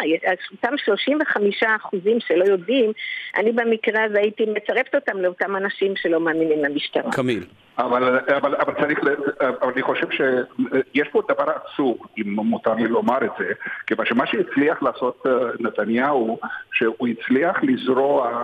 אותם 0.52 0.78
35 0.78 1.64
אחוזים 1.64 2.20
שלא 2.20 2.44
יודעים, 2.44 2.92
אני 3.38 3.52
במקרה 3.52 4.04
הזה 4.04 4.20
הייתי 4.20 4.46
מצרפת 4.46 4.96
אותם 4.96 5.18
לאותם 5.18 5.56
אנשים 5.56 5.96
שלא 5.96 6.20
מאמינים 6.20 6.64
למשטרה. 6.64 7.12
קמיל. 7.12 7.44
אבל, 7.78 8.20
אבל, 8.38 8.56
אבל 8.56 8.74
צריך, 8.82 9.04
ל- 9.04 9.16
אבל 9.40 9.72
אני 9.74 9.82
חושב 9.82 10.08
שיש 10.12 11.08
פה 11.12 11.22
דבר 11.30 11.50
עצוב, 11.50 11.98
אם 12.18 12.24
מותר 12.36 12.74
לי 12.74 12.88
לומר 12.88 13.18
את 13.26 13.32
זה, 13.40 13.46
כיוון 13.88 14.06
שמה 14.06 14.28
שהצליח 14.28 14.84
לעשות 14.84 15.24
אה, 15.26 15.32
נתניהו, 15.60 16.40
שהוא 16.74 17.08
הצליח 17.08 17.58
לזרוע 17.64 18.44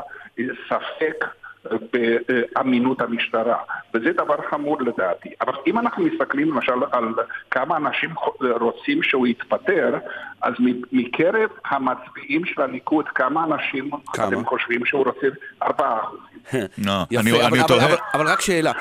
ספק 0.69 1.25
באמינות 1.65 3.01
המשטרה, 3.01 3.55
וזה 3.93 4.11
דבר 4.13 4.35
חמור 4.49 4.77
לדעתי. 4.81 5.29
אבל 5.41 5.53
אם 5.67 5.79
אנחנו 5.79 6.03
מסתכלים 6.05 6.49
למשל 6.49 6.71
על 6.91 7.05
כמה 7.51 7.77
אנשים 7.77 8.09
רוצים 8.41 9.03
שהוא 9.03 9.27
יתפטר, 9.27 9.97
אז 10.41 10.53
מקרב 10.91 11.49
המצביעים 11.65 12.45
של 12.45 12.61
הליכוד, 12.61 13.05
כמה 13.15 13.43
אנשים 13.43 13.89
אתם 14.15 14.45
חושבים 14.45 14.85
שהוא 14.85 15.05
רוצה? 15.05 15.27
ארבעה 15.63 15.99
אחוזים. 16.03 16.29
לא, 16.87 16.91
יפה, 17.11 17.21
אני- 17.21 17.31
אבל- 17.31 17.41
אני 17.45 17.59
אבל- 17.59 17.67
תוהה... 17.67 17.85
אבל- 17.85 17.95
אבל 18.13 18.27
רק 18.27 18.41
שאלה, 18.41 18.71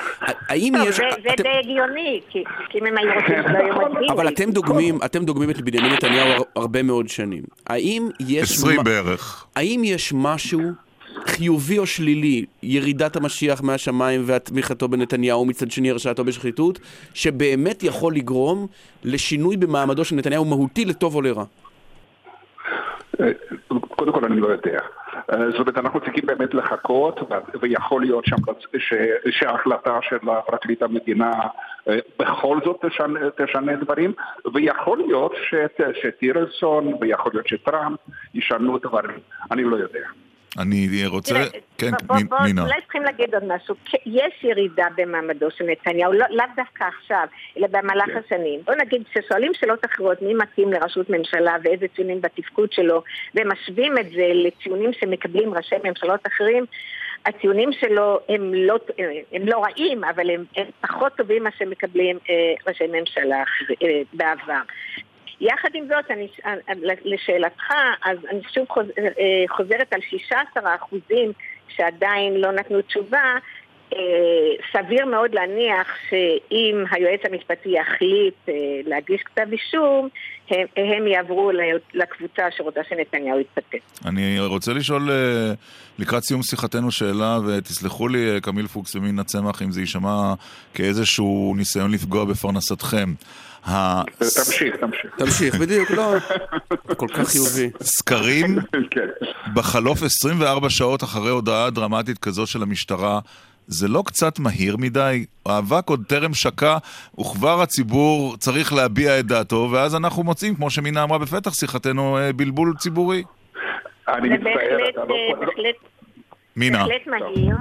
האם 0.49 0.73
יש... 0.87 0.95
זה, 0.95 1.03
די 1.43 1.49
הגיוני, 1.59 2.21
כי, 2.29 2.43
כי 2.69 2.79
אם 2.79 2.85
הם 2.85 2.97
היו 2.97 3.11
רוצים 3.13 3.35
שלא 3.47 3.57
היו 3.57 3.89
מצביעים. 3.89 4.11
אבל 4.11 4.27
אתם 4.27 4.51
דוגמים, 4.51 4.99
אתם 5.05 5.25
דוגמים 5.25 5.49
את 5.49 5.61
בנימין 5.61 5.93
נתניהו 5.93 6.27
הר- 6.27 6.43
הרבה 6.55 6.83
מאוד 6.83 7.09
שנים. 7.09 7.43
האם 7.67 8.09
יש... 8.19 8.51
20 8.51 8.77
מה- 8.77 8.83
בערך. 8.83 9.45
האם 9.55 9.81
יש 9.83 10.13
משהו 10.15 10.59
חיובי 11.25 11.77
או 11.79 11.85
שלילי, 11.85 12.45
ירידת 12.63 13.15
המשיח 13.15 13.61
מהשמיים 13.63 14.21
והתמיכתו 14.25 14.87
בנתניהו, 14.87 15.45
מצד 15.45 15.71
שני 15.71 15.89
הרשעתו 15.89 16.23
בשחיתות, 16.23 16.79
שבאמת 17.13 17.83
יכול 17.83 18.15
לגרום 18.15 18.67
לשינוי 19.03 19.57
במעמדו 19.57 20.05
של 20.05 20.15
נתניהו 20.15 20.45
מהותי 20.45 20.85
לטוב 20.85 21.15
או 21.15 21.21
לרע? 21.21 21.43
קודם 23.95 24.11
כל 24.13 24.25
אני 24.25 24.39
לא 24.41 24.47
יודע. 24.47 24.79
זאת 25.31 25.59
אומרת, 25.59 25.77
אנחנו 25.77 25.99
צריכים 25.99 26.25
באמת 26.25 26.53
לחכות, 26.53 27.19
ויכול 27.61 28.01
להיות 28.01 28.25
שהמלצ- 28.25 28.77
ש- 28.79 28.93
שההחלטה 29.39 29.99
של 30.01 30.17
פרקליט 30.47 30.81
המדינה 30.81 31.31
אה, 31.89 31.97
בכל 32.19 32.59
זאת 32.65 32.85
תשנה, 32.85 33.19
תשנה 33.37 33.75
דברים, 33.75 34.13
ויכול 34.53 34.97
להיות 34.97 35.33
שט- 35.49 35.95
שטירלסון, 36.01 36.93
ויכול 37.01 37.31
להיות 37.33 37.47
שטראמפ 37.47 37.99
ישנו 38.33 38.77
דברים. 38.77 39.17
אני 39.51 39.63
לא 39.63 39.75
יודע. 39.75 40.07
אני 40.57 41.05
רוצה... 41.05 41.33
תראה, 41.33 41.45
כן, 41.77 41.91
בוא, 42.05 42.15
מי- 42.15 42.23
בוא, 42.23 42.37
מינה. 42.39 42.61
אולי 42.61 42.81
צריכים 42.81 43.03
להגיד 43.03 43.33
עוד 43.33 43.43
משהו. 43.43 43.75
יש 44.05 44.43
ירידה 44.43 44.87
במעמדו 44.97 45.51
של 45.51 45.65
נתניהו, 45.65 46.13
לא, 46.13 46.25
לאו 46.29 46.45
דווקא 46.55 46.83
עכשיו, 46.83 47.27
אלא 47.57 47.67
במהלך 47.67 48.05
כן. 48.05 48.17
השנים. 48.25 48.59
בוא 48.65 48.75
נגיד, 48.75 49.03
כששואלים 49.13 49.51
שאלות 49.53 49.85
אחרות, 49.85 50.21
מי 50.21 50.33
מתאים 50.33 50.73
לראשות 50.73 51.09
ממשלה 51.09 51.55
ואיזה 51.63 51.85
ציונים 51.95 52.21
בתפקוד 52.21 52.71
שלו, 52.71 53.03
ומשווים 53.35 53.97
את 53.97 54.09
זה 54.09 54.31
לציונים 54.33 54.93
שמקבלים 54.93 55.53
ראשי 55.53 55.75
ממשלות 55.83 56.27
אחרים, 56.27 56.65
הציונים 57.25 57.69
שלו 57.73 58.19
הם 58.29 58.53
לא, 58.53 58.79
הם 59.31 59.47
לא 59.47 59.63
רעים, 59.63 60.03
אבל 60.03 60.29
הם, 60.29 60.45
הם 60.55 60.65
פחות 60.81 61.13
טובים 61.17 61.41
ממה 61.41 61.49
שמקבלים 61.57 62.17
אה, 62.29 62.53
ראשי 62.67 62.83
ממשלה 62.87 63.43
אה, 63.83 64.01
בעבר. 64.13 64.61
יחד 65.41 65.69
עם 65.73 65.87
זאת, 65.87 66.11
אני, 66.11 66.27
לשאלתך, 67.05 67.73
אז 68.03 68.17
אני 68.31 68.41
שוב 68.53 68.67
אה, 68.77 69.43
חוזרת 69.49 69.93
על 69.93 70.01
16 70.01 70.75
אחוזים 70.75 71.31
שעדיין 71.67 72.33
לא 72.33 72.51
נתנו 72.51 72.81
תשובה. 72.81 73.37
אה, 73.93 73.99
סביר 74.73 75.05
מאוד 75.05 75.33
להניח 75.33 75.87
שאם 76.09 76.83
היועץ 76.91 77.19
המשפטי 77.23 77.69
יחליט 77.69 78.49
אה, 78.49 78.53
להגיש 78.85 79.21
כתב 79.21 79.45
אישום, 79.51 80.09
הם, 80.49 80.67
הם 80.75 81.07
יעברו 81.07 81.51
לקבוצה 81.93 82.43
שרוצה 82.57 82.81
שנתניהו 82.89 83.39
יתפטר. 83.39 83.77
אני 84.05 84.39
רוצה 84.39 84.73
לשאול 84.73 85.11
אה, 85.11 85.53
לקראת 85.99 86.23
סיום 86.23 86.43
שיחתנו 86.43 86.91
שאלה, 86.91 87.37
ותסלחו 87.47 88.07
לי, 88.07 88.31
אה, 88.31 88.41
קמיל 88.41 88.67
פוקס 88.67 88.95
ומינה 88.95 89.23
צמח, 89.23 89.61
אם 89.61 89.71
זה 89.71 89.81
יישמע 89.81 90.33
כאיזשהו 90.73 91.53
ניסיון 91.57 91.91
לפגוע 91.91 92.25
בפרנסתכם. 92.25 93.13
ה- 93.67 94.01
תמשיך, 94.19 94.75
תמשיך. 94.75 95.11
תמשיך, 95.17 95.55
בדיוק, 95.55 95.91
לא. 95.91 96.13
כל 96.97 97.07
כך 97.07 97.27
חיובי. 97.27 97.69
סקרים 97.83 98.45
כן. 98.91 99.07
בחלוף 99.53 100.03
24 100.03 100.69
שעות 100.69 101.03
אחרי 101.03 101.29
הודעה 101.29 101.69
דרמטית 101.69 102.17
כזו 102.17 102.47
של 102.47 102.61
המשטרה, 102.63 103.19
זה 103.67 103.87
לא 103.87 104.03
קצת 104.05 104.39
מהיר 104.39 104.77
מדי? 104.77 105.25
האבק 105.45 105.89
עוד 105.89 106.03
טרם 106.07 106.33
שקע, 106.33 106.77
וכבר 107.19 107.61
הציבור 107.61 108.37
צריך 108.37 108.73
להביע 108.73 109.19
את 109.19 109.25
דעתו, 109.25 109.69
ואז 109.71 109.95
אנחנו 109.95 110.23
מוצאים, 110.23 110.55
כמו 110.55 110.69
שמינה 110.69 111.03
אמרה 111.03 111.17
בפתח 111.17 111.53
שיחתנו, 111.53 112.17
אה, 112.17 112.33
בלבול 112.33 112.73
ציבורי. 112.77 113.23
אני 114.07 114.29
מצטער, 114.29 114.89
אתה 114.89 115.01
לא... 115.05 115.15
אה, 115.15 115.71
מינה. 116.55 116.77
בהחלט 116.87 117.07
מהיר. 117.07 117.55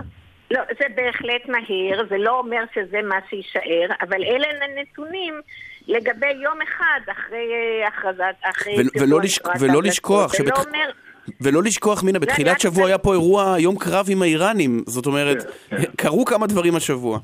לא, 0.51 0.61
זה 0.79 0.85
בהחלט 0.97 1.49
מהיר, 1.49 2.07
זה 2.11 2.19
לא 2.19 2.39
אומר 2.39 2.61
שזה 2.75 3.01
מה 3.09 3.17
שיישאר, 3.31 3.95
אבל 4.09 4.23
אלה 4.25 4.47
הנתונים 4.65 5.35
לגבי 5.89 6.27
יום 6.43 6.59
אחד 6.63 7.01
אחרי 7.13 7.47
אה, 7.83 7.89
הכרזת, 7.89 8.23
אחרי... 8.51 8.77
ולא 9.01 9.21
לש- 9.21 9.39
הכרזת 9.39 9.63
ולא. 9.63 9.83
לשכוח 9.83 10.33
לא 10.35 10.39
שבתח- 10.47 10.65
אומר... 10.67 10.91
ולא 11.41 11.63
לשכוח, 11.63 12.03
מינה, 12.03 12.19
בתחילת 12.19 12.61
שבוע 12.61 12.87
היה 12.87 12.99
פה 12.99 13.13
אירוע 13.13 13.57
יום 13.59 13.79
קרב 13.79 14.07
עם 14.09 14.23
האיראנים. 14.23 14.83
זאת 14.87 15.07
אומרת, 15.07 15.37
כן, 15.71 15.77
קרו 15.97 16.25
כמה 16.25 16.47
דברים 16.47 16.77
השבוע. 16.77 17.19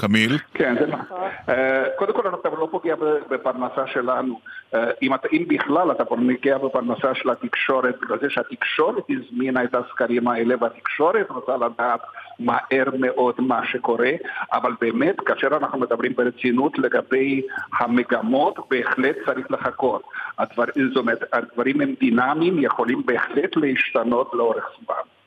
קמיל? 0.00 0.38
כן, 0.54 0.74
זה 0.80 0.86
נכון. 0.86 1.18
אה, 1.48 1.84
קודם 1.96 2.12
כל, 2.12 2.28
אתה 2.28 2.48
לא 2.58 2.68
פוגע 2.70 2.94
בפרנסה 3.30 3.86
שלנו. 3.86 4.40
אה, 4.74 4.90
אם 5.02 5.14
אתה- 5.14 5.28
אם 5.32 5.44
בכלל 5.48 5.90
אתה 5.90 6.04
פוגע 6.04 6.58
בפרנסה 6.58 7.14
של 7.14 7.30
התקשורת, 7.30 7.94
בגלל 8.02 8.18
זה 8.20 8.30
שהתקשורת 8.30 9.04
הזמינה 9.10 9.64
את 9.64 9.74
הסקרים 9.74 10.28
האלה, 10.28 10.54
והתקשורת 10.60 11.30
רוצה 11.30 11.56
לדעת 11.56 12.00
מהר 12.38 12.84
מאוד 12.98 13.34
מה 13.38 13.66
שקורה, 13.66 14.10
אבל 14.52 14.72
באמת, 14.80 15.20
כאשר 15.20 15.46
אנחנו 15.56 15.78
מדברים 15.78 16.12
ברצינות 16.16 16.78
לגבי 16.78 17.42
המגמות, 17.78 18.58
בהחלט 18.70 19.16
צריך 19.26 19.46
לחכות. 19.50 20.02
הדבר, 20.38 20.64
זאת 20.88 20.96
אומרת, 20.96 21.24
הדברים 21.32 21.80
הם 21.80 21.94
דינמיים, 22.00 22.58
יכולים 22.62 23.02
בהחלט 23.06 23.56
להשתנות 23.56 24.30
לאורך 24.34 24.64
זמן. 24.84 25.17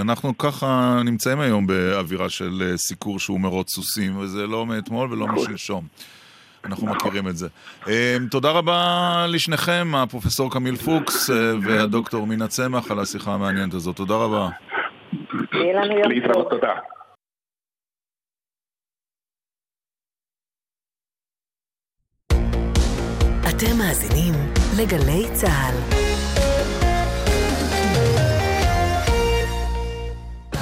אנחנו 0.00 0.38
ככה 0.38 1.00
נמצאים 1.04 1.40
היום 1.40 1.66
באווירה 1.66 2.28
של 2.28 2.62
אה, 2.62 2.76
סיקור 2.76 3.18
שהוא 3.18 3.40
מרוץ 3.40 3.70
סוסים, 3.74 4.18
וזה 4.18 4.46
לא 4.46 4.66
מאתמול 4.66 5.12
ולא 5.12 5.26
משלשום. 5.26 5.84
אנחנו 6.64 6.86
מכירים 6.86 7.28
את 7.28 7.36
זה. 7.36 7.48
אה, 7.88 8.16
תודה 8.30 8.50
רבה 8.50 9.26
לשניכם, 9.28 9.94
הפרופסור 9.94 10.50
קמיל 10.52 10.76
פוקס 10.76 11.30
אה, 11.30 11.52
והדוקטור 11.62 12.26
מינה 12.26 12.48
צמח, 12.48 12.90
על 12.90 12.98
השיחה 12.98 13.34
המעניינת 13.34 13.74
הזאת. 13.74 13.96
תודה 13.96 14.14
רבה. 14.14 14.48
יהיה 15.52 15.80
לנו 15.80 15.98
יום 15.98 16.12
להתראות, 16.12 16.50
תודה. 16.50 16.72
אתם 23.48 23.78
מאזינים 23.78 24.34
לגלי 24.78 25.24
צה"ל. 25.32 25.74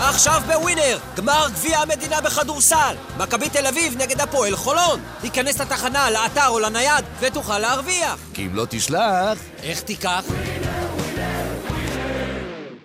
עכשיו 0.01 0.43
בווינר, 0.47 0.99
גמר 1.17 1.47
גביע 1.55 1.79
המדינה 1.79 2.21
בכדורסל. 2.21 2.95
מכבי 3.19 3.49
תל 3.49 3.67
אביב 3.67 4.03
נגד 4.03 4.21
הפועל 4.21 4.57
חולון. 4.57 5.01
תיכנס 5.21 5.61
לתחנה, 5.61 6.11
לאתר 6.11 6.49
או 6.49 6.59
לנייד, 6.59 7.05
ותוכל 7.21 7.59
להרוויח. 7.59 8.19
כי 8.35 8.47
אם 8.47 8.55
לא 8.55 8.67
תשלח... 8.71 9.39
איך 9.63 9.81
תיקח? 9.81 10.25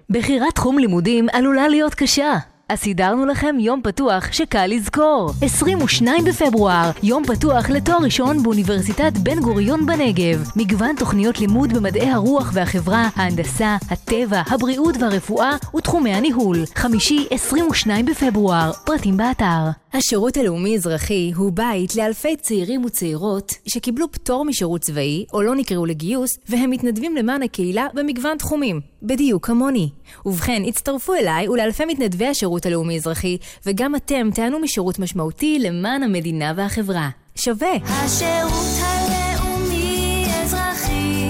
בחירת 0.09 0.55
תחום 0.55 0.79
לימודים 0.79 1.27
עלולה 1.33 1.67
להיות 1.67 1.95
קשה. 1.95 2.37
אז 2.71 2.79
סידרנו 2.79 3.25
לכם 3.25 3.55
יום 3.59 3.81
פתוח 3.83 4.31
שקל 4.31 4.67
לזכור. 4.67 5.31
22 5.41 6.25
בפברואר, 6.25 6.91
יום 7.03 7.23
פתוח 7.25 7.69
לתואר 7.69 7.97
ראשון 8.03 8.43
באוניברסיטת 8.43 9.11
בן 9.23 9.39
גוריון 9.39 9.85
בנגב. 9.85 10.49
מגוון 10.55 10.95
תוכניות 10.95 11.39
לימוד 11.39 11.73
במדעי 11.73 12.09
הרוח 12.09 12.51
והחברה, 12.53 13.09
ההנדסה, 13.15 13.77
הטבע, 13.89 14.41
הבריאות 14.47 14.95
והרפואה 14.99 15.55
ותחומי 15.75 16.13
הניהול. 16.13 16.57
חמישי, 16.75 17.27
22 17.31 18.05
בפברואר, 18.05 18.71
פרטים 18.85 19.17
באתר. 19.17 19.69
השירות 19.93 20.37
הלאומי-אזרחי 20.37 21.31
הוא 21.35 21.51
בית 21.51 21.95
לאלפי 21.95 22.35
צעירים 22.35 22.85
וצעירות 22.85 23.53
שקיבלו 23.67 24.11
פטור 24.11 24.45
משירות 24.45 24.81
צבאי 24.81 25.25
או 25.33 25.41
לא 25.41 25.55
נקראו 25.55 25.85
לגיוס 25.85 26.37
והם 26.49 26.69
מתנדבים 26.69 27.15
למען 27.15 27.43
הקהילה 27.43 27.87
במגוון 27.93 28.37
תחומים, 28.37 28.81
בדיוק 29.03 29.45
כמוני. 29.45 29.89
ובכן, 30.25 30.61
הצטרפו 30.67 31.13
אליי 31.13 31.49
ולאלפי 31.49 31.85
מתנדבי 31.85 32.27
השירות 32.27 32.65
הלאומי-אזרחי 32.65 33.37
וגם 33.65 33.95
אתם 33.95 34.29
תענו 34.33 34.59
משירות 34.59 34.99
משמעותי 34.99 35.59
למען 35.59 36.03
המדינה 36.03 36.53
והחברה. 36.55 37.09
שווה! 37.35 37.73
השירות 37.85 38.77
הלאומי 38.81 40.25
אזרחי, 40.43 41.27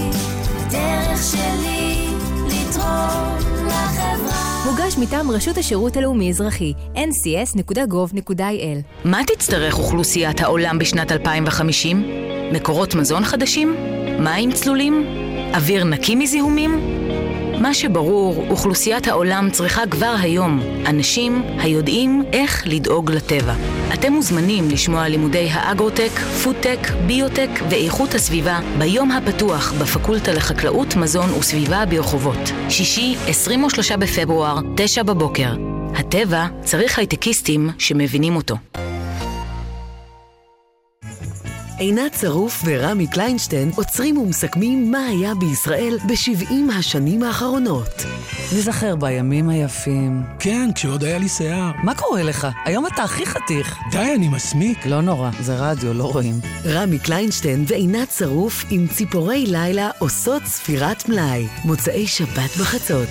דרך 0.71 1.19
שלי 1.31 1.70
מוגש 4.97 5.09
מטעם 5.09 5.31
רשות 5.31 5.57
השירות 5.57 5.97
הלאומי-אזרחי, 5.97 6.73
ncs.gov.il 6.95 9.05
מה 9.05 9.21
תצטרך 9.27 9.79
אוכלוסיית 9.79 10.41
העולם 10.41 10.79
בשנת 10.79 11.11
2050? 11.11 12.03
מקורות 12.51 12.95
מזון 12.95 13.23
חדשים? 13.23 13.75
מים 14.19 14.51
צלולים? 14.51 15.05
אוויר 15.55 15.83
נקי 15.83 16.15
מזיהומים? 16.15 16.79
מה 17.61 17.73
שברור, 17.73 18.45
אוכלוסיית 18.49 19.07
העולם 19.07 19.49
צריכה 19.51 19.81
כבר 19.87 20.15
היום 20.21 20.59
אנשים 20.85 21.43
היודעים 21.57 22.23
איך 22.33 22.63
לדאוג 22.65 23.11
לטבע. 23.11 23.53
אתם 23.93 24.13
מוזמנים 24.13 24.69
לשמוע 24.69 25.07
לימודי 25.07 25.49
האגרוטק, 25.51 26.11
פודטק, 26.43 26.79
ביוטק 27.07 27.49
ואיכות 27.69 28.13
הסביבה 28.13 28.59
ביום 28.77 29.11
הפתוח 29.11 29.73
בפקולטה 29.81 30.33
לחקלאות, 30.33 30.95
מזון 30.95 31.29
וסביבה 31.29 31.85
ברחובות. 31.85 32.51
שישי, 32.69 33.15
23 33.27 33.91
בפברואר, 33.91 34.59
9 34.75 35.03
בבוקר. 35.03 35.55
הטבע 35.95 36.47
צריך 36.63 36.97
הייטקיסטים 36.97 37.69
שמבינים 37.77 38.35
אותו. 38.35 38.55
עינת 41.81 42.17
שרוף 42.21 42.63
ורמי 42.65 43.07
קליינשטיין 43.07 43.71
עוצרים 43.75 44.17
ומסכמים 44.17 44.91
מה 44.91 45.05
היה 45.05 45.35
בישראל 45.35 45.97
ב-70 46.07 46.73
השנים 46.73 47.23
האחרונות. 47.23 48.05
נזכר 48.57 48.95
בימים 48.95 49.49
היפים. 49.49 50.23
כן, 50.39 50.69
כשעוד 50.75 51.03
היה 51.03 51.17
לי 51.17 51.29
שיער. 51.29 51.71
מה 51.83 51.95
קורה 51.95 52.23
לך? 52.23 52.47
היום 52.65 52.87
אתה 52.87 53.03
הכי 53.03 53.25
חתיך. 53.25 53.77
די, 53.91 54.13
אני 54.15 54.27
מסמיק. 54.27 54.85
לא 54.85 55.01
נורא, 55.01 55.29
זה 55.39 55.55
רדיו, 55.55 55.93
לא 55.93 56.03
רואים. 56.03 56.35
רמי 56.65 56.99
קליינשטיין 56.99 57.63
ועינת 57.67 58.11
שרוף 58.11 58.65
עם 58.69 58.87
ציפורי 58.87 59.45
לילה 59.47 59.89
עושות 59.99 60.43
ספירת 60.45 61.09
מלאי. 61.09 61.47
מוצאי 61.65 62.07
שבת 62.07 62.57
בחצות. 62.59 63.09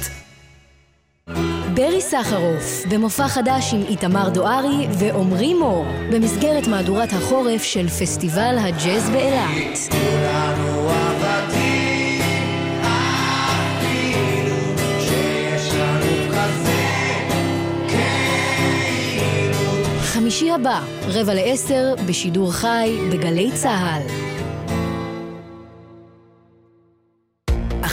ברי 1.81 2.01
סחרוף, 2.01 2.86
במופע 2.90 3.28
חדש 3.28 3.74
עם 3.74 3.82
איתמר 3.89 4.28
דוארי 4.28 4.86
ועמרי 4.98 5.55
מור, 5.55 5.85
במסגרת 6.12 6.66
מהדורת 6.66 7.12
החורף 7.12 7.62
של 7.62 7.89
פסטיבל 7.89 8.57
הג'אז 8.59 9.11
באילת. 9.11 9.78
חמישי 20.01 20.51
הבא, 20.51 20.81
רבע 21.09 21.35
לעשר, 21.35 21.94
בשידור 22.07 22.52
חי, 22.52 22.98
בגלי 23.12 23.51
צה"ל. 23.55 24.30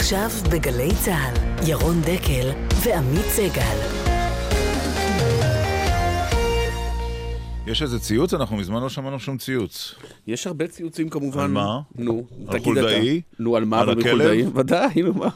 עכשיו 0.07 0.29
בגלי 0.51 0.89
צה"ל, 1.05 1.69
ירון 1.69 2.01
דקל 2.01 2.49
ועמית 2.83 3.25
סגל. 3.25 3.77
יש 7.67 7.81
איזה 7.81 7.99
ציוץ? 7.99 8.33
אנחנו 8.33 8.57
מזמן 8.57 8.81
לא 8.81 8.89
שמענו 8.89 9.19
שום 9.19 9.37
ציוץ. 9.37 9.95
יש 10.27 10.47
הרבה 10.47 10.67
ציוצים 10.67 11.09
כמובן. 11.09 11.43
על 11.43 11.51
מה? 11.51 11.79
נו, 11.95 12.27
על 12.47 12.59
תגיד 12.59 12.77
אתה. 12.77 12.87
חולדאי? 12.87 13.21
נו, 13.39 13.55
על 13.55 13.65
מה? 13.65 13.79
על 13.79 13.89
הכלב? 13.89 14.51
ודאי, 14.57 15.01
נו 15.01 15.13
מה. 15.13 15.29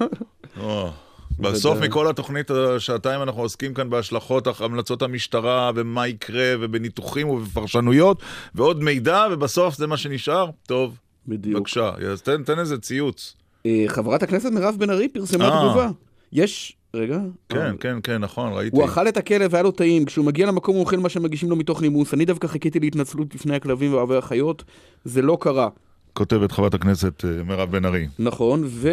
בסוף. 1.39 1.77
מכל 1.77 2.07
התוכנית 2.07 2.51
השעתיים 2.51 3.21
אנחנו 3.21 3.41
עוסקים 3.41 3.73
כאן 3.73 3.89
בהשלכות 3.89 4.61
המלצות 4.61 5.01
המשטרה 5.01 5.71
ומה 5.75 6.07
יקרה 6.07 6.53
ובניתוחים 6.59 7.29
ובפרשנויות 7.29 8.21
ועוד 8.55 8.83
מידע 8.83 9.25
ובסוף 9.31 9.75
זה 9.75 9.87
מה 9.87 9.97
שנשאר? 9.97 10.49
טוב, 10.67 10.97
בדיוק. 11.27 11.59
בבקשה, 11.59 11.91
אז 12.11 12.21
תן, 12.21 12.43
תן 12.43 12.59
איזה 12.59 12.77
ציוץ. 12.77 13.40
אה, 13.65 13.83
חברת 13.87 14.23
הכנסת 14.23 14.49
מירב 14.51 14.75
בן 14.79 14.89
ארי 14.89 15.09
פרסמה 15.09 15.45
אה. 15.49 15.65
תגובה. 15.65 15.89
יש 16.33 16.77
רגע? 16.93 17.19
כן, 17.49 17.75
כן, 17.79 17.97
כן, 18.03 18.17
נכון, 18.17 18.53
ראיתי. 18.53 18.75
הוא 18.77 18.85
אכל 18.85 19.07
את 19.07 19.17
הכלב 19.17 19.49
והיה 19.53 19.63
לו 19.63 19.71
טעים, 19.71 20.05
כשהוא 20.05 20.25
מגיע 20.25 20.45
למקום 20.47 20.75
הוא 20.75 20.81
אוכל 20.83 20.97
מה 20.97 21.09
שמגישים 21.09 21.49
לו 21.49 21.55
מתוך 21.55 21.81
נימוס. 21.81 22.13
אני 22.13 22.25
דווקא 22.25 22.47
חיכיתי 22.47 22.79
להתנצלות 22.79 23.35
לפני 23.35 23.55
הכלבים 23.55 23.93
ואוהבי 23.93 24.15
החיות, 24.15 24.63
זה 25.05 25.21
לא 25.21 25.37
קרה. 25.41 25.69
כותבת 26.13 26.51
חברת 26.51 26.73
הכנסת 26.73 27.25
אה, 27.25 27.43
מירב 27.43 27.71
בן 27.71 27.85
ארי. 27.85 28.07
נכון, 28.19 28.61
ו... 28.65 28.89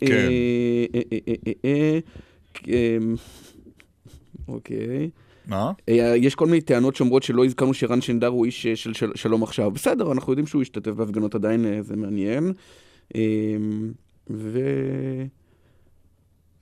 כן. 0.00 0.06
אה, 0.12 0.18
אה, 0.94 1.00
אה, 1.12 1.18
אה, 1.28 1.34
אה, 1.46 1.52
אה, 1.64 1.98
אה, 2.68 2.98
אוקיי. 4.48 5.10
מה? 5.46 5.72
אה, 5.88 6.14
יש 6.16 6.34
כל 6.34 6.46
מיני 6.46 6.60
טענות 6.60 6.96
שאומרות 6.96 7.22
שלא 7.22 7.44
הזכרנו 7.44 7.74
שרן 7.74 8.00
שנדר 8.00 8.26
הוא 8.26 8.44
איש 8.46 8.66
אה, 8.66 8.76
של 8.76 8.94
של- 8.94 9.12
שלום 9.14 9.42
עכשיו. 9.42 9.70
בסדר, 9.70 10.12
אנחנו 10.12 10.32
יודעים 10.32 10.46
שהוא 10.46 10.62
השתתף 10.62 10.90
בהפגנות 10.90 11.34
עדיין, 11.34 11.66
אה, 11.66 11.82
זה 11.82 11.96
מעניין. 11.96 12.52
ו... 14.30 14.58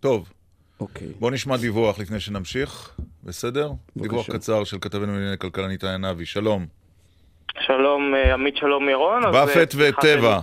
טוב. 0.00 0.32
אוקיי. 0.80 1.08
בוא 1.18 1.30
נשמע 1.30 1.56
דיווח 1.56 1.98
לפני 1.98 2.20
שנמשיך, 2.20 2.96
בסדר? 3.24 3.70
דיווח 3.96 4.30
קצר 4.30 4.64
של 4.64 4.78
כתבנו 4.80 5.12
לענייני 5.12 5.38
כלכלה 5.38 5.68
ניתן 5.68 5.86
ענבי, 5.86 6.26
שלום. 6.26 6.66
שלום, 7.60 8.14
אה, 8.14 8.34
עמית 8.34 8.56
שלום 8.56 8.88
ירון. 8.88 9.26
אז, 9.26 9.32
באפט 9.32 9.74
אה, 9.74 9.88
וטבע. 9.88 10.40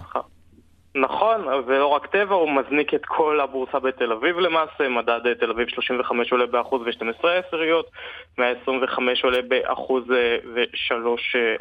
נכון, 0.95 1.48
ולא 1.65 1.88
רק 1.88 2.06
טבע, 2.06 2.36
הוא 2.36 2.49
מזניק 2.52 2.94
את 2.94 3.06
כל 3.06 3.40
הבורסה 3.40 3.80
בתל 3.80 4.11
אביב 4.11 4.40
למעשה, 4.40 4.90
מדד 4.90 5.20
אה, 5.26 5.36
תל 5.36 5.52
אביב 5.52 5.68
35 5.68 6.32
עולה 6.32 6.45
באחוז 6.45 6.82
ו-12 6.82 7.28
עשיריות, 7.28 7.90
125 8.38 9.24
עולה 9.24 9.41
באחוז 9.48 10.03
אה, 10.11 10.38
ו-3, 10.53 10.94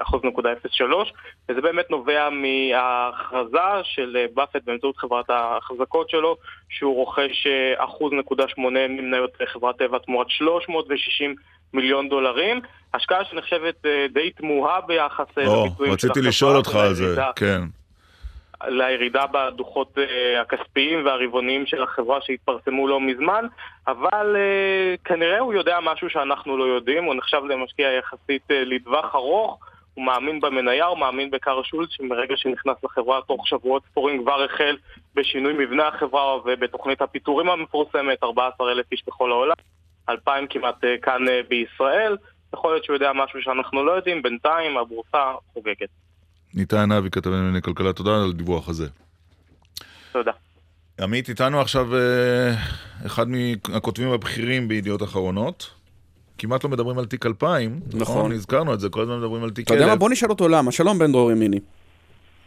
אחוז 0.03 0.21
נקודה 0.25 0.51
03, 0.71 1.13
וזה 1.49 1.61
באמת 1.61 1.91
נובע 1.91 2.29
מההכרזה 2.31 3.59
של 3.83 4.17
אה, 4.17 4.27
באפט 4.35 4.65
באמצעות 4.65 4.97
חברת 4.97 5.31
ההחזקות 5.31 6.11
שלו, 6.11 6.37
שהוא 6.69 6.95
רוכש 6.95 7.47
אה, 7.47 7.85
אחוז 7.85 8.13
נקודה 8.13 8.45
שמונה 8.49 8.89
ממניות 8.89 9.31
אה, 9.41 9.47
חברת 9.47 9.79
טבע 9.79 9.99
תמורת 9.99 10.31
360 10.31 11.35
מיליון 11.75 12.09
דולרים, 12.09 12.61
השקעה 12.95 13.25
שנחשבת 13.25 13.87
אה, 13.87 14.07
די 14.13 14.31
תמוהה 14.31 14.81
ביחס 14.81 15.27
אה, 15.39 15.47
או, 15.47 15.67
לביצועים 15.67 15.99
של 15.99 16.09
רציתי 16.09 16.11
החברה 16.11 16.29
לשאול 16.29 16.57
אותך 16.57 16.75
על 16.75 16.95
זה, 16.95 17.23
כן. 17.37 17.63
לירידה 18.69 19.25
בדוחות 19.27 19.99
אה, 19.99 20.41
הכספיים 20.41 21.07
והרבעוניים 21.07 21.67
של 21.67 21.83
החברה 21.83 22.21
שהתפרסמו 22.21 22.89
לא 22.89 23.01
מזמן, 23.01 23.47
אבל 23.87 24.37
אה, 24.37 24.95
כנראה 25.05 25.39
הוא 25.39 25.55
יודע 25.55 25.79
משהו 25.83 26.11
שאנחנו 26.11 26.57
לא 26.57 26.65
יודעים, 26.65 27.05
הוא 27.05 27.15
נחשב 27.15 27.43
למשקיע 27.49 27.93
יחסית 27.93 28.51
אה, 28.51 28.65
לטווח 28.65 29.15
ארוך, 29.15 29.59
הוא 29.95 30.05
מאמין 30.05 30.41
במניה, 30.41 30.87
הוא 30.87 30.99
מאמין 30.99 31.31
בקארה 31.31 31.65
שולץ, 31.65 31.89
שמרגע 31.91 32.37
שנכנס 32.37 32.77
לחברה 32.85 33.21
תוך 33.27 33.49
שבועות 33.49 33.83
ספורים 33.91 34.23
כבר 34.23 34.43
החל 34.43 34.77
בשינוי 35.15 35.53
מבנה 35.53 35.89
החברה 35.89 36.37
ובתוכנית 36.37 37.03
הפיטורים 37.03 37.49
המפורסמת, 37.49 38.25
14,000 38.25 38.87
איש 38.93 39.03
בכל 39.07 39.31
העולם, 39.31 39.55
2,000 40.09 40.47
כמעט 40.47 40.85
כאן 41.03 41.23
בישראל, 41.49 42.17
יכול 42.55 42.73
להיות 42.73 42.85
שהוא 42.85 42.95
יודע 42.95 43.13
משהו 43.15 43.43
שאנחנו 43.43 43.85
לא 43.85 43.93
יודעים, 43.93 44.23
בינתיים 44.23 44.77
הבורסה 44.77 45.33
חוגגת. 45.53 45.89
ניתן 46.55 46.77
ענבי 46.79 47.11
כתבנו 47.11 47.37
לענייני 47.37 47.63
כלכלה, 47.63 47.93
תודה 47.93 48.15
על 48.15 48.31
הדיווח 48.31 48.69
הזה. 48.69 48.87
תודה. 50.13 50.33
עמית, 51.01 51.29
איתנו 51.29 51.61
עכשיו 51.61 51.97
אה, 51.97 52.55
אחד 53.07 53.27
מהכותבים 53.29 54.09
הבכירים 54.13 54.69
בידיעות 54.69 55.03
אחרונות. 55.03 55.71
כמעט 56.39 56.65
לא 56.65 56.71
מדברים 56.71 56.99
על 56.99 57.07
תיק 57.07 57.27
2000, 57.27 57.81
נכון? 57.87 58.01
נכון. 58.01 58.33
הזכרנו 58.33 58.75
את 58.75 58.81
זה, 58.81 58.89
כל 58.89 59.01
הזמן 59.01 59.19
מדברים 59.19 59.45
על 59.45 59.51
תיק 59.51 59.67
אתה 59.67 59.75
יודע 59.75 59.87
מה? 59.87 59.93
1000. 59.93 59.99
בוא 59.99 60.11
נשאל 60.11 60.31
אותו 60.31 60.49
למה. 60.49 60.73
שלום 60.73 60.99
בן 60.99 61.13
דרור 61.13 61.33
ימיני. 61.33 61.61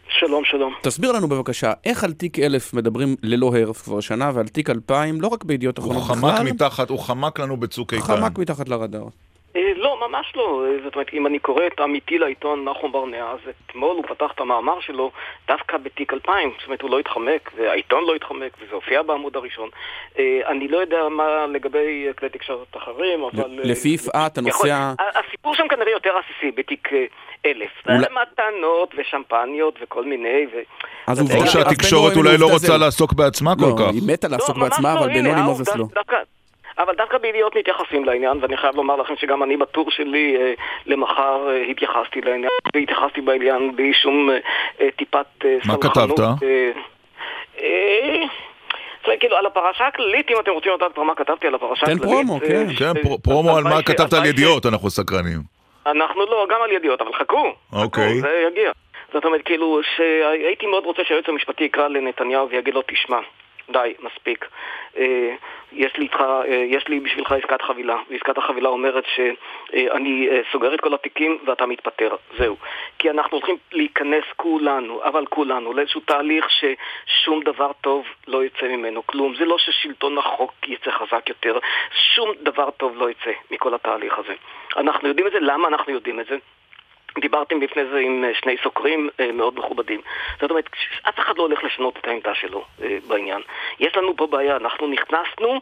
שלום, 0.08 0.44
שלום. 0.44 0.74
תסביר 0.82 1.12
לנו 1.12 1.28
בבקשה, 1.28 1.72
איך 1.84 2.04
על 2.04 2.12
תיק 2.12 2.38
1000 2.38 2.74
מדברים 2.74 3.16
ללא 3.22 3.56
הרף 3.56 3.82
כבר 3.82 4.00
שנה, 4.00 4.30
ועל 4.34 4.48
תיק 4.48 4.70
2000, 4.70 5.20
לא 5.20 5.28
רק 5.28 5.44
בידיעות 5.44 5.78
הוא 5.78 5.82
אחרונות 5.84 6.02
חמק 6.02 6.34
בכלל, 6.34 6.52
מתחת, 6.52 6.90
הוא 6.90 6.98
חמק 6.98 7.40
לנו 7.40 7.56
בצוק 7.56 7.94
איתן. 7.94 8.04
חמק 8.04 8.38
מתחת 8.38 8.68
לרדאר. 8.68 9.06
אה, 9.56 9.72
לא, 9.76 10.08
ממש 10.08 10.32
לא. 10.36 10.64
אה, 10.66 10.76
זאת 10.84 10.94
אומרת, 10.94 11.12
אם 11.12 11.26
אני 11.26 11.38
קורא 11.38 11.66
את 11.66 11.80
עמיתי 11.80 12.18
לעיתון 12.18 12.64
נחום 12.64 12.92
ברנע, 12.92 13.30
אז 13.30 13.38
אתמול 13.66 13.96
הוא 13.96 14.04
פתח 14.08 14.30
את 14.34 14.40
המאמר 14.40 14.80
שלו 14.80 15.10
דווקא 15.48 15.76
בתיק 15.76 16.12
2000. 16.12 16.50
זאת 16.58 16.66
אומרת, 16.66 16.82
הוא 16.82 16.90
לא 16.90 16.98
התחמק, 16.98 17.50
והעיתון 17.56 18.04
לא 18.04 18.14
התחמק, 18.14 18.56
וזה 18.60 18.74
הופיע 18.74 19.02
בעמוד 19.02 19.36
הראשון. 19.36 19.68
אה, 20.18 20.40
אני 20.46 20.68
לא 20.68 20.78
יודע 20.78 21.08
מה 21.08 21.46
לגבי 21.46 22.06
כלי 22.18 22.28
תקשורת 22.28 22.76
אחרים, 22.76 23.22
אבל... 23.22 23.60
לפי 23.64 23.88
יפעת, 23.88 24.38
הנושא 24.38 24.92
הסיפור 24.98 25.54
שם 25.54 25.68
כנראה 25.68 25.90
יותר 25.90 26.10
עסיסי 26.18 26.50
בתיק 26.56 26.88
1000. 27.46 27.70
אולי- 27.88 28.06
מתנות 28.22 28.94
ושמפניות 28.96 29.78
וכל 29.82 30.04
מיני, 30.04 30.46
ו... 30.52 30.58
אז 31.06 31.20
אז 31.20 31.50
שהתקשורת 31.52 32.16
אולי 32.16 32.38
לא 32.38 32.46
רוצה 32.46 32.66
עובדה 32.72 32.76
לעסוק 32.86 33.12
בעצמה 33.12 33.54
כל 33.56 33.66
לא, 33.66 33.74
כך. 33.78 33.92
היא 33.92 34.02
מתה 34.06 34.28
לעסוק 34.28 34.56
לא, 34.56 34.62
בעצמה, 34.62 34.94
לא, 34.94 34.98
אבל 34.98 35.08
בנוני 35.08 35.42
מוזס 35.42 35.76
לא. 35.76 35.84
אבל 36.78 36.94
דווקא 36.94 37.18
בידיעות 37.18 37.56
מתייחסים 37.56 38.04
לעניין, 38.04 38.38
ואני 38.40 38.56
חייב 38.56 38.76
לומר 38.76 38.96
לכם 38.96 39.14
שגם 39.16 39.42
אני 39.42 39.56
בטור 39.56 39.90
שלי 39.90 40.36
אה, 40.40 40.52
למחר 40.86 41.48
אה, 41.50 41.62
התייחסתי 41.70 42.20
לעניין, 42.20 42.50
והתייחסתי 42.74 43.20
בעניין 43.20 43.76
בלי 43.76 43.94
שום 43.94 44.30
אה, 44.30 44.36
אה, 44.80 44.88
טיפת 44.90 45.26
אה, 45.44 45.56
מה 45.66 45.74
סלחנות. 45.74 46.16
כתבת? 46.18 46.42
אה, 46.42 46.70
אה, 47.60 48.22
זה 49.06 49.12
כאילו 49.20 49.36
על 49.36 49.46
הפרשה 49.46 49.86
הכללית, 49.86 50.30
אם 50.30 50.36
אתם 50.40 50.50
רוצים 50.50 50.72
לדעת 50.72 50.92
כבר 50.94 51.02
מה 51.02 51.14
כתבתי 51.14 51.46
על 51.46 51.54
הפרשה 51.54 51.86
תן 51.86 51.92
הכללית. 51.92 52.02
פרומו, 52.12 52.34
אה, 52.34 52.40
כן. 52.48 52.70
ש- 52.72 52.78
כן, 52.78 52.92
פר- 53.02 53.16
פרומו 53.22 53.56
על 53.56 53.64
מה 53.64 53.82
כתבת 53.82 54.12
על 54.12 54.24
ידיעות, 54.26 54.66
אנחנו 54.66 54.90
סקרנים. 54.90 55.38
אנחנו 55.86 56.20
לא, 56.26 56.46
גם 56.50 56.62
על 56.64 56.72
ידיעות, 56.72 57.00
אבל 57.00 57.12
חכו. 57.12 57.52
אוקיי. 57.72 58.20
זה 58.20 58.44
יגיע. 58.52 58.72
זאת 59.12 59.24
אומרת, 59.24 59.40
כאילו, 59.44 59.80
שהייתי 59.96 60.66
מאוד 60.66 60.84
רוצה 60.84 61.02
שהיועץ 61.04 61.28
המשפטי 61.28 61.64
יקרא 61.64 61.88
לנתניהו 61.88 62.48
ויגיד 62.50 62.74
לו, 62.74 62.82
תשמע, 62.86 63.18
די, 63.70 63.94
מספיק. 64.00 64.48
אה, 64.98 65.34
יש 65.72 65.96
לי 65.96 66.04
איתך, 66.04 66.20
אה, 66.20 66.54
יש 66.54 66.88
לי 66.88 67.00
בשבילך 67.00 67.32
עסקת 67.32 67.62
חבילה, 67.62 67.96
ועסקת 68.10 68.38
החבילה 68.38 68.68
אומרת 68.68 69.04
שאני 69.14 70.28
אה, 70.30 70.40
סוגר 70.52 70.74
את 70.74 70.80
כל 70.80 70.94
התיקים 70.94 71.38
ואתה 71.46 71.66
מתפטר, 71.66 72.16
זהו. 72.38 72.56
כי 72.98 73.10
אנחנו 73.10 73.36
הולכים 73.36 73.56
להיכנס 73.72 74.24
כולנו, 74.36 75.00
אבל 75.04 75.26
כולנו, 75.26 75.72
לאיזשהו 75.72 76.00
תהליך 76.00 76.46
ששום 76.50 77.42
דבר 77.42 77.72
טוב 77.80 78.06
לא 78.26 78.44
יצא 78.44 78.66
ממנו, 78.66 79.06
כלום. 79.06 79.34
זה 79.36 79.44
לא 79.44 79.58
ששלטון 79.58 80.18
החוק 80.18 80.52
יצא 80.66 80.90
חזק 80.90 81.28
יותר, 81.28 81.58
שום 82.14 82.32
דבר 82.42 82.70
טוב 82.70 82.96
לא 82.96 83.10
יצא 83.10 83.32
מכל 83.50 83.74
התהליך 83.74 84.18
הזה. 84.18 84.34
אנחנו 84.76 85.08
יודעים 85.08 85.26
את 85.26 85.32
זה, 85.32 85.38
למה 85.40 85.68
אנחנו 85.68 85.92
יודעים 85.92 86.20
את 86.20 86.26
זה? 86.26 86.36
דיברתם 87.20 87.62
לפני 87.62 87.82
זה 87.92 87.98
עם 87.98 88.24
אה, 88.24 88.30
שני 88.34 88.56
סוקרים 88.62 89.08
אה, 89.20 89.32
מאוד 89.32 89.58
מכובדים. 89.58 90.00
זאת 90.40 90.50
אומרת, 90.50 90.70
אף 91.08 91.18
אחד 91.18 91.38
לא 91.38 91.42
הולך 91.42 91.64
לשנות 91.64 91.96
את 91.96 92.06
העמדה 92.06 92.34
שלו 92.34 92.64
אה, 92.82 92.98
בעניין. 93.08 93.40
יש 93.80 93.96
לנו 93.96 94.16
פה 94.16 94.26
בעיה, 94.26 94.56
אנחנו 94.56 94.86
נכנסנו 94.88 95.60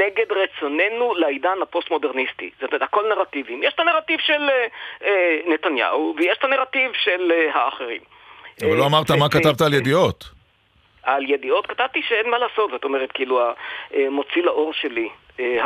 נגד 0.00 0.26
רצוננו 0.32 1.14
לעידן 1.14 1.62
הפוסט-מודרניסטי. 1.62 2.50
זאת 2.60 2.72
אומרת, 2.72 2.82
הכל 2.82 3.08
נרטיבים. 3.08 3.62
יש 3.62 3.74
את 3.74 3.80
הנרטיב 3.80 4.20
של 4.20 4.48
נתניהו, 5.46 6.14
ויש 6.16 6.38
את 6.38 6.44
הנרטיב 6.44 6.92
של 6.92 7.32
האחרים. 7.54 8.00
אבל 8.62 8.76
לא 8.76 8.86
אמרת 8.86 9.10
מה 9.10 9.28
כתבת 9.28 9.60
על 9.60 9.74
ידיעות. 9.74 10.24
על 11.02 11.30
ידיעות 11.30 11.66
כתבתי 11.66 12.02
שאין 12.08 12.30
מה 12.30 12.38
לעשות, 12.38 12.70
זאת 12.70 12.84
אומרת, 12.84 13.12
כאילו, 13.12 13.40
המוציא 13.94 14.42
לאור 14.42 14.72
שלי, 14.72 15.08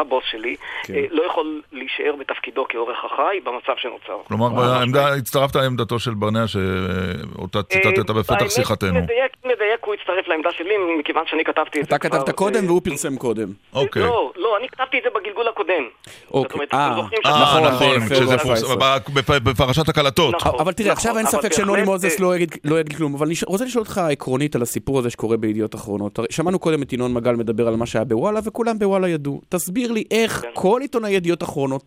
הבוס 0.01 0.25
שלי, 0.31 0.57
כן. 0.85 0.95
אה, 0.95 1.05
לא 1.11 1.23
יכול 1.27 1.63
להישאר 1.73 2.15
בתפקידו 2.21 2.65
כעורך 2.69 2.99
החי 3.05 3.41
במצב 3.45 3.73
שנוצר. 3.77 4.19
כלומר, 4.29 4.49
בעמדה, 4.49 5.15
הצטרפת 5.15 5.57
לעמדתו 5.57 5.99
של 5.99 6.15
ברנע, 6.15 6.45
שאותה 6.47 7.63
ציטטת 7.63 8.11
בפתח 8.11 8.33
אה, 8.33 8.37
האמת, 8.39 8.51
שיחתנו. 8.51 8.95
מדייק, 8.95 9.33
מדייק, 9.45 9.81
הוא 9.85 9.95
הצטרף 9.95 10.29
לעמדה 10.29 10.51
שלי, 10.53 10.75
מכיוון 11.01 11.25
שאני 11.27 11.45
כתבתי 11.45 11.81
את 11.81 11.85
זה 11.85 11.97
אתה 11.97 12.09
כתבת 12.09 12.31
קודם 12.31 12.67
והוא 12.67 12.81
פרסם 12.85 13.17
קודם. 13.17 13.49
אוקיי. 13.75 14.03
לא, 14.03 14.33
לא, 14.37 14.57
אני 14.61 14.69
כתבתי 14.69 14.99
את 14.99 15.03
זה 15.03 15.09
בגלגול 15.21 15.49
הקודם. 15.49 15.83
אוקיי, 16.31 16.61
אה, 16.75 16.79
אה, 17.27 17.43
נכון, 17.43 17.63
נכון, 17.63 17.89
בפברואר 17.89 18.01
כשזה 18.01 18.35
14. 18.35 18.39
פורסם, 18.39 18.79
ב- 18.79 19.19
בפ- 19.19 19.39
בפרשת 19.51 19.89
הקלטות. 19.89 20.35
אבל 20.59 20.73
תראה, 20.73 20.93
עכשיו 20.93 21.19
אין 21.19 21.27
נכון, 21.27 21.39
אבל 21.39 21.49
ספק 21.49 21.57
שנוני 21.63 21.83
מוזס 21.83 22.21
אה, 22.21 22.25
לא 22.27 22.37
יגיד- 22.37 22.55
לא 22.65 22.81
יגיד 22.81 22.97
כלום, 22.97 23.15
אבל 23.15 23.27
אני 23.27 23.35
רוצה 23.47 23.65
לשאול 23.65 23.83
אותך 23.83 23.99
עקרונית 23.99 24.57
על 24.57 24.63
הסיפור 24.63 24.99
הזה 24.99 25.11
שקורה 25.11 25.37
בידיעות 25.37 25.75
אחרונות. 25.75 26.19
שמענו 26.31 26.59
קודם 26.59 26.83
את 26.83 26.93
ינון 26.93 27.15
מגל 27.15 27.33
מדבר 27.33 27.69
על 27.69 27.77
מה 27.77 27.87
שהיה 27.87 28.05
בוואלה, 28.05 28.41
וכולם 28.45 28.79
בוואלה 28.79 29.09
ידעו. 29.09 29.41
תסביר 29.65 29.93
לי 29.93 30.05
איך 30.11 30.33
כן. 30.41 30.49
כל 30.55 30.79
עיתונאי 30.83 31.11
ידיעות 31.11 31.43
אחרונות, 31.43 31.83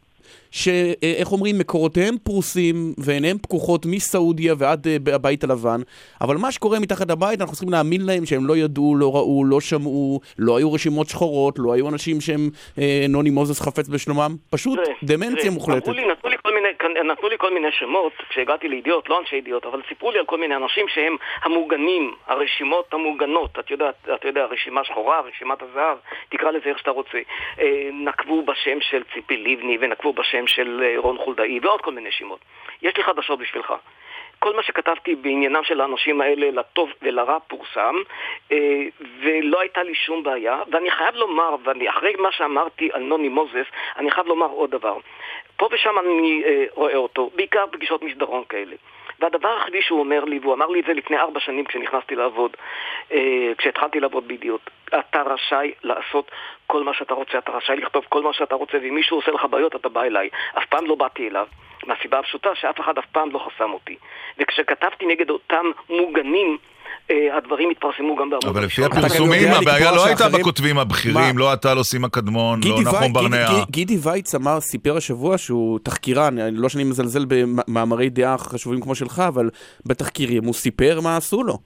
שאיך 0.52 1.32
אומרים, 1.32 1.58
מקורותיהם 1.58 2.16
פרוסים 2.24 2.94
ועיניהם 2.98 3.38
פקוחות 3.38 3.86
מסעודיה 3.86 4.54
ועד 4.58 4.88
אה, 4.88 5.16
הבית 5.16 5.44
הלבן, 5.44 5.82
אבל 6.22 6.38
מה 6.38 6.52
שקורה 6.52 6.80
מתחת 6.80 7.12
לבית, 7.12 7.42
אנחנו 7.42 7.54
צריכים 7.54 7.70
להאמין 7.70 8.06
להם 8.06 8.26
שהם 8.26 8.46
לא 8.48 8.58
ידעו, 8.58 8.96
לא 8.96 9.16
ראו, 9.16 9.46
לא 9.46 9.62
שמעו, 9.62 10.20
לא 10.40 10.58
היו 10.58 10.74
רשימות 10.74 11.10
שחורות, 11.10 11.60
לא 11.60 11.74
היו 11.74 11.90
אנשים 11.90 12.22
שהם 12.22 12.50
אה, 12.80 13.06
נוני 13.10 13.30
מוזס 13.30 13.62
חפץ 13.62 13.88
בשלומם, 13.88 14.36
פשוט 14.50 14.80
דמנציה 15.04 15.52
מוחלטת. 15.52 15.88
אמרו 15.88 16.00
לי, 16.00 16.08
נתנו 16.12 16.30
לי, 16.30 16.38
מיני, 16.62 17.04
נתנו 17.04 17.30
לי 17.30 17.38
כל 17.38 17.54
מיני 17.54 17.72
שמות 17.72 18.14
כשהגעתי 18.30 18.68
לידיעות, 18.68 19.10
לא 19.10 19.20
אנשי 19.20 19.36
ידיעות, 19.36 19.66
אבל 19.66 19.82
סיפרו 19.88 20.12
לי 20.12 20.20
על 20.20 20.26
כל 20.26 20.38
מיני 20.38 20.56
אנשים 20.56 20.88
שהם 20.88 21.16
המוגנים, 21.42 22.16
הרשימות 22.28 22.94
המוגנות, 22.94 23.60
את 23.60 23.72
יודעת, 23.72 23.96
אתה 24.16 24.28
יודע, 24.28 24.46
רשימה 24.46 24.84
שחורה, 24.84 25.22
רשימת 25.22 25.62
הזהב, 25.62 25.98
תקרא 26.30 26.52
לזה 26.52 26.70
איך 26.70 26.80
שאתה 26.80 26.92
רוצה. 26.92 27.18
אה, 27.60 27.90
נקבו 27.94 28.42
בשם 28.42 28.82
של 28.82 29.04
ציפי 29.14 29.38
לבני 29.38 29.78
ונקבו 29.82 30.14
בשם 30.14 30.48
של 30.48 30.84
אה, 30.86 30.94
רון 30.98 31.18
חולדאי 31.18 31.60
ועוד 31.60 31.82
כל 31.82 31.92
מיני 31.92 32.12
שמות. 32.12 32.40
יש 32.82 32.98
לי 32.98 33.04
חדשות 33.04 33.40
בשבילך. 33.40 33.74
כל 34.40 34.56
מה 34.56 34.64
שכתבתי 34.64 35.16
בעניינם 35.16 35.64
של 35.64 35.82
האנשים 35.82 36.22
האלה, 36.22 36.52
לטוב 36.52 36.90
ולרע, 37.02 37.38
פורסם, 37.48 37.96
אה, 38.52 38.58
ולא 39.22 39.60
הייתה 39.60 39.84
לי 39.84 39.96
שום 39.96 40.24
בעיה. 40.24 40.62
ואני 40.72 40.92
חייב 40.92 41.16
לומר, 41.16 41.56
ואחרי 41.64 42.16
מה 42.20 42.32
שאמרתי 42.32 42.90
על 42.94 43.02
נוני 43.02 43.30
מוזס, 43.30 43.66
אני 43.98 44.12
חייב 44.12 44.28
לומר 44.28 44.46
עוד 44.46 44.72
דבר. 44.72 44.98
פה 45.58 45.70
ושם 45.72 46.00
אני 46.00 46.44
אה, 46.46 46.66
רואה 46.74 46.96
אותו, 46.96 47.30
בעיקר 47.36 47.66
פגישות 47.72 48.02
מסדרון 48.04 48.44
כאלה. 48.50 48.76
והדבר 49.20 49.50
היחידי 49.50 49.82
שהוא 49.82 50.00
אומר 50.00 50.24
לי, 50.24 50.40
והוא 50.40 50.54
אמר 50.54 50.68
לי 50.68 50.80
את 50.80 50.86
זה 50.86 50.94
לפני 50.94 51.18
ארבע 51.18 51.40
שנים 51.40 51.66
כשנכנסתי 51.66 52.16
לעבוד, 52.16 52.52
אה, 53.12 53.52
כשהתחלתי 53.58 54.00
לעבוד 54.00 54.28
בידיעות, 54.28 54.70
אתה 54.88 55.22
רשאי 55.22 55.72
לעשות 55.84 56.32
כל 56.68 56.84
מה 56.84 56.94
שאתה 56.94 57.14
רוצה, 57.14 57.38
אתה 57.38 57.52
רשאי 57.52 57.76
לכתוב 57.76 58.06
כל 58.10 58.22
מה 58.22 58.34
שאתה 58.34 58.56
רוצה, 58.56 58.78
ואם 58.82 58.96
מישהו 58.96 59.18
עושה 59.18 59.32
לך 59.32 59.46
בעיות 59.46 59.76
אתה 59.76 59.90
בא 59.90 60.04
אליי. 60.04 60.30
אף 60.58 60.66
פעם 60.66 60.86
לא 60.86 60.96
באתי 60.96 61.28
אליו, 61.28 61.48
מהסיבה 61.88 62.20
הפשוטה 62.20 62.50
שאף 62.62 62.80
אחד 62.80 62.94
אף 63.00 63.06
פעם 63.12 63.30
לא 63.32 63.40
חסם 63.40 63.70
אותי. 63.74 63.96
וכשכתבתי 64.40 65.06
נגד 65.06 65.30
אותם 65.30 65.66
מוגנים, 65.90 66.58
אה, 67.12 67.38
הדברים 67.38 67.70
התפרסמו 67.70 68.16
גם 68.16 68.30
בעמוד 68.30 68.46
אבל 68.46 68.66
לפי. 68.66 68.84
הפרסומים 68.86 69.52
הבעיה 69.54 69.92
לא 69.92 70.06
הייתה 70.06 70.30
בכותבים 70.30 70.78
הבכירים, 70.80 71.38
לא 71.38 71.54
אתה, 71.54 71.74
לא 71.74 71.84
סימה 71.84 72.10
קדמון, 72.10 72.60
לא 72.66 72.82
נחום 72.82 73.14
ברנע. 73.14 73.48
גידי- 73.70 73.98
וייץ 74.04 74.36
אמר, 74.36 74.60
סיפר 74.60 74.98
השבוע 74.98 75.38
שהוא 75.38 75.80
תחקירן, 75.84 76.40
אני- 76.40 76.58
לא 76.58 76.70
שאני 76.70 76.84
מזלזל 76.84 77.26
במאמרי 77.28 78.10
דעה 78.10 78.38
חשובים 78.38 78.82
כמו 78.82 78.96
שלך, 78.96 79.20
אבל 79.28 79.50
בתחקירים 79.86 80.44
הוא 80.44 80.54
סיפר 80.54 81.00
מה 81.04 81.18
עשו 81.18 81.44
לו. 81.44 81.58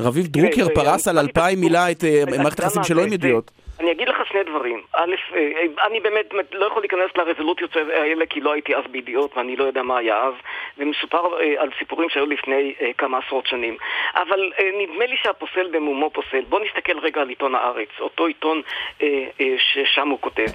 רביב 0.00 0.26
דרוקר 0.26 0.64
זה- 0.64 0.70
פרס 0.74 1.08
על 1.08 1.18
אלפיים 1.18 1.60
מילה 1.60 1.90
את 1.90 2.04
אה, 2.04 2.22
אתה 2.22 2.38
מערכת 2.42 2.60
היחסים 2.60 2.78
מה, 2.80 2.84
שלו 2.86 3.02
עם 3.02 3.08
זה- 3.08 3.14
ידיעות. 3.14 3.50
אני 3.82 3.92
אגיד 3.92 4.08
לך 4.08 4.26
שני 4.26 4.42
דברים. 4.42 4.82
א', 4.92 5.14
אה, 5.34 5.86
אני 5.86 6.00
באמת 6.00 6.34
לא 6.52 6.66
יכול 6.66 6.82
להיכנס 6.82 7.10
לרזולוציות 7.16 7.76
האלה 7.76 8.26
כי 8.26 8.40
לא 8.40 8.52
הייתי 8.52 8.76
אז 8.76 8.84
בידיעות 8.90 9.36
ואני 9.36 9.56
לא 9.56 9.64
יודע 9.64 9.82
מה 9.82 9.98
היה 9.98 10.22
אז, 10.24 10.34
ומסופר 10.78 11.40
אה, 11.40 11.62
על 11.62 11.70
סיפורים 11.78 12.08
שהיו 12.08 12.26
לפני 12.26 12.74
אה, 12.80 12.90
כמה 12.98 13.18
עשרות 13.18 13.46
שנים. 13.46 13.76
אבל 14.14 14.52
אה, 14.58 14.70
נדמה 14.78 15.06
לי 15.06 15.16
שהפוסל 15.22 15.70
במומו 15.70 16.10
פוסל. 16.10 16.40
בוא 16.48 16.60
נסתכל 16.60 16.98
רגע 16.98 17.20
על 17.20 17.28
עיתון 17.28 17.54
הארץ, 17.54 17.88
אותו 18.00 18.26
עיתון 18.26 18.62
אה, 19.02 19.26
אה, 19.40 19.54
ששם 19.58 20.08
הוא 20.08 20.18
כותב. 20.20 20.46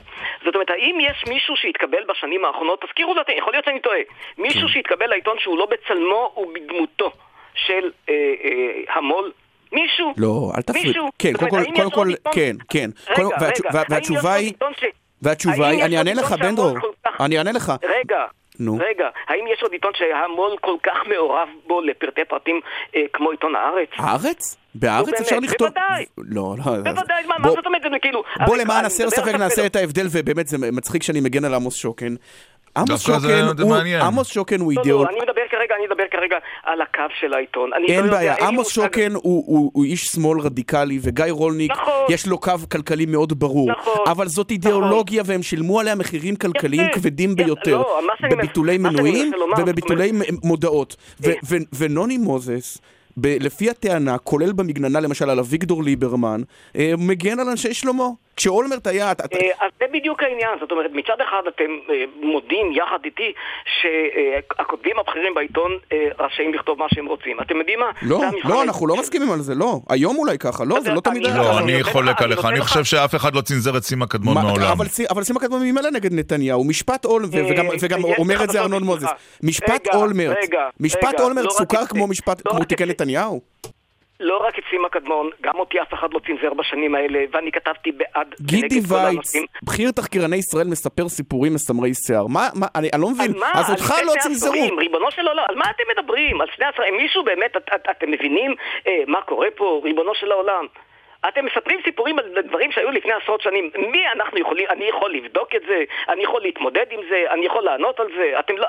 זאת 0.46 0.56
אומרת, 0.56 0.70
האם 0.70 0.98
יש 1.00 1.24
מישהו 1.30 1.56
שהתקבל 1.58 2.04
בשנים 2.04 2.46
האחרונות, 2.46 2.82
תזכירו 2.82 3.14
לי, 3.14 3.22
יכול 3.38 3.54
להיות 3.54 3.66
שאני 3.66 3.80
טועה, 3.80 4.00
מישהו 4.38 4.70
שהתקבל 4.70 5.08
לעיתון 5.08 5.40
שהוא 5.40 5.58
לא 5.58 5.66
בצלמו 5.66 6.34
ובדמותו 6.38 7.12
של 7.56 7.92
אה, 8.10 8.34
אה, 8.44 8.96
המו"ל? 8.96 9.32
מישהו? 9.74 10.14
לא, 10.18 10.52
אל 10.58 10.62
תפריד. 10.62 10.86
מישהו? 10.88 11.10
כן, 11.20 11.34
קודם 11.34 11.50
כל, 11.52 11.64
קודם 11.76 11.92
כל, 11.92 12.08
כן, 12.32 12.56
כן. 12.70 12.90
רגע, 13.10 13.24
רגע, 13.24 13.82
והתשובה 13.90 14.34
היא, 14.34 14.54
והתשובה 15.22 15.68
היא, 15.68 15.84
אני 15.84 15.98
אענה 15.98 16.14
לך, 16.14 16.32
בן 16.32 16.56
דרור, 16.56 16.68
שהמו"ל 16.70 16.82
כל 16.82 17.10
כך- 17.10 17.22
אני 17.22 17.38
אענה 17.38 17.52
לך. 17.52 17.74
רגע, 17.84 18.26
נו. 18.60 18.78
רגע, 18.90 19.08
האם 19.28 19.46
יש 19.54 19.64
עוד 19.64 19.72
עיתון 19.72 19.92
שהמו"ל 19.96 20.56
כל 20.62 20.76
כך 20.84 20.98
מעורב 21.10 21.48
בו 21.68 21.82
לפרטי 21.82 22.22
פרטים 22.30 22.60
אה, 22.96 23.02
כמו 23.14 23.32
עיתון 23.32 23.56
הארץ? 23.56 23.90
הארץ? 23.98 24.58
באמת, 24.76 25.22
אפשר 25.22 25.40
לכתוב... 25.40 25.68
בוודאי. 25.68 26.06
לא, 26.18 26.56
לא. 26.58 26.64
בוודאי, 26.84 27.24
מה 27.28 27.36
מה 27.40 27.44
בוא- 27.48 27.56
זאת 27.56 27.66
אומרת, 27.66 27.82
כאילו... 28.02 28.24
בוא 28.46 28.58
למען 28.58 28.86
הסר 28.86 29.10
ספק 29.10 29.36
נעשה 29.36 29.66
את 29.66 29.76
ההבדל, 29.76 30.08
ובאמת 30.12 30.48
זה 30.48 30.72
מצחיק 30.72 31.04
שאני 31.04 31.20
מגן 31.20 31.46
על 31.46 31.54
עמוס 31.54 31.76
שוקן. 31.76 32.16
עמוס 32.78 33.02
שוקן 33.02 33.44
הוא-. 33.60 33.76
עמוס 34.02 34.28
שוקן 34.28 34.60
הוא 34.60 34.74
לא, 34.74 34.80
אידיאול... 34.80 35.06
לא, 35.06 35.10
אני 35.10 35.20
מדבר 35.22 35.42
כרגע, 35.52 35.76
אני 35.76 35.86
מדבר 35.86 36.04
כרגע 36.12 36.36
על 36.64 36.82
הקו 36.82 37.02
של 37.20 37.34
העיתון. 37.34 37.70
אני 37.74 37.84
לא 37.88 37.94
אין 37.94 38.06
יודע, 38.06 38.18
בעיה, 38.18 38.36
עמוס 38.48 38.70
שוקן 38.70 39.14
הוא, 39.14 39.84
איש 39.86 40.04
שמאל 40.06 40.40
רדיקלי, 40.40 41.00
וגיא 41.02 41.26
רולניק, 41.30 41.72
נכון. 41.72 41.94
יש 42.10 42.28
לו 42.28 42.38
קו 42.38 42.52
כלכלי 42.72 43.06
מאוד 43.06 43.40
ברור. 43.40 43.72
נכון. 43.72 43.98
אבל 44.08 44.28
זאת 44.28 44.52
אידיאולוגיה, 44.52 45.24
והם 45.26 45.44
שילמו 45.44 45.80
עליה 45.80 45.96
מחירים 45.96 46.36
כלכליים. 46.36 46.88
כבדים. 46.94 47.36
ביותר. 47.36 47.78
לא, 47.78 48.00
מנס- 48.22 48.32
בביטולי 48.32 48.78
מנויים 48.78 49.32
ובביטולי 49.58 50.12
מודעות. 50.44 50.96
ו- 51.22 51.30
אה. 51.30 51.58
ונוני 51.78 52.18
מוזס... 52.18 52.78
ב- 53.22 53.38
לפי 53.40 53.70
הטענה, 53.70 54.18
כולל 54.18 54.52
במגננה 54.52 55.00
למשל 55.00 55.30
על 55.30 55.40
אביגדור 55.40 55.84
ליברמן, 55.84 56.42
אה, 56.78 56.94
מגן 56.98 57.40
על 57.40 57.50
אנשי 57.50 57.74
שלמה. 57.74 58.04
כשאולמרט 58.38 58.88
היה... 58.88 59.12
אתה- 59.12 59.24
אה, 59.38 59.50
אז 59.66 59.72
זה 59.80 59.86
בדיוק 59.94 60.24
העניין, 60.24 60.50
זאת 60.60 60.72
אומרת, 60.72 60.92
מצד 60.94 61.22
אחד 61.30 61.42
אתם 61.56 61.64
אה, 61.90 61.96
מודים 62.22 62.72
יחד 62.72 63.00
איתי 63.06 63.32
שהכותבים 63.82 65.00
הבכירים 65.00 65.34
בעיתון 65.34 65.72
אה, 65.92 65.98
רשאים 66.20 66.54
לכתוב 66.54 66.80
מה 66.80 66.86
שהם 66.90 67.06
רוצים. 67.06 67.40
אתם 67.42 67.56
יודעים 67.58 67.80
מה? 67.80 67.86
לא, 68.02 68.22
לא, 68.44 68.64
אנחנו 68.64 68.88
לא 68.88 68.96
מסכימים 68.96 69.32
על 69.32 69.40
זה, 69.40 69.56
לא. 69.56 69.80
היום 69.90 70.18
אולי 70.18 70.38
ככה, 70.38 70.64
לא, 70.66 70.80
זה 70.82 70.94
לא 70.94 71.02
תמיד 71.02 71.24
לא. 71.28 71.60
אני 71.60 71.84
חולק 71.84 72.22
עליך, 72.22 72.46
אני 72.46 72.60
לך- 72.60 72.66
חושב 72.68 72.84
שאף 72.84 73.16
אחד 73.16 73.36
לא 73.36 73.42
צנזר 73.42 73.78
את 73.78 73.84
סימה 73.84 74.08
קדמון 74.08 74.34
מה- 74.36 74.44
מעולם. 74.44 74.72
אבל 74.72 74.86
אבל 75.10 75.24
סימה 75.24 75.40
קדמון 75.40 75.62
ממילא 75.62 75.90
נגד 75.92 76.14
נתניהו, 76.14 76.64
משפט 76.64 77.06
אולמרט, 77.06 77.34
אה, 77.36 77.42
וגם- 77.82 78.04
אומר 78.18 78.44
את 78.44 78.50
זה 78.50 78.62
ארנון. 78.62 78.84
מוזס, 78.84 79.08
משפט 79.44 79.88
אולמרט, 79.96 80.38
משפט 80.80 81.20
אולמרט 81.20 81.46
לא 81.46 81.50
סוכר 81.52 81.86
כמו 81.86 82.08
לא 82.46 82.58
את- 82.62 82.82
נתניהו. 82.82 83.42
לא 84.20 84.38
רק 84.48 84.60
את 84.60 84.64
סימה 84.70 84.90
קדמון, 84.90 85.30
גם 85.42 85.56
אותי 85.56 85.82
אף 85.82 85.94
אחד 85.94 86.14
לא 86.14 86.20
צנזר 86.20 86.54
בשנים 86.54 86.96
האלה, 86.96 87.20
ואני 87.32 87.52
כתבתי 87.52 87.92
בעד 87.92 88.36
גידי 88.42 88.80
וייץ. 88.90 89.34
בכיר 89.64 89.92
תחקירני 89.92 90.36
ישראל, 90.36 90.68
מספר 90.68 91.10
סיפורים 91.10 91.54
מסמרי 91.54 91.94
שיער. 91.94 92.28
מה, 92.28 92.50
מה, 92.56 92.68
אני 92.76 92.90
אני 92.94 93.02
לא 93.02 93.10
מבין, 93.10 93.32
מה? 93.40 93.52
אז 93.56 93.72
אותך 93.72 93.94
לא 94.06 94.14
צנזרו. 94.20 94.78
ריבונו 94.78 95.12
של 95.12 95.28
עולם, 95.28 95.44
על 95.50 95.56
מה 95.56 95.66
אתם 95.70 95.84
מדברים? 95.92 96.42
על 96.42 96.48
שני 96.56 96.66
עשורים, 96.66 96.98
מישהו 96.98 97.24
באמת, 97.24 97.58
את, 97.58 97.70
את, 97.76 97.88
אתם 97.92 98.12
מבינים 98.12 98.56
אה, 98.88 99.04
מה 99.08 99.22
קורה 99.22 99.48
פה, 99.56 99.82
ריבונו 99.84 100.12
של 100.16 100.32
העולם? 100.32 100.66
אתם 101.30 101.46
מספרים 101.46 101.80
סיפורים 101.86 102.20
על 102.20 102.26
דברים 102.48 102.72
שהיו 102.72 102.92
לפני 102.92 103.12
עשרות 103.24 103.42
שנים. 103.42 103.70
מי 103.92 104.02
אנחנו 104.16 104.40
יכולים, 104.40 104.66
אני 104.70 104.86
יכול 104.86 105.14
לבדוק 105.14 105.50
את 105.56 105.62
זה, 105.68 105.84
אני 106.10 106.24
יכול 106.24 106.42
להתמודד 106.42 106.86
עם 106.92 107.00
זה, 107.10 107.24
אני 107.34 107.46
יכול 107.46 107.64
לענות 107.64 108.00
על 108.00 108.08
זה. 108.18 108.40
אתם 108.40 108.58
לא, 108.58 108.66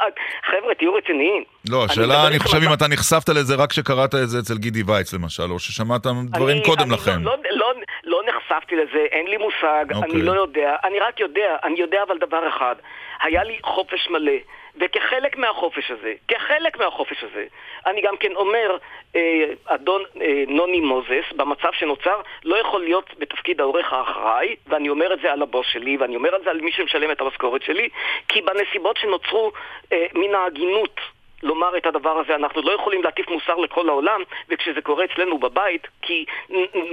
חבר'ה, 0.51 0.75
תהיו 0.75 0.95
רציניים. 0.95 1.45
לא, 1.71 1.85
השאלה, 1.85 2.27
אני 2.27 2.35
איתכם 2.35 2.49
חושב 2.49 2.63
אם 2.69 2.73
אתה 2.73 2.89
נחשפת 2.89 3.29
לזה 3.29 3.55
רק 3.55 3.71
כשקראת 3.71 4.15
את 4.15 4.29
זה 4.29 4.39
אצל 4.39 4.55
גידי 4.59 4.83
וייץ 4.87 5.15
למשל, 5.15 5.43
או 5.51 5.59
ששמעת 5.59 6.03
דברים 6.25 6.57
אני- 6.57 6.65
קודם 6.65 6.83
אני 6.83 6.93
לכן. 6.93 7.21
לא, 7.23 7.37
לא, 7.51 7.57
לא, 7.57 7.73
לא 8.05 8.21
נחשפתי 8.29 8.77
לזה, 8.77 8.99
אין 9.13 9.27
לי 9.27 9.37
מושג, 9.37 9.85
אוקיי. 9.95 10.11
אני 10.13 10.23
לא 10.23 10.33
יודע. 10.33 10.77
אני 10.85 10.99
רק 11.01 11.21
יודע, 11.21 11.57
אני 11.65 11.81
יודע 11.81 12.03
אבל 12.09 12.19
דבר 12.19 12.49
אחד. 12.49 12.75
היה 13.23 13.45
לי 13.45 13.59
חופש 13.63 14.09
מלא, 14.11 14.33
וכחלק 14.77 15.37
מהחופש 15.37 15.91
הזה, 15.91 16.15
כחלק 16.29 16.79
מהחופש 16.79 17.25
הזה, 17.25 17.47
אני 17.87 18.01
גם 18.01 18.17
כן 18.17 18.37
אומר, 18.37 18.77
אה, 19.17 19.45
אדון 19.65 20.03
אה, 20.21 20.45
נוני 20.49 20.81
מוזס, 20.81 21.33
במצב 21.37 21.73
שנוצר, 21.73 22.21
לא 22.45 22.57
יכול 22.57 22.81
להיות 22.81 23.11
בתפקיד 23.19 23.61
העורך 23.61 23.93
האחראי, 23.93 24.57
ואני 24.67 24.89
אומר 24.89 25.15
את 25.15 25.21
זה 25.21 25.33
על 25.33 25.43
הבוס 25.43 25.67
שלי, 25.67 25.97
ואני 25.97 26.17
אומר 26.17 26.37
את 26.37 26.45
זה 26.45 26.51
על 26.51 26.61
מי 26.61 26.73
שמשלם 26.73 27.11
את 27.11 27.21
המשכורת 27.21 27.63
שלי, 27.63 27.89
כי 28.29 28.41
בנסיבות 28.43 28.97
שנוצרו 28.97 29.53
אה, 29.93 30.07
מן 30.15 30.35
ההגינות 30.35 31.01
לומר 31.43 31.77
את 31.77 31.87
הדבר 31.87 32.11
הזה, 32.25 32.35
אנחנו 32.35 32.63
לא 32.63 32.73
יכולים 32.81 33.03
להטיף 33.03 33.27
מוסר 33.31 33.57
לכל 33.65 33.89
העולם, 33.89 34.21
וכשזה 34.51 34.81
קורה 34.83 35.05
אצלנו 35.05 35.39
בבית, 35.39 35.83
כי 36.03 36.25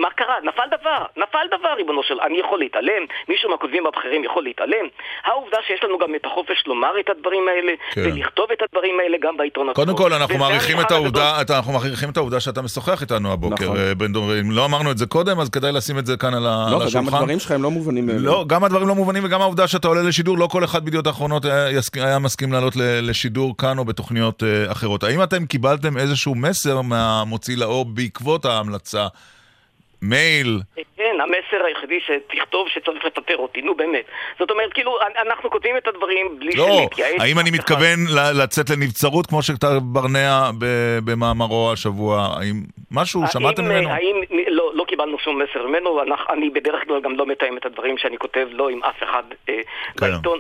מה 0.02 0.10
קרה? 0.16 0.36
נפל 0.44 0.68
דבר, 0.80 1.00
נפל 1.18 1.46
דבר, 1.60 1.74
ריבונו 1.78 2.04
של... 2.04 2.18
אני 2.26 2.40
יכול 2.40 2.60
להתעלם, 2.60 3.02
מישהו 3.30 3.50
מהכותבים 3.50 3.88
הבכירים 3.88 4.24
יכול 4.24 4.44
להתעלם. 4.44 4.86
העובדה 5.26 5.58
שיש 5.68 5.84
לנו 5.84 5.98
גם 5.98 6.16
את 6.16 6.26
החופש 6.26 6.64
לומר 6.68 7.00
את 7.00 7.10
הדברים 7.10 7.48
האלה, 7.48 7.72
כן. 7.94 8.02
ולכתוב 8.06 8.46
את 8.54 8.62
הדברים 8.62 9.00
האלה 9.00 9.18
גם 9.22 9.38
בעיתון 9.38 9.70
עצמו. 9.70 9.84
קודם 9.86 9.98
כל, 9.98 10.14
אנחנו 10.14 10.38
מעריכים 10.38 10.80
את 10.82 10.92
העובדה, 10.92 11.42
את- 11.42 11.52
אנחנו 11.52 11.74
מעריכים 11.74 12.10
את 12.10 12.18
העובדה 12.18 12.40
שאתה 12.40 12.62
משוחח 12.62 13.02
איתנו 13.02 13.34
הבוקר, 13.34 13.64
נכון. 13.66 13.78
אה, 13.78 13.96
בן. 13.96 14.12
אם 14.16 14.52
לא 14.52 14.66
אמרנו 14.66 14.92
את 14.92 14.98
זה 14.98 15.06
קודם, 15.06 15.40
אז 15.40 15.50
כדאי 15.50 15.72
לשים 15.72 15.98
את 16.00 16.06
זה 16.06 16.18
כאן 16.18 16.34
על 16.34 16.44
לא, 16.44 16.50
על 16.68 16.74
וגם 16.76 16.82
השולחן. 16.88 17.16
הדברים 17.18 17.40
שלך 17.40 17.52
הם 17.52 17.64
לא 17.64 17.72
מובנים. 17.72 18.10
לא, 18.10 18.44
גם 18.48 18.64
הדברים 18.64 18.88
לא 18.88 18.96
מובנים 18.96 19.24
וגם 19.26 19.42
העובדה 19.42 19.68
שאתה 19.68 19.88
עולה 19.88 20.02
לשידור, 20.04 20.38
לא 20.38 20.48
כל 20.48 20.64
אחד 20.64 20.86
בידיעות 20.86 21.08
האחרונות 21.08 21.46
היה, 21.46 21.72
יסק- 21.72 21.98
היה 21.98 22.20
מסכים 22.20 22.54
לעלות 22.54 22.74
לשידור 23.02 23.58
כאן 23.58 23.78
או 23.78 23.86
בתוכניות 23.86 24.35
אה, 24.44 24.72
אחרות. 24.72 25.04
האם 25.04 25.24
אתם 25.24 25.46
קיבלתם 25.46 25.98
איזשהו 25.98 26.36
מסר 26.36 26.82
מהמוציא 26.82 27.58
לאור 27.58 27.86
בעקבות 27.86 28.46
ההמלצה? 28.46 29.08
מייל? 30.02 30.60
כן, 30.98 31.16
המסר 31.22 31.66
היחידי 31.66 32.00
שתכתוב 32.00 32.68
שצריך 32.70 33.06
לפטר 33.06 33.38
אותי, 33.38 33.62
נו 33.62 33.76
באמת. 33.76 34.06
זאת 34.40 34.52
אומרת, 34.52 34.74
כאילו, 34.74 34.98
אנחנו 35.28 35.50
כותבים 35.50 35.78
את 35.78 35.88
הדברים 35.88 36.40
בלי 36.40 36.52
לא, 36.56 36.68
שנתייעץ. 36.82 37.22
האם 37.22 37.40
אני 37.40 37.52
מתכוון 37.52 38.00
ל- 38.16 38.44
לצאת 38.44 38.70
לנבצרות 38.70 39.26
כמו 39.28 39.42
שכתב 39.42 39.68
ברנע 39.82 40.50
במאמרו 41.06 41.72
השבוע? 41.72 42.18
האם 42.40 42.56
משהו, 42.92 43.24
שמעתם 43.28 43.64
האם, 43.64 43.72
ממנו? 43.72 43.90
האם, 43.90 44.22
לא, 44.48 44.72
לא 44.76 44.84
קיבלנו 44.84 45.20
שום 45.20 45.42
מסר 45.42 45.68
ממנו, 45.68 46.02
אנחנו, 46.04 46.34
אני 46.34 46.50
בדרך 46.50 46.88
כלל 46.88 47.02
גם 47.02 47.16
לא 47.16 47.26
מתאם 47.26 47.58
את 47.58 47.66
הדברים 47.66 47.98
שאני 47.98 48.18
כותב, 48.18 48.48
לא 48.52 48.70
עם 48.70 48.84
אף 48.84 49.04
אחד 49.04 49.24
אה, 49.50 49.56
כן. 49.98 50.12
בעיתון. 50.12 50.40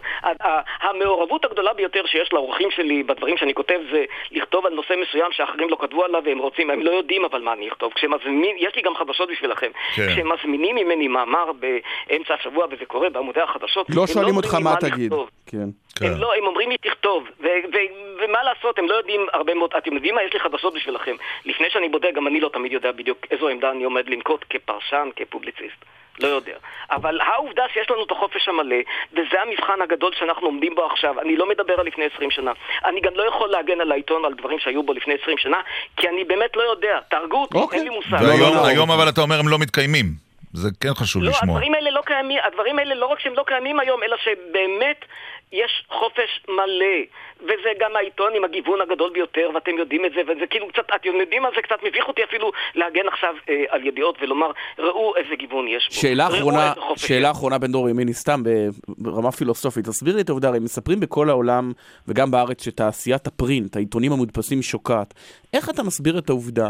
המעורבות 0.82 1.45
הגדולה 1.45 1.73
ביותר 1.73 2.06
שיש 2.06 2.34
לאורחים 2.34 2.72
שלי 2.72 3.03
בדברים 3.03 3.38
שאני 3.38 3.53
כותב 3.53 3.80
זה 3.91 4.03
לכתוב 4.32 4.65
על 4.65 4.73
נושא 4.73 4.94
מסוים 5.02 5.32
שאחרים 5.32 5.69
לא 5.69 5.77
כתבו 5.82 6.03
עליו 6.03 6.22
והם 6.26 6.40
רוצים, 6.40 6.69
הם 6.69 6.82
לא 6.82 6.91
יודעים 6.91 7.26
אבל 7.26 7.41
מה 7.41 7.53
אני 7.53 7.68
אכתוב. 7.68 7.94
כשמזמין, 7.95 8.56
יש 8.60 8.76
לי 8.76 8.82
גם 8.82 8.95
חדשות 8.95 9.30
בשבילכם. 9.45 9.72
כן. 9.95 10.07
כשמזמינים 10.07 10.76
ממני 10.76 11.07
מאמר 11.07 11.51
באמצע 11.53 12.34
השבוע 12.34 12.65
וזה 12.72 12.85
קורה 12.85 13.09
בעמודי 13.09 13.41
החדשות, 13.41 13.88
לא 13.89 14.01
הם 14.01 14.07
שואלים 14.07 14.38
אותך 14.38 14.53
מה 14.53 14.76
תגיד. 14.80 15.13
כן. 15.45 15.57
כן. 15.95 16.05
הם, 16.05 16.13
לא, 16.17 16.34
הם 16.38 16.43
אומרים 16.43 16.69
לי 16.69 16.77
תכתוב, 16.77 17.23
ו- 17.39 17.47
ו- 17.73 18.23
ומה 18.23 18.43
לעשות, 18.43 18.80
הם 18.80 18.89
לא 18.89 18.95
יודעים 18.95 19.22
הרבה 19.34 19.53
מאוד, 19.53 19.69
אתם 19.77 19.93
יודעים 19.93 20.15
מה, 20.15 20.23
יש 20.23 20.34
לי 20.34 20.39
חדשות 20.39 20.73
בשבילכם. 20.73 21.15
לפני 21.45 21.67
שאני 21.69 21.89
בודק, 21.89 22.09
גם 22.15 22.27
אני 22.27 22.39
לא 22.39 22.49
תמיד 22.49 22.72
יודע 22.72 22.91
בדיוק 22.91 23.17
איזו 23.31 23.47
עמדה 23.47 23.72
אני 23.72 23.84
עומד 23.84 24.09
לנקוט 24.09 24.45
כפרשן, 24.49 25.09
כפובליציסט. 25.15 25.85
לא 26.19 26.27
יודע. 26.27 26.53
אבל 26.91 27.19
העובדה 27.21 27.63
שיש 27.73 27.91
לנו 27.91 28.03
את 28.03 28.11
החופש 28.11 28.47
המלא, 28.47 28.75
וזה 29.13 29.41
המבחן 29.41 29.81
הגדול 29.81 30.11
שאנחנו 30.19 30.47
עומדים 30.47 30.75
בו 30.75 30.85
עכשיו, 30.85 31.21
אני 31.21 31.35
לא 31.35 31.49
מדבר 31.49 31.73
על 31.79 31.85
לפני 31.85 32.05
20 32.15 32.31
שנה. 32.31 32.51
אני 32.85 33.01
גם 33.01 33.11
לא 33.15 33.27
יכול 33.27 33.49
להגן 33.49 33.81
על 33.81 33.91
העיתון 33.91 34.25
על 34.25 34.33
דברים 34.33 34.59
שהיו 34.59 34.83
בו 34.83 34.93
לפני 34.93 35.13
20 35.21 35.37
שנה, 35.37 35.57
כי 35.97 36.09
אני 36.09 36.23
באמת 36.23 36.55
לא 36.55 36.61
יודע. 36.61 36.99
תהרגו 37.09 37.41
אותי, 37.41 37.57
אוקיי. 37.57 37.79
אין 37.79 37.87
לי 37.87 37.95
מושג. 37.95 38.17
והיום 38.21 38.65
היום 38.65 38.91
אבל 38.91 39.09
אתה 39.09 39.21
אומר 39.21 39.39
הם 39.39 39.47
לא 39.47 39.57
מתקיימים. 39.59 40.25
זה 40.55 40.69
כן 40.79 40.93
חשוב 40.93 41.23
לא, 41.23 41.29
לשמוע. 41.29 41.55
הדברים 41.55 41.73
האלה 41.73 41.91
לא 41.91 42.01
קיימים, 42.05 42.39
הדברים 42.43 42.79
האלה 42.79 42.95
לא 42.95 43.05
רק 43.05 43.19
שהם 43.19 43.33
לא 43.33 43.43
קיימים 43.47 43.79
היום, 43.79 44.03
אלא 44.03 44.17
שבאמת 44.17 45.05
יש 45.51 45.85
חופש 45.89 46.41
מלא. 46.49 46.97
וזה 47.41 47.69
גם 47.80 47.95
העיתון 47.95 48.31
עם 48.35 48.43
הגיוון 48.43 48.81
הגדול 48.81 49.11
ביותר, 49.13 49.49
ואתם 49.55 49.72
יודעים 49.77 50.05
את 50.05 50.11
זה, 50.15 50.22
וזה 50.22 50.47
כאילו 50.49 50.67
קצת, 50.67 50.84
אתם 50.95 51.09
יודעים 51.19 51.41
מה 51.41 51.49
זה 51.55 51.61
קצת 51.61 51.76
מביך 51.84 52.07
אותי 52.07 52.23
אפילו 52.23 52.51
להגן 52.76 53.07
עכשיו 53.07 53.34
אה, 53.49 53.63
על 53.69 53.88
ידיעות 53.88 54.17
ולומר, 54.22 54.51
ראו 54.80 55.13
איזה 55.15 55.35
גיוון 55.35 55.67
יש 55.67 55.88
בו. 55.89 55.95
שאלה 55.95 56.27
אחרונה, 56.27 56.73
שאלה. 56.95 57.31
אחרונה 57.31 57.57
בן 57.57 57.72
דור 57.72 57.89
ימיני, 57.89 58.13
סתם 58.13 58.43
ברמה 58.88 59.31
פילוסופית, 59.31 59.85
תסביר 59.85 60.15
לי 60.15 60.22
את 60.22 60.30
העובדה, 60.30 60.47
הרי 60.47 60.59
מספרים 60.59 60.99
בכל 60.99 61.30
העולם 61.30 61.72
וגם 62.07 62.31
בארץ 62.31 62.65
שתעשיית 62.65 63.27
הפרינט, 63.27 63.76
העיתונים 63.76 64.11
המודפסים 64.11 64.61
שוקעת. 64.61 65.13
איך 65.53 65.69
אתה 65.69 65.84
מסביר 65.84 66.17
את 66.17 66.30
העובדה 66.30 66.69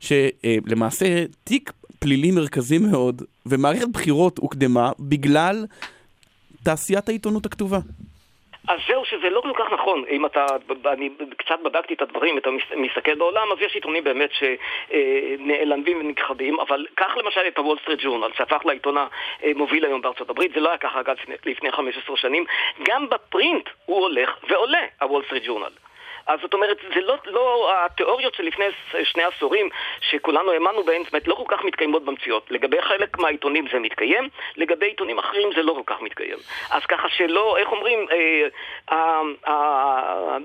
שלמעשה 0.00 1.06
תיק 1.44 1.72
פלילי 1.98 2.30
מרכזי 2.30 2.78
מאוד 2.78 3.22
ומערכת 3.46 3.88
בחירות 3.88 4.38
הוקדמה 4.38 4.90
בגלל 4.98 5.66
תעשיית 6.62 7.08
העיתונות 7.08 7.46
הכתובה? 7.46 7.78
אז 8.68 8.78
זהו, 8.88 9.04
שזה 9.04 9.30
לא 9.30 9.40
כל 9.40 9.52
כך 9.54 9.72
נכון. 9.72 10.04
אם 10.10 10.26
אתה, 10.26 10.46
אני 10.86 11.10
קצת 11.36 11.60
בדקתי 11.64 11.94
את 11.94 12.02
הדברים, 12.02 12.38
אתה 12.38 12.50
מס- 12.50 12.72
מסתכל 12.76 13.14
בעולם, 13.14 13.52
אז 13.52 13.58
יש 13.60 13.74
עיתונים 13.74 14.04
באמת 14.04 14.30
שנעלמים 14.32 16.00
ונכחדים, 16.00 16.60
אבל 16.60 16.86
קח 16.94 17.16
למשל 17.16 17.40
את 17.48 17.58
הוול 17.58 17.78
סטריט 17.82 18.00
ג'ורנל, 18.02 18.30
שהפך 18.36 18.66
לעיתון 18.66 18.96
המוביל 19.42 19.84
היום 19.84 20.00
בארצות 20.00 20.30
הברית, 20.30 20.52
זה 20.54 20.60
לא 20.60 20.68
היה 20.68 20.78
ככה 20.78 21.00
אגב 21.00 21.16
לפני 21.46 21.72
15 21.72 22.16
שנים. 22.16 22.44
גם 22.82 23.08
בפרינט 23.08 23.68
הוא 23.86 24.00
הולך 24.00 24.30
ועולה, 24.48 24.86
הוול 25.00 25.22
סטריט 25.26 25.42
ג'ורנל. 25.46 25.70
אז 26.30 26.38
זאת 26.42 26.54
אומרת, 26.54 26.76
זה 26.94 27.00
לא, 27.00 27.16
לא 27.26 27.70
התיאוריות 27.84 28.34
של 28.34 28.42
לפני 28.42 28.64
ס- 28.70 29.08
שני 29.12 29.22
עשורים 29.22 29.68
שכולנו 30.10 30.52
האמנו 30.52 30.84
בהן, 30.84 31.02
זאת 31.04 31.12
אומרת, 31.12 31.28
לא 31.28 31.34
כל 31.34 31.44
כך 31.56 31.64
מתקיימות 31.64 32.04
במציאות. 32.04 32.46
לגבי 32.50 32.82
חלק 32.82 33.18
מהעיתונים 33.18 33.64
זה 33.72 33.78
מתקיים, 33.78 34.28
לגבי 34.56 34.86
עיתונים 34.86 35.18
אחרים 35.18 35.48
זה 35.56 35.62
לא 35.62 35.72
כל 35.72 35.94
כך 35.94 36.02
מתקיים. 36.02 36.38
אז 36.70 36.82
ככה 36.88 37.08
שלא, 37.16 37.56
איך 37.58 37.68
אומרים, 37.72 37.98
אה, 38.10 38.16
אה, 38.92 39.20
אה, 39.48 40.36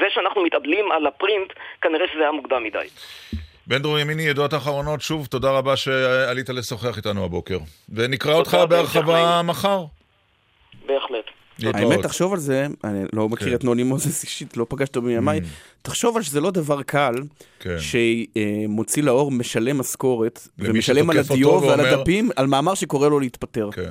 זה 0.00 0.06
שאנחנו 0.14 0.42
מתאבלים 0.42 0.92
על 0.92 1.06
הפרינט, 1.06 1.52
כנראה 1.82 2.06
שזה 2.12 2.20
היה 2.22 2.32
מוקדם 2.32 2.64
מדי. 2.64 2.86
בן 3.66 3.78
דרור 3.78 3.98
ימיני, 3.98 4.22
ידועות 4.22 4.54
אחרונות, 4.54 5.00
שוב, 5.00 5.26
תודה 5.26 5.50
רבה 5.50 5.76
שעלית 5.76 6.48
לשוחח 6.48 6.96
איתנו 6.96 7.24
הבוקר. 7.24 7.58
ונקרא 7.94 8.34
אותך 8.34 8.56
בהרחבה 8.68 9.40
מחר. 9.44 9.78
בהחלט. 10.86 11.41
האמת, 11.74 12.02
תחשוב 12.02 12.32
על 12.32 12.38
זה, 12.38 12.66
אני 12.84 13.04
לא 13.12 13.28
מכיר 13.28 13.48
כן. 13.48 13.54
את 13.54 13.64
נוני 13.64 13.82
מוזס 13.82 14.22
אישית, 14.24 14.56
לא 14.56 14.66
פגשת 14.68 14.96
אותו 14.96 15.06
מימיי, 15.06 15.40
תחשוב 15.82 16.16
על 16.16 16.22
שזה 16.22 16.40
לא 16.40 16.50
דבר 16.50 16.82
קל, 16.82 17.14
כן. 17.60 17.76
שמוציא 17.78 19.02
לאור 19.02 19.30
משלם 19.30 19.78
משכורת, 19.78 20.48
ומשלם 20.58 21.10
על 21.10 21.18
הדיו 21.18 21.62
ועל 21.62 21.80
הדפים, 21.80 22.30
על 22.36 22.46
מאמר 22.46 22.74
שקורא 22.74 23.08
לו 23.08 23.20
להתפטר. 23.20 23.70
כן. 23.72 23.90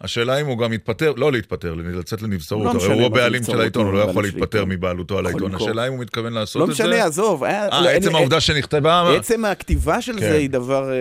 השאלה 0.00 0.40
אם 0.40 0.46
הוא 0.46 0.58
גם 0.58 0.72
יתפטר, 0.72 1.12
לא 1.16 1.32
להתפטר, 1.32 1.74
לצאת 1.74 2.22
לנבצרות. 2.22 2.74
לא 2.74 2.80
הרי 2.80 2.94
הוא 2.94 3.06
הבעלים 3.06 3.42
של 3.44 3.60
העיתון, 3.60 3.86
הוא 3.86 3.94
לא 3.94 3.98
יכול 3.98 4.24
להתפטר. 4.24 4.64
מבעלותו 4.64 5.18
על 5.18 5.26
העיתון. 5.26 5.54
השאלה 5.54 5.86
אם 5.88 5.92
הוא 5.92 6.00
מתכוון 6.00 6.32
לעשות 6.32 6.60
לא 6.60 6.64
את 6.64 6.76
זה. 6.76 6.84
משנה, 6.84 7.04
עזוב. 7.04 7.44
לא, 7.44 7.48
אה, 7.48 7.90
אין- 7.90 8.02
עצם 8.02 8.14
העובדה 8.14 8.40
שנכתבה... 8.40 9.16
עצם 9.16 9.44
הכתיבה 9.44 10.00
של. 10.02 10.20
זה 10.20 10.34
היא 10.34 10.50
דבר, 10.50 10.90
אה, 10.92 10.96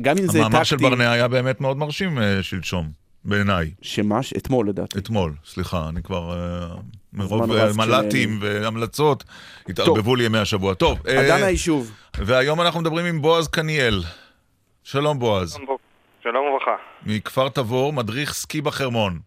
גם 0.00 0.18
אם 0.18 0.26
זה 0.26 0.38
המאמר 0.38 0.64
של 0.64 0.76
טקטי. 0.76 0.88
ברנע 0.90 1.10
היה 1.12 1.28
באמת 1.28 1.60
מאוד 1.60 1.76
מרשים 1.76 2.18
אה, 2.18 2.42
שלשום, 2.42 2.90
בעיניי. 3.24 3.70
שמה? 3.82 4.20
אתמול 4.36 4.68
לדעתי. 4.68 4.98
אתמול, 4.98 5.32
סליחה, 5.44 5.88
אני 5.88 6.02
כבר... 6.02 6.32
אה, 6.32 6.76
מרוב 7.12 7.52
אה, 7.52 7.70
מל"טים 7.76 8.38
והמלצות 8.40 9.24
התערבבו 9.68 10.16
לי 10.16 10.24
ימי 10.24 10.38
השבוע. 10.38 10.74
טוב, 10.74 10.98
אה, 11.08 11.20
אדן 11.20 11.42
היישוב. 11.44 11.92
והיום 12.18 12.60
אנחנו 12.60 12.80
מדברים 12.80 13.06
עם 13.06 13.22
בועז 13.22 13.48
קניאל. 13.48 14.02
שלום 14.82 15.18
בועז. 15.18 15.58
שלום 16.22 16.46
וברכה. 16.46 16.76
מכפר 17.06 17.48
תבור, 17.48 17.92
מדריך 17.92 18.32
סקי 18.32 18.60
בחרמון. 18.60 19.18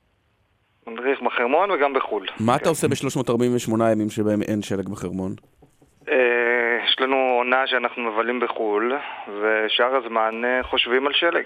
מדריך 0.87 1.19
בחרמון 1.25 1.71
וגם 1.71 1.93
בחו"ל. 1.93 2.27
מה 2.39 2.55
אתה 2.55 2.69
עושה 2.69 2.87
ב-348 2.87 3.71
ימים 3.91 4.09
שבהם 4.09 4.41
אין 4.41 4.61
שלג 4.61 4.89
בחרמון? 4.89 5.35
אה, 6.09 6.15
יש 6.87 6.95
לנו 6.99 7.15
עונה 7.37 7.67
שאנחנו 7.67 8.11
מבלים 8.11 8.39
בחו"ל, 8.39 8.93
ושאר 9.27 9.95
הזמן 9.95 10.41
אה, 10.45 10.63
חושבים 10.63 11.07
על 11.07 11.13
שלג. 11.13 11.45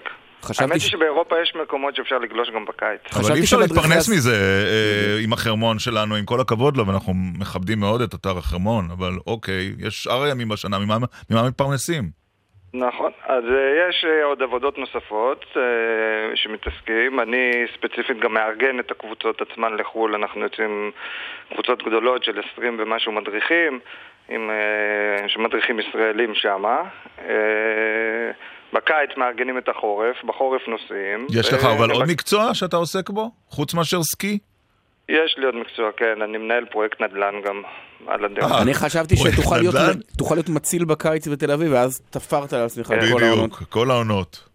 האמת 0.60 0.72
היא 0.72 0.80
שבאירופה 0.80 1.34
יש 1.42 1.52
מקומות 1.62 1.96
שאפשר 1.96 2.18
לגלוש 2.18 2.50
גם 2.50 2.64
בקיץ. 2.64 3.00
אבל 3.12 3.36
אי 3.36 3.40
אפשר 3.40 3.56
להתפרנס 3.56 4.08
מזה 4.08 4.34
אה, 4.34 5.24
עם 5.24 5.32
החרמון 5.32 5.78
שלנו, 5.78 6.14
עם 6.14 6.24
כל 6.24 6.40
הכבוד 6.40 6.76
לו, 6.76 6.86
ואנחנו 6.86 7.12
מכבדים 7.38 7.80
מאוד 7.80 8.00
את 8.00 8.14
אתר 8.14 8.38
החרמון, 8.38 8.84
אבל 8.98 9.12
אוקיי, 9.26 9.72
יש 9.78 9.94
שאר 10.02 10.22
הימים 10.22 10.48
בשנה, 10.48 10.78
ממה 10.78 10.96
ממה 11.30 11.48
מתפרנסים? 11.48 12.26
נכון, 12.74 13.12
אז 13.26 13.44
יש 13.88 14.04
עוד 14.24 14.42
עבודות 14.42 14.78
נוספות 14.78 15.44
שמתעסקים. 16.34 17.20
אני 17.20 17.50
ספציפית 17.74 18.20
גם 18.20 18.34
מארגן 18.34 18.80
את 18.80 18.90
הקבוצות 18.90 19.42
עצמן 19.42 19.76
לחו"ל, 19.76 20.14
אנחנו 20.14 20.40
יוצאים 20.40 20.90
קבוצות 21.52 21.82
גדולות 21.82 22.24
של 22.24 22.40
20 22.52 22.76
ומשהו 22.78 23.12
מדריכים, 23.12 23.80
עם, 24.28 24.50
אה, 24.50 25.28
שמדריכים 25.28 25.80
ישראלים 25.80 26.34
שמה. 26.34 26.80
אה, 27.18 28.30
בקיץ 28.72 29.10
מארגנים 29.16 29.58
את 29.58 29.68
החורף, 29.68 30.16
בחורף 30.24 30.62
נוסעים. 30.68 31.26
יש 31.40 31.52
לך 31.52 31.64
אה, 31.64 31.72
אבל 31.72 31.90
עוד 31.90 32.04
מקצוע 32.08 32.54
שאתה 32.54 32.76
עוסק 32.76 33.10
בו? 33.10 33.30
חוץ 33.48 33.74
מאשר 33.74 34.02
סקי? 34.02 34.38
יש 35.08 35.34
לי 35.38 35.46
עוד 35.46 35.54
מקצוע, 35.54 35.90
כן, 35.96 36.22
אני 36.22 36.38
מנהל 36.38 36.64
פרויקט 36.64 37.00
נדל"ן 37.00 37.34
גם 37.44 37.62
על 38.06 38.24
הדרך. 38.24 38.52
אני 38.62 38.74
חשבתי 38.74 39.16
שתוכל 39.16 39.56
להיות- 39.56 39.74
נדל"ן? 39.74 40.00
תוכל 40.18 40.34
להיות 40.34 40.48
מציל 40.48 40.84
בקיץ 40.84 41.28
בתל 41.28 41.50
אביב, 41.50 41.72
ואז 41.72 42.00
תפרת 42.10 42.52
לעצמך 42.52 42.86
את 42.92 42.98
כל 43.12 43.22
העונות. 43.22 43.50
בדיוק, 43.50 43.62
כל 43.70 43.90
העונות. 43.90 44.48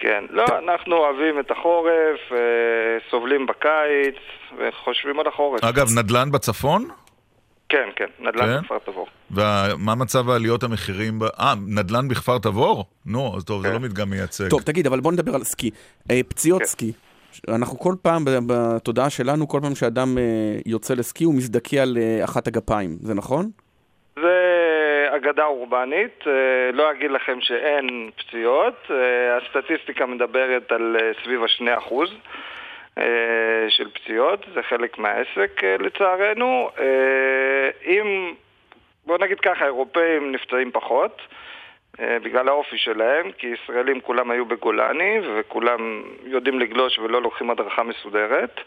כן, 0.00 0.24
לא, 0.30 0.44
אנחנו 0.64 0.96
אוהבים 0.96 1.40
את 1.40 1.50
החורף, 1.50 2.20
סובלים 3.10 3.46
בקיץ, 3.46 4.16
וחושבים 4.58 5.20
על 5.20 5.26
החורף. 5.26 5.64
אגב, 5.64 5.86
נדל"ן 5.98 6.30
בצפון? 6.32 6.88
כן, 7.68 7.88
כן, 7.96 8.06
נדל"ן 8.18 8.46
כן? 8.46 8.60
בכפר 8.60 8.78
תבור. 8.78 9.06
ומה 9.30 9.94
מצב 9.94 10.30
עליות 10.30 10.62
המחירים? 10.62 11.18
אה, 11.40 11.54
נדל"ן 11.66 12.08
בכפר 12.08 12.38
תבור? 12.38 12.84
נו, 13.06 13.36
אז 13.36 13.44
טוב, 13.44 13.62
זה 13.62 13.72
לא 13.72 13.80
מדגם 13.80 14.10
מייצג. 14.10 14.48
טוב, 14.48 14.62
תגיד, 14.62 14.86
אבל 14.86 15.00
בוא 15.00 15.12
נדבר 15.12 15.34
על 15.34 15.44
סקי. 15.44 15.70
אה, 16.10 16.20
פציעות 16.28 16.64
סקי. 16.64 16.92
אנחנו 17.48 17.78
כל 17.78 17.94
פעם, 18.02 18.24
בתודעה 18.46 19.10
שלנו, 19.10 19.48
כל 19.48 19.60
פעם 19.62 19.74
שאדם 19.74 20.18
אה, 20.18 20.22
יוצא 20.66 20.94
לסקי 20.94 21.24
הוא 21.24 21.34
מזדכה 21.34 21.76
על 21.82 21.98
אה, 22.00 22.24
אחת 22.24 22.46
הגפיים, 22.46 22.96
זה 23.00 23.14
נכון? 23.14 23.50
זה 24.16 25.06
אגדה 25.16 25.44
אורבנית, 25.44 26.24
אה, 26.26 26.32
לא 26.72 26.90
אגיד 26.90 27.10
לכם 27.10 27.38
שאין 27.40 28.10
פציעות, 28.16 28.74
אה, 28.90 28.96
הסטטיסטיקה 29.36 30.06
מדברת 30.06 30.72
על 30.72 30.96
אה, 31.00 31.10
סביב 31.24 31.44
השני 31.44 31.78
אחוז 31.78 32.10
אה, 32.10 32.16
של 33.68 33.90
פציעות, 33.90 34.46
זה 34.54 34.62
חלק 34.62 34.98
מהעסק 34.98 35.64
אה, 35.64 35.76
לצערנו. 35.78 36.70
אה, 36.78 37.70
אם, 37.86 38.34
בוא 39.06 39.18
נגיד 39.18 39.40
ככה, 39.40 39.64
אירופאים 39.64 40.32
נפצעים 40.32 40.70
פחות. 40.72 41.22
אה, 42.00 42.18
בגלל 42.22 42.48
האופי 42.48 42.78
שלהם, 42.78 43.30
כי 43.38 43.46
ישראלים 43.46 44.00
כולם 44.00 44.30
היו 44.30 44.44
בגולני 44.46 45.20
וכולם 45.38 46.02
יודעים 46.24 46.60
לגלוש 46.60 46.98
ולא 46.98 47.22
לוקחים 47.22 47.50
הדרכה 47.50 47.82
מסודרת 47.82 48.60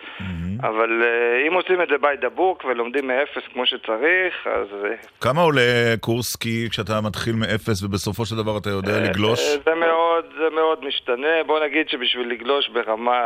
אבל 0.64 1.03
אה, 1.03 1.48
אם 1.48 1.53
עושים 1.53 1.81
את 1.81 1.88
זה 1.88 1.95
by 1.95 2.23
the 2.26 2.40
book 2.40 2.65
ולומדים 2.65 3.07
מאפס 3.07 3.44
כמו 3.53 3.65
שצריך, 3.65 4.48
אז 4.48 4.68
אה, 4.86 4.95
כמה 5.22 5.41
עולה 5.41 5.61
קורס 5.99 6.31
סקי 6.34 6.68
כשאתה 6.69 7.02
מתחיל 7.02 7.36
מאפס 7.36 7.84
ובסופו 7.84 8.26
של 8.26 8.36
דבר 8.36 8.57
אתה 8.57 8.69
יודע 8.69 8.99
לגלוש? 8.99 9.40
אה, 9.40 9.56
זה 9.65 9.76
מאוד, 9.76 10.26
זה 10.38 10.56
מאוד 10.56 10.86
משתנה. 10.86 11.44
בוא 11.45 11.60
נגיד 11.65 11.90
שבשביל 11.90 12.27
לגלוש 12.31 12.69
ברמה 12.69 13.22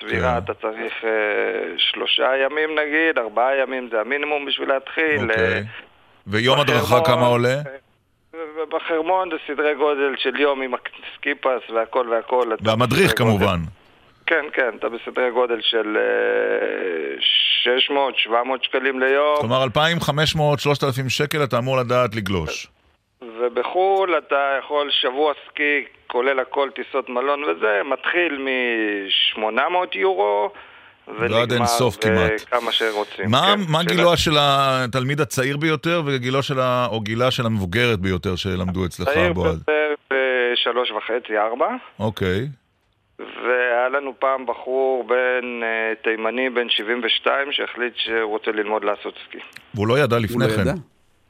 סבירה 0.00 0.38
אתה 0.38 0.54
צריך 0.54 0.94
שלושה 1.76 2.28
ימים 2.44 2.78
נגיד, 2.78 3.18
ארבעה 3.18 3.56
ימים 3.62 3.88
זה 3.92 4.00
המינימום 4.00 4.46
בשביל 4.46 4.68
להתחיל. 4.68 5.30
אוקיי. 5.30 5.62
ויום 6.26 6.60
הדרכה 6.60 7.00
כמה 7.04 7.26
עולה? 7.26 7.54
ובחרמון 8.62 9.28
זה 9.30 9.36
סדרי 9.46 9.74
גודל 9.74 10.14
של 10.18 10.40
יום 10.40 10.62
עם 10.62 10.72
הסקיפס 10.74 11.70
והכל 11.74 12.06
והכל. 12.10 12.52
והמדריך 12.60 13.12
בסדרי 13.12 13.26
גודל- 13.26 13.38
כמובן. 13.46 13.58
כן, 14.28 14.44
כן, 14.52 14.70
אתה 14.78 14.86
בסדרי 14.88 15.30
גודל 15.30 15.58
של 15.60 15.96
אה, 15.96 17.72
600-700 18.28 18.30
שקלים 18.62 19.00
ליום. 19.00 19.36
כלומר 19.40 19.64
2,500-3,000 19.64 20.38
שקל 21.08 21.44
אתה 21.44 21.58
אמור 21.58 21.76
לדעת 21.76 22.14
לגלוש. 22.14 22.66
ובחו"ל 23.40 24.14
אתה 24.26 24.36
יכול 24.58 24.90
שבוע 24.90 25.32
סקי, 25.48 25.78
כולל 26.06 26.40
הכל 26.40 26.68
טיסות 26.74 27.08
מלון 27.08 27.44
וזה, 27.44 27.80
מתחיל 27.84 28.38
מ-800 28.38 29.98
יורו 29.98 30.50
ועד 31.18 31.52
אין 31.52 31.66
סוף 31.66 31.96
כמעט. 31.96 32.32
וכמה 32.46 32.72
שרוצים. 32.72 33.30
מה, 33.30 33.54
כן, 33.56 33.60
מה 33.72 33.82
שאלה- 33.82 33.94
גילו 33.94 34.16
של 34.16 34.32
התלמיד 34.40 35.20
הצעיר 35.20 35.56
ביותר 35.56 36.02
וגילו 36.06 36.42
של 36.42 36.60
ה... 36.60 36.86
או 36.90 37.00
גילה 37.00 37.30
של 37.30 37.46
המבוגרת 37.46 37.98
ביותר 38.00 38.36
שלמדו 38.36 38.84
אצלך, 38.86 39.08
בועז? 39.34 39.62
ביותר 39.64 39.94
בשלוש 40.10 40.90
וחצי, 40.90 41.38
ארבע. 41.38 41.68
אוקיי. 42.00 42.46
והיה 43.18 43.88
לנו 43.88 44.12
פעם 44.18 44.46
בחור 44.46 45.04
בן 45.08 45.14
אה, 45.62 45.68
תימני, 46.04 46.50
בן 46.50 46.68
72, 46.68 47.48
שהחליט 47.52 47.92
שהוא 47.96 48.30
רוצה 48.30 48.50
ללמוד 48.50 48.84
לעשות 48.84 49.14
סקי. 49.28 49.38
והוא 49.74 49.86
לא 49.88 49.98
ידע 49.98 50.18
לפני 50.18 50.44
לא 50.44 50.50
כן. 50.54 50.60
ידע? 50.60 50.72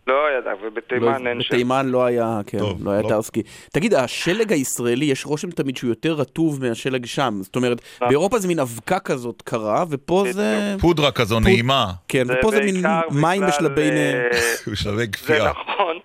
לא 0.07 0.39
ידע, 0.39 0.51
ובתימן 0.63 1.23
לא- 1.25 1.29
אין 1.31 1.43
שם. 1.43 1.55
בתימן 1.55 1.89
לא 1.89 2.05
היה, 2.05 2.41
כן, 2.47 2.59
טוב, 2.59 2.85
לא 2.87 2.91
היה 2.91 3.03
לא. 3.03 3.09
טרסקי. 3.09 3.43
תגיד, 3.73 3.95
השלג 3.95 4.53
הישראלי, 4.53 5.05
יש 5.05 5.27
רושם 5.27 5.51
תמיד 5.51 5.77
שהוא 5.77 5.89
יותר 5.89 6.13
רטוב 6.13 6.65
מהשלג 6.69 7.07
שם. 7.07 7.35
זאת 7.43 7.57
אומרת, 7.57 7.81
באירופה 8.01 8.39
זה 8.39 8.49
מין 8.49 8.59
אבקה 8.61 8.99
כזאת 8.99 9.43
קרה, 9.43 9.85
ופה 9.91 10.25
זה... 10.31 10.75
פודרה 10.81 11.11
כזו 11.13 11.35
פוד- 11.35 11.45
נעימה. 11.45 11.87
כן, 12.09 12.25
זה 12.27 12.35
ופה 12.39 12.51
זה 12.51 12.61
מין 12.61 12.75
מים 13.11 13.43
בשלבי... 13.49 13.91
נ- 13.91 13.95
אה, 13.97 14.31
בשלבי 14.73 14.97
זה 14.97 15.07
כפייה. 15.07 15.51
נכון, 15.51 15.99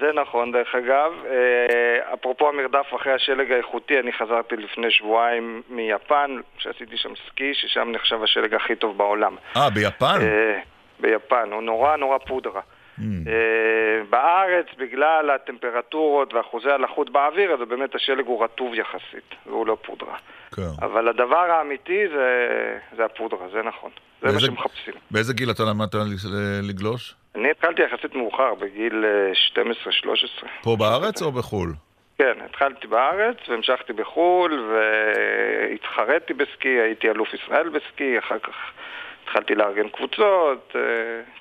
זה 0.00 0.10
נכון 0.14 0.52
דרך 0.52 0.74
אגב. 0.74 1.12
אה, 1.26 2.14
אפרופו 2.14 2.48
המרדף 2.48 2.86
אחרי 2.96 3.12
השלג 3.12 3.52
האיכותי, 3.52 4.00
אני 4.00 4.12
חזרתי 4.12 4.56
לפני 4.56 4.90
שבועיים 4.90 5.62
מיפן, 5.68 6.30
שעשיתי 6.58 6.96
שם 6.96 7.12
סקי, 7.28 7.54
ששם 7.54 7.88
נחשב 7.92 8.22
השלג 8.22 8.54
הכי 8.54 8.76
טוב 8.76 8.98
בעולם. 8.98 9.36
אה, 9.56 9.70
ביפן? 9.70 10.18
אה, 10.22 10.58
ביפן, 11.00 11.48
הוא 11.52 11.62
נורא 11.62 11.96
נורא 11.96 12.18
פודרה. 12.18 12.60
Mm. 12.98 13.02
בארץ, 14.10 14.66
בגלל 14.78 15.30
הטמפרטורות 15.30 16.34
ואחוזי 16.34 16.70
הלחות 16.70 17.10
באוויר, 17.10 17.52
אז 17.52 17.68
באמת 17.68 17.94
השלג 17.94 18.26
הוא 18.26 18.44
רטוב 18.44 18.74
יחסית, 18.74 19.34
והוא 19.46 19.66
לא 19.66 19.76
פודרה. 19.82 20.16
כן. 20.56 20.62
אבל 20.82 21.08
הדבר 21.08 21.36
האמיתי 21.50 22.08
זה, 22.08 22.48
זה 22.96 23.04
הפודרה, 23.04 23.48
זה 23.52 23.62
נכון. 23.62 23.90
זה 24.20 24.26
מה 24.26 24.32
באיזה- 24.32 24.46
שמחפשים. 24.46 24.94
באיזה 25.10 25.34
גיל 25.34 25.50
אתה 25.50 25.62
למדת 25.70 25.94
לגלוש? 26.62 27.14
אני 27.34 27.50
התחלתי 27.50 27.82
יחסית 27.82 28.14
מאוחר, 28.14 28.54
בגיל 28.54 29.04
אה, 29.04 29.62
12-13. 30.42 30.46
פה 30.62 30.76
בארץ 30.76 31.22
או 31.22 31.32
בחו"ל? 31.32 31.72
כן, 32.18 32.32
התחלתי 32.44 32.86
בארץ 32.86 33.36
והמשכתי 33.48 33.92
בחו"ל 33.92 34.70
והתחרתי 34.70 36.34
בסקי, 36.34 36.68
הייתי 36.68 37.10
אלוף 37.10 37.28
ישראל 37.34 37.68
בסקי, 37.68 38.18
אחר 38.18 38.38
כך 38.38 38.54
התחלתי 39.24 39.54
לארגן 39.54 39.88
קבוצות, 39.88 40.72
אה, 40.74 40.80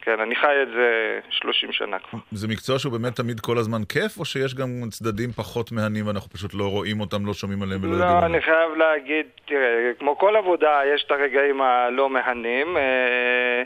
כן, 0.02 0.20
אני 0.20 0.36
חי 0.36 0.62
את 0.64 0.68
זה 0.68 1.20
30 1.30 1.72
שנה 1.72 2.00
כבר. 2.00 2.20
זה 2.32 2.48
מקצוע 2.48 2.80
שהוא 2.80 2.94
באמת 2.94 3.16
תמיד 3.16 3.40
כל 3.40 3.58
הזמן 3.58 3.84
כיף, 3.84 4.20
או 4.20 4.26
שיש 4.26 4.56
גם 4.56 4.68
צדדים 4.92 5.32
פחות 5.32 5.72
מהנים 5.72 6.08
ואנחנו 6.08 6.30
פשוט 6.30 6.54
לא 6.54 6.64
רואים 6.64 7.00
אותם, 7.00 7.26
לא 7.26 7.34
שומעים 7.34 7.62
עליהם 7.62 7.84
ולא 7.84 7.92
יודעים 7.92 8.10
לא, 8.10 8.18
עליהם? 8.18 8.34
אני 8.34 8.42
חייב 8.42 8.72
להגיד, 8.78 9.26
תראה, 9.46 9.92
כמו 10.00 10.18
כל 10.18 10.36
עבודה, 10.36 10.82
יש 10.96 11.04
את 11.04 11.12
הרגעים 11.12 11.62
הלא 11.62 12.10
מהנים, 12.10 12.78
אה, 12.78 13.64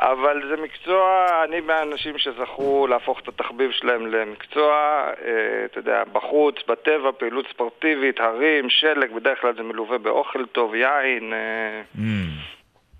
אבל 0.00 0.42
זה 0.50 0.62
מקצוע, 0.62 1.06
אני 1.44 1.60
מהאנשים 1.60 2.18
שזכו 2.18 2.86
להפוך 2.90 3.20
את 3.20 3.28
התחביב 3.28 3.70
שלהם 3.70 4.06
למקצוע, 4.06 4.72
אה, 5.24 5.32
אתה 5.64 5.78
יודע, 5.78 6.02
בחוץ, 6.12 6.54
בטבע, 6.68 7.10
פעילות 7.18 7.46
ספורטיבית, 7.54 8.20
הרים, 8.20 8.70
שלג, 8.70 9.12
בדרך 9.14 9.40
כלל 9.40 9.54
זה 9.56 9.62
מלווה 9.62 9.98
באוכל 9.98 10.46
טוב, 10.46 10.74
יין, 10.74 11.32
אה, 11.32 11.82
Mm, 11.96 12.00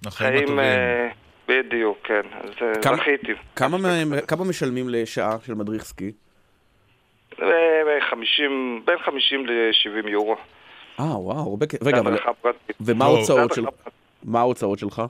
החיים 0.07 0.31
חיים, 0.33 0.43
הטובים. 0.45 0.59
אה, 0.59 1.09
בדיוק, 1.49 1.99
כן, 2.05 2.21
אז 2.41 2.51
כמה- 2.83 2.97
זכיתי. 2.97 3.33
כמה 3.57 3.77
כמה 4.29 4.45
משלמים 4.45 4.87
לשעה 4.89 5.37
של 5.47 5.55
מדריך 5.55 5.83
סקי? 5.85 6.13
50, 8.11 8.83
בין 8.85 8.99
50 8.99 9.47
ל-70 9.47 10.09
יורו. 10.09 10.37
אה, 11.01 11.05
וואו, 11.05 11.51
הרבה 11.51 11.67
כסף. 11.67 11.83
רגע, 11.87 11.99
אבל... 11.99 12.17
ומה 12.81 13.05
לא, 13.05 13.11
מה 14.25 14.41
ההוצאות 14.41 14.79
שלך? 14.79 15.03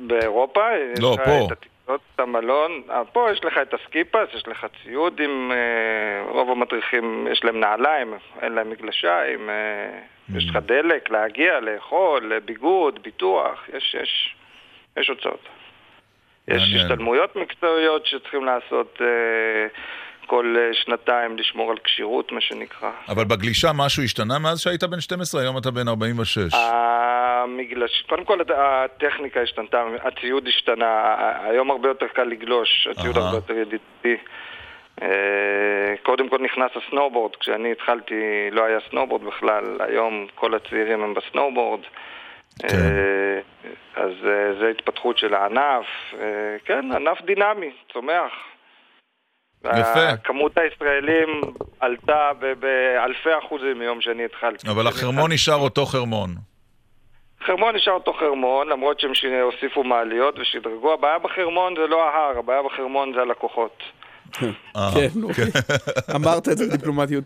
באירופה, 0.00 0.68
לא, 1.00 1.16
פה. 1.24 1.46
את 1.46 1.52
הטיסות, 1.52 2.00
את 2.14 2.20
המלון, 2.20 2.82
אה, 2.90 3.04
פה 3.04 3.28
יש 3.32 3.44
לך 3.44 3.58
את 3.62 3.74
הסקיפס, 3.74 4.28
יש 4.34 4.48
לך 4.48 4.66
ציוד 4.82 5.20
עם... 5.20 5.52
אה, 5.52 6.32
רוב 6.32 6.50
המדריכים 6.50 7.26
יש 7.32 7.44
להם 7.44 7.60
נעליים, 7.60 8.14
אין 8.42 8.52
להם 8.52 8.70
מגלשיים, 8.70 9.50
אה, 9.50 10.00
יש 10.36 10.50
לך 10.50 10.58
דלק, 10.66 11.10
להגיע, 11.10 11.60
לאכול, 11.60 12.32
ביגוד, 12.44 13.02
ביטוח, 13.02 13.68
יש, 13.76 13.96
יש, 14.02 14.34
יש 14.96 15.08
הוצאות. 15.08 15.48
יש. 16.48 16.62
השתלמויות 16.76 17.36
מקצועיות 17.36 18.06
שצריכים 18.06 18.44
לעשות 18.44 18.98
כל 20.26 20.54
שנתיים, 20.72 21.38
לשמור 21.38 21.70
על 21.70 21.76
כשירות, 21.84 22.32
מה 22.32 22.40
שנקרא. 22.40 22.90
אבל 23.08 23.24
בגלישה 23.24 23.70
משהו 23.74 24.02
השתנה 24.02 24.38
מאז 24.38 24.60
שהיית 24.60 24.84
בן 24.84 25.00
12, 25.00 25.40
היום 25.40 25.58
אתה 25.58 25.70
בן 25.70 25.88
46. 25.88 26.54
המגלש, 27.42 28.04
קודם 28.08 28.24
כל 28.24 28.40
הט- 28.40 28.50
הטכניקה 28.56 29.40
השתנתה, 29.40 29.84
הציוד 30.02 30.46
השתנה, 30.48 31.14
היום 31.42 31.70
הרבה 31.70 31.88
יותר 31.88 32.06
קל 32.08 32.24
לגלוש, 32.24 32.88
הציוד. 32.90 33.16
הרבה 33.18 33.36
יותר 33.36 33.54
ידידותי. 33.54 34.16
אה, 35.02 35.08
קודם 36.02 36.28
כל 36.28 36.38
נכנס 36.38 36.70
הסנובורד, 36.76 37.36
כשאני 37.36 37.72
התחלתי 37.72 38.14
לא 38.52 38.64
היה 38.64 38.78
סנובורד 38.90 39.22
בכלל, 39.24 39.64
היום 39.80 40.26
כל 40.34 40.54
הצעירים 40.54 41.02
הם 41.02 41.14
בסנובורד. 41.14 41.80
אה, 42.64 43.40
אז 43.96 44.12
אה, 44.26 44.54
זה 44.60 44.68
התפתחות 44.68 45.18
של 45.18 45.34
הענף, 45.34 45.86
כן, 46.64 46.92
ענף 46.92 47.22
דינמי, 47.22 47.70
צומח. 47.92 48.32
יפה. 49.64 50.16
כמות 50.24 50.58
הישראלים 50.58 51.40
עלתה 51.80 52.30
באלפי 52.60 53.38
אחוזים 53.38 53.78
מיום 53.78 54.00
שאני 54.00 54.24
התחלתי. 54.24 54.68
אבל 54.70 54.86
החרמון 54.86 55.32
נשאר 55.32 55.54
אותו 55.56 55.86
חרמון. 55.86 56.28
חרמון 57.46 57.76
נשאר 57.76 57.92
אותו 57.92 58.12
חרמון, 58.12 58.68
למרות 58.68 59.00
שהם 59.00 59.12
הוסיפו 59.42 59.84
מעליות 59.84 60.38
ושדרגו. 60.38 60.92
הבעיה 60.92 61.18
בחרמון 61.18 61.74
זה 61.76 61.86
לא 61.86 62.08
ההר, 62.08 62.38
הבעיה 62.38 62.62
בחרמון 62.62 63.12
זה 63.14 63.20
הלקוחות. 63.20 63.82
אה, 64.76 64.90
כן, 64.94 65.22
אוקיי. 65.22 65.44
אמרת 66.16 66.48
את 66.48 66.58
זה 66.58 66.66
בדיפלומטיות. 66.66 67.24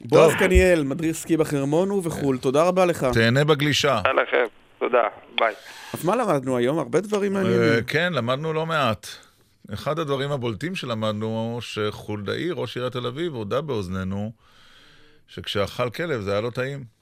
בועז 0.00 0.34
קניאל, 0.34 0.82
מדריך 0.84 1.16
סקי 1.16 1.36
בחרמון 1.36 1.90
ובחו"ל, 1.90 2.38
תודה 2.38 2.68
רבה 2.68 2.86
לך. 2.86 3.06
תהנה 3.12 3.44
בגלישה. 3.44 4.00
תודה 4.04 4.22
לכם, 4.22 4.44
תודה, 4.78 5.02
ביי. 5.38 5.54
אז 5.94 6.04
מה 6.04 6.16
למדנו 6.16 6.56
היום? 6.56 6.78
הרבה 6.78 7.00
דברים 7.00 7.36
אה, 7.36 7.42
מעניינים. 7.42 7.84
כן, 7.86 8.12
למדנו 8.12 8.52
לא 8.52 8.66
מעט. 8.66 9.06
אחד 9.74 9.98
הדברים 9.98 10.32
הבולטים 10.32 10.74
שלמדנו, 10.74 11.58
שחולדאי, 11.60 12.50
ראש 12.50 12.76
עיריית 12.76 12.92
תל 12.92 13.06
אביב, 13.06 13.34
הודה 13.34 13.60
באוזנינו, 13.60 14.32
שכשאכל 15.28 15.90
כלב 15.90 16.20
זה 16.20 16.32
היה 16.32 16.40
לא 16.40 16.50
טעים. 16.50 16.99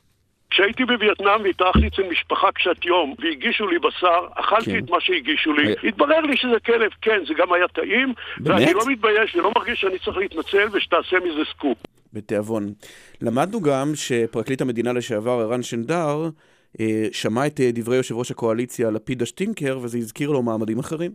כשהייתי 0.51 0.85
בווייטנאם 0.85 1.43
והתארחתי 1.45 1.87
אצל 1.89 2.03
משפחה 2.11 2.53
קשת 2.53 2.85
יום 2.85 3.15
והגישו 3.19 3.67
לי 3.69 3.79
בשר, 3.79 4.21
אכלתי 4.35 4.65
כן. 4.71 4.79
את 4.85 4.91
מה 4.91 5.01
שהגישו 5.01 5.53
לי, 5.53 5.67
היה- 5.67 5.77
התברר 5.85 6.21
לי 6.21 6.37
שזה 6.37 6.61
כלב, 6.67 6.91
כן, 7.03 7.21
זה 7.29 7.35
גם 7.35 7.53
היה 7.53 7.69
טעים, 7.69 8.15
ואני 8.45 8.65
באמת? 8.65 8.75
לא 8.75 8.93
מתבייש 8.93 9.35
ולא 9.35 9.53
מרגיש 9.57 9.81
שאני 9.81 9.99
צריך 9.99 10.17
להתנצל 10.17 10.69
ושתעשה 10.73 11.17
מזה 11.21 11.45
סקופ. 11.51 11.79
בתיאבון. 12.13 12.73
למדנו 13.23 13.61
גם 13.61 13.93
שפרקליט 13.95 14.61
המדינה 14.61 14.93
לשעבר 14.93 15.31
ערן 15.31 15.63
שנדר 15.63 16.29
אה, 16.81 17.05
שמע 17.13 17.47
את 17.47 17.61
אה, 17.61 17.71
דברי 17.73 17.97
יושב 17.97 18.15
ראש 18.15 18.31
הקואליציה 18.31 18.91
לפיד 18.91 19.23
השטינקר 19.23 19.79
וזה 19.83 19.99
הזכיר 19.99 20.31
לו 20.31 20.43
מעמדים 20.43 20.79
אחרים. 20.79 21.11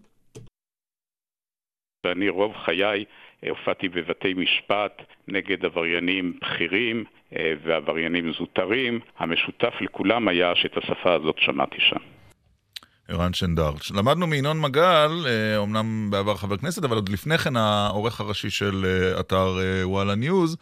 ואני 2.05 2.29
רוב 2.29 2.53
חיי 2.65 2.83
אה, 2.83 3.03
הופעתי 3.49 3.89
בבתי 3.89 4.33
משפט 4.33 5.01
נגד 5.27 5.65
עבריינים 5.65 6.33
בכירים 6.41 7.03
אה, 7.35 7.53
ועבריינים 7.63 8.33
זוטרים. 8.33 8.99
המשותף 9.19 9.73
לכולם 9.81 10.27
היה 10.27 10.55
שאת 10.55 10.77
השפה 10.77 11.13
הזאת 11.13 11.35
שמעתי 11.39 11.77
שם. 11.79 11.99
ערן 13.09 13.33
שנדר. 13.33 13.71
למדנו 13.97 14.27
מינון 14.27 14.61
מגל, 14.61 15.11
אה, 15.27 15.57
אומנם 15.57 16.07
בעבר 16.11 16.35
חבר 16.35 16.57
כנסת, 16.57 16.83
אבל 16.83 16.95
עוד 16.95 17.09
לפני 17.09 17.37
כן 17.37 17.55
העורך 17.55 18.21
הראשי 18.21 18.49
של 18.49 18.85
אה, 18.85 19.19
אתר 19.19 19.47
אה, 19.59 19.87
וואלה 19.87 20.15
ניוז, 20.15 20.57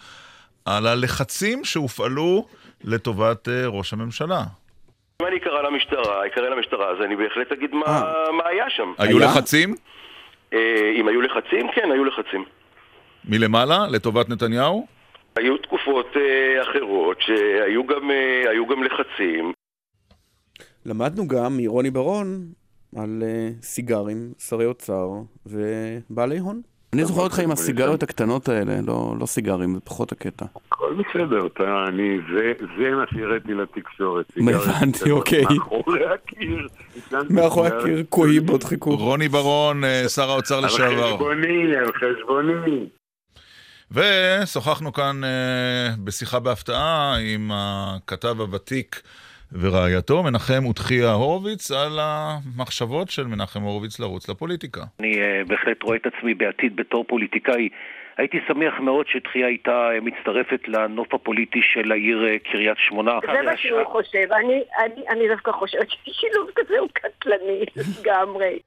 על 0.65 0.87
הלחצים 0.87 1.63
שהופעלו 1.63 2.47
לטובת 2.83 3.49
אה, 3.49 3.67
ראש 3.67 3.93
הממשלה. 3.93 4.41
אם 5.21 5.27
אני 5.27 5.37
אקרא 5.37 5.61
למשטרה, 5.61 6.27
אקרא 6.27 6.49
למשטרה, 6.49 6.89
אז 6.89 6.97
אני 7.05 7.15
בהחלט 7.15 7.51
אגיד 7.51 7.73
מה, 7.73 8.03
מה 8.37 8.43
היה 8.49 8.69
שם. 8.69 8.93
היו 8.97 9.19
לחצים? 9.19 9.75
אה, 10.53 10.91
אם 10.95 11.07
היו 11.07 11.21
לחצים, 11.21 11.67
כן, 11.75 11.91
היו 11.91 12.05
לחצים. 12.05 12.45
מלמעלה, 13.25 13.87
לטובת 13.87 14.29
נתניהו? 14.29 14.87
היו 15.35 15.57
תקופות 15.57 16.05
אה, 16.15 16.61
אחרות 16.61 17.17
שהיו 17.21 17.87
גם, 17.87 18.11
אה, 18.11 18.49
היו 18.49 18.67
גם 18.67 18.83
לחצים. 18.83 19.51
למדנו 20.85 21.27
גם 21.27 21.57
מרוני 21.57 21.91
ברון 21.91 22.25
על 22.97 23.23
אה, 23.23 23.49
סיגרים, 23.61 24.33
שרי 24.39 24.65
אוצר 24.65 25.07
ובעלי 25.45 26.37
הון. 26.37 26.61
אני 26.93 27.05
זוכר 27.05 27.21
אותך 27.21 27.39
עם 27.39 27.51
הסיגריות 27.51 28.03
הקטנות 28.03 28.49
האלה, 28.49 28.73
לא, 28.87 29.13
לא 29.19 29.25
סיגרים, 29.25 29.73
זה 29.73 29.79
פחות 29.79 30.11
הקטע. 30.11 30.45
הכל 30.55 30.93
בסדר, 30.93 31.45
אתה, 31.45 31.85
אני, 31.87 32.17
זה, 32.33 32.53
זה 32.77 32.89
מה 32.89 33.03
שהראיתי 33.11 33.53
לתקשורת. 33.53 34.25
הבנתי, 34.37 35.11
אוקיי. 35.11 35.43
מאחורי 35.43 36.05
הקיר. 36.05 36.67
מאחורי 37.29 37.67
הקיר 37.67 38.03
קוהיבות 38.09 38.63
חיכו. 38.63 38.95
רוני 38.95 39.27
ברון, 39.27 39.83
אה, 39.83 40.09
שר 40.09 40.29
האוצר 40.29 40.57
על 40.57 40.65
לשעבר. 40.65 41.13
חשבוני, 41.13 41.75
על 41.75 41.91
חשבוני. 41.93 42.85
ושוחחנו 43.91 44.93
כאן 44.93 45.23
אה, 45.23 45.87
בשיחה 46.03 46.39
בהפתעה 46.39 47.15
עם 47.33 47.51
הכתב 47.53 48.41
הוותיק 48.41 49.01
ורעייתו, 49.61 50.23
מנחם 50.23 50.65
ותחיה 50.65 51.11
הורוביץ, 51.11 51.71
על 51.71 51.99
המחשבות 52.01 53.09
של 53.09 53.27
מנחם 53.27 53.61
הורוביץ 53.61 53.99
לרוץ 53.99 54.29
לפוליטיקה. 54.29 54.81
אני 54.99 55.13
uh, 55.13 55.47
בהחלט 55.47 55.83
רואה 55.83 55.97
את 55.97 56.05
עצמי 56.05 56.33
בעתיד 56.33 56.75
בתור 56.75 57.05
פוליטיקאי. 57.07 57.69
הייתי 58.17 58.37
שמח 58.47 58.73
מאוד 58.79 59.05
שתחיה 59.07 59.47
הייתה 59.47 59.89
מצטרפת 60.01 60.67
לנוף 60.67 61.13
הפוליטי 61.13 61.59
של 61.73 61.91
העיר 61.91 62.25
קריית 62.51 62.77
שמונה. 62.77 63.11
זה 63.33 63.41
מה 63.41 63.57
שהוא 63.57 63.83
חושב. 63.83 64.31
אני, 64.31 64.61
אני, 64.79 65.07
אני 65.09 65.27
דווקא 65.27 65.51
חושבת 65.51 65.87
ששילוב 65.89 66.49
כזה 66.55 66.79
הוא 66.79 66.89
קטלני 66.93 67.63
לגמרי. 68.01 68.57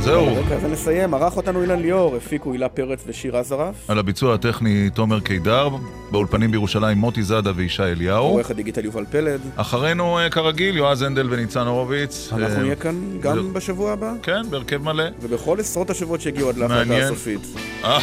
זהו. 0.00 0.26
רגע, 0.36 0.56
ונסיים. 0.62 1.14
ערך 1.14 1.36
אותנו 1.36 1.62
אילן 1.62 1.78
ליאור, 1.80 2.16
הפיקו 2.16 2.52
הילה 2.52 2.68
פרץ 2.68 3.04
ושיר 3.06 3.36
עזרף. 3.36 3.74
על 3.90 3.98
הביצוע 3.98 4.34
הטכני 4.34 4.90
תומר 4.90 5.20
קידר, 5.20 5.68
באולפנים 6.10 6.50
בירושלים 6.50 6.98
מוטי 6.98 7.22
זאדה 7.22 7.52
וישי 7.56 7.82
אליהו. 7.82 8.24
עורך 8.24 8.50
הדיגיטל 8.50 8.84
יובל 8.84 9.04
פלד. 9.10 9.40
אחרינו, 9.56 10.18
אה, 10.18 10.30
כרגיל, 10.30 10.76
יועז 10.76 11.02
הנדל 11.02 11.26
וניצן 11.30 11.66
הורוביץ. 11.66 12.28
אנחנו 12.32 12.56
אה, 12.56 12.62
נהיה 12.62 12.76
כאן 12.76 12.94
גם 13.20 13.52
בשבוע 13.52 13.92
הבא. 13.92 14.12
כן, 14.22 14.42
בהרכב 14.50 14.82
מלא. 14.82 15.04
ובכל 15.22 15.60
עשרות 15.60 15.90
השבועות 15.90 16.20
שהגיעו 16.20 16.48
עד 16.48 16.56
להחלטה. 16.56 16.96
הסופית. 16.96 17.40
אה, 17.84 17.98